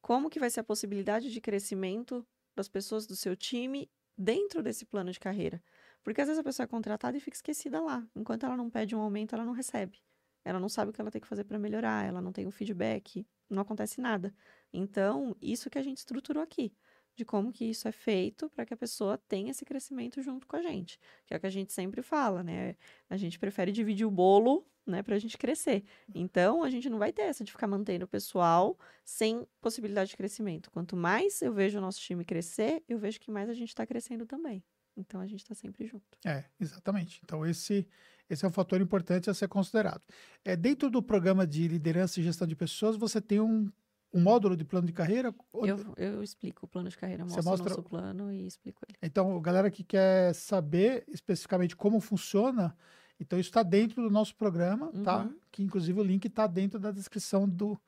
Como 0.00 0.28
que 0.28 0.40
vai 0.40 0.50
ser 0.50 0.60
a 0.60 0.64
possibilidade 0.64 1.30
de 1.30 1.40
crescimento 1.40 2.26
das 2.56 2.68
pessoas 2.68 3.06
do 3.06 3.16
seu 3.16 3.36
time 3.36 3.90
dentro 4.18 4.62
desse 4.62 4.84
plano 4.84 5.10
de 5.10 5.20
carreira? 5.20 5.62
Porque 6.02 6.20
às 6.20 6.26
vezes 6.26 6.40
a 6.40 6.44
pessoa 6.44 6.64
é 6.64 6.66
contratada 6.66 7.16
e 7.16 7.20
fica 7.20 7.36
esquecida 7.36 7.80
lá. 7.80 8.06
Enquanto 8.14 8.44
ela 8.44 8.56
não 8.56 8.68
pede 8.68 8.94
um 8.94 9.00
aumento, 9.00 9.34
ela 9.34 9.44
não 9.44 9.52
recebe. 9.52 10.02
Ela 10.44 10.58
não 10.58 10.68
sabe 10.68 10.90
o 10.90 10.92
que 10.92 11.00
ela 11.00 11.10
tem 11.10 11.20
que 11.20 11.28
fazer 11.28 11.44
para 11.44 11.58
melhorar, 11.58 12.04
ela 12.04 12.20
não 12.20 12.32
tem 12.32 12.46
um 12.46 12.50
feedback, 12.50 13.24
não 13.48 13.62
acontece 13.62 14.00
nada. 14.00 14.34
Então, 14.72 15.36
isso 15.40 15.70
que 15.70 15.78
a 15.78 15.82
gente 15.82 15.98
estruturou 15.98 16.42
aqui, 16.42 16.74
de 17.14 17.24
como 17.24 17.52
que 17.52 17.64
isso 17.64 17.86
é 17.86 17.92
feito 17.92 18.48
para 18.50 18.64
que 18.64 18.74
a 18.74 18.76
pessoa 18.76 19.18
tenha 19.28 19.50
esse 19.50 19.64
crescimento 19.64 20.22
junto 20.22 20.46
com 20.46 20.56
a 20.56 20.62
gente, 20.62 20.98
que 21.26 21.34
é 21.34 21.36
o 21.36 21.40
que 21.40 21.46
a 21.46 21.50
gente 21.50 21.72
sempre 21.72 22.02
fala, 22.02 22.42
né? 22.42 22.76
A 23.08 23.16
gente 23.16 23.38
prefere 23.38 23.70
dividir 23.72 24.06
o 24.06 24.10
bolo, 24.10 24.66
né, 24.86 25.02
para 25.02 25.14
a 25.14 25.18
gente 25.18 25.38
crescer. 25.38 25.84
Então, 26.14 26.62
a 26.62 26.70
gente 26.70 26.90
não 26.90 26.98
vai 26.98 27.12
ter 27.12 27.22
essa 27.22 27.44
de 27.44 27.52
ficar 27.52 27.66
mantendo 27.66 28.04
o 28.04 28.08
pessoal 28.08 28.76
sem 29.04 29.46
possibilidade 29.60 30.10
de 30.10 30.16
crescimento. 30.16 30.70
Quanto 30.70 30.96
mais 30.96 31.40
eu 31.40 31.52
vejo 31.52 31.78
o 31.78 31.80
nosso 31.80 32.00
time 32.00 32.24
crescer, 32.24 32.82
eu 32.88 32.98
vejo 32.98 33.20
que 33.20 33.30
mais 33.30 33.48
a 33.48 33.54
gente 33.54 33.68
está 33.68 33.86
crescendo 33.86 34.26
também. 34.26 34.62
Então, 34.96 35.20
a 35.20 35.26
gente 35.26 35.40
está 35.40 35.54
sempre 35.54 35.86
junto. 35.86 36.18
É, 36.26 36.44
exatamente. 36.60 37.20
Então, 37.24 37.46
esse, 37.46 37.86
esse 38.28 38.44
é 38.44 38.48
um 38.48 38.52
fator 38.52 38.80
importante 38.80 39.30
a 39.30 39.34
ser 39.34 39.48
considerado. 39.48 40.02
É, 40.44 40.54
dentro 40.54 40.90
do 40.90 41.02
programa 41.02 41.46
de 41.46 41.66
liderança 41.68 42.20
e 42.20 42.22
gestão 42.22 42.46
de 42.46 42.56
pessoas, 42.56 42.96
você 42.96 43.20
tem 43.20 43.40
um, 43.40 43.70
um 44.12 44.20
módulo 44.20 44.56
de 44.56 44.64
plano 44.64 44.86
de 44.86 44.92
carreira. 44.92 45.34
Eu, 45.54 45.94
eu 45.96 46.22
explico 46.22 46.66
o 46.66 46.68
plano 46.68 46.88
de 46.88 46.96
carreira, 46.96 47.24
Você 47.24 47.36
mostro 47.36 47.50
mostra 47.50 47.66
o 47.66 47.70
nosso 47.70 47.82
plano 47.82 48.32
e 48.32 48.46
explico 48.46 48.80
ele. 48.86 48.98
Então, 49.02 49.40
galera 49.40 49.70
que 49.70 49.82
quer 49.82 50.34
saber 50.34 51.04
especificamente 51.08 51.74
como 51.74 51.98
funciona, 52.00 52.76
então 53.18 53.38
isso 53.38 53.48
está 53.48 53.62
dentro 53.62 54.02
do 54.02 54.10
nosso 54.10 54.36
programa, 54.36 54.92
tá? 55.02 55.22
Uhum. 55.22 55.34
Que 55.50 55.62
inclusive 55.62 55.98
o 55.98 56.02
link 56.02 56.26
está 56.26 56.46
dentro 56.46 56.78
da 56.78 56.90
descrição 56.90 57.48
do, 57.48 57.80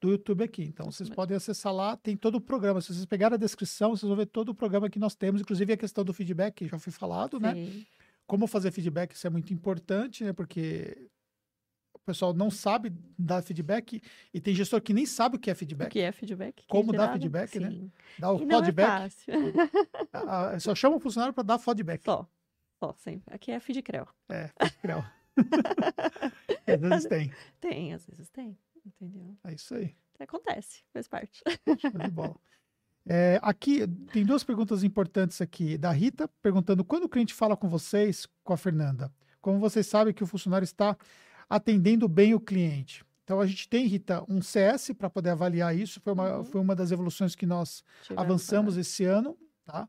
do 0.00 0.10
YouTube 0.10 0.42
aqui. 0.42 0.64
Então, 0.64 0.86
vocês 0.86 1.08
mesmo. 1.08 1.16
podem 1.16 1.36
acessar 1.36 1.72
lá, 1.72 1.96
tem 1.96 2.16
todo 2.16 2.36
o 2.36 2.40
programa. 2.40 2.80
Se 2.80 2.92
vocês 2.92 3.06
pegarem 3.06 3.34
a 3.34 3.38
descrição, 3.38 3.90
vocês 3.90 4.08
vão 4.08 4.16
ver 4.16 4.26
todo 4.26 4.48
o 4.48 4.54
programa 4.54 4.90
que 4.90 4.98
nós 4.98 5.14
temos, 5.14 5.40
inclusive 5.40 5.72
a 5.72 5.76
questão 5.76 6.04
do 6.04 6.12
feedback, 6.12 6.54
que 6.54 6.68
já 6.68 6.78
foi 6.78 6.92
falado, 6.92 7.38
né? 7.38 7.54
Sim. 7.54 7.86
Como 8.26 8.46
fazer 8.46 8.72
feedback, 8.72 9.12
isso 9.12 9.26
é 9.26 9.30
muito 9.30 9.54
importante, 9.54 10.24
né? 10.24 10.32
Porque 10.32 11.08
pessoal 12.08 12.32
não 12.32 12.50
sabe 12.50 12.92
dar 13.18 13.42
feedback 13.42 14.02
e 14.32 14.40
tem 14.40 14.54
gestor 14.54 14.80
que 14.80 14.94
nem 14.94 15.04
sabe 15.04 15.36
o 15.36 15.38
que 15.38 15.50
é 15.50 15.52
O 15.52 15.56
feedback. 15.56 15.90
que 15.90 16.00
é 16.00 16.10
feedback? 16.10 16.64
Como 16.68 16.92
dar 16.92 17.08
né? 17.08 17.12
feedback, 17.12 17.60
né? 17.60 17.70
Sim. 17.70 17.92
Dá 18.18 18.32
o 18.32 18.40
E 18.40 18.46
não 18.46 18.58
é 18.58 18.64
feedback, 18.64 18.86
fácil. 18.86 19.34
ah, 20.12 20.50
ah, 20.50 20.60
só 20.60 20.74
chama 20.74 20.96
o 20.96 21.00
funcionário 21.00 21.34
para 21.34 21.44
dar 21.44 21.58
feedback. 21.58 22.02
Só. 22.04 22.26
Só, 22.78 22.94
sempre. 22.96 23.34
Aqui 23.34 23.50
é 23.50 23.60
feedcrel. 23.60 24.08
É, 24.28 24.50
creu. 24.80 25.04
Às 26.66 26.80
vezes 26.80 27.04
tem. 27.06 27.32
Tem, 27.60 27.94
às 27.94 28.06
vezes 28.06 28.28
tem. 28.30 28.58
Entendeu? 28.84 29.36
É 29.44 29.54
isso 29.54 29.74
aí. 29.74 29.94
Acontece, 30.18 30.82
faz 30.92 31.06
parte. 31.06 31.42
Show 31.80 31.90
de 31.90 32.10
bola. 32.10 32.34
É, 33.10 33.40
aqui 33.42 33.86
tem 34.12 34.22
duas 34.22 34.44
perguntas 34.44 34.84
importantes 34.84 35.40
aqui 35.40 35.78
da 35.78 35.90
Rita 35.90 36.28
perguntando 36.42 36.84
quando 36.84 37.04
o 37.04 37.08
cliente 37.08 37.32
fala 37.32 37.56
com 37.56 37.66
vocês, 37.66 38.28
com 38.44 38.52
a 38.52 38.56
Fernanda, 38.58 39.10
como 39.40 39.58
vocês 39.58 39.86
sabem 39.86 40.12
que 40.12 40.22
o 40.22 40.26
funcionário 40.26 40.64
está 40.64 40.94
atendendo 41.48 42.08
bem 42.08 42.34
o 42.34 42.40
cliente? 42.40 43.04
Então 43.24 43.40
a 43.40 43.46
gente 43.46 43.68
tem, 43.68 43.86
Rita, 43.86 44.24
um 44.28 44.40
CS 44.40 44.92
para 44.96 45.10
poder 45.10 45.30
avaliar 45.30 45.76
isso. 45.76 46.00
Foi 46.00 46.12
uma, 46.12 46.38
Uhum. 46.38 46.44
foi 46.44 46.60
uma 46.60 46.74
das 46.74 46.90
evoluções 46.90 47.34
que 47.34 47.44
nós 47.46 47.82
Tivemos 48.02 48.24
avançamos 48.24 48.74
agora. 48.74 48.80
esse 48.80 49.04
ano, 49.04 49.36
tá? 49.66 49.88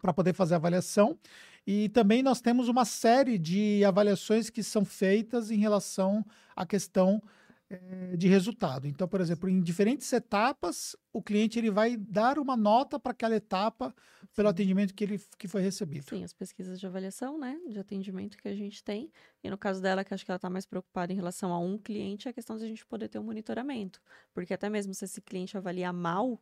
Para 0.00 0.12
poder 0.12 0.32
fazer 0.34 0.54
a 0.54 0.56
avaliação. 0.56 1.18
E 1.66 1.88
também 1.90 2.22
nós 2.22 2.40
temos 2.40 2.68
uma 2.68 2.84
série 2.84 3.38
de 3.38 3.84
avaliações 3.84 4.48
que 4.50 4.62
são 4.62 4.84
feitas 4.84 5.50
em 5.50 5.58
relação 5.58 6.24
à 6.56 6.64
questão 6.64 7.22
eh, 7.70 8.16
de 8.16 8.26
resultado. 8.28 8.86
Então, 8.88 9.06
por 9.06 9.20
exemplo, 9.20 9.48
em 9.48 9.62
diferentes 9.62 10.12
etapas, 10.12 10.96
o 11.12 11.22
cliente 11.22 11.56
ele 11.58 11.70
vai 11.70 11.96
dar 11.96 12.38
uma 12.38 12.56
nota 12.56 12.98
para 12.98 13.12
aquela 13.12 13.36
etapa 13.36 13.94
pelo 14.34 14.48
Sim. 14.48 14.52
atendimento 14.52 14.92
que 14.92 15.04
ele 15.04 15.20
que 15.38 15.46
foi 15.46 15.62
recebido. 15.62 16.06
Sim, 16.08 16.24
as 16.24 16.32
pesquisas 16.32 16.80
de 16.80 16.86
avaliação, 16.86 17.38
né, 17.38 17.60
de 17.68 17.78
atendimento 17.78 18.36
que 18.38 18.48
a 18.48 18.54
gente 18.56 18.82
tem. 18.82 19.12
E 19.42 19.48
no 19.48 19.56
caso 19.56 19.80
dela, 19.80 20.04
que 20.04 20.12
acho 20.12 20.24
que 20.24 20.30
ela 20.30 20.36
está 20.36 20.50
mais 20.50 20.66
preocupada 20.66 21.12
em 21.12 21.16
relação 21.16 21.52
a 21.52 21.60
um 21.60 21.78
cliente, 21.78 22.26
é 22.26 22.30
a 22.30 22.34
questão 22.34 22.56
de 22.56 22.64
a 22.64 22.66
gente 22.66 22.84
poder 22.84 23.08
ter 23.08 23.18
um 23.20 23.22
monitoramento. 23.24 24.00
Porque 24.34 24.52
até 24.52 24.68
mesmo 24.68 24.92
se 24.92 25.04
esse 25.04 25.20
cliente 25.20 25.56
avaliar 25.56 25.92
mal, 25.92 26.40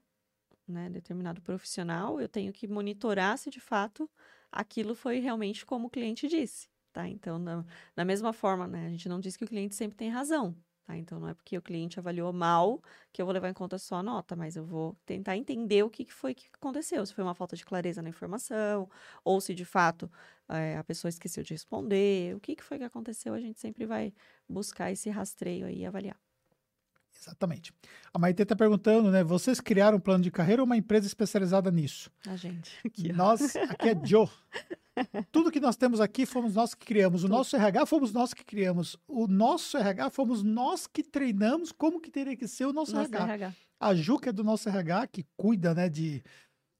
né, 0.66 0.88
determinado 0.90 1.42
profissional, 1.42 2.20
eu 2.20 2.28
tenho 2.28 2.52
que 2.52 2.66
monitorar 2.66 3.36
se 3.38 3.50
de 3.50 3.60
fato 3.60 4.08
aquilo 4.50 4.94
foi 4.94 5.18
realmente 5.18 5.66
como 5.66 5.88
o 5.88 5.90
cliente 5.90 6.28
disse, 6.28 6.68
tá? 6.92 7.08
Então, 7.08 7.42
da, 7.42 7.64
da 7.94 8.04
mesma 8.04 8.32
forma, 8.32 8.66
né, 8.66 8.86
a 8.86 8.90
gente 8.90 9.08
não 9.08 9.20
diz 9.20 9.36
que 9.36 9.44
o 9.44 9.48
cliente 9.48 9.74
sempre 9.74 9.96
tem 9.96 10.08
razão, 10.10 10.56
Tá? 10.88 10.96
Então, 10.96 11.20
não 11.20 11.28
é 11.28 11.34
porque 11.34 11.58
o 11.58 11.62
cliente 11.62 11.98
avaliou 11.98 12.32
mal 12.32 12.80
que 13.12 13.20
eu 13.20 13.26
vou 13.26 13.32
levar 13.34 13.50
em 13.50 13.52
conta 13.54 13.78
só 13.78 13.96
a 13.96 14.02
nota, 14.02 14.34
mas 14.34 14.56
eu 14.56 14.64
vou 14.64 14.96
tentar 15.04 15.36
entender 15.36 15.82
o 15.82 15.90
que 15.90 16.10
foi 16.10 16.34
que 16.34 16.46
aconteceu. 16.54 17.04
Se 17.04 17.12
foi 17.14 17.22
uma 17.24 17.34
falta 17.34 17.54
de 17.56 17.64
clareza 17.64 18.00
na 18.00 18.08
informação, 18.08 18.88
ou 19.22 19.38
se 19.40 19.54
de 19.54 19.66
fato 19.66 20.10
eh, 20.48 20.76
a 20.78 20.84
pessoa 20.84 21.10
esqueceu 21.10 21.42
de 21.44 21.52
responder, 21.52 22.34
o 22.34 22.40
que 22.40 22.56
que 22.56 22.64
foi 22.64 22.78
que 22.78 22.84
aconteceu, 22.84 23.34
a 23.34 23.40
gente 23.40 23.60
sempre 23.60 23.84
vai 23.86 24.14
buscar 24.48 24.90
esse 24.90 25.10
rastreio 25.10 25.66
aí 25.66 25.80
e 25.80 25.86
avaliar. 25.86 26.27
Exatamente. 27.20 27.72
A 28.14 28.18
Maite 28.18 28.42
está 28.42 28.54
perguntando, 28.54 29.10
né? 29.10 29.24
Vocês 29.24 29.60
criaram 29.60 29.98
um 29.98 30.00
plano 30.00 30.22
de 30.22 30.30
carreira 30.30 30.62
ou 30.62 30.66
uma 30.66 30.76
empresa 30.76 31.06
especializada 31.06 31.70
nisso? 31.70 32.10
A 32.26 32.36
gente. 32.36 32.76
Aqui. 32.86 33.12
Nós, 33.12 33.56
aqui 33.56 33.88
é 33.88 34.06
Joe. 34.06 34.28
Tudo 35.32 35.50
que 35.50 35.60
nós 35.60 35.76
temos 35.76 36.00
aqui 36.00 36.24
fomos 36.26 36.54
nós 36.54 36.74
que 36.74 36.86
criamos. 36.86 37.22
O 37.22 37.26
Tudo. 37.26 37.36
nosso 37.36 37.56
RH 37.56 37.86
fomos 37.86 38.12
nós 38.12 38.32
que 38.34 38.44
criamos. 38.44 38.96
O 39.06 39.26
nosso 39.26 39.76
RH 39.76 40.10
fomos 40.10 40.42
nós 40.42 40.86
que 40.86 41.02
treinamos 41.02 41.72
como 41.72 42.00
que 42.00 42.10
teria 42.10 42.36
que 42.36 42.46
ser 42.48 42.66
o 42.66 42.72
nosso, 42.72 42.94
Nosso 42.94 43.08
RH. 43.14 43.24
RH. 43.34 43.54
A 43.80 43.94
Ju, 43.94 44.18
que 44.18 44.28
é 44.28 44.32
do 44.32 44.42
nosso 44.44 44.68
RH, 44.68 45.06
que 45.08 45.26
cuida, 45.36 45.72
né, 45.74 45.88
de 45.88 46.22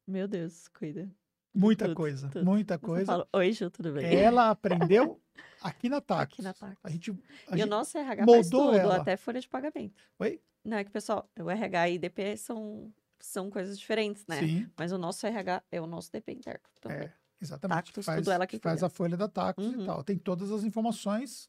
Meu 0.07 0.27
Deus, 0.27 0.67
cuida. 0.69 1.09
muita 1.55 1.85
Tudo, 1.87 1.95
coisa, 1.97 2.29
tudo. 2.29 2.45
muita 2.45 2.77
coisa. 2.79 3.07
falo, 3.07 3.29
Oi, 3.33 3.53
Ju, 3.53 3.71
tudo 3.71 3.93
bem? 3.93 4.13
Ela 4.17 4.51
aprendeu 4.51 5.21
aqui 5.63 5.89
na 5.89 6.01
TAC. 6.01 6.33
Aqui 6.35 6.43
na 6.43 6.53
TAC. 6.55 6.77
A 6.83 6.91
gente, 6.91 7.11
a 7.11 7.15
E 7.15 7.55
o 7.55 7.57
gente- 7.59 7.69
nosso 7.69 7.97
RH 7.99 8.25
faz 8.27 8.49
tudo, 8.51 8.73
ela. 8.75 8.97
até 8.97 9.17
folha 9.17 9.41
de 9.41 9.49
pagamento. 9.49 10.03
Oi? 10.19 10.41
Não, 10.65 10.77
é 10.77 10.85
que, 10.85 10.91
pessoal, 10.91 11.29
o 11.41 11.51
RH 11.51 11.89
e 11.89 11.95
IDP 11.95 12.37
são, 12.37 12.93
são 13.19 13.51
coisas 13.51 13.79
diferentes, 13.79 14.27
né? 14.27 14.41
Sim, 14.41 14.69
Mas 14.77 14.93
o 14.93 14.99
nosso 14.99 15.27
RH 15.27 15.63
é 15.71 15.81
o 15.81 15.87
nosso 15.87 16.11
DP 16.13 16.33
interno 16.33 16.61
também. 16.81 16.99
é, 16.99 17.13
exatamente. 17.41 17.77
Tactus, 17.85 18.05
faz, 18.07 18.19
tudo 18.19 18.31
ela 18.33 18.47
que 18.47 18.59
faz 18.59 18.83
a 18.83 18.89
folha 18.89 19.17
da 19.17 19.29
Tactus 19.29 19.73
e 19.73 19.77
Uhum. 19.77 19.87
tal. 19.87 20.05
Tem 20.05 20.19
todas 20.19 20.51
as 20.51 20.65
informações 20.65 21.49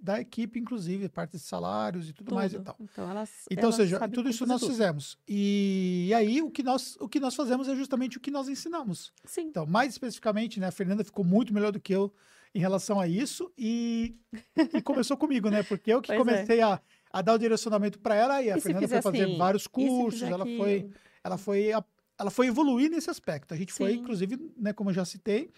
da 0.00 0.20
equipe, 0.20 0.60
inclusive, 0.60 1.08
parte 1.08 1.32
de 1.32 1.40
salários 1.40 2.08
e 2.08 2.12
tudo, 2.12 2.32
mais 2.32 2.52
e 2.52 2.56
Tudo. 2.56 2.66
tal. 2.66 2.76
Então, 2.78 3.10
elas, 3.10 3.30
Então, 3.50 3.64
ou 3.64 3.74
elas 3.74 3.74
seja, 3.74 3.98
sabem 3.98 4.14
tudo 4.14 4.28
isso 4.28 4.46
nós 4.46 4.60
tudo. 4.60 4.70
fizemos. 4.70 5.18
E, 5.26 6.12
aí, 6.14 6.40
o 6.40 6.50
que, 6.52 6.62
nós, 6.62 6.96
o 7.00 7.08
que 7.08 7.18
nós 7.18 7.34
fazemos 7.34 7.66
é 7.66 7.74
justamente 7.74 8.16
o 8.16 8.20
que 8.20 8.30
nós 8.30 8.48
ensinamos. 8.48 9.12
Sim, 9.24 9.42
Então, 9.48 9.66
mais 9.66 9.92
especificamente, 9.94 10.60
né, 10.60 10.68
a 10.68 10.70
Fernanda 10.70 11.02
ficou 11.02 11.24
muito 11.24 11.52
melhor 11.52 11.72
do 11.72 11.80
que 11.80 11.92
eu 11.92 12.14
em 12.54 12.58
relação 12.58 12.98
a 13.00 13.06
isso 13.06 13.52
e, 13.56 14.16
e 14.74 14.80
começou 14.82 15.16
comigo, 15.16 15.48
né? 15.50 15.62
Porque 15.62 15.92
eu 15.92 16.00
que 16.00 16.08
Pois 16.14 16.18
é. 16.20 16.24
comecei 16.24 16.60
a, 16.60 16.80
a 17.12 17.22
dar 17.22 17.34
o 17.34 17.38
direcionamento 17.38 17.98
para 17.98 18.14
ela 18.14 18.42
e 18.42 18.50
a 18.50 18.56
E 18.56 18.60
Fernanda 18.60 18.88
foi 18.88 19.02
fazer 19.02 19.24
assim, 19.24 19.36
vários 19.38 19.66
cursos, 19.66 20.22
ela 20.22 20.42
aquilo? 20.44 20.58
foi, 20.58 20.90
ela 21.22 21.38
foi, 21.38 21.72
a- 21.72 21.84
ela 22.18 22.30
foi 22.30 22.46
evoluir 22.48 22.90
nesse 22.90 23.10
aspecto. 23.10 23.54
A 23.54 23.56
gente 23.56 23.72
foi, 23.72 23.92
Sim. 23.92 23.98
inclusive, 23.98 24.52
né, 24.56 24.72
como 24.72 24.90
eu 24.90 24.94
já 24.94 25.04
citei, 25.04 25.50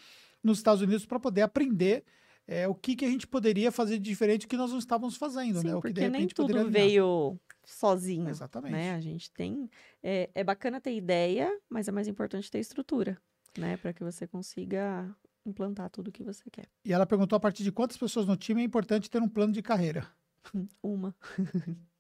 nos 0.43 0.59
Estados 0.59 0.83
Unidos 0.83 1.07
para 1.07 1.21
poder 1.21 1.43
aprender 1.43 2.05
é, 2.49 2.67
o 2.67 2.75
que, 2.75 2.97
que 2.97 3.05
a 3.05 3.09
gente 3.09 3.27
poderia 3.27 3.71
fazer 3.71 3.99
de 3.99 4.09
diferente 4.11 4.49
que 4.49 4.57
nós 4.57 4.71
não 4.73 4.79
estávamos 4.79 5.17
fazendo, 5.17 5.61
Sim, 5.61 5.69
né? 5.69 5.75
O 5.77 5.81
que 5.83 5.93
de 5.93 6.01
nem 6.01 6.11
repente 6.11 6.35
poderia 6.35 6.63
tudo 6.65 6.69
alinhar. 6.77 6.89
veio 6.89 7.39
sozinho, 7.65 8.29
Exatamente. 8.29 8.73
né? 8.73 8.93
A 8.95 9.01
gente 9.01 9.31
tem... 9.31 9.71
É, 10.03 10.29
é 10.35 10.43
bacana 10.43 10.81
ter 10.81 10.95
ideia, 10.97 11.49
mas 11.69 11.87
é 11.87 11.93
mais 11.93 12.09
importante 12.09 12.51
ter 12.51 12.59
estrutura, 12.59 13.17
né? 13.57 13.77
Para 13.77 13.93
que 13.93 14.03
você 14.03 14.27
consiga 14.27 15.15
implantar 15.45 15.91
tudo 15.91 16.09
o 16.09 16.13
que 16.13 16.23
você 16.23 16.49
quer. 16.51 16.69
E 16.85 16.93
ela 16.93 17.07
perguntou 17.07 17.37
a 17.37 17.41
partir 17.41 17.63
de 17.63 17.73
quantas 17.73 17.97
pessoas 17.97 18.27
no 18.27 18.37
time 18.37 18.63
é 18.63 18.65
importante 18.65 19.11
ter 19.11 19.23
um 19.23 19.29
plano 19.29 19.53
de 19.53 19.63
carreira. 19.63 20.07
Uma. 20.83 21.15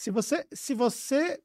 Se 0.00 0.10
você, 0.10 0.46
se 0.50 0.72
você 0.72 1.42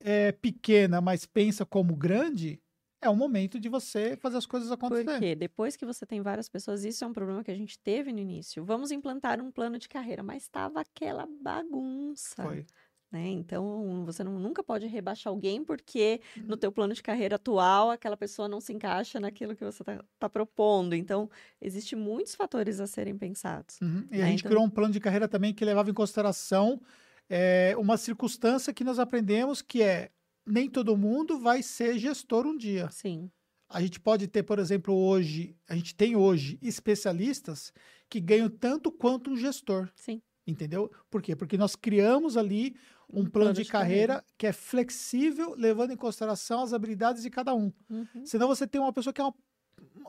é 0.00 0.32
pequena, 0.32 1.00
mas 1.00 1.24
pensa 1.24 1.64
como 1.64 1.94
grande, 1.94 2.60
é 3.00 3.08
o 3.08 3.14
momento 3.14 3.60
de 3.60 3.68
você 3.68 4.16
fazer 4.16 4.38
as 4.38 4.44
coisas 4.44 4.72
acontecerem. 4.72 5.06
Porque 5.06 5.34
depois 5.36 5.76
que 5.76 5.86
você 5.86 6.04
tem 6.04 6.20
várias 6.20 6.48
pessoas, 6.48 6.84
isso 6.84 7.04
é 7.04 7.06
um 7.06 7.12
problema 7.12 7.44
que 7.44 7.50
a 7.52 7.54
gente 7.54 7.78
teve 7.78 8.12
no 8.12 8.18
início. 8.18 8.64
Vamos 8.64 8.90
implantar 8.90 9.40
um 9.40 9.52
plano 9.52 9.78
de 9.78 9.88
carreira, 9.88 10.22
mas 10.22 10.42
estava 10.42 10.80
aquela 10.80 11.28
bagunça, 11.40 12.42
Foi. 12.42 12.66
Né? 13.10 13.28
Então, 13.28 14.04
você 14.04 14.22
não- 14.24 14.38
nunca 14.38 14.62
pode 14.62 14.86
rebaixar 14.86 15.30
alguém 15.32 15.64
porque 15.64 16.20
Uhum. 16.36 16.44
no 16.48 16.56
teu 16.56 16.72
plano 16.72 16.92
de 16.94 17.02
carreira 17.02 17.36
atual, 17.36 17.90
aquela 17.90 18.16
pessoa 18.16 18.48
não 18.48 18.60
se 18.60 18.72
encaixa 18.72 19.20
naquilo 19.20 19.54
que 19.56 19.64
você 19.64 19.82
está 19.82 20.28
propondo. 20.28 20.94
Então, 20.94 21.30
existem 21.60 21.98
muitos 21.98 22.34
fatores 22.34 22.80
a 22.80 22.86
serem 22.86 23.16
pensados. 23.16 23.80
Uhum. 23.80 24.06
E 24.10 24.16
a 24.16 24.24
né, 24.24 24.30
gente 24.30 24.40
então- 24.40 24.50
criou 24.50 24.64
um 24.64 24.70
plano 24.70 24.92
de 24.92 25.00
carreira 25.00 25.28
também 25.28 25.54
que 25.54 25.64
levava 25.64 25.90
em 25.90 25.94
consideração 25.94 26.80
é, 27.28 27.74
uma 27.76 27.96
circunstância 27.96 28.72
que 28.72 28.84
nós 28.84 28.98
aprendemos 29.00 29.60
que 29.60 29.82
é 29.82 30.10
nem 30.46 30.70
todo 30.70 30.96
mundo 30.96 31.40
vai 31.40 31.60
ser 31.60 31.98
gestor 31.98 32.46
um 32.46 32.56
dia. 32.56 32.88
Sim, 32.92 33.28
A 33.68 33.80
gente 33.80 33.98
pode 33.98 34.28
ter, 34.28 34.44
por 34.44 34.60
exemplo, 34.60 34.94
hoje, 34.94 35.56
a 35.68 35.74
gente 35.74 35.92
tem 35.96 36.14
hoje 36.14 36.56
especialistas 36.62 37.72
que 38.08 38.20
ganham 38.20 38.48
tanto 38.48 38.92
quanto 38.92 39.30
um 39.30 39.36
gestor. 39.36 39.88
sim. 39.96 40.22
Entendeu? 40.46 40.90
Por 41.10 41.20
quê? 41.20 41.34
Porque 41.34 41.58
nós 41.58 41.74
criamos 41.74 42.36
ali 42.36 42.76
um, 43.12 43.24
plano, 43.24 43.52
de, 43.52 43.64
carreira, 43.64 44.24
que 44.38 44.46
é 44.46 44.52
flexível, 44.52 45.54
levando 45.56 45.92
em 45.92 45.96
consideração 45.96 46.62
as 46.62 46.72
habilidades 46.72 47.22
de 47.22 47.30
cada 47.30 47.54
um. 47.54 47.72
Uhum. 47.90 48.24
Senão 48.24 48.46
você 48.46 48.66
tem 48.66 48.80
uma 48.80 48.92
pessoa 48.92 49.12
que 49.12 49.20
é 49.20 49.24
uma- 49.24 49.34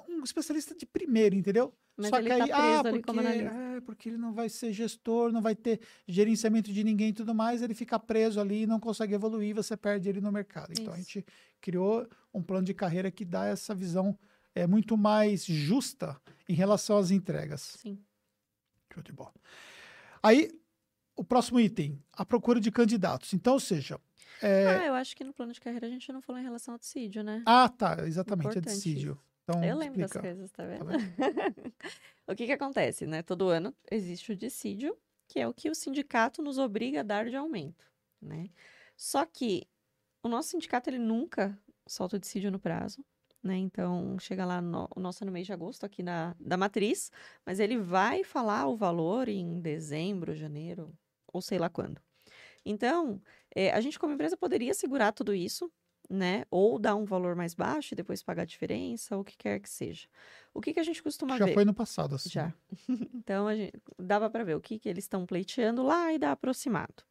um 0.07 0.23
especialista 0.23 0.75
de 0.75 0.85
primeiro, 0.85 1.35
entendeu? 1.35 1.73
Mas 1.95 2.09
Só 2.09 2.21
que 2.21 2.27
tá 2.27 2.35
aí, 2.35 2.41
preso 2.41 2.53
ah, 2.53 2.83
porque, 2.83 3.19
é, 3.19 3.81
porque 3.81 4.09
ele 4.09 4.17
não 4.17 4.31
vai 4.31 4.49
ser 4.49 4.71
gestor, 4.71 5.31
não 5.31 5.41
vai 5.41 5.55
ter 5.55 5.81
gerenciamento 6.07 6.71
de 6.71 6.83
ninguém 6.83 7.09
e 7.09 7.13
tudo 7.13 7.33
mais, 7.33 7.63
ele 7.63 7.73
fica 7.73 7.97
preso 7.97 8.39
ali 8.39 8.63
e 8.63 8.67
não 8.67 8.79
consegue 8.79 9.15
evoluir, 9.15 9.55
você 9.55 9.75
perde 9.75 10.07
ele 10.07 10.21
no 10.21 10.31
mercado. 10.31 10.71
Então 10.71 10.93
a 10.93 10.99
Isso. 10.99 11.11
gente 11.11 11.25
criou 11.59 12.07
um 12.31 12.43
plano 12.43 12.65
de 12.65 12.73
carreira 12.73 13.09
que 13.09 13.25
dá 13.25 13.45
essa 13.45 13.73
visão 13.73 14.17
é, 14.53 14.67
muito 14.67 14.95
mais 14.95 15.43
justa 15.43 16.19
em 16.47 16.53
relação 16.53 16.97
às 16.97 17.09
entregas. 17.09 17.77
Sim. 17.79 17.99
Show 18.93 19.01
de 19.01 19.11
bola. 19.11 19.33
Aí, 20.21 20.49
o 21.15 21.23
próximo 21.23 21.59
item, 21.59 22.01
a 22.13 22.25
procura 22.25 22.59
de 22.59 22.71
candidatos. 22.71 23.33
Então, 23.33 23.53
ou 23.53 23.59
seja, 23.59 23.99
é, 24.41 24.67
Ah, 24.67 24.85
eu 24.85 24.93
acho 24.93 25.15
que 25.15 25.23
no 25.23 25.33
plano 25.33 25.51
de 25.53 25.59
carreira 25.59 25.87
a 25.87 25.89
gente 25.89 26.11
não 26.11 26.21
falou 26.21 26.39
em 26.39 26.43
relação 26.43 26.73
ao 26.73 26.79
dissídio, 26.79 27.23
né? 27.23 27.43
ah, 27.45 27.67
tá, 27.69 27.97
exatamente, 28.05 28.47
é 28.47 28.49
Importante 28.51 28.73
dissídio. 28.75 29.19
Então, 29.43 29.63
Eu 29.63 29.77
lembro 29.77 29.99
das 29.99 30.11
explica. 30.11 30.27
coisas, 30.27 30.51
tá 30.51 30.63
Tá 30.63 30.69
vendo? 30.69 30.85
o 32.27 32.35
que 32.35 32.45
que 32.45 32.51
acontece, 32.51 33.05
né? 33.07 33.23
Todo 33.23 33.47
ano 33.49 33.73
existe 33.89 34.31
o 34.31 34.35
dissídio, 34.35 34.97
que 35.27 35.39
é 35.39 35.47
o 35.47 35.53
que 35.53 35.69
o 35.69 35.75
sindicato 35.75 36.41
nos 36.41 36.57
obriga 36.57 36.99
a 36.99 37.03
dar 37.03 37.29
de 37.29 37.35
aumento, 37.35 37.85
né? 38.21 38.49
Só 38.95 39.25
que 39.25 39.65
o 40.21 40.27
nosso 40.27 40.49
sindicato, 40.49 40.89
ele 40.89 40.99
nunca 40.99 41.57
solta 41.87 42.17
o 42.17 42.19
dissídio 42.19 42.51
no 42.51 42.59
prazo, 42.59 43.03
né? 43.47 43.57
Então, 43.57 44.17
chega 44.19 44.45
lá, 44.45 44.61
no, 44.61 44.87
o 44.95 44.99
nosso 44.99 45.23
é 45.23 45.25
no 45.25 45.31
mês 45.31 45.47
de 45.47 45.53
agosto 45.53 45.85
aqui 45.85 46.03
na, 46.03 46.35
da 46.39 46.57
matriz, 46.57 47.11
mas 47.45 47.59
ele 47.59 47.77
vai 47.77 48.23
falar 48.23 48.67
o 48.67 48.75
valor 48.75 49.27
em 49.29 49.59
dezembro, 49.59 50.35
janeiro, 50.35 50.93
ou 51.31 51.41
sei 51.41 51.57
lá 51.57 51.69
quando. 51.69 51.99
Então, 52.65 53.21
eh, 53.55 53.71
a 53.71 53.79
gente 53.79 53.97
como 53.97 54.13
empresa 54.13 54.35
poderia 54.35 54.73
segurar 54.73 55.13
tudo 55.13 55.33
isso, 55.33 55.71
né? 56.09 56.45
Ou 56.51 56.77
dar 56.77 56.95
um 56.95 57.05
valor 57.05 57.35
mais 57.35 57.53
baixo 57.53 57.93
e 57.93 57.95
depois 57.95 58.21
pagar 58.21 58.43
a 58.43 58.45
diferença, 58.45 59.15
ou 59.15 59.21
o 59.21 59.25
que 59.25 59.37
quer 59.37 59.59
que 59.59 59.69
seja. 59.69 60.07
O 60.53 60.61
que 60.61 60.73
que 60.73 60.79
a 60.79 60.83
gente 60.83 61.01
costuma 61.01 61.37
Já 61.37 61.45
ver? 61.45 61.53
foi 61.53 61.65
no 61.65 61.73
passado, 61.73 62.15
assim. 62.15 62.29
Já. 62.29 62.53
então, 63.15 63.47
a 63.47 63.55
gente, 63.55 63.73
dava 63.97 64.29
para 64.29 64.43
ver 64.43 64.55
o 64.55 64.61
que, 64.61 64.77
que 64.79 64.89
eles 64.89 65.05
estão 65.05 65.25
pleiteando 65.25 65.83
lá 65.83 66.13
e 66.13 66.19
dá 66.19 66.31
aproximado. 66.31 67.03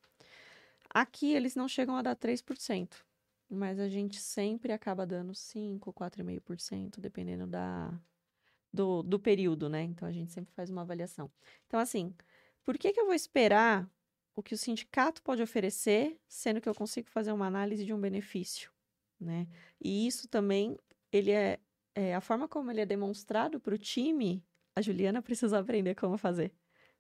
Aqui, 0.91 1.32
eles 1.32 1.55
não 1.55 1.68
chegam 1.68 1.97
a 1.97 2.03
dar 2.03 2.16
3%, 2.16 3.05
mas 3.49 3.78
a 3.78 3.88
gente 3.88 4.20
sempre 4.20 4.72
acaba 4.72 5.07
dando 5.07 5.32
5%, 5.32 5.92
4,5%, 5.92 7.01
dependendo 7.01 7.47
da, 7.47 7.92
do, 8.72 9.03
do 9.03 9.18
período, 9.18 9.68
né? 9.68 9.82
Então, 9.82 10.07
a 10.07 10.12
gente 10.12 10.32
sempre 10.32 10.53
faz 10.55 10.70
uma 10.70 10.82
avaliação. 10.82 11.30
Então, 11.66 11.78
assim, 11.80 12.14
por 12.64 12.76
que, 12.76 12.92
que 12.92 13.01
eu 13.01 13.07
vou 13.07 13.14
esperar 13.14 13.88
o 14.34 14.42
que 14.42 14.55
o 14.55 14.59
sindicato 14.59 15.22
pode 15.22 15.42
oferecer, 15.42 16.20
sendo 16.28 16.61
que 16.61 16.68
eu 16.68 16.74
consigo 16.74 17.09
fazer 17.11 17.32
uma 17.32 17.47
análise 17.47 17.84
de 17.84 17.94
um 17.94 18.01
benefício, 18.01 18.70
né? 19.18 19.49
E 19.80 20.07
isso 20.07 20.28
também, 20.28 20.76
ele 21.11 21.30
é, 21.30 21.59
é 21.94 22.14
a 22.14 22.20
forma 22.20 22.47
como 22.47 22.70
ele 22.70 22.82
é 22.82 22.86
demonstrado 22.86 23.59
para 23.59 23.74
o 23.74 23.78
time, 23.78 24.44
a 24.74 24.82
Juliana 24.82 25.22
precisa 25.22 25.59
aprender 25.59 25.94
como 25.94 26.18
fazer, 26.18 26.53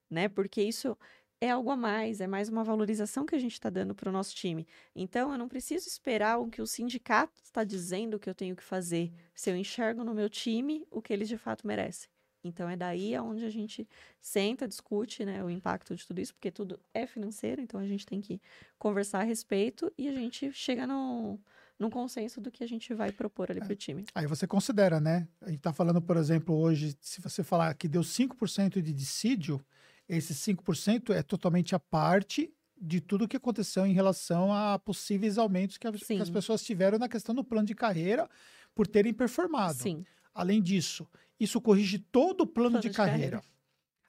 né? 0.08 0.28
Porque 0.28 0.62
isso 0.62 0.96
é 1.40 1.50
algo 1.50 1.70
a 1.70 1.76
mais, 1.76 2.20
é 2.20 2.26
mais 2.26 2.48
uma 2.48 2.64
valorização 2.64 3.26
que 3.26 3.34
a 3.34 3.38
gente 3.38 3.52
está 3.52 3.68
dando 3.68 3.94
para 3.94 4.08
o 4.08 4.12
nosso 4.12 4.34
time. 4.34 4.66
Então, 4.94 5.32
eu 5.32 5.38
não 5.38 5.48
preciso 5.48 5.86
esperar 5.86 6.38
o 6.38 6.48
que 6.48 6.62
o 6.62 6.66
sindicato 6.66 7.34
está 7.42 7.62
dizendo 7.62 8.18
que 8.18 8.28
eu 8.28 8.34
tenho 8.34 8.56
que 8.56 8.62
fazer, 8.62 9.12
se 9.34 9.50
eu 9.50 9.56
enxergo 9.56 10.02
no 10.02 10.14
meu 10.14 10.30
time 10.30 10.86
o 10.90 11.02
que 11.02 11.12
eles 11.12 11.28
de 11.28 11.36
fato 11.36 11.66
merecem. 11.66 12.08
Então, 12.42 12.68
é 12.68 12.76
daí 12.76 13.14
aonde 13.14 13.44
a 13.44 13.50
gente 13.50 13.88
senta, 14.20 14.68
discute 14.68 15.24
né, 15.24 15.42
o 15.42 15.50
impacto 15.50 15.94
de 15.94 16.06
tudo 16.06 16.20
isso, 16.20 16.32
porque 16.32 16.50
tudo 16.50 16.78
é 16.94 17.06
financeiro, 17.06 17.60
então 17.60 17.80
a 17.80 17.86
gente 17.86 18.06
tem 18.06 18.20
que 18.20 18.40
conversar 18.78 19.20
a 19.20 19.24
respeito 19.24 19.92
e 19.98 20.08
a 20.08 20.12
gente 20.12 20.52
chega 20.52 20.86
no, 20.86 21.40
num 21.78 21.90
consenso 21.90 22.40
do 22.40 22.50
que 22.50 22.62
a 22.62 22.68
gente 22.68 22.94
vai 22.94 23.10
propor 23.10 23.50
ali 23.50 23.60
para 23.60 23.72
o 23.72 23.76
time. 23.76 24.04
Aí 24.14 24.26
você 24.26 24.46
considera, 24.46 25.00
né? 25.00 25.26
A 25.40 25.46
gente 25.46 25.58
está 25.58 25.72
falando, 25.72 26.00
por 26.00 26.16
exemplo, 26.16 26.56
hoje, 26.56 26.96
se 27.00 27.20
você 27.20 27.42
falar 27.42 27.74
que 27.74 27.88
deu 27.88 28.02
5% 28.02 28.80
de 28.80 28.92
dissídio, 28.92 29.60
esse 30.08 30.34
5% 30.34 31.10
é 31.14 31.22
totalmente 31.22 31.74
a 31.74 31.78
parte 31.80 32.52
de 32.78 33.00
tudo 33.00 33.26
que 33.26 33.36
aconteceu 33.36 33.86
em 33.86 33.92
relação 33.92 34.52
a 34.52 34.78
possíveis 34.78 35.38
aumentos 35.38 35.78
que, 35.78 35.86
a- 35.86 35.92
que 35.92 36.20
as 36.20 36.30
pessoas 36.30 36.62
tiveram 36.62 36.98
na 36.98 37.08
questão 37.08 37.34
do 37.34 37.42
plano 37.42 37.66
de 37.66 37.74
carreira 37.74 38.28
por 38.74 38.86
terem 38.86 39.12
performado. 39.14 39.78
Sim, 39.82 40.04
Além 40.34 40.60
disso, 40.62 41.08
isso 41.40 41.60
corrige 41.60 41.98
todo 41.98 42.42
o 42.42 42.46
plano, 42.46 42.72
Plano 42.72 42.82
de, 42.82 42.88
de 42.90 42.94
carreira. 42.94 43.38
carreira. 43.38 43.42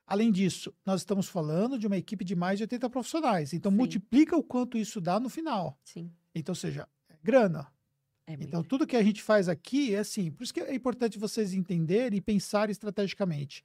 Além 0.06 0.32
disso, 0.32 0.74
nós 0.86 1.02
estamos 1.02 1.28
falando 1.28 1.78
de 1.80 1.88
uma 1.88 1.98
equipe 1.98 2.24
de 2.26 2.36
mais 2.36 2.58
de 2.60 2.64
80 2.64 2.90
profissionais. 2.90 3.54
Então, 3.54 3.72
Sim. 3.72 3.78
multiplica 3.78 4.36
o 4.38 4.44
quanto 4.44 4.78
isso 4.78 5.00
dá 5.02 5.20
no 5.20 5.30
final. 5.30 5.78
Sim. 5.84 6.12
Então, 6.36 6.52
ou 6.52 6.56
seja, 6.56 6.88
é 7.10 7.16
grana. 7.24 7.68
É 8.26 8.34
Então, 8.34 8.62
tudo 8.62 8.86
que 8.88 8.96
a 8.98 9.04
gente 9.04 9.22
faz 9.22 9.48
aqui 9.50 9.96
é 9.96 10.00
assim. 10.00 10.30
Por 10.32 10.44
isso 10.44 10.54
que 10.54 10.60
é 10.60 10.74
importante 10.76 11.18
vocês 11.18 11.54
entenderem 11.54 12.18
e 12.18 12.22
pensarem 12.22 12.72
estrategicamente. 12.72 13.64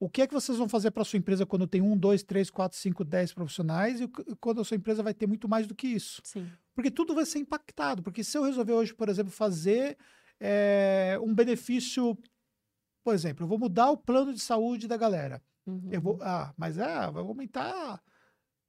O 0.00 0.08
que 0.08 0.22
é 0.22 0.26
que 0.26 0.32
vocês 0.32 0.56
vão 0.56 0.66
fazer 0.66 0.90
para 0.90 1.04
sua 1.04 1.18
empresa 1.18 1.44
quando 1.44 1.66
tem 1.66 1.82
um, 1.82 1.94
dois, 1.94 2.22
três, 2.22 2.48
quatro, 2.48 2.78
cinco, 2.78 3.04
dez 3.04 3.34
profissionais 3.34 4.00
e 4.00 4.08
quando 4.40 4.62
a 4.62 4.64
sua 4.64 4.78
empresa 4.78 5.02
vai 5.02 5.12
ter 5.12 5.26
muito 5.26 5.46
mais 5.46 5.66
do 5.66 5.74
que 5.74 5.86
isso? 5.86 6.22
Sim. 6.24 6.50
Porque 6.74 6.90
tudo 6.90 7.14
vai 7.14 7.26
ser 7.26 7.38
impactado. 7.38 8.02
Porque 8.02 8.24
se 8.24 8.38
eu 8.38 8.42
resolver 8.42 8.72
hoje, 8.72 8.94
por 8.94 9.10
exemplo, 9.10 9.30
fazer 9.30 9.98
eh, 10.40 11.18
um 11.22 11.34
benefício, 11.34 12.16
por 13.04 13.12
exemplo, 13.12 13.44
eu 13.44 13.48
vou 13.48 13.58
mudar 13.58 13.90
o 13.90 13.96
plano 13.98 14.32
de 14.32 14.40
saúde 14.40 14.88
da 14.88 14.96
galera. 14.96 15.42
Uhum. 15.66 15.88
Eu 15.92 16.00
vou, 16.00 16.18
ah, 16.22 16.54
mas 16.56 16.78
é, 16.78 17.10
vai 17.10 17.22
aumentar 17.22 18.02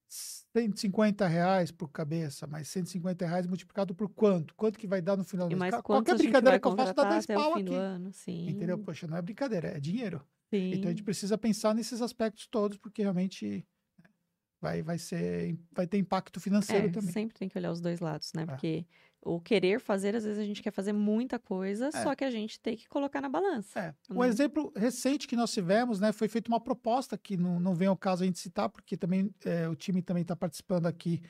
150 0.09 1.25
reais 1.27 1.71
por 1.71 1.87
cabeça, 1.87 2.45
mas 2.45 2.67
150 2.67 3.25
reais 3.25 3.47
multiplicado 3.47 3.95
por 3.95 4.09
quanto? 4.09 4.53
Quanto 4.55 4.77
que 4.77 4.85
vai 4.85 5.01
dar 5.01 5.15
no 5.15 5.23
final 5.23 5.47
do 5.47 5.55
mês? 5.55 5.71
quantos 5.75 5.85
Qualquer 5.85 6.11
a 6.11 6.17
brincadeira 6.17 6.59
que 6.59 6.67
eu 6.67 6.75
faço 6.75 6.93
dá 6.93 7.03
contratar 7.03 7.11
10 7.13 7.23
até 7.23 7.35
pau 7.35 7.53
aqui. 7.53 7.73
ano? 7.73 8.11
Sim. 8.11 8.49
Entendeu? 8.49 8.77
Poxa, 8.79 9.07
não 9.07 9.15
é 9.15 9.21
brincadeira, 9.21 9.69
é 9.69 9.79
dinheiro. 9.79 10.21
Sim. 10.51 10.73
Então 10.73 10.89
a 10.89 10.91
gente 10.91 11.03
precisa 11.03 11.37
pensar 11.37 11.73
nesses 11.73 12.01
aspectos 12.01 12.45
todos, 12.47 12.77
porque 12.77 13.01
realmente 13.01 13.65
né, 14.03 14.09
vai, 14.61 14.81
vai, 14.83 14.97
ser, 14.99 15.57
vai 15.71 15.87
ter 15.87 15.97
impacto 15.97 16.39
financeiro 16.39 16.87
É, 16.87 16.91
também. 16.91 17.11
sempre 17.11 17.37
tem 17.37 17.47
que 17.49 17.57
olhar 17.57 17.71
os 17.71 17.81
dois 17.81 17.99
lados, 17.99 18.31
né? 18.35 18.43
É. 18.43 18.45
Porque 18.45 18.85
o 19.23 19.39
querer 19.39 19.79
fazer, 19.79 20.15
às 20.15 20.23
vezes 20.23 20.39
a 20.39 20.43
gente 20.43 20.61
quer 20.63 20.71
fazer 20.71 20.93
muita 20.93 21.37
coisa, 21.39 21.87
É. 21.87 21.91
só 22.03 22.15
que 22.15 22.23
a 22.23 22.31
gente 22.31 22.59
tem 22.59 22.75
que 22.75 22.87
colocar 22.89 23.21
na 23.21 23.29
balança. 23.29 23.79
É. 23.79 23.95
Um 24.13 24.23
exemplo 24.23 24.73
recente 24.75 25.27
que 25.27 25.35
nós 25.35 25.53
tivemos, 25.53 25.99
né, 25.99 26.11
foi 26.11 26.27
feita 26.27 26.49
uma 26.49 26.59
proposta 26.59 27.17
que 27.17 27.37
não, 27.37 27.59
não 27.59 27.73
vem 27.75 27.87
ao 27.87 27.95
caso 27.95 28.23
a 28.23 28.25
gente 28.25 28.39
citar, 28.39 28.67
porque 28.67 28.97
também 28.97 29.33
é, 29.45 29.69
o 29.69 29.75
time 29.75 30.01
também 30.01 30.21
está 30.23 30.35
participando 30.35 30.87
aqui, 30.87 31.21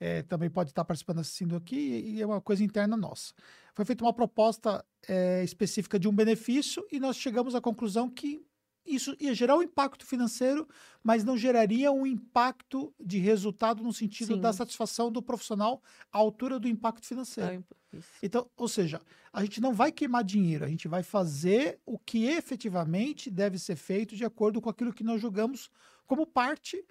é, 0.00 0.22
também 0.22 0.50
pode 0.50 0.70
estar 0.70 0.84
participando 0.84 1.20
assistindo 1.20 1.54
aqui, 1.54 1.76
e 1.76 2.20
é 2.22 2.26
uma 2.26 2.40
coisa 2.40 2.64
interna 2.64 2.96
nossa. 2.96 3.32
Foi 3.74 3.84
feita 3.84 4.02
uma 4.04 4.12
proposta 4.12 4.84
é, 5.06 5.44
específica 5.44 5.98
de 5.98 6.08
um 6.08 6.12
benefício 6.14 6.84
e 6.90 6.98
nós 6.98 7.16
chegamos 7.16 7.54
à 7.54 7.60
conclusão 7.60 8.08
que 8.10 8.42
isso 8.86 9.16
ia 9.18 9.34
gerar 9.34 9.56
um 9.56 9.62
impacto 9.62 10.04
financeiro, 10.06 10.68
mas 11.02 11.24
não 11.24 11.36
geraria 11.36 11.90
um 11.90 12.06
impacto 12.06 12.92
de 12.98 13.18
resultado 13.18 13.82
no 13.82 13.92
sentido 13.92 14.36
da 14.36 14.52
Sim. 14.52 14.58
satisfação 14.58 15.10
do 15.10 15.22
profissional 15.22 15.82
à 16.12 16.18
altura 16.18 16.58
do 16.58 16.68
impacto 16.68 17.06
financeiro. 17.06 17.64
Isso. 17.92 18.08
Então, 18.22 18.50
ou 18.56 18.68
seja, 18.68 19.00
a 19.32 19.42
gente 19.42 19.60
não 19.60 19.72
vai 19.72 19.92
queimar 19.92 20.24
dinheiro, 20.24 20.64
a 20.64 20.68
gente 20.68 20.88
vai 20.88 21.02
fazer 21.02 21.78
o 21.86 21.98
que 21.98 22.24
efetivamente 22.26 23.30
deve 23.30 23.58
ser 23.58 23.76
feito 23.76 24.16
de 24.16 24.24
acordo 24.24 24.60
com 24.60 24.68
aquilo 24.68 24.92
que 24.92 25.04
nós 25.04 25.20
julgamos 25.20 25.70
como 26.06 26.26
parte 26.26 26.84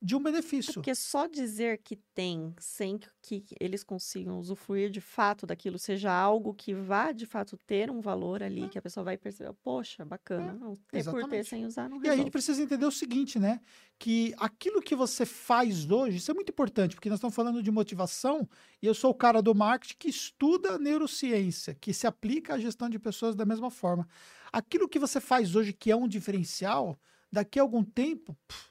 de 0.00 0.14
um 0.16 0.20
É 0.20 0.22
benefício. 0.22 0.72
porque 0.72 0.94
só 0.94 1.26
dizer 1.26 1.78
que 1.82 1.96
tem, 2.14 2.54
sem 2.58 2.98
que 3.22 3.44
eles 3.60 3.82
consigam 3.84 4.38
usufruir 4.38 4.90
de 4.90 5.00
fato 5.00 5.46
daquilo, 5.46 5.78
seja 5.78 6.12
algo 6.12 6.54
que 6.54 6.74
vá 6.74 7.12
de 7.12 7.26
fato 7.26 7.56
ter 7.56 7.90
um 7.90 8.00
valor 8.00 8.42
ali, 8.42 8.68
que 8.68 8.78
a 8.78 8.82
pessoa 8.82 9.04
vai 9.04 9.16
perceber, 9.18 9.52
poxa, 9.62 10.04
bacana, 10.04 10.52
não 10.54 10.74
ter 10.90 11.04
por 11.04 11.24
ter 11.26 11.44
sem 11.44 11.64
usar 11.66 11.88
não 11.88 11.98
E 12.02 12.08
a 12.08 12.16
gente 12.16 12.30
resolve. 12.30 12.30
precisa 12.30 12.62
entender 12.62 12.86
o 12.86 12.92
seguinte, 12.92 13.38
né? 13.38 13.60
Que 13.98 14.32
aquilo 14.38 14.80
que 14.80 14.94
você 14.94 15.26
faz 15.26 15.90
hoje, 15.90 16.18
isso 16.18 16.30
é 16.30 16.34
muito 16.34 16.50
importante, 16.50 16.94
porque 16.94 17.08
nós 17.08 17.18
estamos 17.18 17.34
falando 17.34 17.62
de 17.62 17.70
motivação, 17.70 18.48
e 18.80 18.86
eu 18.86 18.94
sou 18.94 19.10
o 19.10 19.14
cara 19.14 19.42
do 19.42 19.54
marketing 19.54 19.96
que 19.98 20.08
estuda 20.08 20.78
neurociência, 20.78 21.74
que 21.74 21.92
se 21.92 22.06
aplica 22.06 22.54
à 22.54 22.58
gestão 22.58 22.88
de 22.88 22.98
pessoas 22.98 23.34
da 23.34 23.44
mesma 23.44 23.70
forma. 23.70 24.06
Aquilo 24.52 24.88
que 24.88 24.98
você 24.98 25.20
faz 25.20 25.56
hoje, 25.56 25.72
que 25.72 25.90
é 25.90 25.96
um 25.96 26.06
diferencial, 26.08 26.98
daqui 27.32 27.58
a 27.58 27.62
algum 27.62 27.82
tempo, 27.84 28.36
pff, 28.46 28.67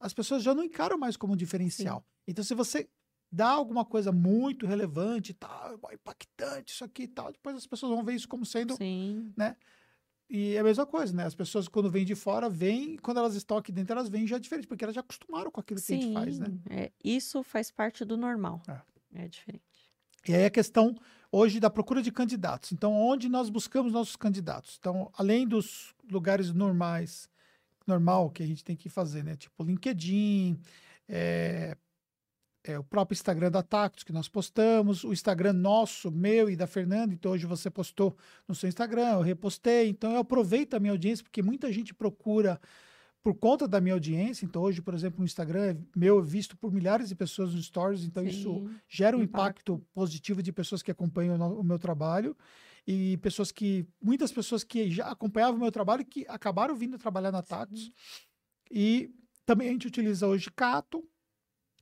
as 0.00 0.14
pessoas 0.14 0.42
já 0.42 0.54
não 0.54 0.64
encaram 0.64 0.98
mais 0.98 1.16
como 1.16 1.34
um 1.34 1.36
diferencial. 1.36 2.04
Então, 2.26 2.42
se 2.42 2.54
você 2.54 2.88
dá 3.30 3.50
alguma 3.50 3.84
coisa 3.84 4.10
muito 4.10 4.66
relevante, 4.66 5.34
tal, 5.34 5.78
impactante, 5.92 6.72
isso 6.72 6.84
aqui 6.84 7.02
e 7.04 7.08
tal, 7.08 7.30
depois 7.30 7.54
as 7.54 7.66
pessoas 7.66 7.92
vão 7.92 8.02
ver 8.02 8.14
isso 8.14 8.28
como 8.28 8.44
sendo 8.44 8.74
Sim, 8.76 9.32
e 10.28 10.54
é 10.54 10.60
a 10.60 10.64
mesma 10.64 10.86
coisa, 10.86 11.12
né? 11.12 11.24
As 11.24 11.34
pessoas, 11.34 11.66
quando 11.66 11.90
vêm 11.90 12.04
de 12.04 12.14
fora, 12.14 12.48
vêm, 12.48 12.96
quando 12.96 13.18
elas 13.18 13.34
estão 13.34 13.56
aqui 13.56 13.72
dentro, 13.72 13.92
elas 13.92 14.08
vêm 14.08 14.28
já 14.28 14.38
diferente, 14.38 14.68
porque 14.68 14.84
elas 14.84 14.94
já 14.94 15.00
acostumaram 15.00 15.50
com 15.50 15.60
aquilo 15.60 15.80
que 15.80 15.92
a 15.92 15.96
gente 15.96 16.14
faz, 16.14 16.38
né? 16.38 16.46
sim, 16.46 16.60
é, 16.70 16.92
isso 17.02 17.42
faz 17.42 17.72
parte 17.72 18.04
do 18.04 18.16
normal. 18.16 18.62
É. 18.68 18.80
É 19.12 19.28
diferente. 19.28 19.64
E 20.28 20.34
aí 20.34 20.44
a 20.44 20.50
questão 20.50 20.94
hoje 21.32 21.60
da 21.60 21.70
procura 21.70 22.02
de 22.02 22.12
candidatos. 22.12 22.72
Então, 22.72 22.92
onde 22.92 23.28
nós 23.28 23.48
buscamos 23.48 23.92
nossos 23.92 24.16
candidatos? 24.16 24.76
Então, 24.78 25.10
além 25.14 25.46
dos 25.46 25.94
lugares 26.10 26.52
normais, 26.52 27.28
normal 27.90 28.30
que 28.30 28.42
a 28.42 28.46
gente 28.46 28.64
tem 28.64 28.76
que 28.76 28.88
fazer, 28.88 29.22
né? 29.24 29.36
Tipo 29.36 29.64
LinkedIn, 29.64 30.58
é, 31.08 31.76
é, 32.64 32.78
o 32.78 32.84
próprio 32.84 33.14
Instagram 33.14 33.50
da 33.50 33.62
Tactus 33.62 34.04
que 34.04 34.12
nós 34.12 34.28
postamos, 34.28 35.04
o 35.04 35.12
Instagram 35.12 35.52
nosso, 35.52 36.10
meu 36.10 36.48
e 36.48 36.56
da 36.56 36.66
Fernanda. 36.66 37.12
Então, 37.12 37.32
hoje 37.32 37.46
você 37.46 37.70
postou 37.70 38.16
no 38.46 38.54
seu 38.54 38.68
Instagram, 38.68 39.14
eu 39.14 39.20
repostei. 39.20 39.88
Então, 39.88 40.12
eu 40.12 40.18
aproveito 40.18 40.74
a 40.74 40.80
minha 40.80 40.92
audiência, 40.92 41.24
porque 41.24 41.42
muita 41.42 41.72
gente 41.72 41.94
procura 41.94 42.60
por 43.22 43.34
conta 43.34 43.66
da 43.66 43.80
minha 43.80 43.94
audiência. 43.94 44.44
Então, 44.44 44.62
hoje, 44.62 44.80
por 44.80 44.94
exemplo, 44.94 45.22
o 45.22 45.24
Instagram 45.24 45.70
é 45.70 45.76
meu, 45.96 46.18
é 46.18 46.22
visto 46.22 46.56
por 46.56 46.72
milhares 46.72 47.08
de 47.08 47.14
pessoas 47.14 47.54
nos 47.54 47.66
stories. 47.66 48.04
Então, 48.04 48.24
isso 48.24 48.54
Sim, 48.54 48.70
gera 48.88 49.16
um 49.16 49.22
impacto. 49.22 49.74
impacto 49.74 49.86
positivo 49.92 50.42
de 50.42 50.52
pessoas 50.52 50.82
que 50.82 50.90
acompanham 50.90 51.36
o 51.58 51.62
meu 51.62 51.78
trabalho 51.78 52.36
e 52.86 53.16
pessoas 53.18 53.52
que 53.52 53.86
muitas 54.02 54.32
pessoas 54.32 54.64
que 54.64 54.90
já 54.90 55.10
acompanhavam 55.10 55.56
o 55.56 55.60
meu 55.60 55.72
trabalho 55.72 56.04
que 56.04 56.24
acabaram 56.28 56.74
vindo 56.74 56.98
trabalhar 56.98 57.32
na 57.32 57.42
Tatos. 57.42 57.90
E 58.70 59.10
também 59.44 59.68
a 59.68 59.72
gente 59.72 59.86
utiliza 59.86 60.26
hoje 60.26 60.50
Cato. 60.50 61.04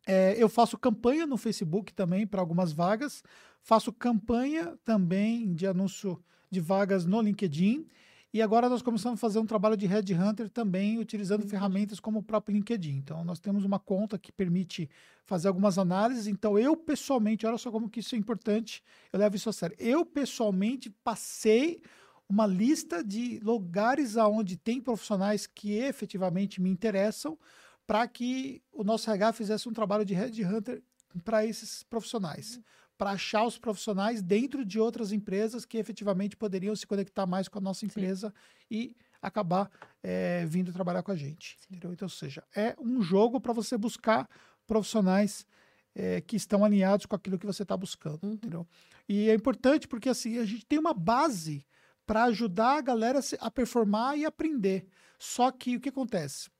É, 0.06 0.34
eu 0.42 0.48
faço 0.48 0.78
campanha 0.78 1.26
no 1.26 1.36
Facebook 1.36 1.92
também 1.92 2.26
para 2.26 2.40
algumas 2.40 2.72
vagas. 2.72 3.22
Faço 3.62 3.92
campanha 3.92 4.78
também 4.84 5.52
de 5.54 5.66
anúncio 5.66 6.22
de 6.50 6.60
vagas 6.60 7.04
no 7.04 7.20
LinkedIn 7.20 7.86
e 8.32 8.42
agora 8.42 8.68
nós 8.68 8.82
começamos 8.82 9.18
a 9.18 9.20
fazer 9.20 9.38
um 9.38 9.46
trabalho 9.46 9.76
de 9.76 9.86
headhunter 9.86 10.50
também 10.50 10.98
utilizando 10.98 11.40
Entendi. 11.40 11.50
ferramentas 11.50 11.98
como 11.98 12.18
o 12.18 12.22
próprio 12.22 12.54
LinkedIn. 12.54 12.96
Então 12.96 13.24
nós 13.24 13.40
temos 13.40 13.64
uma 13.64 13.78
conta 13.78 14.18
que 14.18 14.30
permite 14.30 14.88
fazer 15.24 15.48
algumas 15.48 15.78
análises. 15.78 16.26
Então 16.26 16.58
eu 16.58 16.76
pessoalmente, 16.76 17.46
olha 17.46 17.56
só 17.56 17.70
como 17.70 17.88
que 17.88 18.00
isso 18.00 18.14
é 18.14 18.18
importante, 18.18 18.82
eu 19.12 19.18
levo 19.18 19.36
isso 19.36 19.48
a 19.48 19.52
sério. 19.52 19.76
Eu 19.78 20.04
pessoalmente 20.04 20.90
passei 21.02 21.80
uma 22.28 22.46
lista 22.46 23.02
de 23.02 23.40
lugares 23.40 24.18
aonde 24.18 24.58
tem 24.58 24.78
profissionais 24.78 25.46
que 25.46 25.72
efetivamente 25.78 26.60
me 26.60 26.68
interessam 26.68 27.38
para 27.86 28.06
que 28.06 28.62
o 28.70 28.84
nosso 28.84 29.08
RH 29.10 29.32
fizesse 29.32 29.66
um 29.66 29.72
trabalho 29.72 30.04
de 30.04 30.12
headhunter 30.12 30.82
para 31.24 31.46
esses 31.46 31.82
profissionais 31.82 32.60
para 32.98 33.12
achar 33.12 33.44
os 33.44 33.56
profissionais 33.56 34.20
dentro 34.20 34.64
de 34.64 34.80
outras 34.80 35.12
empresas 35.12 35.64
que 35.64 35.78
efetivamente 35.78 36.36
poderiam 36.36 36.74
se 36.74 36.86
conectar 36.86 37.24
mais 37.26 37.46
com 37.46 37.58
a 37.58 37.62
nossa 37.62 37.86
empresa 37.86 38.34
e 38.68 38.94
acabar 39.22 39.70
eh, 40.02 40.44
vindo 40.46 40.72
trabalhar 40.72 41.04
com 41.04 41.12
a 41.12 41.16
gente. 41.16 41.56
Entendeu? 41.70 41.92
Então, 41.92 42.06
ou 42.06 42.10
seja, 42.10 42.42
é 42.54 42.74
um 42.80 43.00
jogo 43.00 43.40
para 43.40 43.52
você 43.52 43.78
buscar 43.78 44.28
profissionais 44.66 45.46
eh, 45.94 46.20
que 46.20 46.34
estão 46.34 46.64
alinhados 46.64 47.06
com 47.06 47.14
aquilo 47.14 47.38
que 47.38 47.46
você 47.46 47.62
está 47.62 47.76
buscando. 47.76 48.24
Uhum. 48.24 48.32
Entendeu? 48.32 48.66
E 49.08 49.30
é 49.30 49.34
importante 49.34 49.86
porque 49.86 50.08
assim 50.08 50.38
a 50.38 50.44
gente 50.44 50.66
tem 50.66 50.78
uma 50.78 50.92
base 50.92 51.64
para 52.04 52.24
ajudar 52.24 52.78
a 52.78 52.80
galera 52.80 53.20
a 53.38 53.50
performar 53.50 54.18
e 54.18 54.24
aprender. 54.24 54.86
Só 55.18 55.52
que 55.52 55.76
o 55.76 55.80
que 55.80 55.90
acontece? 55.90 56.50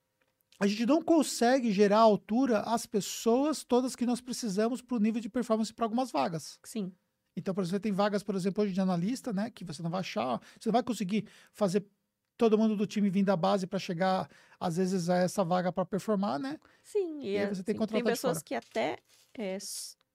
A 0.60 0.66
gente 0.66 0.84
não 0.86 1.02
consegue 1.02 1.70
gerar 1.72 1.98
à 1.98 2.00
altura 2.00 2.60
as 2.60 2.84
pessoas 2.84 3.62
todas 3.62 3.94
que 3.94 4.04
nós 4.04 4.20
precisamos 4.20 4.82
para 4.82 4.96
o 4.96 5.00
nível 5.00 5.20
de 5.20 5.28
performance 5.28 5.72
para 5.72 5.84
algumas 5.84 6.10
vagas. 6.10 6.58
Sim. 6.64 6.92
Então, 7.36 7.54
por 7.54 7.62
exemplo, 7.62 7.80
tem 7.80 7.92
vagas, 7.92 8.24
por 8.24 8.34
exemplo, 8.34 8.64
hoje 8.64 8.72
de 8.72 8.80
analista, 8.80 9.32
né? 9.32 9.50
Que 9.50 9.64
você 9.64 9.80
não 9.82 9.90
vai 9.90 10.00
achar, 10.00 10.40
você 10.58 10.68
não 10.68 10.72
vai 10.72 10.82
conseguir 10.82 11.28
fazer 11.52 11.86
todo 12.36 12.58
mundo 12.58 12.76
do 12.76 12.86
time 12.86 13.10
vir 13.10 13.24
da 13.24 13.36
base 13.36 13.66
para 13.66 13.78
chegar, 13.78 14.28
às 14.58 14.76
vezes, 14.76 15.08
a 15.08 15.16
essa 15.18 15.44
vaga 15.44 15.72
para 15.72 15.84
performar, 15.84 16.38
né? 16.38 16.58
Sim, 16.82 17.20
e 17.20 17.32
E 17.32 17.38
aí 17.38 17.46
você 17.46 17.62
tem 17.62 17.76
contratar 17.76 18.02
de 18.02 18.10
pessoas 18.10 18.42
que 18.42 18.54
até 18.54 18.98
é, 19.36 19.58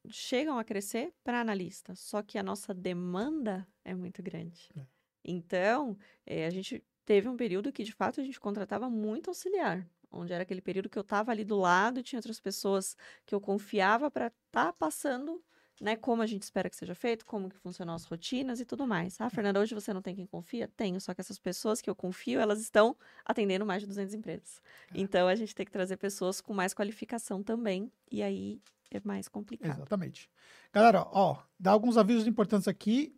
chegam 0.09 0.57
a 0.57 0.63
crescer 0.63 1.13
para 1.23 1.39
analista, 1.39 1.95
só 1.95 2.21
que 2.21 2.37
a 2.37 2.43
nossa 2.43 2.73
demanda 2.73 3.67
é 3.83 3.93
muito 3.93 4.23
grande. 4.23 4.69
É. 4.75 4.81
Então, 5.23 5.97
é, 6.25 6.45
a 6.45 6.49
gente 6.49 6.83
teve 7.05 7.27
um 7.27 7.37
período 7.37 7.71
que, 7.71 7.83
de 7.83 7.93
fato, 7.93 8.19
a 8.19 8.23
gente 8.23 8.39
contratava 8.39 8.89
muito 8.89 9.29
auxiliar, 9.29 9.87
onde 10.13 10.31
era 10.31 10.43
aquele 10.43 10.61
período 10.61 10.89
que 10.89 10.97
eu 10.97 11.01
estava 11.01 11.31
ali 11.31 11.43
do 11.43 11.57
lado 11.57 11.99
e 11.99 12.03
tinha 12.03 12.19
outras 12.19 12.39
pessoas 12.39 12.95
que 13.25 13.33
eu 13.33 13.41
confiava 13.41 14.09
para 14.11 14.27
estar 14.47 14.71
passando, 14.73 15.43
né, 15.81 15.95
como 15.95 16.21
a 16.21 16.25
gente 16.27 16.43
espera 16.43 16.69
que 16.69 16.75
seja 16.75 16.93
feito, 16.95 17.25
como 17.25 17.49
que 17.49 17.57
funcionam 17.57 17.93
as 17.95 18.05
rotinas 18.05 18.59
e 18.59 18.65
tudo 18.65 18.85
mais. 18.87 19.19
Ah, 19.19 19.29
Fernanda, 19.29 19.59
hoje 19.59 19.73
você 19.73 19.91
não 19.91 20.01
tem 20.01 20.15
quem 20.15 20.25
confia? 20.25 20.69
Tenho, 20.77 21.01
só 21.01 21.13
que 21.13 21.19
essas 21.21 21.39
pessoas 21.39 21.81
que 21.81 21.89
eu 21.89 21.95
confio, 21.95 22.39
elas 22.39 22.61
estão 22.61 22.95
atendendo 23.25 23.65
mais 23.65 23.81
de 23.81 23.87
200 23.87 24.13
empresas. 24.13 24.61
É. 24.93 24.99
Então, 24.99 25.27
a 25.27 25.35
gente 25.35 25.53
tem 25.55 25.65
que 25.65 25.71
trazer 25.71 25.97
pessoas 25.97 26.39
com 26.39 26.53
mais 26.53 26.73
qualificação 26.73 27.41
também, 27.41 27.91
e 28.11 28.21
aí 28.21 28.61
é 28.91 29.01
mais 29.03 29.27
complicado. 29.27 29.77
Exatamente. 29.77 30.29
Galera, 30.71 31.07
ó, 31.11 31.41
dá 31.59 31.71
alguns 31.71 31.97
avisos 31.97 32.27
importantes 32.27 32.67
aqui. 32.67 33.15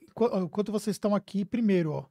Enqu- 0.00 0.30
Enquanto 0.38 0.70
vocês 0.70 0.94
estão 0.94 1.14
aqui, 1.14 1.44
primeiro, 1.44 1.92
ó, 1.92 2.06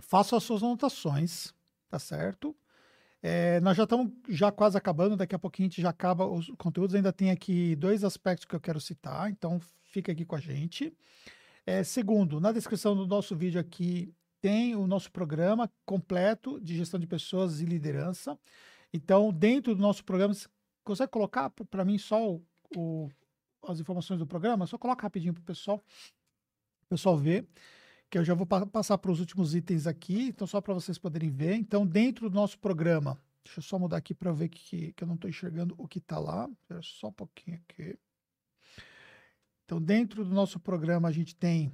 façam 0.00 0.36
as 0.36 0.42
suas 0.42 0.62
anotações, 0.62 1.54
tá 1.88 1.98
certo? 1.98 2.54
É, 3.22 3.60
nós 3.60 3.76
já 3.76 3.84
estamos 3.84 4.12
já 4.28 4.50
quase 4.50 4.76
acabando, 4.76 5.16
daqui 5.16 5.34
a 5.34 5.38
pouquinho 5.38 5.68
a 5.68 5.70
gente 5.70 5.80
já 5.80 5.90
acaba 5.90 6.26
os 6.26 6.50
conteúdos. 6.58 6.94
Ainda 6.94 7.12
tem 7.12 7.30
aqui 7.30 7.76
dois 7.76 8.02
aspectos 8.02 8.44
que 8.44 8.54
eu 8.54 8.60
quero 8.60 8.80
citar, 8.80 9.30
então 9.30 9.60
fica 9.84 10.10
aqui 10.10 10.24
com 10.24 10.34
a 10.34 10.40
gente. 10.40 10.92
É, 11.64 11.84
segundo, 11.84 12.40
na 12.40 12.50
descrição 12.50 12.96
do 12.96 13.06
nosso 13.06 13.36
vídeo 13.36 13.60
aqui 13.60 14.12
tem 14.40 14.74
o 14.74 14.88
nosso 14.88 15.12
programa 15.12 15.70
completo 15.86 16.60
de 16.60 16.76
gestão 16.76 16.98
de 16.98 17.06
pessoas 17.06 17.60
e 17.60 17.64
liderança. 17.64 18.36
Então, 18.92 19.32
dentro 19.32 19.72
do 19.72 19.80
nosso 19.80 20.04
programa, 20.04 20.34
você 20.34 20.48
consegue 20.82 21.12
colocar 21.12 21.48
para 21.50 21.84
mim 21.84 21.96
só 21.98 22.28
o, 22.28 22.44
o, 22.76 23.08
as 23.68 23.78
informações 23.78 24.18
do 24.18 24.26
programa? 24.26 24.66
Só 24.66 24.76
coloca 24.76 25.04
rapidinho 25.04 25.32
para 25.32 25.42
o 25.42 25.44
pessoal, 25.44 25.80
pessoal 26.88 27.16
ver 27.16 27.46
que 28.12 28.18
eu 28.18 28.24
já 28.24 28.34
vou 28.34 28.44
pa 28.44 28.66
passar 28.66 28.98
para 28.98 29.10
os 29.10 29.20
últimos 29.20 29.54
itens 29.54 29.86
aqui, 29.86 30.24
então 30.28 30.46
só 30.46 30.60
para 30.60 30.74
vocês 30.74 30.98
poderem 30.98 31.30
ver. 31.30 31.54
Então, 31.54 31.86
dentro 31.86 32.28
do 32.28 32.34
nosso 32.34 32.58
programa, 32.58 33.18
deixa 33.42 33.60
eu 33.60 33.62
só 33.62 33.78
mudar 33.78 33.96
aqui 33.96 34.12
para 34.12 34.30
ver 34.30 34.50
que, 34.50 34.92
que 34.92 35.02
eu 35.02 35.08
não 35.08 35.14
estou 35.14 35.30
enxergando 35.30 35.74
o 35.78 35.88
que 35.88 35.96
está 35.96 36.18
lá. 36.18 36.46
Só 36.82 37.08
um 37.08 37.12
pouquinho 37.12 37.58
aqui. 37.66 37.98
Então, 39.64 39.80
dentro 39.80 40.26
do 40.26 40.34
nosso 40.34 40.60
programa, 40.60 41.08
a 41.08 41.10
gente 41.10 41.34
tem 41.34 41.72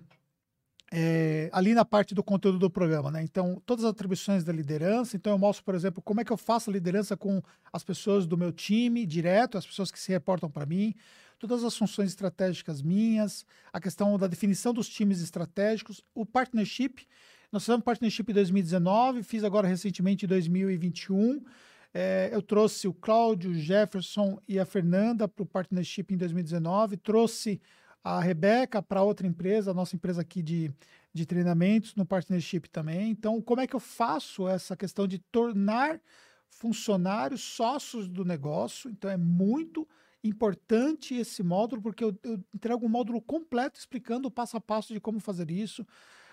é, 0.91 1.51
ali 1.53 1.75
na 1.75 1.85
parte 1.85 2.15
do 2.15 2.23
conteúdo 2.23 2.59
do 2.59 2.71
programa, 2.71 3.11
né? 3.11 3.23
Então, 3.23 3.61
todas 3.67 3.85
as 3.85 3.91
atribuições 3.91 4.43
da 4.43 4.53
liderança. 4.53 5.17
Então, 5.17 5.33
eu 5.33 5.39
mostro, 5.39 5.65
por 5.65 5.75
exemplo, 5.75 6.03
como 6.03 6.21
é 6.21 6.25
que 6.25 6.33
eu 6.33 6.37
faço 6.37 6.71
a 6.71 6.73
liderança 6.73 7.17
com 7.17 7.43
as 7.73 7.85
pessoas 7.85 8.27
do 8.27 8.39
meu 8.39 8.53
time 8.53 9.05
direto, 9.05 9.59
as 9.59 9.67
pessoas 9.67 9.91
que 9.91 10.01
se 10.01 10.11
reportam 10.11 10.51
para 10.51 10.65
mim 10.65 10.95
todas 11.39 11.63
as 11.63 11.77
funções 11.77 12.11
estratégicas 12.11 12.83
minhas, 12.83 13.47
a 13.73 13.81
questão 13.81 14.19
da 14.19 14.27
definição 14.27 14.75
dos 14.75 14.89
times 14.89 15.21
estratégicos, 15.21 16.03
o 16.15 16.27
partnership. 16.27 17.07
Nós 17.51 17.63
fizemos 17.63 17.85
partnership 17.85 18.29
em 18.29 18.35
2019, 18.35 19.23
fiz 19.23 19.45
agora 19.45 19.67
recentemente 19.67 20.27
em 20.27 20.29
2021. 20.29 21.43
É, 21.95 22.29
eu 22.33 22.43
trouxe 22.43 22.87
o 22.87 22.93
Cláudio, 22.93 23.53
o 23.53 23.55
Jefferson 23.55 24.39
e 24.47 24.59
a 24.59 24.67
Fernanda 24.67 25.27
para 25.27 25.43
o 25.43 25.47
partnership 25.47 26.13
em 26.13 26.17
2019, 26.17 26.97
trouxe 26.99 27.61
a 28.03 28.21
Rebeca 28.21 28.83
para 28.83 29.03
outra 29.03 29.27
empresa, 29.27 29.71
a 29.71 29.75
nossa 29.75 29.97
empresa 29.97 30.23
aqui 30.23 30.43
de, 30.43 30.73
de 31.13 31.27
treinamentos, 31.27 31.95
no 31.95 32.07
partnership 32.07 32.69
também. 32.71 33.11
Então, 33.11 33.41
como 33.41 33.61
é 33.61 33.67
que 33.67 33.77
eu 33.77 33.81
faço 33.81 34.49
essa 34.49 34.77
questão 34.77 35.07
de 35.07 35.19
tornar 35.19 36.01
funcionários 36.49 37.43
sócios 37.43 38.09
do 38.09 38.25
negócio? 38.25 38.91
Então, 38.91 39.11
é 39.11 39.17
muito 39.17 39.87
importante 40.23 41.15
esse 41.15 41.43
módulo, 41.43 41.83
porque 41.83 42.03
eu, 42.03 42.19
eu 42.23 42.43
entrego 42.55 42.85
um 42.87 42.89
módulo 42.89 43.21
completo 43.21 43.79
explicando 43.79 44.29
o 44.29 44.31
passo 44.31 44.57
a 44.57 44.61
passo 44.61 44.93
de 44.93 45.01
como 45.01 45.21
fazer 45.21 45.51
isso. 45.51 45.87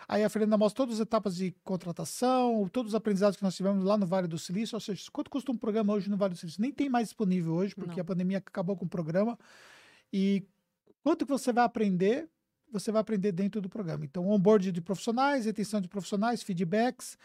Aí 0.08 0.24
a 0.24 0.30
Fernanda 0.30 0.58
mostra 0.58 0.84
todas 0.84 0.96
as 0.96 1.02
etapas 1.02 1.36
de 1.36 1.52
contratação, 1.64 2.70
todos 2.72 2.92
os 2.92 2.96
aprendizados 2.96 3.38
que 3.38 3.44
nós 3.44 3.56
tivemos 3.56 3.84
lá 3.84 3.98
no 3.98 4.06
Vale 4.06 4.28
do 4.28 4.38
Silício. 4.38 4.76
Ou 4.76 4.80
seja, 4.80 5.04
quanto 5.12 5.32
custa 5.32 5.52
um 5.52 5.58
programa 5.58 5.94
hoje 5.94 6.10
no 6.10 6.18
Vale 6.18 6.34
do 6.34 6.38
Silício? 6.38 6.62
Nem 6.62 6.72
tem 6.72 6.90
mais 6.90 7.08
disponível 7.08 7.54
hoje, 7.54 7.74
porque 7.74 7.96
Não. 7.96 8.02
a 8.02 8.06
pandemia 8.06 8.38
acabou 8.38 8.76
com 8.76 8.86
o 8.86 8.90
programa. 8.90 9.38
E 10.14 10.48
quanto 11.06 11.24
que 11.24 11.32
você 11.32 11.54
vai 11.54 11.64
aprender, 11.64 12.28
você 12.72 12.92
vai 12.92 13.00
aprender 13.00 13.32
dentro 13.32 13.62
do 13.62 13.70
programa. 13.70 14.04
Então, 14.04 14.28
onboard 14.28 14.72
de 14.72 14.82
profissionais, 14.82 15.46
retenção 15.46 15.80
de 15.80 15.88
profissionais, 15.88 16.42
feedbacks, 16.42 17.16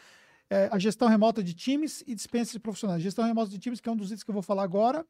é, 0.51 0.69
a 0.71 0.77
gestão 0.77 1.07
remota 1.07 1.43
de 1.43 1.55
times 1.55 2.03
e 2.05 2.13
dispensa 2.13 2.51
de 2.51 2.59
profissionais. 2.59 3.01
Gestão 3.01 3.25
remota 3.25 3.49
de 3.49 3.57
times, 3.57 3.81
que 3.81 3.89
é 3.89 3.91
um 3.91 3.95
dos 3.95 4.09
itens 4.09 4.23
que 4.23 4.29
eu 4.29 4.33
vou 4.33 4.43
falar 4.43 4.61
agora 4.61 5.03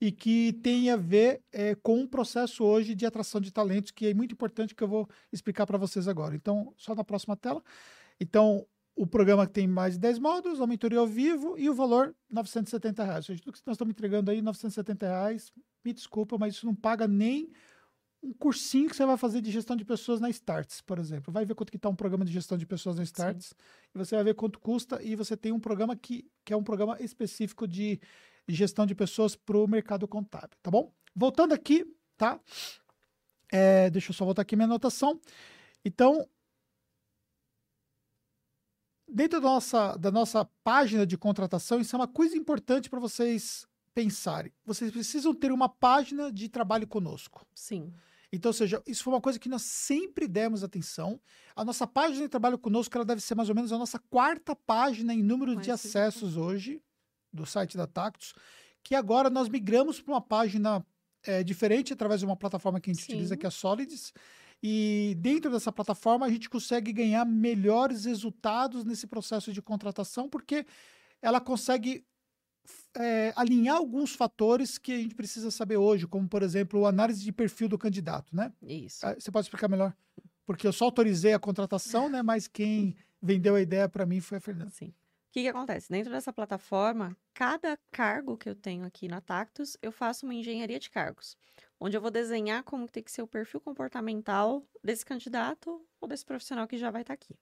e 0.00 0.10
que 0.10 0.54
tem 0.62 0.88
a 0.88 0.96
ver 0.96 1.42
é, 1.52 1.74
com 1.74 2.00
um 2.00 2.06
processo 2.06 2.64
hoje 2.64 2.94
de 2.94 3.04
atração 3.04 3.38
de 3.38 3.52
talentos, 3.52 3.90
que 3.90 4.06
é 4.06 4.14
muito 4.14 4.32
importante, 4.32 4.74
que 4.74 4.82
eu 4.82 4.88
vou 4.88 5.06
explicar 5.30 5.66
para 5.66 5.76
vocês 5.76 6.08
agora. 6.08 6.34
Então, 6.34 6.72
só 6.74 6.94
na 6.94 7.04
próxima 7.04 7.36
tela. 7.36 7.62
Então, 8.18 8.66
o 8.94 9.06
programa 9.06 9.46
tem 9.46 9.66
mais 9.66 9.92
de 9.92 10.00
10 10.00 10.20
módulos, 10.20 10.58
a 10.62 10.66
mentoria 10.66 11.00
ao 11.00 11.06
vivo 11.06 11.58
e 11.58 11.68
o 11.68 11.74
valor 11.74 12.16
970 12.30 13.04
reais. 13.04 13.18
Ou 13.18 13.22
seja, 13.24 13.42
tudo 13.42 13.58
que 13.58 13.66
nós 13.66 13.74
estamos 13.74 13.92
entregando 13.92 14.30
aí, 14.30 14.40
970 14.40 15.06
reais, 15.06 15.52
me 15.84 15.92
desculpa, 15.92 16.38
mas 16.38 16.54
isso 16.54 16.64
não 16.64 16.74
paga 16.74 17.06
nem 17.06 17.52
um 18.22 18.32
cursinho 18.32 18.88
que 18.88 18.96
você 18.96 19.04
vai 19.06 19.16
fazer 19.16 19.40
de 19.40 19.50
gestão 19.50 19.76
de 19.76 19.84
pessoas 19.84 20.20
na 20.20 20.28
Starts, 20.30 20.80
por 20.80 20.98
exemplo. 20.98 21.32
Vai 21.32 21.44
ver 21.44 21.54
quanto 21.54 21.70
que 21.70 21.76
está 21.76 21.88
um 21.88 21.94
programa 21.94 22.24
de 22.24 22.32
gestão 22.32 22.58
de 22.58 22.66
pessoas 22.66 22.96
na 22.96 23.02
Starts 23.02 23.48
Sim. 23.48 23.54
e 23.94 23.98
você 23.98 24.14
vai 24.14 24.24
ver 24.24 24.34
quanto 24.34 24.58
custa 24.58 25.02
e 25.02 25.14
você 25.14 25.36
tem 25.36 25.52
um 25.52 25.60
programa 25.60 25.94
que, 25.94 26.28
que 26.44 26.52
é 26.52 26.56
um 26.56 26.62
programa 26.62 26.96
específico 27.00 27.66
de 27.68 28.00
gestão 28.48 28.86
de 28.86 28.94
pessoas 28.94 29.36
para 29.36 29.56
o 29.56 29.66
mercado 29.66 30.06
contábil, 30.06 30.56
tá 30.62 30.70
bom? 30.70 30.92
Voltando 31.14 31.52
aqui, 31.52 31.86
tá? 32.16 32.40
É, 33.52 33.90
deixa 33.90 34.10
eu 34.10 34.14
só 34.14 34.24
voltar 34.24 34.42
aqui 34.42 34.56
minha 34.56 34.66
anotação. 34.66 35.20
Então, 35.84 36.28
dentro 39.08 39.40
da 39.40 39.46
nossa, 39.46 39.96
da 39.96 40.10
nossa 40.10 40.44
página 40.64 41.06
de 41.06 41.16
contratação, 41.16 41.80
isso 41.80 41.94
é 41.94 41.98
uma 41.98 42.08
coisa 42.08 42.36
importante 42.36 42.90
para 42.90 42.98
vocês 42.98 43.66
pensarem. 43.96 44.52
Vocês 44.62 44.90
precisam 44.90 45.32
ter 45.32 45.50
uma 45.50 45.70
página 45.70 46.30
de 46.30 46.50
trabalho 46.50 46.86
conosco. 46.86 47.46
Sim. 47.54 47.94
Então, 48.30 48.50
ou 48.50 48.52
seja, 48.52 48.82
isso 48.86 49.02
foi 49.02 49.14
uma 49.14 49.22
coisa 49.22 49.38
que 49.38 49.48
nós 49.48 49.62
sempre 49.62 50.28
demos 50.28 50.62
atenção. 50.62 51.18
A 51.54 51.64
nossa 51.64 51.86
página 51.86 52.20
de 52.20 52.28
trabalho 52.28 52.58
conosco 52.58 52.94
ela 52.94 53.06
deve 53.06 53.22
ser 53.22 53.34
mais 53.34 53.48
ou 53.48 53.54
menos 53.54 53.72
a 53.72 53.78
nossa 53.78 53.98
quarta 54.10 54.54
página 54.54 55.14
em 55.14 55.22
número 55.22 55.54
Mais 55.54 55.64
de 55.64 55.70
acessos 55.70 56.36
hoje 56.36 56.82
do 57.32 57.46
site 57.46 57.74
da 57.74 57.86
Tactus, 57.86 58.34
que 58.84 58.94
agora 58.94 59.30
nós 59.30 59.48
migramos 59.48 59.98
para 59.98 60.12
uma 60.12 60.20
página 60.20 60.84
é, 61.22 61.42
diferente 61.42 61.94
através 61.94 62.20
de 62.20 62.26
uma 62.26 62.36
plataforma 62.36 62.78
que 62.78 62.90
a 62.90 62.92
gente 62.92 63.02
Sim. 63.02 63.12
utiliza, 63.14 63.34
que 63.34 63.46
é 63.46 63.48
a 63.48 63.50
Solids. 63.50 64.12
E 64.62 65.16
dentro 65.18 65.50
dessa 65.50 65.72
plataforma 65.72 66.26
a 66.26 66.30
gente 66.30 66.50
consegue 66.50 66.92
ganhar 66.92 67.24
melhores 67.24 68.04
resultados 68.04 68.84
nesse 68.84 69.06
processo 69.06 69.54
de 69.54 69.62
contratação, 69.62 70.28
porque 70.28 70.66
ela 71.22 71.40
consegue 71.40 72.04
é, 72.96 73.32
alinhar 73.36 73.76
alguns 73.76 74.14
fatores 74.14 74.78
que 74.78 74.92
a 74.92 74.96
gente 74.98 75.14
precisa 75.14 75.50
saber 75.50 75.76
hoje, 75.76 76.06
como, 76.06 76.28
por 76.28 76.42
exemplo, 76.42 76.86
a 76.86 76.88
análise 76.88 77.22
de 77.22 77.32
perfil 77.32 77.68
do 77.68 77.78
candidato, 77.78 78.34
né? 78.34 78.52
Isso. 78.62 79.06
Ah, 79.06 79.14
você 79.14 79.30
pode 79.30 79.46
explicar 79.46 79.68
melhor? 79.68 79.94
Porque 80.44 80.66
eu 80.66 80.72
só 80.72 80.84
autorizei 80.86 81.32
a 81.32 81.38
contratação, 81.38 82.08
né? 82.08 82.22
Mas 82.22 82.46
quem 82.46 82.94
vendeu 83.20 83.54
a 83.54 83.60
ideia 83.60 83.88
para 83.88 84.06
mim 84.06 84.20
foi 84.20 84.38
a 84.38 84.40
Fernanda. 84.40 84.70
Sim 84.70 84.92
que, 85.36 85.42
que 85.42 85.48
acontece? 85.48 85.90
Dentro 85.90 86.10
dessa 86.10 86.32
plataforma, 86.32 87.14
cada 87.34 87.78
cargo 87.90 88.38
que 88.38 88.48
eu 88.48 88.54
tenho 88.54 88.86
aqui 88.86 89.06
na 89.06 89.20
Tactus, 89.20 89.76
eu 89.82 89.92
faço 89.92 90.24
uma 90.24 90.32
engenharia 90.32 90.78
de 90.78 90.88
cargos, 90.88 91.36
onde 91.78 91.94
eu 91.94 92.00
vou 92.00 92.10
desenhar 92.10 92.62
como 92.62 92.88
tem 92.88 93.02
que 93.02 93.12
ser 93.12 93.20
o 93.20 93.26
perfil 93.26 93.60
comportamental 93.60 94.66
desse 94.82 95.04
candidato 95.04 95.86
ou 96.00 96.08
desse 96.08 96.24
profissional 96.24 96.66
que 96.66 96.78
já 96.78 96.90
vai 96.90 97.02
estar 97.02 97.14
tá 97.14 97.22
aqui. 97.22 97.38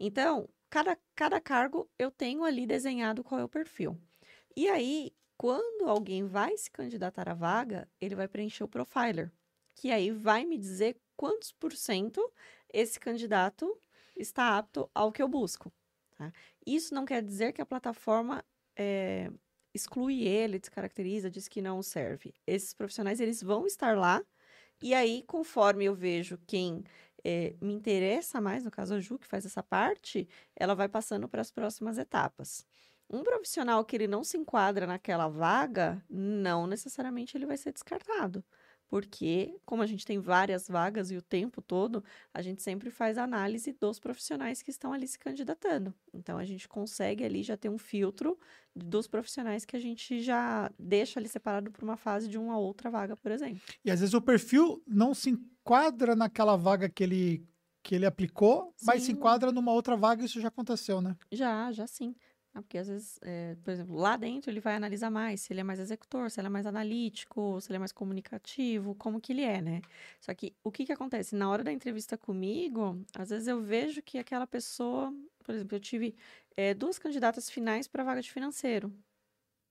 Então, 0.00 0.48
cada, 0.70 0.96
cada 1.14 1.38
cargo 1.38 1.86
eu 1.98 2.10
tenho 2.10 2.44
ali 2.44 2.66
desenhado 2.66 3.22
qual 3.22 3.38
é 3.38 3.44
o 3.44 3.48
perfil. 3.48 4.00
E 4.58 4.68
aí, 4.68 5.12
quando 5.36 5.88
alguém 5.88 6.26
vai 6.26 6.58
se 6.58 6.68
candidatar 6.68 7.28
à 7.28 7.32
vaga, 7.32 7.88
ele 8.00 8.16
vai 8.16 8.26
preencher 8.26 8.64
o 8.64 8.68
profiler, 8.68 9.30
que 9.76 9.92
aí 9.92 10.10
vai 10.10 10.44
me 10.44 10.58
dizer 10.58 11.00
quantos 11.16 11.52
por 11.52 11.72
cento 11.72 12.20
esse 12.68 12.98
candidato 12.98 13.80
está 14.16 14.58
apto 14.58 14.90
ao 14.92 15.12
que 15.12 15.22
eu 15.22 15.28
busco. 15.28 15.72
Tá? 16.16 16.32
Isso 16.66 16.92
não 16.92 17.04
quer 17.04 17.22
dizer 17.22 17.52
que 17.52 17.62
a 17.62 17.66
plataforma 17.66 18.44
é, 18.76 19.30
exclui 19.72 20.26
ele, 20.26 20.58
descaracteriza, 20.58 21.30
diz 21.30 21.46
que 21.46 21.62
não 21.62 21.80
serve. 21.80 22.34
Esses 22.44 22.74
profissionais 22.74 23.20
eles 23.20 23.40
vão 23.40 23.64
estar 23.64 23.96
lá 23.96 24.26
e 24.82 24.92
aí, 24.92 25.22
conforme 25.22 25.84
eu 25.84 25.94
vejo 25.94 26.36
quem 26.48 26.82
é, 27.22 27.54
me 27.60 27.74
interessa 27.74 28.40
mais, 28.40 28.64
no 28.64 28.72
caso 28.72 28.94
a 28.94 29.00
Ju, 29.00 29.20
que 29.20 29.26
faz 29.28 29.46
essa 29.46 29.62
parte, 29.62 30.28
ela 30.56 30.74
vai 30.74 30.88
passando 30.88 31.28
para 31.28 31.42
as 31.42 31.52
próximas 31.52 31.96
etapas. 31.96 32.66
Um 33.10 33.22
profissional 33.22 33.84
que 33.84 33.96
ele 33.96 34.06
não 34.06 34.22
se 34.22 34.36
enquadra 34.36 34.86
naquela 34.86 35.28
vaga, 35.28 36.02
não 36.10 36.66
necessariamente 36.66 37.36
ele 37.36 37.46
vai 37.46 37.56
ser 37.56 37.72
descartado 37.72 38.44
porque, 38.88 39.54
como 39.66 39.82
a 39.82 39.86
gente 39.86 40.04
tem 40.04 40.18
várias 40.18 40.66
vagas 40.66 41.10
e 41.10 41.16
o 41.16 41.22
tempo 41.22 41.60
todo, 41.60 42.02
a 42.32 42.40
gente 42.40 42.62
sempre 42.62 42.90
faz 42.90 43.18
análise 43.18 43.70
dos 43.72 44.00
profissionais 44.00 44.62
que 44.62 44.70
estão 44.70 44.92
ali 44.92 45.06
se 45.06 45.18
candidatando. 45.18 45.94
Então, 46.12 46.38
a 46.38 46.44
gente 46.44 46.66
consegue 46.66 47.22
ali 47.22 47.42
já 47.42 47.56
ter 47.56 47.68
um 47.68 47.78
filtro 47.78 48.38
dos 48.74 49.06
profissionais 49.06 49.64
que 49.64 49.76
a 49.76 49.80
gente 49.80 50.20
já 50.22 50.72
deixa 50.78 51.20
ali 51.20 51.28
separado 51.28 51.70
para 51.70 51.84
uma 51.84 51.96
fase 51.96 52.28
de 52.28 52.38
uma 52.38 52.58
outra 52.58 52.90
vaga, 52.90 53.14
por 53.16 53.30
exemplo. 53.30 53.60
E 53.84 53.90
às 53.90 54.00
vezes 54.00 54.14
o 54.14 54.22
perfil 54.22 54.82
não 54.86 55.14
se 55.14 55.30
enquadra 55.30 56.16
naquela 56.16 56.56
vaga 56.56 56.88
que 56.88 57.02
ele 57.04 57.46
que 57.80 57.94
ele 57.94 58.04
aplicou, 58.04 58.74
sim. 58.76 58.84
mas 58.84 59.02
se 59.04 59.12
enquadra 59.12 59.50
numa 59.50 59.72
outra 59.72 59.96
vaga, 59.96 60.22
isso 60.22 60.42
já 60.42 60.48
aconteceu, 60.48 61.00
né? 61.00 61.16
Já, 61.32 61.72
já 61.72 61.86
sim. 61.86 62.14
Ah, 62.54 62.62
porque 62.62 62.78
às 62.78 62.88
vezes, 62.88 63.18
é, 63.22 63.54
por 63.62 63.70
exemplo, 63.70 63.94
lá 63.94 64.16
dentro 64.16 64.50
ele 64.50 64.58
vai 64.60 64.74
analisar 64.74 65.10
mais 65.10 65.40
se 65.42 65.52
ele 65.52 65.60
é 65.60 65.64
mais 65.64 65.78
executor, 65.78 66.30
se 66.30 66.40
ele 66.40 66.46
é 66.48 66.50
mais 66.50 66.66
analítico, 66.66 67.60
se 67.60 67.70
ele 67.70 67.76
é 67.76 67.78
mais 67.78 67.92
comunicativo, 67.92 68.94
como 68.94 69.20
que 69.20 69.32
ele 69.32 69.42
é, 69.42 69.60
né? 69.60 69.82
Só 70.20 70.34
que 70.34 70.56
o 70.64 70.72
que 70.72 70.86
que 70.86 70.92
acontece? 70.92 71.36
Na 71.36 71.48
hora 71.50 71.62
da 71.62 71.72
entrevista 71.72 72.16
comigo, 72.18 73.04
às 73.16 73.30
vezes 73.30 73.46
eu 73.48 73.60
vejo 73.62 74.02
que 74.02 74.18
aquela 74.18 74.46
pessoa, 74.46 75.12
por 75.44 75.54
exemplo, 75.54 75.76
eu 75.76 75.80
tive 75.80 76.16
é, 76.56 76.74
duas 76.74 76.98
candidatas 76.98 77.50
finais 77.50 77.86
para 77.86 78.02
vaga 78.02 78.22
de 78.22 78.30
financeiro. 78.32 78.92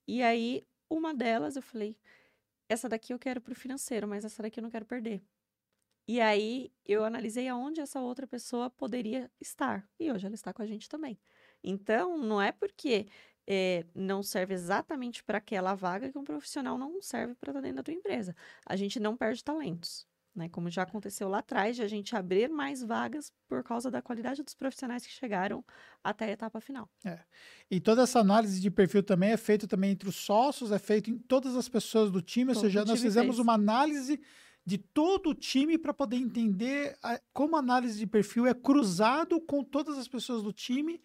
E 0.08 0.24
aí, 0.24 0.66
uma 0.90 1.14
delas 1.14 1.56
eu 1.56 1.62
falei, 1.62 1.98
essa 2.70 2.90
daqui 2.90 3.14
eu 3.14 3.20
quero 3.20 3.42
para 3.42 3.54
o 3.54 3.56
financeiro, 3.56 4.08
mas 4.08 4.26
essa 4.26 4.44
daqui 4.44 4.60
eu 4.60 4.64
não 4.64 4.72
quero 4.72 4.86
perder. 4.86 5.24
E 6.08 6.22
aí 6.22 6.72
eu 6.86 7.04
analisei 7.06 7.48
aonde 7.50 7.82
essa 7.82 8.00
outra 8.02 8.26
pessoa 8.28 8.70
poderia 8.70 9.32
estar. 9.42 9.90
E 10.00 10.12
hoje 10.12 10.26
ela 10.26 10.36
está 10.36 10.54
com 10.54 10.62
a 10.62 10.66
gente 10.66 10.88
também. 10.90 11.20
Então, 11.64 12.18
não 12.18 12.42
é 12.42 12.52
porque 12.52 13.08
é, 13.48 13.86
não 13.96 14.22
serve 14.22 14.54
exatamente 14.54 15.24
para 15.24 15.38
aquela 15.38 15.74
vaga 15.74 16.12
que 16.12 16.18
um 16.18 16.24
profissional 16.24 16.78
não 16.78 17.02
serve 17.02 17.34
para 17.36 17.52
estar 17.52 17.62
dentro 17.62 17.78
da 17.78 17.84
tua 17.84 17.94
empresa. 17.94 18.36
A 18.66 18.76
gente 18.76 19.00
não 19.00 19.16
perde 19.16 19.44
talentos. 19.44 20.06
Né? 20.36 20.48
Como 20.50 20.70
já 20.70 20.84
aconteceu 20.84 21.28
lá 21.28 21.40
atrás, 21.40 21.76
de 21.76 21.82
a 21.82 21.88
gente 21.88 22.16
abrir 22.16 22.48
mais 22.48 22.84
vagas 22.84 23.34
por 23.48 23.64
causa 23.64 23.90
da 23.90 24.04
qualidade 24.04 24.44
dos 24.44 24.54
profissionais 24.54 25.04
que 25.04 25.12
chegaram 25.12 25.66
até 26.04 26.26
a 26.26 26.32
etapa 26.32 26.62
final. 26.62 26.88
É. 27.04 27.20
E 27.72 27.80
toda 27.80 28.04
essa 28.04 28.20
análise 28.20 28.62
de 28.62 28.70
perfil 28.70 29.02
também 29.02 29.32
é 29.32 29.38
feita 29.38 29.68
também 29.68 29.92
entre 29.92 30.08
os 30.08 30.16
sócios, 30.16 30.72
é 30.72 30.78
feito 30.78 31.10
em 31.10 31.18
todas 31.18 31.56
as 31.56 31.68
pessoas 31.68 32.12
do 32.12 32.22
time, 32.22 32.54
Todo 32.54 32.58
ou 32.58 32.70
seja, 32.70 32.86
nós 32.86 33.02
fizemos 33.02 33.38
fez. 33.38 33.40
uma 33.40 33.54
análise 33.54 34.22
de 34.64 34.78
todo 34.78 35.32
o 35.32 35.34
time 35.34 35.76
para 35.76 35.94
poder 35.94 36.18
entender 36.18 36.96
a, 37.02 37.20
como 37.34 37.56
a 37.56 37.60
análise 37.60 37.98
de 37.98 38.06
perfil 38.06 38.46
é 38.46 38.54
cruzado 38.54 39.42
com 39.42 39.64
todas 39.64 39.98
as 39.98 40.08
pessoas 40.08 40.44
do 40.44 40.54
time 40.54 41.02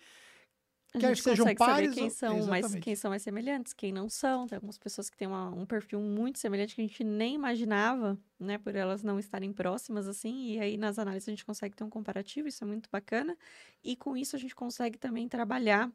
a 0.94 0.98
quer 0.98 1.08
gente 1.08 1.22
sejam 1.22 1.54
pares 1.54 1.88
saber 1.88 1.94
quem 1.94 2.10
são, 2.10 2.46
mais, 2.46 2.74
quem 2.74 2.94
são 2.94 3.10
mais 3.10 3.22
semelhantes, 3.22 3.72
quem 3.72 3.90
não 3.92 4.10
são. 4.10 4.46
Tem 4.46 4.56
algumas 4.56 4.76
pessoas 4.76 5.08
que 5.08 5.16
têm 5.16 5.26
uma, 5.26 5.48
um 5.48 5.64
perfil 5.64 6.00
muito 6.00 6.38
semelhante 6.38 6.74
que 6.74 6.82
a 6.82 6.86
gente 6.86 7.02
nem 7.02 7.34
imaginava, 7.34 8.18
né? 8.38 8.58
Por 8.58 8.76
elas 8.76 9.02
não 9.02 9.18
estarem 9.18 9.52
próximas, 9.52 10.06
assim. 10.06 10.52
E 10.52 10.60
aí, 10.60 10.76
nas 10.76 10.98
análises, 10.98 11.28
a 11.28 11.32
gente 11.32 11.46
consegue 11.46 11.74
ter 11.74 11.82
um 11.82 11.88
comparativo, 11.88 12.46
isso 12.46 12.62
é 12.62 12.66
muito 12.66 12.90
bacana. 12.90 13.36
E 13.82 13.96
com 13.96 14.14
isso, 14.14 14.36
a 14.36 14.38
gente 14.38 14.54
consegue 14.54 14.98
também 14.98 15.26
trabalhar, 15.28 15.90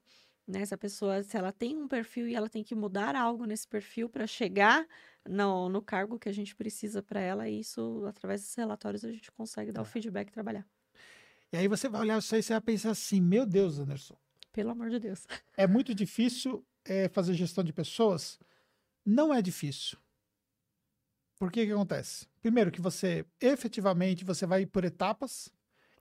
né? 0.48 0.62
Essa 0.62 0.78
pessoa, 0.78 1.22
se 1.22 1.38
ela 1.38 1.52
tem 1.52 1.78
um 1.78 1.88
perfil 1.88 2.28
e 2.28 2.34
ela 2.34 2.50
tem 2.50 2.64
que 2.64 2.74
mudar 2.74 3.16
algo 3.16 3.46
nesse 3.46 3.68
perfil 3.68 4.10
para 4.10 4.26
chegar 4.26 4.84
no, 5.30 5.70
no 5.70 5.82
cargo 5.82 6.18
que 6.18 6.28
a 6.28 6.34
gente 6.34 6.56
precisa 6.56 7.04
para 7.04 7.20
ela, 7.20 7.48
e 7.48 7.60
isso, 7.60 8.04
através 8.08 8.42
desses 8.42 8.56
relatórios, 8.56 9.06
a 9.06 9.12
gente 9.12 9.32
consegue 9.32 9.72
dar 9.72 9.82
é. 9.82 9.84
o 9.84 9.86
feedback 9.86 10.30
e 10.30 10.32
trabalhar. 10.32 10.66
E 11.54 11.58
aí 11.58 11.68
você 11.68 11.88
vai 11.88 12.02
olhar 12.02 12.18
isso 12.18 12.34
aí 12.34 12.40
e 12.40 12.44
você 12.44 12.54
vai 12.54 12.62
pensar 12.62 12.92
assim, 12.92 13.22
meu 13.22 13.46
Deus, 13.46 13.78
Anderson, 13.78 14.18
pelo 14.58 14.72
amor 14.72 14.90
de 14.90 15.00
Deus. 15.00 15.28
É 15.56 15.68
muito 15.68 15.94
difícil 15.94 16.66
é, 16.84 17.08
fazer 17.10 17.36
gestão 17.36 17.64
de 17.64 17.72
pessoas? 17.72 18.40
Não 19.06 19.32
é 19.32 19.40
difícil. 19.40 19.98
Por 21.38 21.52
que 21.52 21.64
que 21.64 21.72
acontece? 21.72 22.28
Primeiro 22.42 22.72
que 22.72 22.82
você, 22.82 23.24
efetivamente, 23.40 24.26
você 24.26 24.48
vai 24.48 24.66
por 24.66 24.84
etapas. 24.84 25.52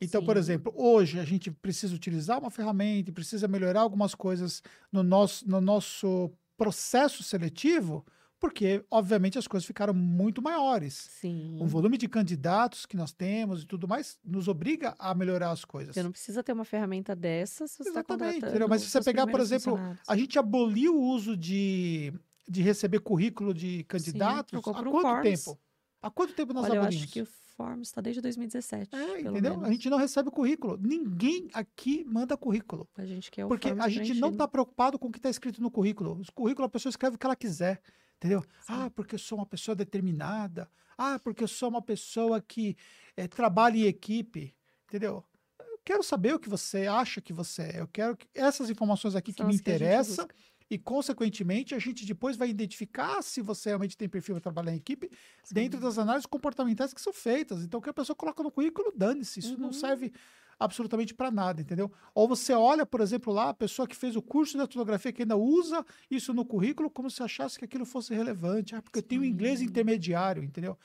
Então, 0.01 0.23
Sim. 0.23 0.27
por 0.27 0.37
exemplo, 0.39 0.73
hoje 0.75 1.21
a 1.21 1.25
gente 1.25 1.51
precisa 1.51 1.95
utilizar 1.95 2.39
uma 2.39 2.51
ferramenta, 2.51 3.13
precisa 3.13 3.47
melhorar 3.47 3.81
algumas 3.81 4.15
coisas 4.15 4.63
no 4.91 5.03
nosso, 5.03 5.47
no 5.47 5.61
nosso 5.61 6.31
processo 6.57 7.23
seletivo 7.23 8.07
porque, 8.39 8.85
obviamente, 8.91 9.39
as 9.39 9.47
coisas 9.47 9.67
ficaram 9.67 9.95
muito 9.95 10.43
maiores. 10.43 11.09
Sim. 11.11 11.59
O 11.61 11.67
volume 11.67 11.97
de 11.97 12.07
candidatos 12.09 12.85
que 12.85 12.97
nós 12.97 13.13
temos 13.13 13.63
e 13.63 13.67
tudo 13.67 13.89
mais 13.89 14.19
nos 14.25 14.47
obriga 14.47 14.95
a 14.99 15.15
melhorar 15.15 15.51
as 15.51 15.65
coisas. 15.65 15.95
Você 15.95 16.03
não 16.03 16.13
precisa 16.13 16.43
ter 16.43 16.53
uma 16.53 16.65
ferramenta 16.65 17.17
dessa 17.17 17.67
se 17.67 17.79
você 17.79 17.89
está 17.89 18.05
contratando 18.05 18.69
Mas 18.69 18.83
se 18.83 18.91
você 18.91 19.03
pegar, 19.03 19.27
por 19.27 19.41
exemplo, 19.41 19.79
a 20.07 20.17
gente 20.17 20.39
aboliu 20.39 20.95
o 20.95 21.03
uso 21.03 21.37
de, 21.37 22.13
de 22.47 22.63
receber 22.63 23.01
currículo 23.01 23.55
de 23.55 23.85
candidatos 23.85 24.51
Sim, 24.51 24.59
há 24.59 24.63
quanto 24.63 25.01
Forms. 25.01 25.45
tempo? 25.45 25.59
Há 26.03 26.11
quanto 26.11 26.35
tempo 26.35 26.53
nós 26.53 26.65
Olha, 26.65 26.81
abolimos? 26.81 27.03
Eu 27.03 27.05
acho 27.05 27.13
que 27.13 27.23
o 27.23 27.27
Forms 27.57 27.89
está 27.89 28.03
desde 28.03 28.21
2017. 28.21 28.95
É, 28.95 29.21
entendeu? 29.21 29.53
Menos. 29.53 29.65
A 29.65 29.73
gente 29.73 29.89
não 29.89 29.97
recebe 29.97 30.31
currículo. 30.31 30.77
Ninguém 30.77 31.49
aqui 31.55 32.05
manda 32.05 32.37
currículo. 32.37 32.87
A 32.99 33.07
gente 33.07 33.31
quer 33.31 33.47
o 33.47 33.49
Porque 33.49 33.71
a 33.71 33.89
gente 33.89 34.13
não 34.15 34.31
está 34.31 34.47
preocupado 34.47 34.99
com 34.99 35.09
o 35.09 35.11
que 35.11 35.19
está 35.19 35.31
escrito 35.31 35.63
no 35.63 35.71
currículo. 35.71 36.21
O 36.21 36.33
currículo 36.35 36.67
a 36.67 36.69
pessoa 36.69 36.91
escreve 36.91 37.17
o 37.17 37.19
que 37.19 37.25
ela 37.25 37.35
quiser. 37.35 37.81
Entendeu? 38.17 38.43
Sim. 38.43 38.47
Ah, 38.69 38.91
porque 38.91 39.15
eu 39.15 39.19
sou 39.19 39.39
uma 39.39 39.47
pessoa 39.47 39.75
determinada. 39.75 40.71
Ah, 40.97 41.19
porque 41.19 41.45
eu 41.45 41.49
sou 41.49 41.69
uma 41.69 41.83
pessoa 41.83 42.41
que 42.41 42.77
é, 43.17 43.29
trabalha 43.29 43.77
em 43.77 43.85
equipe. 43.85 44.55
Entendeu? 44.89 45.25
Eu 45.59 45.79
quero 45.85 46.03
saber 46.03 46.35
o 46.35 46.39
que 46.39 46.49
você 46.49 46.87
acha 46.87 47.21
que 47.21 47.33
você 47.33 47.63
é. 47.63 47.81
Eu 47.81 47.89
quero 47.89 48.17
que 48.17 48.27
essas 48.35 48.71
informações 48.71 49.15
aqui 49.15 49.33
São 49.33 49.47
que 49.47 49.53
me 49.53 49.59
interessam. 49.59 50.27
E, 50.69 50.77
consequentemente, 50.77 51.77
a 51.77 51.79
gente 51.79 52.05
depois 52.05 52.37
vai 52.37 52.49
identificar 52.49 53.23
se 53.23 53.41
você 53.41 53.69
realmente 53.69 53.97
tem 53.97 54.09
perfil 54.09 54.35
para 54.35 54.43
trabalhar 54.43 54.73
em 54.73 54.79
equipe 54.79 55.09
Sim. 55.45 55.55
dentro 55.55 55.79
das 55.79 55.97
análises 55.97 56.27
comportamentais 56.27 56.93
que 56.93 57.01
são 57.01 57.13
feitas. 57.13 57.63
Então, 57.63 57.79
o 57.79 57.83
que 57.83 57.89
a 57.89 57.95
pessoa 57.95 58.17
coloca 58.17 58.43
no 58.43 58.51
currículo, 58.51 58.93
dane-se. 58.97 59.39
Isso 59.39 59.55
uhum. 59.55 59.61
não 59.61 59.73
serve 59.73 60.13
absolutamente 60.59 61.15
para 61.15 61.31
nada, 61.31 61.61
entendeu? 61.61 61.93
Ou 62.15 62.27
você 62.27 62.53
olha, 62.53 62.87
por 62.87 63.01
exemplo, 63.01 63.33
lá 63.33 63.51
a 63.51 63.55
pessoa 63.55 63.87
que 63.87 63.97
fez 63.97 64.17
o 64.17 64.23
curso 64.23 64.53
de 64.53 64.59
datilografia 64.59 65.13
que 65.13 65.23
ainda 65.23 65.37
usa 65.37 65.85
isso 66.11 66.33
no 66.33 66.45
currículo 66.45 66.91
como 66.91 67.11
se 67.11 67.23
achasse 67.23 67.59
que 67.59 67.65
aquilo 67.65 67.85
fosse 67.85 68.15
relevante. 68.15 68.75
Ah, 68.75 68.83
porque 68.83 68.99
eu 68.99 69.03
tenho 69.03 69.25
inglês 69.25 69.61
intermediário, 69.61 70.43
entendeu? 70.43 70.79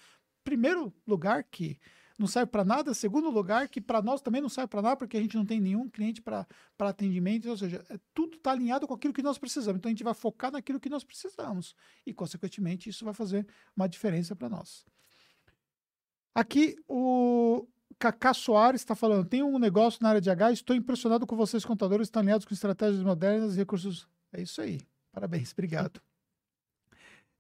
Primeiro 0.44 0.94
lugar 1.08 1.44
que 1.44 1.80
não 2.22 2.28
serve 2.28 2.52
para 2.52 2.64
nada. 2.64 2.94
Segundo 2.94 3.30
lugar, 3.30 3.68
que 3.68 3.82
para 3.82 4.02
nós 4.02 4.22
também 4.22 4.42
não 4.42 4.50
serve 4.50 4.68
para 4.68 4.82
nada, 4.82 4.96
porque 4.96 5.18
a 5.18 5.22
gente 5.22 5.36
não 5.36 5.46
tem 5.46 5.60
nenhum 5.60 5.90
cliente 5.90 6.22
para 6.22 6.46
atendimento. 6.80 7.50
Ou 7.50 7.58
seja, 7.58 7.84
é, 7.90 8.00
tudo 8.14 8.38
está 8.38 8.52
alinhado 8.52 8.88
com 8.88 8.94
aquilo 8.94 9.14
que 9.14 9.24
nós 9.24 9.38
precisamos. 9.38 9.80
Então 9.80 9.90
a 9.90 9.94
gente 9.94 10.04
vai 10.04 10.14
focar 10.14 10.52
naquilo 10.52 10.80
que 10.80 10.90
nós 10.90 11.04
precisamos. 11.04 11.76
E, 12.06 12.14
consequentemente, 12.14 12.90
isso 12.90 13.04
vai 13.04 13.14
fazer 13.14 13.46
uma 13.76 13.90
diferença 13.90 14.36
para 14.36 14.50
nós. 14.50 14.86
Aqui, 16.34 16.78
o, 16.88 17.68
Cacá 18.02 18.34
Soares 18.34 18.82
está 18.82 18.96
falando: 18.96 19.28
tem 19.28 19.44
um 19.44 19.60
negócio 19.60 20.00
na 20.02 20.10
área 20.10 20.22
de 20.22 20.30
H, 20.30 20.54
estou 20.54 20.76
impressionado 20.76 21.28
com 21.28 21.36
vocês, 21.36 21.64
contadores, 21.64 22.08
estão 22.08 22.20
alinhados 22.20 22.48
com 22.48 22.54
estratégias 22.54 23.04
modernas 23.04 23.54
e 23.54 23.58
recursos. 23.58 24.08
É 24.34 24.42
isso 24.42 24.60
aí. 24.60 24.82
Parabéns, 25.12 25.52
obrigado. 25.54 26.02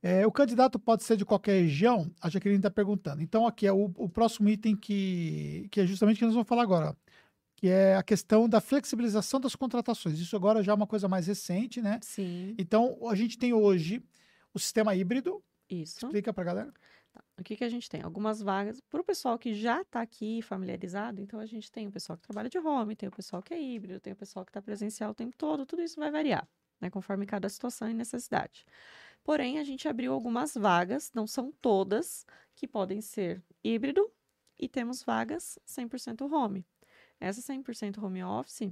É, 0.04 0.26
o 0.26 0.32
candidato 0.32 0.78
pode 0.78 1.04
ser 1.04 1.18
de 1.18 1.26
qualquer 1.26 1.62
região? 1.62 2.12
A 2.22 2.30
Jaqueline 2.30 2.60
está 2.60 2.70
perguntando. 2.70 3.22
Então, 3.24 3.48
aqui 3.48 3.66
é 3.66 3.74
o, 3.74 3.92
o, 3.98 4.10
próximo 4.10 4.50
item 4.50 4.76
que, 4.76 5.68
que 5.72 5.82
é 5.82 5.86
justamente 5.86 6.18
o 6.18 6.20
que 6.20 6.26
nós 6.26 6.34
vamos 6.34 6.48
falar 6.48 6.64
agora, 6.64 6.96
que 7.56 7.68
é 7.68 7.96
a 7.96 8.02
questão 8.02 8.50
da 8.50 8.60
flexibilização 8.60 9.40
das 9.40 9.56
contratações. 9.56 10.20
Isso 10.20 10.36
agora 10.36 10.64
já 10.64 10.72
é 10.72 10.76
uma 10.76 10.88
coisa 10.88 11.08
mais 11.08 11.28
recente, 11.28 11.82
né? 11.82 12.00
Sim. 12.02 12.56
Então, 12.58 12.98
a 13.08 13.16
gente 13.16 13.38
tem 13.38 13.54
hoje 13.54 14.04
o 14.54 14.60
sistema 14.60 14.96
híbrido. 14.96 15.44
Isso. 15.70 16.06
Explica 16.06 16.34
para 16.34 16.44
a 16.44 16.46
galera. 16.46 16.74
Tá. 17.14 17.24
O 17.38 17.44
que, 17.44 17.56
que 17.56 17.64
a 17.64 17.70
gente 17.70 17.90
tem? 17.90 18.02
Algumas 18.02 18.42
vagas 18.42 18.80
para 18.82 19.02
o 19.02 19.04
pessoal 19.04 19.38
que 19.38 19.54
já 19.54 19.82
está 19.82 20.02
aqui 20.02 20.42
familiarizado. 20.42 21.20
Então, 21.22 21.40
a 21.40 21.46
gente 21.46 21.72
tem 21.72 21.88
o 21.88 21.92
pessoal 21.92 22.18
que 22.18 22.24
trabalha 22.24 22.50
de 22.50 22.58
home, 22.58 22.96
tem 22.96 23.10
o 23.10 23.12
pessoal 23.12 23.42
que 23.42 23.54
é 23.54 23.62
híbrido, 23.62 24.00
tem 24.00 24.14
o 24.14 24.16
pessoal 24.16 24.46
que 24.46 24.50
está 24.50 24.62
presencial 24.62 25.12
o 25.12 25.16
tempo 25.16 25.36
todo. 25.38 25.66
Tudo 25.66 25.82
isso 25.82 26.00
vai 26.00 26.12
variar, 26.12 26.48
né? 26.80 26.90
Conforme 26.90 27.26
cada 27.26 27.50
situação 27.50 27.90
e 27.90 27.94
necessidade. 27.94 28.66
Porém, 29.24 29.60
a 29.60 29.64
gente 29.64 29.88
abriu 29.88 30.14
algumas 30.14 30.56
vagas, 30.56 31.12
não 31.14 31.28
são 31.28 31.52
todas, 31.62 32.26
que 32.56 32.68
podem 32.68 33.02
ser 33.02 33.44
híbrido 33.64 34.12
e 34.58 34.68
temos 34.68 35.04
vagas 35.04 35.60
100% 35.66 36.32
home. 36.32 36.66
Essas 37.20 37.46
100% 37.46 38.02
home 38.04 38.24
office, 38.24 38.72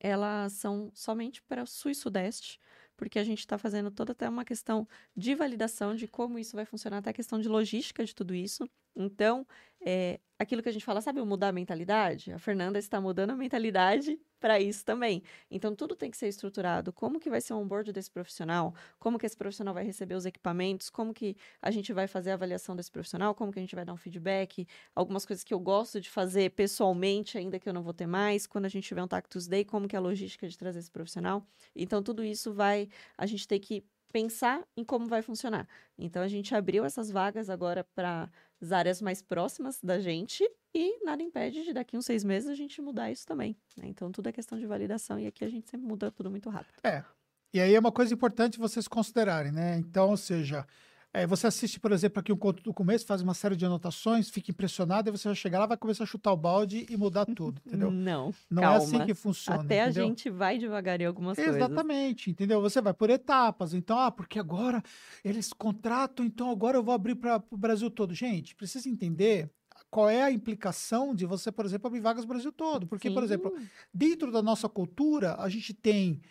elas 0.00 0.52
são 0.54 0.90
somente 0.94 1.42
para 1.42 1.62
o 1.62 1.66
sul 1.66 1.90
e 1.90 1.94
sudeste, 1.94 2.60
porque 3.02 3.18
a 3.18 3.24
gente 3.24 3.40
está 3.40 3.58
fazendo 3.58 3.90
toda 3.90 4.12
até 4.12 4.28
uma 4.28 4.44
questão 4.44 4.86
de 5.16 5.34
validação 5.34 5.92
de 5.96 6.06
como 6.06 6.38
isso 6.38 6.54
vai 6.54 6.64
funcionar, 6.64 6.98
até 6.98 7.10
a 7.10 7.12
questão 7.12 7.40
de 7.40 7.48
logística 7.48 8.04
de 8.04 8.14
tudo 8.14 8.32
isso. 8.32 8.70
Então, 8.94 9.44
é, 9.84 10.20
aquilo 10.38 10.62
que 10.62 10.68
a 10.68 10.72
gente 10.72 10.84
fala, 10.84 11.00
sabe, 11.00 11.20
mudar 11.20 11.48
a 11.48 11.52
mentalidade? 11.52 12.32
A 12.32 12.38
Fernanda 12.38 12.78
está 12.78 13.00
mudando 13.00 13.30
a 13.30 13.36
mentalidade 13.36 14.20
para 14.42 14.58
isso 14.58 14.84
também. 14.84 15.22
Então, 15.48 15.72
tudo 15.72 15.94
tem 15.94 16.10
que 16.10 16.16
ser 16.16 16.26
estruturado. 16.26 16.92
Como 16.92 17.20
que 17.20 17.30
vai 17.30 17.40
ser 17.40 17.54
o 17.54 17.58
onboard 17.58 17.92
desse 17.92 18.10
profissional? 18.10 18.74
Como 18.98 19.16
que 19.16 19.24
esse 19.24 19.36
profissional 19.36 19.72
vai 19.72 19.84
receber 19.84 20.16
os 20.16 20.26
equipamentos? 20.26 20.90
Como 20.90 21.14
que 21.14 21.36
a 21.62 21.70
gente 21.70 21.92
vai 21.92 22.08
fazer 22.08 22.32
a 22.32 22.34
avaliação 22.34 22.74
desse 22.74 22.90
profissional? 22.90 23.36
Como 23.36 23.52
que 23.52 23.60
a 23.60 23.62
gente 23.62 23.76
vai 23.76 23.84
dar 23.84 23.92
um 23.92 23.96
feedback? 23.96 24.66
Algumas 24.96 25.24
coisas 25.24 25.44
que 25.44 25.54
eu 25.54 25.60
gosto 25.60 26.00
de 26.00 26.10
fazer 26.10 26.50
pessoalmente, 26.50 27.38
ainda 27.38 27.56
que 27.60 27.68
eu 27.68 27.72
não 27.72 27.84
vou 27.84 27.94
ter 27.94 28.06
mais. 28.06 28.44
Quando 28.44 28.64
a 28.64 28.68
gente 28.68 28.82
tiver 28.84 29.04
um 29.04 29.06
Tactus 29.06 29.46
Day, 29.46 29.64
como 29.64 29.86
que 29.86 29.94
é 29.94 29.98
a 30.00 30.02
logística 30.02 30.48
de 30.48 30.58
trazer 30.58 30.80
esse 30.80 30.90
profissional? 30.90 31.46
Então, 31.76 32.02
tudo 32.02 32.24
isso 32.24 32.52
vai... 32.52 32.88
A 33.16 33.26
gente 33.26 33.46
tem 33.46 33.60
que 33.60 33.84
pensar 34.12 34.66
em 34.76 34.82
como 34.84 35.06
vai 35.06 35.22
funcionar. 35.22 35.68
Então, 35.96 36.20
a 36.20 36.28
gente 36.28 36.52
abriu 36.52 36.84
essas 36.84 37.12
vagas 37.12 37.48
agora 37.48 37.84
para 37.94 38.28
as 38.60 38.72
áreas 38.72 39.00
mais 39.00 39.22
próximas 39.22 39.78
da 39.80 40.00
gente 40.00 40.44
e 40.74 41.04
nada 41.04 41.22
impede 41.22 41.64
de 41.64 41.72
daqui 41.72 41.96
uns 41.96 42.06
seis 42.06 42.24
meses 42.24 42.48
a 42.48 42.54
gente 42.54 42.80
mudar 42.80 43.10
isso 43.10 43.26
também. 43.26 43.56
Né? 43.76 43.88
Então 43.88 44.10
tudo 44.10 44.28
é 44.28 44.32
questão 44.32 44.58
de 44.58 44.66
validação 44.66 45.18
e 45.18 45.26
aqui 45.26 45.44
a 45.44 45.48
gente 45.48 45.68
sempre 45.68 45.86
muda 45.86 46.10
tudo 46.10 46.30
muito 46.30 46.48
rápido. 46.48 46.74
É. 46.84 47.04
E 47.52 47.60
aí 47.60 47.74
é 47.74 47.78
uma 47.78 47.92
coisa 47.92 48.14
importante 48.14 48.58
vocês 48.58 48.88
considerarem, 48.88 49.52
né? 49.52 49.76
Então, 49.76 50.08
ou 50.08 50.16
seja, 50.16 50.66
é, 51.14 51.26
você 51.26 51.46
assiste, 51.46 51.78
por 51.78 51.92
exemplo, 51.92 52.20
aqui 52.20 52.32
um 52.32 52.36
conto 52.36 52.62
do 52.62 52.72
começo, 52.72 53.04
faz 53.04 53.20
uma 53.20 53.34
série 53.34 53.54
de 53.54 53.66
anotações, 53.66 54.30
fica 54.30 54.50
impressionado, 54.50 55.10
e 55.10 55.12
você 55.12 55.28
vai 55.28 55.34
chegar 55.34 55.58
lá, 55.58 55.66
vai 55.66 55.76
começar 55.76 56.04
a 56.04 56.06
chutar 56.06 56.32
o 56.32 56.36
balde 56.36 56.86
e 56.88 56.96
mudar 56.96 57.26
tudo, 57.26 57.60
entendeu? 57.66 57.90
Não, 57.90 58.32
Não 58.50 58.62
calma. 58.62 58.78
é 58.78 58.82
assim 58.82 59.04
que 59.04 59.12
funciona. 59.12 59.62
Até 59.62 59.84
entendeu? 59.84 60.04
a 60.04 60.06
gente 60.06 60.30
vai 60.30 60.56
devagar 60.56 60.98
em 60.98 61.04
algumas 61.04 61.36
Exatamente, 61.36 61.58
coisas. 61.58 61.70
Exatamente, 61.70 62.30
entendeu? 62.30 62.62
Você 62.62 62.80
vai 62.80 62.94
por 62.94 63.10
etapas. 63.10 63.74
Então, 63.74 63.98
ah, 63.98 64.10
porque 64.10 64.38
agora 64.38 64.82
eles 65.22 65.52
contratam, 65.52 66.24
então 66.24 66.50
agora 66.50 66.78
eu 66.78 66.82
vou 66.82 66.94
abrir 66.94 67.16
para 67.16 67.44
o 67.50 67.58
Brasil 67.58 67.90
todo. 67.90 68.14
Gente, 68.14 68.54
precisa 68.54 68.88
entender 68.88 69.50
qual 69.92 70.08
é 70.08 70.22
a 70.22 70.32
implicação 70.32 71.14
de 71.14 71.26
você, 71.26 71.52
por 71.52 71.66
exemplo, 71.66 71.86
abrir 71.86 72.00
vagas 72.00 72.24
no 72.24 72.28
Brasil 72.28 72.50
todo. 72.50 72.86
Porque, 72.86 73.08
Sim. 73.08 73.14
por 73.14 73.22
exemplo, 73.22 73.52
dentro 73.92 74.32
da 74.32 74.42
nossa 74.42 74.66
cultura, 74.66 75.36
a 75.38 75.50
gente 75.50 75.74
tem 75.74 76.22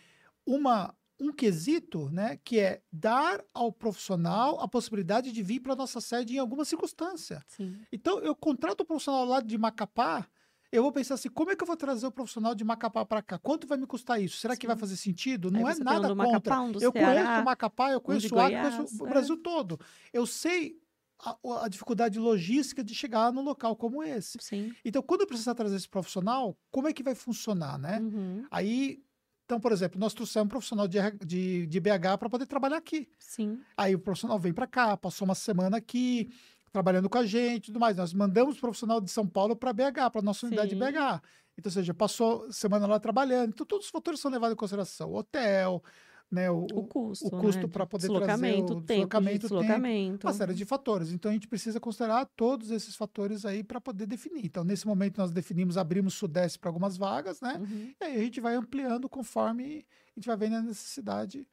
uma 0.44 0.96
um 1.20 1.32
quesito, 1.32 2.10
né, 2.10 2.40
que 2.44 2.60
é 2.60 2.82
dar 2.92 3.44
ao 3.54 3.72
profissional 3.72 4.60
a 4.60 4.68
possibilidade 4.68 5.32
de 5.32 5.44
vir 5.44 5.60
para 5.60 5.76
nossa 5.76 6.02
sede 6.02 6.34
em 6.34 6.40
alguma 6.40 6.66
circunstância. 6.66 7.44
Sim. 7.48 7.78
Então, 7.92 8.18
eu 8.22 8.36
contrato 8.36 8.82
o 8.82 8.86
profissional 8.86 9.24
lá 9.26 9.40
de 9.40 9.56
Macapá 9.56 10.28
eu 10.72 10.82
vou 10.84 10.92
pensar 10.92 11.16
assim, 11.16 11.28
como 11.28 11.52
é 11.52 11.56
que 11.56 11.62
eu 11.62 11.68
vou 11.68 11.76
trazer 11.76 12.08
o 12.08 12.12
profissional 12.12 12.56
de 12.56 12.64
Macapá 12.64 13.06
para 13.06 13.22
cá? 13.22 13.38
Quanto 13.38 13.68
vai 13.68 13.78
me 13.78 13.86
custar 13.86 14.22
isso? 14.22 14.38
Será 14.38 14.56
que 14.56 14.66
vai 14.66 14.76
Sim. 14.78 14.80
fazer 14.80 14.96
sentido? 14.96 15.52
Não 15.52 15.68
é 15.68 15.74
um 15.74 15.80
nada 15.80 16.08
contra. 16.08 16.16
Macapá, 16.16 16.62
um 16.62 16.72
Eu 16.80 16.94
conheço 16.94 17.12
Ceará, 17.12 17.42
o 17.42 17.46
Macapá, 17.46 17.92
eu 17.92 17.98
um 17.98 18.02
conheço 18.02 18.34
o 18.34 18.40
Acre, 18.40 18.56
eu 18.56 18.62
conheço 18.62 19.04
o 19.04 19.08
é. 19.08 19.10
Brasil 19.10 19.38
todo. 19.38 19.80
Eu 20.14 20.26
sei 20.26 20.80
a, 21.24 21.66
a 21.66 21.68
dificuldade 21.68 22.18
logística 22.20 22.84
de 22.84 22.96
chegar 22.96 23.32
num 23.32 23.44
local 23.44 23.76
como 23.76 24.04
esse. 24.04 24.38
Sim. 24.42 24.74
Então, 24.84 25.02
quando 25.02 25.22
eu 25.22 25.28
precisar 25.28 25.54
trazer 25.54 25.76
esse 25.76 25.88
profissional, 25.88 26.58
como 26.72 26.88
é 26.88 26.94
que 26.94 27.04
vai 27.04 27.16
funcionar, 27.16 27.78
né? 27.78 28.00
Uhum. 28.00 28.46
Aí, 28.50 29.04
então, 29.46 29.60
por 29.60 29.72
exemplo, 29.72 30.00
nós 30.00 30.14
trouxemos 30.14 30.46
um 30.46 30.50
profissional 30.50 30.88
de, 30.88 30.98
de, 31.26 31.68
de 31.68 31.80
BH 31.80 32.18
para 32.18 32.30
poder 32.30 32.46
trabalhar 32.46 32.78
aqui. 32.78 33.08
Sim. 33.20 33.60
Aí 33.78 33.94
o 33.94 34.00
profissional 34.00 34.40
vem 34.40 34.54
para 34.54 34.66
cá, 34.66 34.98
passou 34.98 35.26
uma 35.26 35.36
semana 35.36 35.78
aqui, 35.78 36.32
trabalhando 36.72 37.10
com 37.10 37.18
a 37.18 37.26
gente 37.26 37.66
e 37.66 37.68
tudo 37.68 37.80
mais. 37.80 37.98
Nós 37.98 38.14
mandamos 38.14 38.58
o 38.58 38.62
profissional 38.62 39.00
de 39.00 39.12
São 39.12 39.28
Paulo 39.28 39.56
para 39.56 39.74
BH, 39.74 40.10
para 40.12 40.22
nossa 40.22 40.48
unidade 40.48 40.74
de 40.74 40.76
Sim. 40.76 40.92
BH. 40.92 41.22
Então, 41.58 41.70
ou 41.70 41.72
seja, 41.72 41.94
passou 41.94 42.52
semana 42.52 42.88
lá 42.88 43.00
trabalhando. 43.00 43.50
Então, 43.50 43.66
todos 43.66 43.86
os 43.86 43.92
fatores 43.92 44.20
são 44.20 44.32
levados 44.32 44.54
em 44.54 44.58
consideração. 44.58 45.14
Hotel, 45.14 45.84
né, 46.32 46.50
o, 46.50 46.64
O 46.74 46.84
custo. 46.88 47.28
o 47.28 47.32
custo 47.32 47.64
né? 47.64 47.68
para 47.68 47.86
poder 47.86 48.08
trazer 48.08 48.20
deslocamento, 48.22 48.74
o 48.74 48.82
tempo 48.82 48.82
de 48.82 48.88
deslocamento, 48.96 49.32
tempo, 49.50 49.62
deslocamento. 49.62 50.28
uma 50.28 50.34
série 50.34 50.54
de 50.54 50.64
fatores. 50.66 51.12
Então, 51.12 51.30
a 51.30 51.34
gente 51.34 51.48
precisa 51.48 51.80
considerar 51.80 52.26
todos 52.38 52.72
esses 52.72 52.96
fatores 52.96 53.46
aí 53.46 53.64
para 53.64 53.82
poder 53.82 54.06
definir. 54.08 54.46
Então, 54.46 54.64
nesse 54.64 54.88
momento, 54.88 55.18
nós 55.18 55.32
definimos, 55.32 55.78
abrimos 55.78 56.14
Sudeste 56.14 56.58
para 56.58 56.70
algumas 56.70 56.96
vagas, 56.96 57.42
né? 57.42 57.58
Uhum. 57.60 57.94
E 58.00 58.04
aí 58.04 58.16
a 58.16 58.24
gente 58.24 58.40
vai 58.40 58.56
ampliando 58.56 59.10
conforme 59.10 59.86
a 60.16 60.20
gente 60.20 60.26
vai 60.28 60.38
vendo 60.38 60.56
a 60.56 60.62
necessidade, 60.62 61.46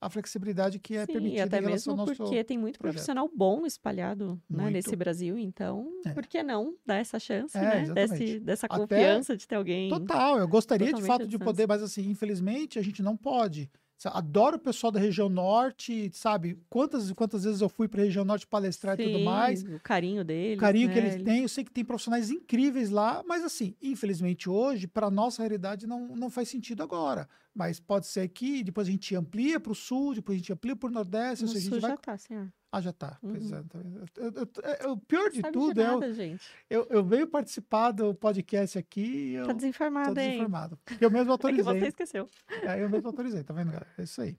a 0.00 0.08
flexibilidade 0.08 0.78
que 0.78 0.94
é 0.96 1.04
Sim, 1.04 1.10
e 1.10 1.14
permitida 1.14 1.44
até 1.44 1.58
em 1.58 1.62
relação 1.62 1.96
mesmo 1.96 2.14
porque 2.16 2.44
tem 2.44 2.56
muito 2.56 2.78
projeto. 2.78 2.94
profissional 2.94 3.28
bom 3.34 3.66
espalhado 3.66 4.40
né, 4.48 4.70
nesse 4.70 4.94
Brasil, 4.94 5.36
então 5.36 5.90
É. 6.06 6.10
por 6.12 6.24
que 6.26 6.40
não 6.42 6.76
dar 6.86 6.96
essa 6.96 7.18
chance, 7.18 7.58
É, 7.58 7.60
né? 7.84 7.92
Desse, 7.92 8.38
dessa 8.38 8.66
Até- 8.66 8.78
confiança 8.78 9.36
de 9.36 9.48
ter 9.48 9.56
alguém. 9.56 9.88
Total, 9.90 10.38
eu 10.38 10.46
gostaria 10.46 10.92
de 10.92 11.02
fato 11.02 11.26
de 11.26 11.36
poder, 11.38 11.66
mas 11.66 11.82
assim, 11.82 12.08
infelizmente 12.08 12.78
a 12.78 12.82
gente 12.82 13.02
não 13.02 13.16
pode. 13.16 13.68
Adoro 14.06 14.56
o 14.56 14.60
pessoal 14.60 14.92
da 14.92 15.00
região 15.00 15.28
norte, 15.28 16.10
sabe? 16.12 16.56
Quantas 16.68 17.10
e 17.10 17.14
quantas 17.14 17.44
vezes 17.44 17.60
eu 17.60 17.68
fui 17.68 17.88
para 17.88 18.00
a 18.02 18.04
região 18.04 18.24
norte 18.24 18.46
palestrar 18.46 18.94
e 18.94 18.98
tudo 18.98 19.18
Sim, 19.18 19.24
mais. 19.24 19.64
O 19.64 19.80
carinho 19.80 20.24
O 20.24 20.24
deles. 20.24 20.56
carinho 20.56 20.88
que 20.88 20.94
né, 20.94 21.00
eles 21.00 21.16
têm, 21.16 21.42
eu 21.42 21.48
sei 21.48 21.64
que 21.64 21.70
tem 21.70 21.84
profissionais 21.84 22.30
incríveis 22.30 22.90
lá, 22.90 23.22
mas 23.26 23.44
assim, 23.44 23.76
infelizmente 23.82 24.48
hoje, 24.48 24.86
para 24.86 25.10
nossa 25.10 25.42
realidade, 25.42 25.86
não, 25.86 26.16
não 26.16 26.30
faz 26.30 26.48
sentido 26.48 26.82
agora. 26.82 27.28
Mas 27.54 27.80
pode 27.80 28.06
ser 28.06 28.28
que 28.28 28.62
depois 28.64 28.88
a 28.88 28.90
gente 28.90 29.14
amplia 29.16 29.60
para 29.60 29.72
o 29.72 29.74
sul, 29.74 30.14
depois 30.14 30.36
a 30.36 30.38
gente 30.38 30.52
amplia 30.52 30.76
para 30.76 30.88
o 30.88 30.92
nordeste, 30.92 31.44
No 31.44 31.46
ou 31.46 31.48
seja, 31.48 31.68
a 31.68 31.70
sul 31.70 31.80
gente 31.80 31.80
vai 31.80 31.92
já 31.92 31.96
tá, 31.96 32.16
senhor. 32.16 32.52
Ah, 32.70 32.80
já 32.82 32.92
tá. 32.92 33.16
Pois 33.22 33.50
Uhum. 33.50 33.58
é. 33.58 33.62
tá? 33.62 33.78
Eu- 34.16 34.32
eu- 34.32 34.48
eu- 34.86 34.92
o 34.92 34.96
pior 34.98 35.30
de 35.30 35.40
Sabe 35.40 35.52
tudo 35.54 35.72
de 35.74 35.80
é 35.80 35.84
nada, 35.84 36.12
gente. 36.12 36.46
eu, 36.68 36.86
eu 36.90 37.02
venho 37.02 37.26
participar 37.26 37.92
do 37.92 38.14
podcast 38.14 38.78
aqui 38.78 39.32
eu 39.32 39.46
Tá 39.46 39.52
tô 39.52 39.56
desinformado, 39.56 40.20
hein? 40.20 40.26
desinformado. 40.32 40.78
Porque 40.84 41.02
eu 41.04 41.10
mesmo 41.10 41.30
É 41.30 41.32
autorizei. 41.32 41.80
você 41.80 41.86
esqueceu. 41.88 42.28
É, 42.62 42.82
eu 42.82 42.90
mesmo 42.90 43.06
autorizei, 43.08 43.42
tá 43.42 43.54
vendo, 43.54 43.68
galera? 43.72 43.86
É 43.96 44.02
isso 44.02 44.20
aí. 44.20 44.36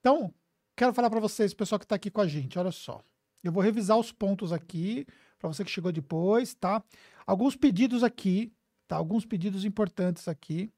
Então, 0.00 0.34
quero 0.76 0.92
falar 0.92 1.08
para 1.08 1.20
vocês, 1.20 1.54
pessoal 1.54 1.78
que 1.78 1.86
tá 1.86 1.94
aqui 1.94 2.10
com 2.10 2.20
a 2.20 2.26
gente, 2.26 2.58
olha 2.58 2.70
só. 2.72 3.02
Eu 3.42 3.50
vou 3.50 3.62
revisar 3.62 3.96
os 3.98 4.12
pontos 4.12 4.52
aqui, 4.52 5.06
para 5.38 5.48
você 5.48 5.64
que 5.64 5.70
chegou 5.70 5.90
depois, 5.90 6.54
tá? 6.54 6.82
Alguns 7.26 7.56
pedidos 7.56 8.04
aqui, 8.04 8.52
tá? 8.86 8.96
Alguns 8.96 9.24
pedidos 9.24 9.64
importantes 9.64 10.28
aqui. 10.28 10.70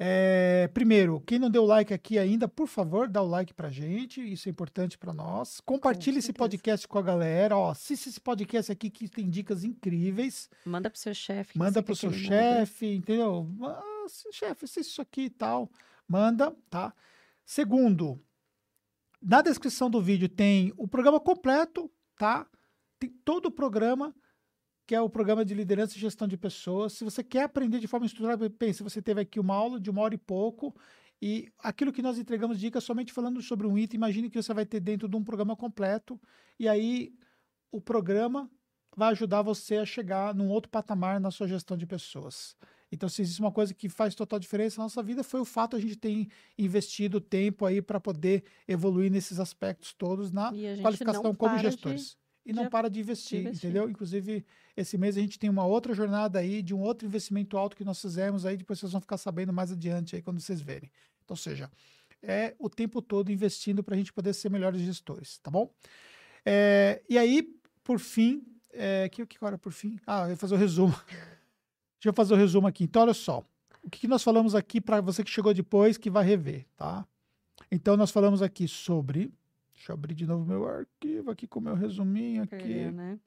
É, 0.00 0.70
primeiro, 0.72 1.20
quem 1.22 1.40
não 1.40 1.50
deu 1.50 1.64
like 1.64 1.92
aqui 1.92 2.18
ainda, 2.18 2.46
por 2.46 2.68
favor, 2.68 3.08
dá 3.08 3.20
o 3.20 3.26
like 3.26 3.52
pra 3.52 3.68
gente, 3.68 4.20
isso 4.20 4.48
é 4.48 4.50
importante 4.50 4.96
para 4.96 5.12
nós. 5.12 5.60
Compartilhe 5.60 6.18
esse 6.18 6.26
certeza. 6.26 6.38
podcast 6.38 6.88
com 6.88 6.98
a 6.98 7.02
galera, 7.02 7.56
ó, 7.56 7.70
assiste 7.70 8.08
esse 8.08 8.20
podcast 8.20 8.70
aqui 8.70 8.90
que 8.90 9.08
tem 9.08 9.28
dicas 9.28 9.64
incríveis. 9.64 10.48
Manda 10.64 10.88
pro 10.88 10.98
seu 11.00 11.12
chefe. 11.12 11.58
Manda 11.58 11.82
pro 11.82 11.96
seu 11.96 12.12
chefe, 12.12 12.94
entendeu? 12.94 13.48
Ah, 13.60 14.06
chefe, 14.32 14.66
assiste 14.66 14.90
isso 14.90 15.02
aqui 15.02 15.22
e 15.22 15.30
tal. 15.30 15.68
Manda, 16.06 16.54
tá? 16.70 16.94
Segundo, 17.44 18.22
na 19.20 19.42
descrição 19.42 19.90
do 19.90 20.00
vídeo 20.00 20.28
tem 20.28 20.72
o 20.76 20.86
programa 20.86 21.18
completo, 21.18 21.90
tá? 22.16 22.46
Tem 23.00 23.10
todo 23.24 23.46
o 23.46 23.50
programa, 23.50 24.14
que 24.88 24.94
é 24.94 25.00
o 25.02 25.10
programa 25.10 25.44
de 25.44 25.52
liderança 25.52 25.96
e 25.98 26.00
gestão 26.00 26.26
de 26.26 26.38
pessoas. 26.38 26.94
Se 26.94 27.04
você 27.04 27.22
quer 27.22 27.42
aprender 27.42 27.78
de 27.78 27.86
forma 27.86 28.06
estruturada, 28.06 28.48
pense, 28.48 28.82
você 28.82 29.02
teve 29.02 29.20
aqui 29.20 29.38
uma 29.38 29.54
aula 29.54 29.78
de 29.78 29.90
uma 29.90 30.00
hora 30.00 30.14
e 30.14 30.18
pouco, 30.18 30.74
e 31.20 31.52
aquilo 31.58 31.92
que 31.92 32.00
nós 32.00 32.18
entregamos 32.18 32.58
dicas 32.58 32.84
somente 32.84 33.12
falando 33.12 33.42
sobre 33.42 33.66
um 33.66 33.76
item, 33.76 33.98
imagine 33.98 34.30
que 34.30 34.42
você 34.42 34.54
vai 34.54 34.64
ter 34.64 34.80
dentro 34.80 35.06
de 35.06 35.14
um 35.14 35.22
programa 35.22 35.54
completo, 35.54 36.18
e 36.58 36.66
aí 36.66 37.12
o 37.70 37.82
programa 37.82 38.50
vai 38.96 39.10
ajudar 39.10 39.42
você 39.42 39.76
a 39.76 39.84
chegar 39.84 40.34
num 40.34 40.48
outro 40.48 40.70
patamar 40.70 41.20
na 41.20 41.30
sua 41.30 41.46
gestão 41.46 41.76
de 41.76 41.86
pessoas. 41.86 42.56
Então, 42.90 43.10
se 43.10 43.20
existe 43.20 43.40
uma 43.40 43.52
coisa 43.52 43.74
que 43.74 43.90
faz 43.90 44.14
total 44.14 44.38
diferença 44.38 44.78
na 44.78 44.84
nossa 44.84 45.02
vida, 45.02 45.22
foi 45.22 45.40
o 45.40 45.44
fato 45.44 45.78
de 45.78 45.84
a 45.84 45.86
gente 45.86 45.98
ter 45.98 46.26
investido 46.56 47.20
tempo 47.20 47.66
aí 47.66 47.82
para 47.82 48.00
poder 48.00 48.42
evoluir 48.66 49.10
nesses 49.12 49.38
aspectos 49.38 49.92
todos 49.92 50.32
na 50.32 50.50
qualificação 50.82 51.22
como 51.22 51.36
para 51.36 51.56
de- 51.58 51.62
gestores. 51.70 52.16
E 52.48 52.52
não 52.52 52.70
para 52.70 52.88
de 52.88 52.98
investir, 53.00 53.40
investir. 53.40 53.68
entendeu? 53.68 53.90
Inclusive, 53.90 54.42
esse 54.74 54.96
mês 54.96 55.18
a 55.18 55.20
gente 55.20 55.38
tem 55.38 55.50
uma 55.50 55.66
outra 55.66 55.92
jornada 55.92 56.38
aí 56.38 56.62
de 56.62 56.74
um 56.74 56.80
outro 56.80 57.06
investimento 57.06 57.58
alto 57.58 57.76
que 57.76 57.84
nós 57.84 58.00
fizemos 58.00 58.46
aí, 58.46 58.56
depois 58.56 58.78
vocês 58.78 58.90
vão 58.90 59.02
ficar 59.02 59.18
sabendo 59.18 59.52
mais 59.52 59.70
adiante 59.70 60.16
aí 60.16 60.22
quando 60.22 60.40
vocês 60.40 60.58
verem. 60.58 60.90
Então, 61.22 61.34
ou 61.34 61.36
seja, 61.36 61.70
é 62.22 62.54
o 62.58 62.70
tempo 62.70 63.02
todo 63.02 63.30
investindo 63.30 63.82
para 63.84 63.94
a 63.94 63.98
gente 63.98 64.14
poder 64.14 64.32
ser 64.32 64.50
melhores 64.50 64.80
gestores, 64.80 65.38
tá 65.38 65.50
bom? 65.50 65.70
É, 66.42 67.02
e 67.06 67.18
aí, 67.18 67.54
por 67.84 67.98
fim, 67.98 68.42
é, 68.72 69.08
que, 69.10 69.26
que 69.26 69.44
hora 69.44 69.58
por 69.58 69.72
fim? 69.72 69.98
Ah, 70.06 70.22
eu 70.22 70.28
vou 70.28 70.36
fazer 70.36 70.54
o 70.54 70.58
resumo. 70.58 70.94
Deixa 72.00 72.06
eu 72.06 72.12
fazer 72.14 72.32
o 72.32 72.36
resumo 72.36 72.66
aqui. 72.66 72.84
Então, 72.84 73.02
olha 73.02 73.12
só. 73.12 73.44
O 73.82 73.90
que, 73.90 74.00
que 74.00 74.08
nós 74.08 74.22
falamos 74.22 74.54
aqui 74.54 74.80
para 74.80 75.00
você 75.02 75.22
que 75.22 75.30
chegou 75.30 75.52
depois, 75.52 75.98
que 75.98 76.08
vai 76.08 76.24
rever, 76.24 76.64
tá? 76.76 77.06
Então, 77.70 77.94
nós 77.96 78.10
falamos 78.10 78.40
aqui 78.40 78.66
sobre. 78.66 79.30
Deixa 79.78 79.92
eu 79.92 79.94
abrir 79.94 80.14
de 80.14 80.26
novo 80.26 80.44
meu 80.44 80.66
arquivo 80.66 81.30
aqui 81.30 81.46
com 81.46 81.60
o 81.60 81.62
meu 81.62 81.74
resuminho 81.74 82.42
aqui. 82.42 82.56
Perdeu, 82.56 82.92
né? 82.92 83.18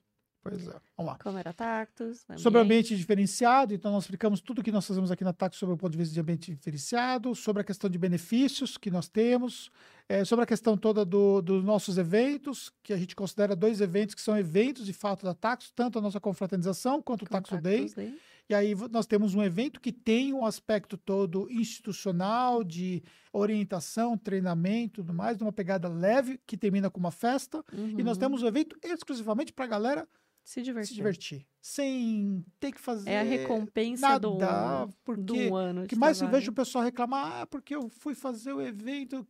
Pois 0.44 0.68
é. 0.68 0.72
Vamos 0.98 1.12
lá. 1.12 1.18
Câmera 1.20 1.54
tactos. 1.54 2.26
Sobre 2.36 2.60
o 2.60 2.64
ambiente 2.64 2.98
diferenciado, 2.98 3.74
então 3.76 3.92
nós 3.92 4.04
explicamos 4.04 4.42
tudo 4.42 4.64
que 4.64 4.72
nós 4.72 4.86
fazemos 4.88 5.12
aqui 5.12 5.24
na 5.24 5.32
TAC 5.32 5.56
sobre 5.56 5.76
o 5.76 5.78
ponto 5.78 5.92
de 5.92 5.98
vista 6.00 6.14
de 6.14 6.20
ambiente 6.20 6.52
diferenciado, 6.54 7.36
sobre 7.36 7.62
a 7.62 7.64
questão 7.64 7.88
de 7.88 7.98
benefícios 7.98 8.76
que 8.76 8.90
nós 8.90 9.08
temos, 9.08 9.70
eh, 10.10 10.26
sobre 10.26 10.42
a 10.44 10.48
questão 10.48 10.76
toda 10.76 11.06
do- 11.06 11.44
dos 11.44 11.64
nossos 11.64 11.98
eventos, 12.00 12.74
que 12.82 12.92
a 12.92 12.98
gente 12.98 13.16
considera 13.16 13.56
dois 13.56 13.82
eventos 13.82 14.16
que 14.16 14.22
são 14.22 14.36
eventos 14.36 14.84
de 14.86 14.94
fato 14.94 15.24
da 15.24 15.36
Taxo, 15.36 15.72
tanto 15.76 16.00
a 16.00 16.02
nossa 16.02 16.20
confraternização 16.20 17.02
quanto 17.04 17.22
o 17.24 17.28
Taxo 17.30 17.62
Day. 17.62 17.82
Contactos 17.82 17.94
Day. 18.04 18.20
E 18.52 18.54
aí 18.54 18.76
nós 18.92 19.06
temos 19.06 19.34
um 19.34 19.42
evento 19.42 19.80
que 19.80 19.94
tem 19.94 20.34
um 20.34 20.46
aspecto 20.46 20.98
todo 20.98 21.50
institucional, 21.50 22.64
de 22.66 23.02
orientação, 23.32 24.18
treinamento, 24.18 25.02
tudo 25.02 25.14
mais, 25.14 25.38
numa 25.38 25.54
pegada 25.54 25.88
leve, 25.88 26.38
que 26.46 26.58
termina 26.58 26.90
com 26.90 27.00
uma 27.00 27.12
festa. 27.12 27.64
E 27.72 28.04
nós 28.04 28.18
Uhum. 28.18 28.20
temos 28.20 28.44
um 28.44 28.48
evento 28.48 28.76
exclusivamente 28.84 29.54
para 29.54 29.64
a 29.64 29.68
galera 29.70 30.08
Se 30.44 30.62
divertir. 30.62 30.90
se 30.90 30.96
divertir, 30.96 31.48
sem 31.62 32.44
ter 32.60 32.74
que 32.74 32.82
fazer 32.82 33.10
É 33.10 33.20
a 33.22 33.24
recompensa 33.24 34.02
nada, 34.20 34.20
do, 34.20 34.94
porque 35.06 35.24
do 35.50 35.56
ano 35.56 35.82
o 35.82 35.84
de 35.84 35.90
que 35.90 35.96
mais 35.96 36.18
eu 36.18 36.26
trabalho. 36.26 36.42
vejo 36.42 36.52
o 36.52 36.56
pessoal 36.56 36.84
reclamar, 36.84 37.42
ah, 37.44 37.48
porque 37.48 37.74
eu 37.74 37.88
fui 37.90 38.14
fazer 38.14 38.52
o 38.52 38.62
evento, 38.62 39.26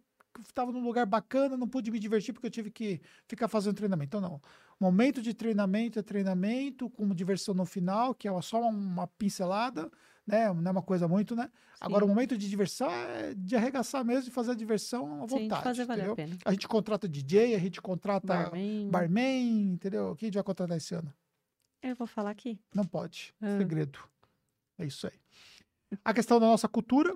estava 0.48 0.72
num 0.72 0.82
lugar 0.84 1.06
bacana, 1.06 1.56
não 1.58 1.68
pude 1.68 1.92
me 1.92 2.00
divertir 2.00 2.34
porque 2.34 2.48
eu 2.48 2.52
tive 2.52 2.72
que 2.72 3.00
ficar 3.28 3.48
fazendo 3.48 3.76
treinamento. 3.76 4.18
Então, 4.18 4.22
não. 4.22 4.42
Momento 4.82 5.22
de 5.22 5.32
treinamento 5.32 6.00
é 6.00 6.02
treinamento, 6.02 6.90
com 6.90 7.08
diversão 7.14 7.54
no 7.54 7.66
final, 7.66 8.16
que 8.16 8.28
é 8.28 8.42
só 8.42 8.60
uma 8.68 9.06
pincelada, 9.06 9.92
né? 10.26 10.52
Não 10.52 10.70
é 10.70 10.72
uma 10.72 10.82
coisa 10.82 11.08
muito, 11.08 11.36
né? 11.36 11.52
Agora, 11.80 12.04
o 12.04 12.08
Sim. 12.08 12.14
momento 12.16 12.36
de 12.36 12.50
diversão 12.50 12.90
é 12.90 13.36
de 13.36 13.56
arregaçar 13.56 14.04
mesmo 14.04 14.30
e 14.30 14.34
fazer 14.34 14.54
a 14.54 14.56
diversão 14.56 15.22
à 15.24 15.28
Sim, 15.28 15.36
de 15.36 15.44
vontade. 15.44 15.64
fazer 15.64 15.86
valer 15.86 16.08
entendeu? 16.08 16.14
a 16.14 16.16
pena. 16.16 16.38
A 16.44 16.52
gente 16.52 16.68
contrata 16.68 17.08
DJ, 17.08 17.54
a 17.54 17.60
gente 17.60 17.80
contrata 17.80 18.26
Barman. 18.26 18.90
barman, 18.90 19.74
entendeu? 19.74 20.16
Quem 20.16 20.26
a 20.26 20.28
gente 20.30 20.36
vai 20.36 20.44
contratar 20.44 20.76
esse 20.76 20.96
ano? 20.96 21.14
Eu 21.84 21.96
vou 21.96 22.08
falar 22.08 22.32
aqui. 22.32 22.60
Não 22.74 22.84
pode. 22.84 23.36
Ah. 23.40 23.60
Segredo. 23.60 24.00
É 24.80 24.86
isso 24.88 25.06
aí. 25.06 25.14
A 26.04 26.12
questão 26.12 26.40
da 26.40 26.48
nossa 26.48 26.68
cultura. 26.68 27.16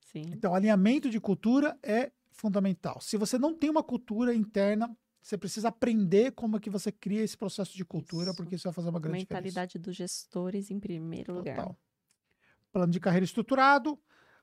Sim. 0.00 0.20
Então, 0.32 0.54
alinhamento 0.54 1.08
de 1.08 1.18
cultura 1.18 1.78
é 1.82 2.12
fundamental. 2.30 3.00
Se 3.00 3.16
você 3.16 3.38
não 3.38 3.54
tem 3.54 3.70
uma 3.70 3.82
cultura 3.82 4.34
interna, 4.34 4.94
você 5.26 5.36
precisa 5.36 5.68
aprender 5.68 6.30
como 6.30 6.56
é 6.56 6.60
que 6.60 6.70
você 6.70 6.92
cria 6.92 7.20
esse 7.20 7.36
processo 7.36 7.76
de 7.76 7.84
cultura, 7.84 8.28
Isso. 8.28 8.36
porque 8.36 8.54
isso 8.54 8.62
vai 8.62 8.72
fazer 8.72 8.90
uma 8.90 9.00
grande 9.00 9.18
diferença. 9.18 9.42
Mentalidade 9.42 9.76
dos 9.76 9.96
gestores 9.96 10.70
em 10.70 10.78
primeiro 10.78 11.34
lugar. 11.34 11.56
Total. 11.56 11.76
Plano 12.72 12.92
de 12.92 13.00
carreira 13.00 13.24
estruturado. 13.24 13.98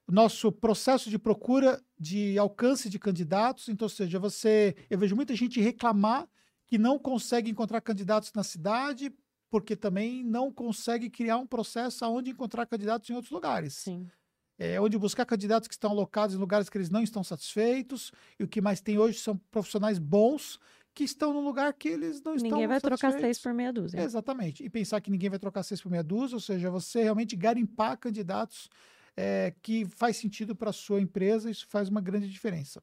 Nosso 0.05 0.51
processo 0.51 1.10
de 1.10 1.18
procura 1.18 1.81
de 1.97 2.38
alcance 2.38 2.89
de 2.89 2.99
candidatos. 2.99 3.69
Então, 3.69 3.85
ou 3.85 3.89
seja, 3.89 4.19
você. 4.19 4.76
Eu 4.89 4.99
vejo 4.99 5.15
muita 5.15 5.34
gente 5.34 5.61
reclamar 5.61 6.27
que 6.68 6.77
não 6.77 6.99
consegue 6.99 7.49
encontrar 7.49 7.80
candidatos 7.80 8.34
na 8.34 8.43
cidade, 8.43 9.10
porque 9.49 9.77
também 9.77 10.22
não 10.22 10.51
consegue 10.51 11.10
criar 11.10 11.38
um 11.38 11.47
processo 11.47 12.05
onde 12.07 12.31
encontrar 12.31 12.65
candidatos 12.65 13.10
em 13.10 13.14
outros 13.14 13.31
lugares. 13.31 13.73
Sim. 13.76 14.10
É 14.57 14.80
onde 14.80 14.97
buscar 14.97 15.26
candidatos 15.26 15.68
que 15.68 15.73
estão 15.73 15.91
alocados 15.91 16.35
em 16.35 16.39
lugares 16.39 16.69
que 16.69 16.77
eles 16.77 16.89
não 16.89 17.01
estão 17.01 17.23
satisfeitos. 17.23 18.11
E 18.39 18.43
o 18.43 18.47
que 18.47 18.61
mais 18.61 18.81
tem 18.81 18.97
hoje 18.97 19.19
são 19.19 19.38
profissionais 19.49 19.97
bons 19.97 20.60
que 20.94 21.03
estão 21.03 21.34
num 21.34 21.44
lugar 21.44 21.74
que 21.74 21.88
eles 21.90 22.22
não 22.22 22.36
estão 22.36 22.52
Ninguém 22.52 22.68
vai 22.68 22.80
trocar 22.80 23.11
seis 23.14 23.40
por 23.40 23.53
meia 23.53 23.72
dúzia. 23.74 24.02
Exatamente. 24.02 24.64
E 24.64 24.70
pensar 24.70 25.02
que 25.02 25.10
ninguém 25.11 25.30
vai 25.30 25.40
trocar 25.40 25.64
seis 25.64 25.82
por 25.82 25.90
meia 25.90 26.03
dúzia, 26.03 26.36
ou 26.36 26.41
seja, 26.41 26.70
você 26.70 27.03
realmente 27.03 27.36
garimpar 27.36 27.98
candidatos 27.98 28.70
é, 29.15 29.53
que 29.61 29.86
faz 29.86 30.18
sentido 30.18 30.56
para 30.56 30.72
a 30.72 30.74
sua 30.74 30.99
empresa, 30.99 31.49
isso 31.49 31.68
faz 31.70 31.88
uma 31.90 32.02
grande 32.02 32.28
diferença. 32.30 32.82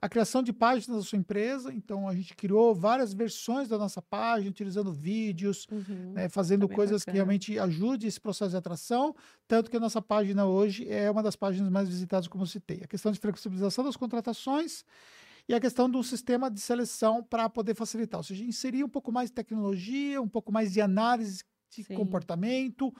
A 0.00 0.08
criação 0.08 0.42
de 0.42 0.52
páginas 0.52 0.98
da 0.98 1.02
sua 1.04 1.18
empresa, 1.18 1.72
então 1.72 2.08
a 2.08 2.14
gente 2.14 2.34
criou 2.34 2.74
várias 2.74 3.12
versões 3.12 3.68
da 3.68 3.76
nossa 3.78 4.00
página, 4.00 4.50
utilizando 4.50 4.92
vídeos, 4.92 5.66
Uhum. 5.70 6.12
né, 6.14 6.28
fazendo 6.28 6.66
bem 6.66 6.74
coisas 6.76 7.02
que 7.02 7.06
bacana. 7.10 7.14
realmente 7.16 7.58
ajudem 7.58 8.08
esse 8.08 8.20
processo 8.20 8.50
de 8.52 8.56
atração, 8.56 9.14
tanto 9.46 9.70
que 9.70 9.76
a 9.76 9.80
nossa 9.80 10.00
página 10.00 10.46
hoje 10.46 10.88
é 10.88 11.10
uma 11.10 11.22
das 11.22 11.36
páginas 11.36 11.70
mais 11.70 11.88
visitadas, 11.88 12.26
como 12.28 12.42
eu 12.44 12.46
citei. 12.48 12.80
A 12.82 12.86
questão 12.88 13.10
de 13.12 13.18
flexibilização 13.18 13.84
das 13.84 13.96
contratações 13.96 14.84
e 15.48 15.54
a 15.54 15.60
questão 15.60 15.88
do 15.88 16.02
sistema 16.04 16.50
de 16.50 16.60
seleção 16.60 17.22
para 17.22 17.48
poder 17.48 17.74
facilitar, 17.74 18.20
ou 18.20 18.24
seja, 18.24 18.44
inserir 18.44 18.84
um 18.84 18.88
pouco 18.88 19.10
mais 19.10 19.30
de 19.30 19.34
tecnologia, 19.34 20.20
um 20.20 20.28
pouco 20.28 20.52
mais 20.52 20.72
de 20.72 20.80
análise 20.80 21.42
de 21.70 21.84
Sim. 21.84 21.94
comportamento, 21.94 22.94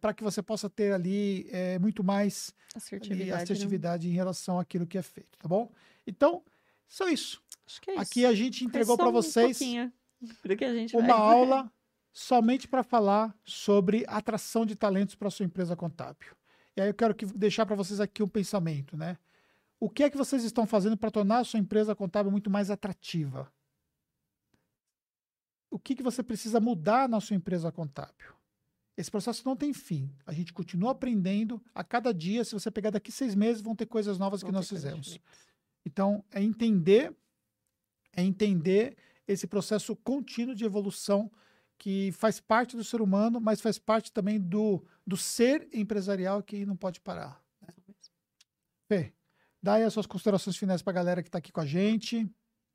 para 0.00 0.12
que 0.12 0.24
você 0.24 0.42
possa 0.42 0.68
ter 0.68 0.92
ali 0.92 1.46
eh, 1.50 1.78
muito 1.78 2.02
mais 2.02 2.52
ali, 2.74 2.76
Assertividade. 2.76 3.30
né? 3.30 3.42
assertividade 3.42 4.08
em 4.08 4.12
relação 4.12 4.58
àquilo 4.58 4.86
que 4.86 4.98
é 4.98 5.02
feito, 5.02 5.38
tá 5.38 5.48
bom? 5.48 5.70
Então, 6.04 6.42
só 6.88 7.08
isso. 7.08 7.40
Acho 7.64 7.80
que 7.80 7.90
é 7.90 7.94
isso. 7.94 8.02
Aqui 8.02 8.26
a 8.26 8.34
gente 8.34 8.64
entregou 8.64 8.96
para 8.96 9.08
um 9.08 9.12
vocês 9.12 9.58
gente 10.74 10.96
uma 10.96 11.14
aula 11.14 11.70
somente 12.12 12.66
para 12.66 12.82
falar 12.82 13.36
sobre 13.44 14.04
atração 14.08 14.66
de 14.66 14.74
talentos 14.74 15.14
para 15.14 15.30
sua 15.30 15.46
empresa 15.46 15.76
contábil. 15.76 16.34
E 16.76 16.80
aí 16.80 16.88
eu 16.88 16.94
quero 16.94 17.14
que, 17.14 17.24
deixar 17.26 17.64
para 17.66 17.76
vocês 17.76 18.00
aqui 18.00 18.22
um 18.22 18.28
pensamento, 18.28 18.96
né? 18.96 19.16
O 19.78 19.90
que 19.90 20.02
é 20.02 20.10
que 20.10 20.16
vocês 20.16 20.42
estão 20.44 20.66
fazendo 20.66 20.96
para 20.96 21.10
tornar 21.10 21.38
a 21.38 21.44
sua 21.44 21.60
empresa 21.60 21.94
contábil 21.94 22.32
muito 22.32 22.48
mais 22.48 22.70
atrativa? 22.70 23.52
O 25.70 25.78
que, 25.78 25.94
que 25.94 26.02
você 26.02 26.22
precisa 26.22 26.58
mudar 26.60 27.08
na 27.08 27.20
sua 27.20 27.36
empresa 27.36 27.70
contábil? 27.70 28.34
Esse 28.96 29.10
processo 29.10 29.42
não 29.44 29.54
tem 29.54 29.74
fim. 29.74 30.10
A 30.24 30.32
gente 30.32 30.52
continua 30.52 30.92
aprendendo 30.92 31.62
a 31.74 31.84
cada 31.84 32.14
dia. 32.14 32.44
Se 32.44 32.54
você 32.54 32.70
pegar 32.70 32.90
daqui 32.90 33.12
seis 33.12 33.34
meses, 33.34 33.60
vão 33.60 33.76
ter 33.76 33.84
coisas 33.84 34.18
novas 34.18 34.40
que 34.42 34.50
Vão 34.50 34.52
ter 34.52 34.56
nós 34.56 34.68
fizemos. 34.68 35.18
Então, 35.84 36.24
é 36.30 36.42
entender, 36.42 37.14
é 38.12 38.22
entender 38.22 38.96
esse 39.28 39.46
processo 39.46 39.94
contínuo 39.96 40.54
de 40.54 40.64
evolução 40.64 41.30
que 41.76 42.10
faz 42.12 42.40
parte 42.40 42.74
do 42.74 42.82
ser 42.82 43.02
humano, 43.02 43.38
mas 43.38 43.60
faz 43.60 43.78
parte 43.78 44.10
também 44.10 44.40
do, 44.40 44.82
do 45.06 45.16
ser 45.16 45.68
empresarial 45.74 46.42
que 46.42 46.64
não 46.64 46.76
pode 46.76 47.00
parar. 47.00 47.44
né? 47.60 47.74
Fê, 48.88 49.12
dá 49.66 49.74
aí 49.74 49.82
as 49.82 49.92
suas 49.92 50.06
considerações 50.06 50.56
finais 50.56 50.80
para 50.80 50.92
a 50.92 50.94
galera 50.94 51.22
que 51.22 51.28
está 51.28 51.38
aqui 51.38 51.50
com 51.50 51.60
a 51.60 51.66
gente. 51.66 52.24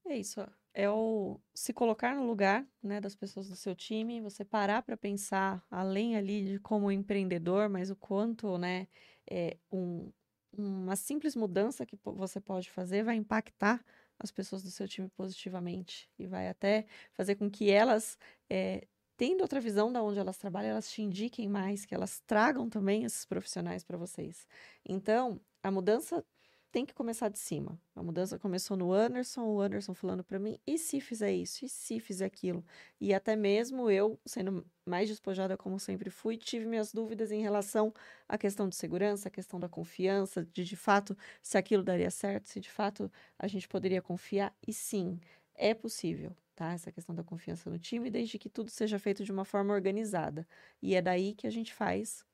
É 0.05 0.17
isso, 0.17 0.41
é 0.73 0.89
o 0.89 1.39
se 1.53 1.71
colocar 1.71 2.13
no 2.15 2.25
lugar, 2.25 2.67
né, 2.83 2.99
das 2.99 3.15
pessoas 3.15 3.47
do 3.47 3.55
seu 3.55 3.73
time, 3.73 4.19
você 4.19 4.43
parar 4.43 4.81
para 4.81 4.97
pensar 4.97 5.65
além 5.71 6.17
ali 6.17 6.43
de 6.43 6.59
como 6.59 6.91
empreendedor, 6.91 7.69
mas 7.69 7.89
o 7.89 7.95
quanto, 7.95 8.57
né, 8.57 8.87
é 9.29 9.57
um, 9.71 10.11
uma 10.51 10.97
simples 10.97 11.33
mudança 11.33 11.85
que 11.85 11.97
você 12.03 12.41
pode 12.41 12.69
fazer 12.69 13.03
vai 13.03 13.15
impactar 13.15 13.85
as 14.19 14.31
pessoas 14.31 14.61
do 14.61 14.69
seu 14.69 14.87
time 14.87 15.07
positivamente 15.09 16.09
e 16.19 16.27
vai 16.27 16.49
até 16.49 16.85
fazer 17.13 17.35
com 17.35 17.49
que 17.49 17.71
elas, 17.71 18.17
é, 18.49 18.85
tendo 19.15 19.41
outra 19.41 19.61
visão 19.61 19.91
da 19.93 20.03
onde 20.03 20.19
elas 20.19 20.37
trabalham, 20.37 20.71
elas 20.71 20.91
te 20.91 21.01
indiquem 21.01 21.47
mais, 21.47 21.85
que 21.85 21.95
elas 21.95 22.19
tragam 22.27 22.69
também 22.69 23.05
esses 23.05 23.25
profissionais 23.25 23.83
para 23.83 23.97
vocês. 23.97 24.45
Então, 24.85 25.39
a 25.63 25.71
mudança 25.71 26.25
tem 26.71 26.85
que 26.85 26.93
começar 26.93 27.29
de 27.29 27.37
cima. 27.37 27.79
A 27.95 28.01
mudança 28.01 28.39
começou 28.39 28.77
no 28.77 28.93
Anderson, 28.93 29.43
o 29.43 29.59
Anderson 29.59 29.93
falando 29.93 30.23
para 30.23 30.39
mim, 30.39 30.57
e 30.65 30.77
se 30.77 31.01
fizer 31.01 31.31
isso? 31.33 31.65
E 31.65 31.69
se 31.69 31.99
fizer 31.99 32.25
aquilo? 32.25 32.63
E 32.99 33.13
até 33.13 33.35
mesmo 33.35 33.89
eu, 33.91 34.19
sendo 34.25 34.65
mais 34.85 35.09
despojada 35.09 35.57
como 35.57 35.79
sempre 35.79 36.09
fui, 36.09 36.37
tive 36.37 36.65
minhas 36.65 36.93
dúvidas 36.93 37.31
em 37.31 37.41
relação 37.41 37.93
à 38.27 38.37
questão 38.37 38.69
de 38.69 38.75
segurança, 38.75 39.27
à 39.27 39.31
questão 39.31 39.59
da 39.59 39.67
confiança, 39.67 40.45
de 40.45 40.63
de 40.63 40.75
fato 40.75 41.17
se 41.41 41.57
aquilo 41.57 41.83
daria 41.83 42.09
certo, 42.09 42.47
se 42.47 42.59
de 42.59 42.69
fato 42.69 43.11
a 43.37 43.47
gente 43.47 43.67
poderia 43.67 44.01
confiar. 44.01 44.55
E 44.65 44.71
sim, 44.73 45.19
é 45.55 45.73
possível, 45.73 46.35
tá? 46.55 46.71
Essa 46.73 46.91
questão 46.91 47.13
da 47.13 47.23
confiança 47.23 47.69
no 47.69 47.77
time, 47.77 48.09
desde 48.09 48.39
que 48.39 48.49
tudo 48.49 48.69
seja 48.69 48.97
feito 48.97 49.23
de 49.23 49.31
uma 49.31 49.43
forma 49.45 49.73
organizada. 49.73 50.47
E 50.81 50.95
é 50.95 51.01
daí 51.01 51.33
que 51.35 51.45
a 51.47 51.51
gente 51.51 51.73
faz 51.73 52.25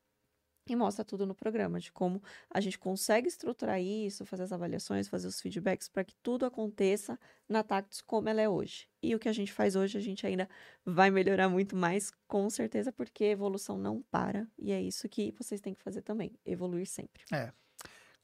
e 0.72 0.76
mostra 0.76 1.04
tudo 1.04 1.26
no 1.26 1.34
programa, 1.34 1.80
de 1.80 1.92
como 1.92 2.22
a 2.50 2.60
gente 2.60 2.78
consegue 2.78 3.28
estruturar 3.28 3.80
isso, 3.80 4.24
fazer 4.26 4.44
as 4.44 4.52
avaliações, 4.52 5.08
fazer 5.08 5.26
os 5.28 5.40
feedbacks 5.40 5.88
para 5.88 6.04
que 6.04 6.14
tudo 6.22 6.46
aconteça 6.46 7.18
na 7.48 7.62
Tactus 7.62 8.00
como 8.00 8.28
ela 8.28 8.40
é 8.40 8.48
hoje. 8.48 8.88
E 9.02 9.14
o 9.14 9.18
que 9.18 9.28
a 9.28 9.32
gente 9.32 9.52
faz 9.52 9.76
hoje, 9.76 9.96
a 9.96 10.00
gente 10.00 10.26
ainda 10.26 10.48
vai 10.84 11.10
melhorar 11.10 11.48
muito 11.48 11.76
mais, 11.76 12.10
com 12.26 12.48
certeza, 12.50 12.92
porque 12.92 13.24
evolução 13.24 13.78
não 13.78 14.02
para. 14.10 14.46
E 14.58 14.72
é 14.72 14.80
isso 14.80 15.08
que 15.08 15.32
vocês 15.38 15.60
têm 15.60 15.74
que 15.74 15.82
fazer 15.82 16.02
também, 16.02 16.32
evoluir 16.44 16.86
sempre. 16.86 17.22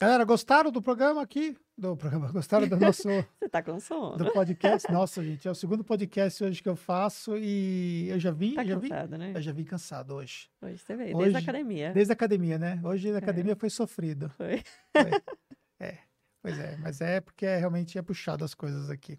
Galera, 0.04 0.24
gostaram 0.26 0.70
do 0.70 0.82
programa 0.82 1.22
aqui? 1.22 1.56
Do 1.78 1.96
programa, 1.96 2.30
gostaram 2.30 2.68
do 2.68 2.76
nosso 2.76 3.04
Você 3.40 3.48
tá 3.48 3.62
com 3.62 3.80
sono? 3.80 4.18
do 4.18 4.30
podcast? 4.32 4.92
Nossa, 4.92 5.24
gente, 5.24 5.48
é 5.48 5.50
o 5.50 5.54
segundo 5.54 5.82
podcast 5.82 6.44
hoje 6.44 6.62
que 6.62 6.68
eu 6.68 6.76
faço 6.76 7.38
e 7.38 8.08
eu 8.10 8.20
já 8.20 8.30
vim, 8.30 8.52
Tá 8.54 8.62
já 8.62 8.76
vim, 8.76 8.90
cansado, 8.90 9.16
né? 9.16 9.32
eu 9.34 9.40
já 9.40 9.50
vim 9.50 9.64
cansado 9.64 10.14
hoje. 10.16 10.50
Hoje 10.60 10.76
você 10.76 10.94
veio, 10.94 11.16
Hoje- 11.16 11.30
desde 11.32 11.36
a 11.38 11.40
academia. 11.40 11.92
Desde 11.94 12.12
a 12.12 12.14
academia, 12.14 12.58
né? 12.58 12.78
Hoje 12.84 13.10
na 13.12 13.16
academia 13.18 13.56
foi 13.56 13.70
sofrido. 13.70 14.28
Foi. 14.36 14.62
Pois 16.42 16.58
é, 16.58 16.76
mas 16.76 17.00
é 17.00 17.22
porque 17.22 17.46
é, 17.46 17.56
realmente 17.56 17.96
é 17.96 18.02
puxado 18.02 18.44
as 18.44 18.52
coisas 18.52 18.90
aqui. 18.90 19.18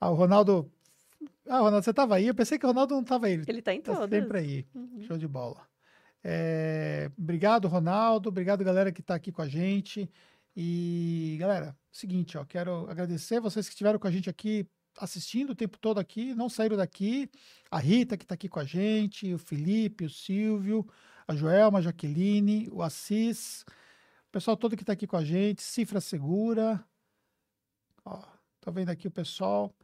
Ah, 0.00 0.08
o 0.10 0.14
Ronaldo. 0.14 0.70
Ah, 1.48 1.58
Ronaldo, 1.58 1.82
você 1.82 1.92
tava 1.92 2.14
aí? 2.14 2.28
Eu 2.28 2.34
pensei 2.36 2.56
que 2.56 2.64
o 2.64 2.68
Ronaldo 2.68 2.94
não 2.94 3.02
tava 3.02 3.26
aí. 3.26 3.42
Ele 3.48 3.60
tá 3.60 3.74
em 3.74 3.80
tá 3.82 3.92
todas. 3.92 4.08
sempre 4.08 4.38
aí. 4.38 4.66
Uhum. 4.72 5.02
Show 5.02 5.18
de 5.18 5.26
bola. 5.26 5.60
É, 6.24 7.10
obrigado, 7.18 7.68
Ronaldo. 7.68 8.28
Obrigado, 8.28 8.64
galera, 8.64 8.92
que 8.92 9.00
está 9.00 9.14
aqui 9.14 9.32
com 9.32 9.42
a 9.42 9.48
gente. 9.48 10.10
E, 10.56 11.36
galera, 11.40 11.76
seguinte, 11.90 12.36
ó, 12.36 12.44
quero 12.44 12.88
agradecer 12.90 13.40
vocês 13.40 13.66
que 13.66 13.72
estiveram 13.72 13.98
com 13.98 14.06
a 14.06 14.10
gente 14.10 14.28
aqui 14.28 14.66
assistindo 14.98 15.50
o 15.50 15.54
tempo 15.54 15.78
todo 15.78 15.98
aqui, 15.98 16.34
não 16.34 16.48
saíram 16.48 16.76
daqui. 16.76 17.30
A 17.70 17.78
Rita, 17.78 18.16
que 18.16 18.24
está 18.24 18.34
aqui 18.34 18.48
com 18.48 18.60
a 18.60 18.64
gente, 18.64 19.32
o 19.32 19.38
Felipe, 19.38 20.04
o 20.04 20.10
Silvio, 20.10 20.86
a 21.26 21.34
Joelma, 21.34 21.78
a 21.78 21.82
Jaqueline, 21.82 22.68
o 22.70 22.82
Assis, 22.82 23.64
o 24.28 24.30
pessoal 24.30 24.56
todo 24.56 24.76
que 24.76 24.82
está 24.82 24.92
aqui 24.92 25.06
com 25.06 25.16
a 25.16 25.24
gente, 25.24 25.62
Cifra 25.62 26.00
Segura. 26.00 26.84
Ó, 28.04 28.22
tô 28.60 28.70
vendo 28.72 28.90
aqui 28.90 29.08
o 29.08 29.10
pessoal. 29.10 29.74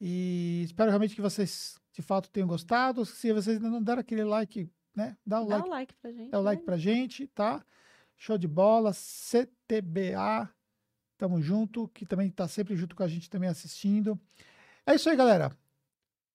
E 0.00 0.62
espero 0.64 0.90
realmente 0.90 1.14
que 1.14 1.22
vocês, 1.22 1.78
de 1.92 2.02
fato, 2.02 2.30
tenham 2.30 2.48
gostado. 2.48 3.04
Se 3.06 3.32
vocês 3.32 3.56
ainda 3.56 3.70
não 3.70 3.82
deram 3.82 4.00
aquele 4.00 4.24
like, 4.24 4.68
né? 4.96 5.16
Dá 5.24 5.40
o 5.40 5.46
Dá 5.46 5.56
like 5.56 5.68
o 5.68 5.70
like 5.70 5.94
pra 5.96 6.10
gente. 6.12 6.30
Dá 6.30 6.40
o 6.40 6.42
like 6.42 6.62
né? 6.62 6.66
pra 6.66 6.76
gente, 6.76 7.26
tá? 7.28 7.64
Show 8.16 8.38
de 8.38 8.48
bola, 8.48 8.92
CTBA, 8.94 10.50
tamo 11.18 11.40
junto, 11.42 11.86
que 11.88 12.06
também 12.06 12.30
tá 12.30 12.48
sempre 12.48 12.74
junto 12.74 12.96
com 12.96 13.02
a 13.02 13.08
gente 13.08 13.28
também 13.28 13.48
assistindo. 13.48 14.18
É 14.86 14.94
isso 14.94 15.08
aí, 15.10 15.16
galera. 15.16 15.56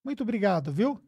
Muito 0.04 0.22
obrigado, 0.22 0.72
viu? 0.72 1.02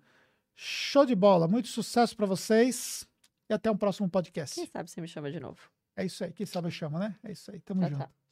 Show 0.55 1.05
de 1.05 1.15
bola, 1.15 1.47
muito 1.47 1.67
sucesso 1.67 2.15
pra 2.15 2.25
vocês 2.25 3.07
e 3.49 3.53
até 3.53 3.69
um 3.69 3.77
próximo 3.77 4.09
podcast. 4.09 4.55
Quem 4.55 4.65
sabe 4.65 4.89
você 4.89 4.99
me 5.01 5.07
chama 5.07 5.31
de 5.31 5.39
novo. 5.39 5.59
É 5.95 6.05
isso 6.05 6.23
aí, 6.23 6.33
quem 6.33 6.45
sabe 6.45 6.67
eu 6.67 6.71
chamo, 6.71 6.97
né? 6.97 7.15
É 7.23 7.31
isso 7.31 7.51
aí, 7.51 7.59
tamo 7.59 7.81
Tchau, 7.81 7.89
junto. 7.91 8.01
tchau. 8.01 8.22